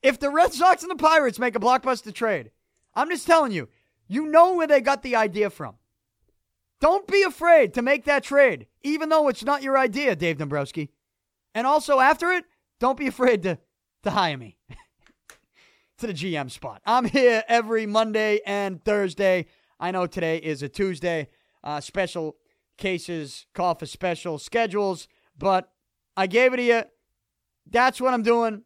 If 0.05 0.19
the 0.19 0.29
Red 0.29 0.53
Sox 0.53 0.83
and 0.83 0.91
the 0.91 1.03
Pirates 1.03 1.39
make 1.39 1.55
a 1.55 1.59
blockbuster 1.59 2.13
trade, 2.13 2.51
I'm 2.93 3.09
just 3.09 3.25
telling 3.25 3.51
you, 3.51 3.69
you 4.07 4.27
know 4.27 4.53
where 4.53 4.67
they 4.67 4.79
got 4.79 5.01
the 5.01 5.15
idea 5.15 5.49
from. 5.49 5.77
Don't 6.79 7.07
be 7.07 7.23
afraid 7.23 7.73
to 7.73 7.81
make 7.81 8.05
that 8.05 8.23
trade, 8.23 8.67
even 8.83 9.09
though 9.09 9.29
it's 9.29 9.43
not 9.43 9.63
your 9.63 9.79
idea, 9.79 10.15
Dave 10.15 10.37
Dombrowski. 10.37 10.91
And 11.55 11.65
also 11.65 11.99
after 11.99 12.31
it, 12.31 12.45
don't 12.79 12.99
be 12.99 13.07
afraid 13.07 13.41
to, 13.43 13.57
to 14.03 14.11
hire 14.11 14.37
me 14.37 14.57
to 15.97 16.05
the 16.05 16.13
GM 16.13 16.51
spot. 16.51 16.83
I'm 16.85 17.05
here 17.05 17.43
every 17.47 17.87
Monday 17.87 18.41
and 18.45 18.85
Thursday. 18.85 19.47
I 19.79 19.89
know 19.89 20.05
today 20.05 20.37
is 20.37 20.61
a 20.61 20.69
Tuesday. 20.69 21.29
Uh, 21.63 21.81
special 21.81 22.35
cases 22.77 23.47
call 23.55 23.73
for 23.73 23.87
special 23.87 24.37
schedules, 24.37 25.07
but 25.35 25.71
I 26.15 26.27
gave 26.27 26.53
it 26.53 26.57
to 26.57 26.63
you. 26.63 26.83
That's 27.65 27.99
what 27.99 28.13
I'm 28.13 28.21
doing. 28.21 28.61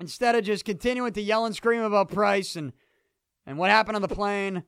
Instead 0.00 0.34
of 0.34 0.44
just 0.44 0.64
continuing 0.64 1.12
to 1.12 1.20
yell 1.20 1.44
and 1.44 1.54
scream 1.54 1.82
about 1.82 2.10
Price 2.10 2.56
and 2.56 2.72
and 3.46 3.56
what 3.56 3.70
happened 3.70 3.96
on 3.96 4.02
the 4.02 4.08
plane, 4.08 4.62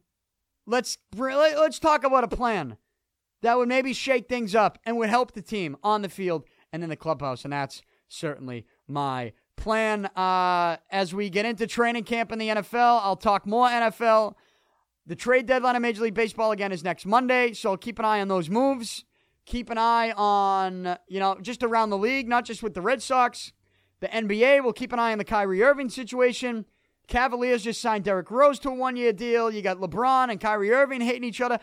let's 0.67 0.99
let's 1.17 1.79
talk 1.79 2.05
about 2.05 2.25
a 2.25 2.29
plan 2.29 2.79
that 3.43 3.57
would 3.57 3.69
maybe 3.69 3.93
shake 3.93 4.29
things 4.29 4.55
up 4.55 4.79
and 4.85 4.97
would 4.97 5.09
help 5.09 5.33
the 5.33 5.43
team 5.43 5.77
on 5.83 6.03
the 6.03 6.09
field 6.09 6.45
and 6.73 6.83
in 6.83 6.89
the 6.89 6.97
clubhouse, 6.97 7.45
and 7.45 7.53
that's 7.53 7.83
certainly 8.09 8.67
my 8.87 9.33
plan. 9.57 10.07
Uh, 10.17 10.77
as 10.91 11.15
we 11.15 11.31
get 11.31 11.47
into 11.47 11.67
training 11.67 12.05
camp 12.05 12.33
in 12.33 12.39
the 12.39 12.49
NFL, 12.49 13.01
I'll 13.03 13.17
talk 13.17 13.47
more 13.47 13.69
NFL. 13.69 14.35
The 15.07 15.17
trade 15.17 15.47
deadline 15.47 15.77
of 15.77 15.83
Major 15.83 16.03
League 16.03 16.15
Baseball 16.15 16.53
again 16.53 16.73
is 16.73 16.85
next 16.85 17.07
Monday, 17.07 17.53
so 17.53 17.71
I'll 17.71 17.77
keep 17.77 17.99
an 17.99 18.05
eye 18.05 18.21
on 18.21 18.29
those 18.29 18.49
moves. 18.49 19.05
Keep 19.47 19.71
an 19.71 19.79
eye 19.79 20.13
on, 20.13 20.97
you 21.09 21.19
know, 21.19 21.37
just 21.41 21.63
around 21.63 21.91
the 21.91 21.99
league, 21.99 22.29
not 22.29 22.45
just 22.45 22.63
with 22.63 22.75
the 22.75 22.83
Red 22.83 23.03
Sox. 23.03 23.53
The 24.01 24.09
NBA 24.09 24.65
will 24.65 24.73
keep 24.73 24.93
an 24.93 24.99
eye 24.99 25.13
on 25.13 25.19
the 25.19 25.25
Kyrie 25.25 25.63
Irving 25.63 25.91
situation. 25.91 26.65
Cavaliers 27.07 27.65
just 27.65 27.81
signed 27.81 28.05
Derrick 28.05 28.31
Rose 28.31 28.59
to 28.61 28.71
a 28.71 28.75
one 28.75 28.97
year 28.97 29.13
deal. 29.13 29.51
You 29.51 29.63
got 29.63 29.79
LeBron 29.79 30.31
and 30.31 30.41
Kyrie 30.41 30.73
Irving 30.73 31.01
hating 31.01 31.25
each 31.25 31.41
other. 31.41 31.59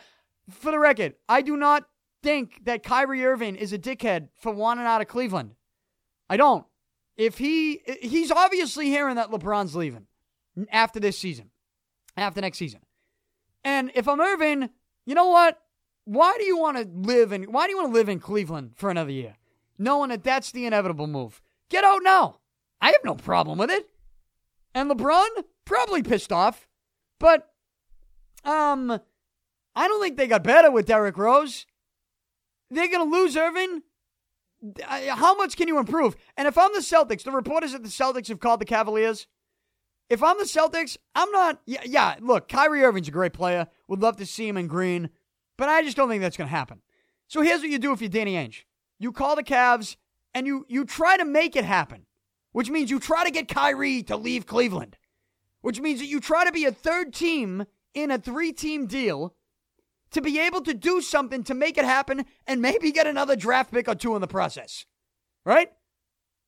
For 0.49 0.72
the 0.72 0.80
record, 0.80 1.15
I 1.27 1.41
do 1.41 1.57
not 1.57 1.85
think 2.22 2.65
that 2.65 2.84
Kyrie 2.84 3.26
Irving 3.26 3.55
is 3.55 3.73
a 3.73 3.80
dickhead 3.80 4.30
for 4.39 4.51
wanting 4.53 4.85
out 4.85 5.01
of 5.01 5.07
Cleveland. 5.07 5.55
I 6.30 6.38
don't. 6.38 6.65
If 7.15 7.38
he 7.38 7.81
he's 8.01 8.30
obviously 8.30 8.88
hearing 8.88 9.15
that 9.15 9.31
LeBron's 9.31 9.76
leaving 9.76 10.05
after 10.72 10.99
this 10.99 11.18
season, 11.18 11.49
after 12.15 12.41
next 12.41 12.57
season. 12.57 12.81
And 13.64 13.91
if 13.95 14.07
I'm 14.07 14.22
Irving, 14.22 14.69
you 15.05 15.15
know 15.15 15.27
what? 15.27 15.59
Why 16.05 16.35
do 16.38 16.45
you 16.45 16.57
want 16.57 16.77
to 16.77 16.88
live 16.93 17.31
in 17.31 17.43
why 17.45 17.65
do 17.65 17.72
you 17.72 17.77
want 17.77 17.89
to 17.89 17.97
live 17.97 18.09
in 18.09 18.19
Cleveland 18.19 18.73
for 18.76 18.91
another 18.91 19.11
year? 19.11 19.35
Knowing 19.77 20.09
that 20.09 20.23
that's 20.23 20.51
the 20.51 20.65
inevitable 20.65 21.07
move. 21.07 21.41
Get 21.69 21.84
out 21.84 22.02
now. 22.03 22.39
I 22.81 22.88
have 22.88 23.03
no 23.03 23.15
problem 23.15 23.57
with 23.57 23.69
it. 23.69 23.88
And 24.73 24.89
LeBron 24.89 25.27
probably 25.65 26.03
pissed 26.03 26.31
off, 26.31 26.68
but 27.19 27.49
um 28.44 28.99
I 29.76 29.88
don't 29.88 30.02
think 30.02 30.18
they 30.18 30.27
got 30.27 30.44
better 30.44 30.72
with 30.72 30.88
Derrick 30.88 31.18
Rose. 31.18 31.65
They're 32.69 32.88
to 32.88 33.03
lose 33.03 33.38
Irving 33.38 33.84
how 35.07 35.35
much 35.35 35.56
can 35.56 35.68
you 35.68 35.77
improve? 35.80 36.15
And 36.35 36.48
if 36.48 36.57
I'm 36.57 36.73
the 36.73 36.80
Celtics, 36.80 37.23
the 37.23 37.31
reporters 37.31 37.73
at 37.73 37.84
the 37.84 37.89
Celtics 37.89 38.27
have 38.30 38.39
called 38.39 38.60
the 38.60 38.65
Cavaliers. 38.65 39.27
If 40.10 40.23
I'm 40.23 40.38
the 40.38 40.45
Celtics, 40.45 40.98
I'm 41.15 41.31
not. 41.31 41.61
Yeah, 41.65 41.81
yeah 41.85 42.15
look, 42.19 42.48
Kyrie 42.48 42.84
Irving's 42.84 43.07
a 43.07 43.11
great 43.11 43.34
player. 43.34 43.68
Would 43.88 44.02
love 44.02 44.18
to 44.18 44.26
see 44.26 44.48
him 44.48 44.57
in 44.57 44.68
green, 44.68 45.10
but 45.57 45.69
I 45.69 45.84
just 45.84 45.98
don't 45.98 46.10
think 46.10 46.22
that's 46.22 46.38
to 46.38 46.45
happen. 46.45 46.81
So 47.27 47.41
here's 47.41 47.61
what 47.61 47.69
you 47.69 47.77
do 47.77 47.91
if 47.91 48.02
you're 48.02 48.10
Danny 48.10 48.35
Ainge: 48.35 48.64
you 48.99 49.11
call 49.11 49.35
the 49.35 49.44
Cavs 49.44 49.98
and 50.33 50.45
you 50.47 50.65
you 50.67 50.85
try 50.85 51.17
to 51.17 51.25
make 51.25 51.55
it 51.55 51.65
happen, 51.65 52.05
which 52.51 52.69
means 52.69 52.89
you 52.89 52.99
try 52.99 53.23
to 53.23 53.31
get 53.31 53.47
Kyrie 53.47 54.03
to 54.03 54.17
leave 54.17 54.45
Cleveland, 54.45 54.97
which 55.61 55.79
means 55.79 55.99
that 55.99 56.07
you 56.07 56.19
try 56.19 56.45
to 56.45 56.51
be 56.51 56.65
a 56.65 56.71
third 56.71 57.13
team 57.13 57.65
in 57.93 58.11
a 58.11 58.17
three-team 58.17 58.87
deal 58.87 59.33
to 60.11 60.21
be 60.21 60.39
able 60.39 60.61
to 60.61 60.73
do 60.73 61.01
something 61.01 61.43
to 61.43 61.53
make 61.53 61.77
it 61.77 61.85
happen 61.85 62.25
and 62.45 62.61
maybe 62.61 62.91
get 62.91 63.07
another 63.07 63.35
draft 63.35 63.71
pick 63.71 63.87
or 63.87 63.95
two 63.95 64.15
in 64.15 64.21
the 64.21 64.27
process. 64.27 64.85
Right? 65.45 65.71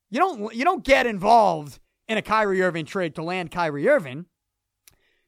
You 0.10 0.20
don't 0.20 0.54
you 0.54 0.64
don't 0.64 0.84
get 0.84 1.06
involved 1.06 1.80
in 2.08 2.18
a 2.18 2.22
Kyrie 2.22 2.62
Irving 2.62 2.86
trade 2.86 3.16
to 3.16 3.24
land 3.24 3.52
Kyrie 3.52 3.88
Irving. 3.88 4.26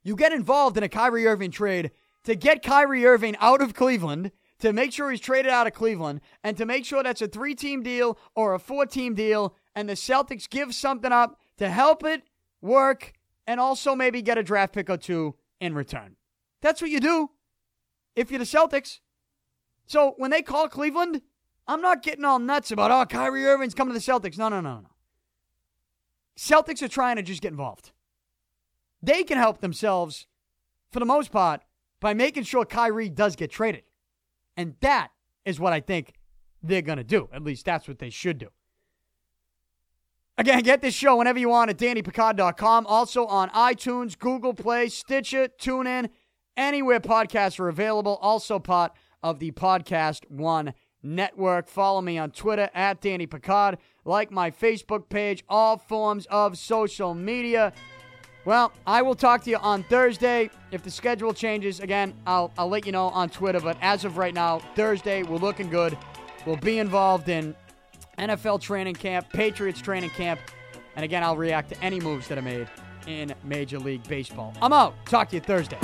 You 0.03 0.15
get 0.15 0.34
involved 0.34 0.78
in 0.78 0.84
a 0.84 0.90
Kyrie 0.90 1.28
Irving 1.28 1.52
trade 1.52 1.91
to 2.23 2.36
get 2.36 2.64
Kyrie 2.64 3.06
Irving 3.06 3.36
out 3.40 3.61
of 3.61 3.73
Cleveland, 3.73 4.32
to 4.62 4.74
make 4.74 4.94
sure 4.94 5.12
he's 5.12 5.20
traded 5.20 5.52
out 5.52 5.68
of 5.68 5.74
Cleveland, 5.74 6.22
and 6.44 6.56
to 6.58 6.66
make 6.66 6.86
sure 6.86 7.04
that's 7.04 7.22
a 7.22 7.28
three 7.28 7.54
team 7.54 7.84
deal 7.84 8.18
or 8.36 8.54
a 8.54 8.60
four 8.60 8.86
team 8.86 9.14
deal, 9.14 9.56
and 9.76 9.90
the 9.90 9.94
Celtics 9.94 10.50
give 10.50 10.74
something 10.74 11.12
up 11.12 11.40
to 11.58 11.70
help 11.70 12.04
it 12.04 12.24
work 12.62 13.14
and 13.46 13.60
also 13.60 13.96
maybe 13.96 14.22
get 14.22 14.38
a 14.38 14.44
draft 14.44 14.74
pick 14.74 14.90
or 14.90 14.98
two 14.98 15.36
in 15.60 15.76
return. 15.76 16.16
That's 16.62 16.82
what 16.82 16.92
you 16.92 17.00
do 17.00 17.32
if 18.16 18.30
you're 18.30 18.40
the 18.40 18.46
Celtics. 18.46 19.00
So 19.88 20.14
when 20.18 20.32
they 20.32 20.42
call 20.42 20.70
Cleveland, 20.70 21.22
I'm 21.68 21.82
not 21.82 22.04
getting 22.04 22.26
all 22.26 22.40
nuts 22.40 22.72
about, 22.72 22.92
oh, 22.92 23.06
Kyrie 23.06 23.46
Irving's 23.46 23.74
coming 23.74 23.94
to 23.94 24.00
the 24.00 24.12
Celtics. 24.12 24.38
No, 24.38 24.50
no, 24.50 24.62
no, 24.62 24.80
no. 24.80 24.90
Celtics 26.38 26.82
are 26.82 26.88
trying 26.88 27.18
to 27.18 27.22
just 27.24 27.42
get 27.42 27.52
involved. 27.52 27.92
They 29.02 29.24
can 29.24 29.38
help 29.38 29.60
themselves, 29.60 30.28
for 30.92 31.00
the 31.00 31.06
most 31.06 31.32
part, 31.32 31.62
by 32.00 32.14
making 32.14 32.44
sure 32.44 32.66
Kyrie 32.66 33.10
does 33.10 33.36
get 33.36 33.52
traded. 33.52 33.84
And 34.57 34.76
that 34.82 35.10
is 35.45 35.60
what 35.60 35.73
I 35.73 35.80
think 35.80 36.14
they're 36.61 36.82
going 36.82 36.98
to 36.98 37.03
do. 37.03 37.30
At 37.34 37.44
least 37.44 37.65
that's 37.65 37.88
what 37.88 37.99
they 37.99 38.10
should 38.10 38.38
do. 38.38 38.48
Again, 40.38 40.64
get 40.64 40.82
this 40.82 40.95
show 40.95 41.18
whenever 41.18 41.40
you 41.40 41.49
want 41.49 41.69
at 41.69 41.78
DannyPicard.com. 41.78 42.88
Also 42.88 43.26
on 43.26 43.49
iTunes, 43.49 44.18
Google 44.18 44.53
Play, 44.53 44.90
Stitcher, 44.90 45.49
TuneIn, 45.60 46.10
anywhere 46.57 46.99
podcasts 46.99 47.60
are 47.60 47.68
available. 47.68 48.18
Also 48.22 48.57
part 48.57 48.94
of 49.22 49.40
the 49.40 49.52
Podcast 49.52 50.30
One 50.30 50.73
network. 51.03 51.68
Follow 51.68 52.02
me 52.02 52.18
on 52.18 52.32
Twitter 52.32 52.69
at 52.73 53.02
Danny 53.02 53.28
Picard. 53.28 53.78
Like 54.06 54.32
my 54.32 54.52
Facebook 54.52 55.10
page, 55.10 55.44
all 55.49 55.78
forms 55.78 56.26
of 56.28 56.57
social 56.57 57.14
media. 57.14 57.73
Well, 58.44 58.72
I 58.88 59.02
will 59.02 59.16
talk 59.16 59.44
to 59.44 59.50
you 59.50 59.58
on 59.58 59.84
Thursday. 59.84 60.50
If 60.72 60.82
the 60.84 60.90
schedule 60.90 61.34
changes, 61.34 61.80
again, 61.80 62.14
I'll, 62.26 62.52
I'll 62.58 62.70
let 62.70 62.86
you 62.86 62.92
know 62.92 63.08
on 63.10 63.30
Twitter. 63.30 63.60
But 63.60 63.78
as 63.82 64.04
of 64.04 64.18
right 64.18 64.34
now, 64.34 64.60
Thursday, 64.76 65.24
we're 65.24 65.38
looking 65.38 65.70
good. 65.70 65.98
We'll 66.46 66.58
be 66.58 66.80
involved 66.80 67.30
in 67.30 67.56
NFL 68.18 68.62
training 68.62 68.96
camp, 68.96 69.30
Patriots 69.32 69.80
training 69.80 70.10
camp. 70.12 70.40
And 70.96 71.06
again, 71.06 71.24
I'll 71.24 71.38
react 71.38 71.70
to 71.70 71.84
any 71.84 72.00
moves 72.00 72.28
that 72.30 72.38
are 72.38 72.42
made 72.42 72.68
in 73.08 73.34
Major 73.44 73.80
League 73.80 74.04
Baseball. 74.08 74.54
I'm 74.62 74.74
out. 74.74 74.96
Talk 75.06 75.30
to 75.30 75.36
you 75.36 75.42
Thursday. 75.42 75.78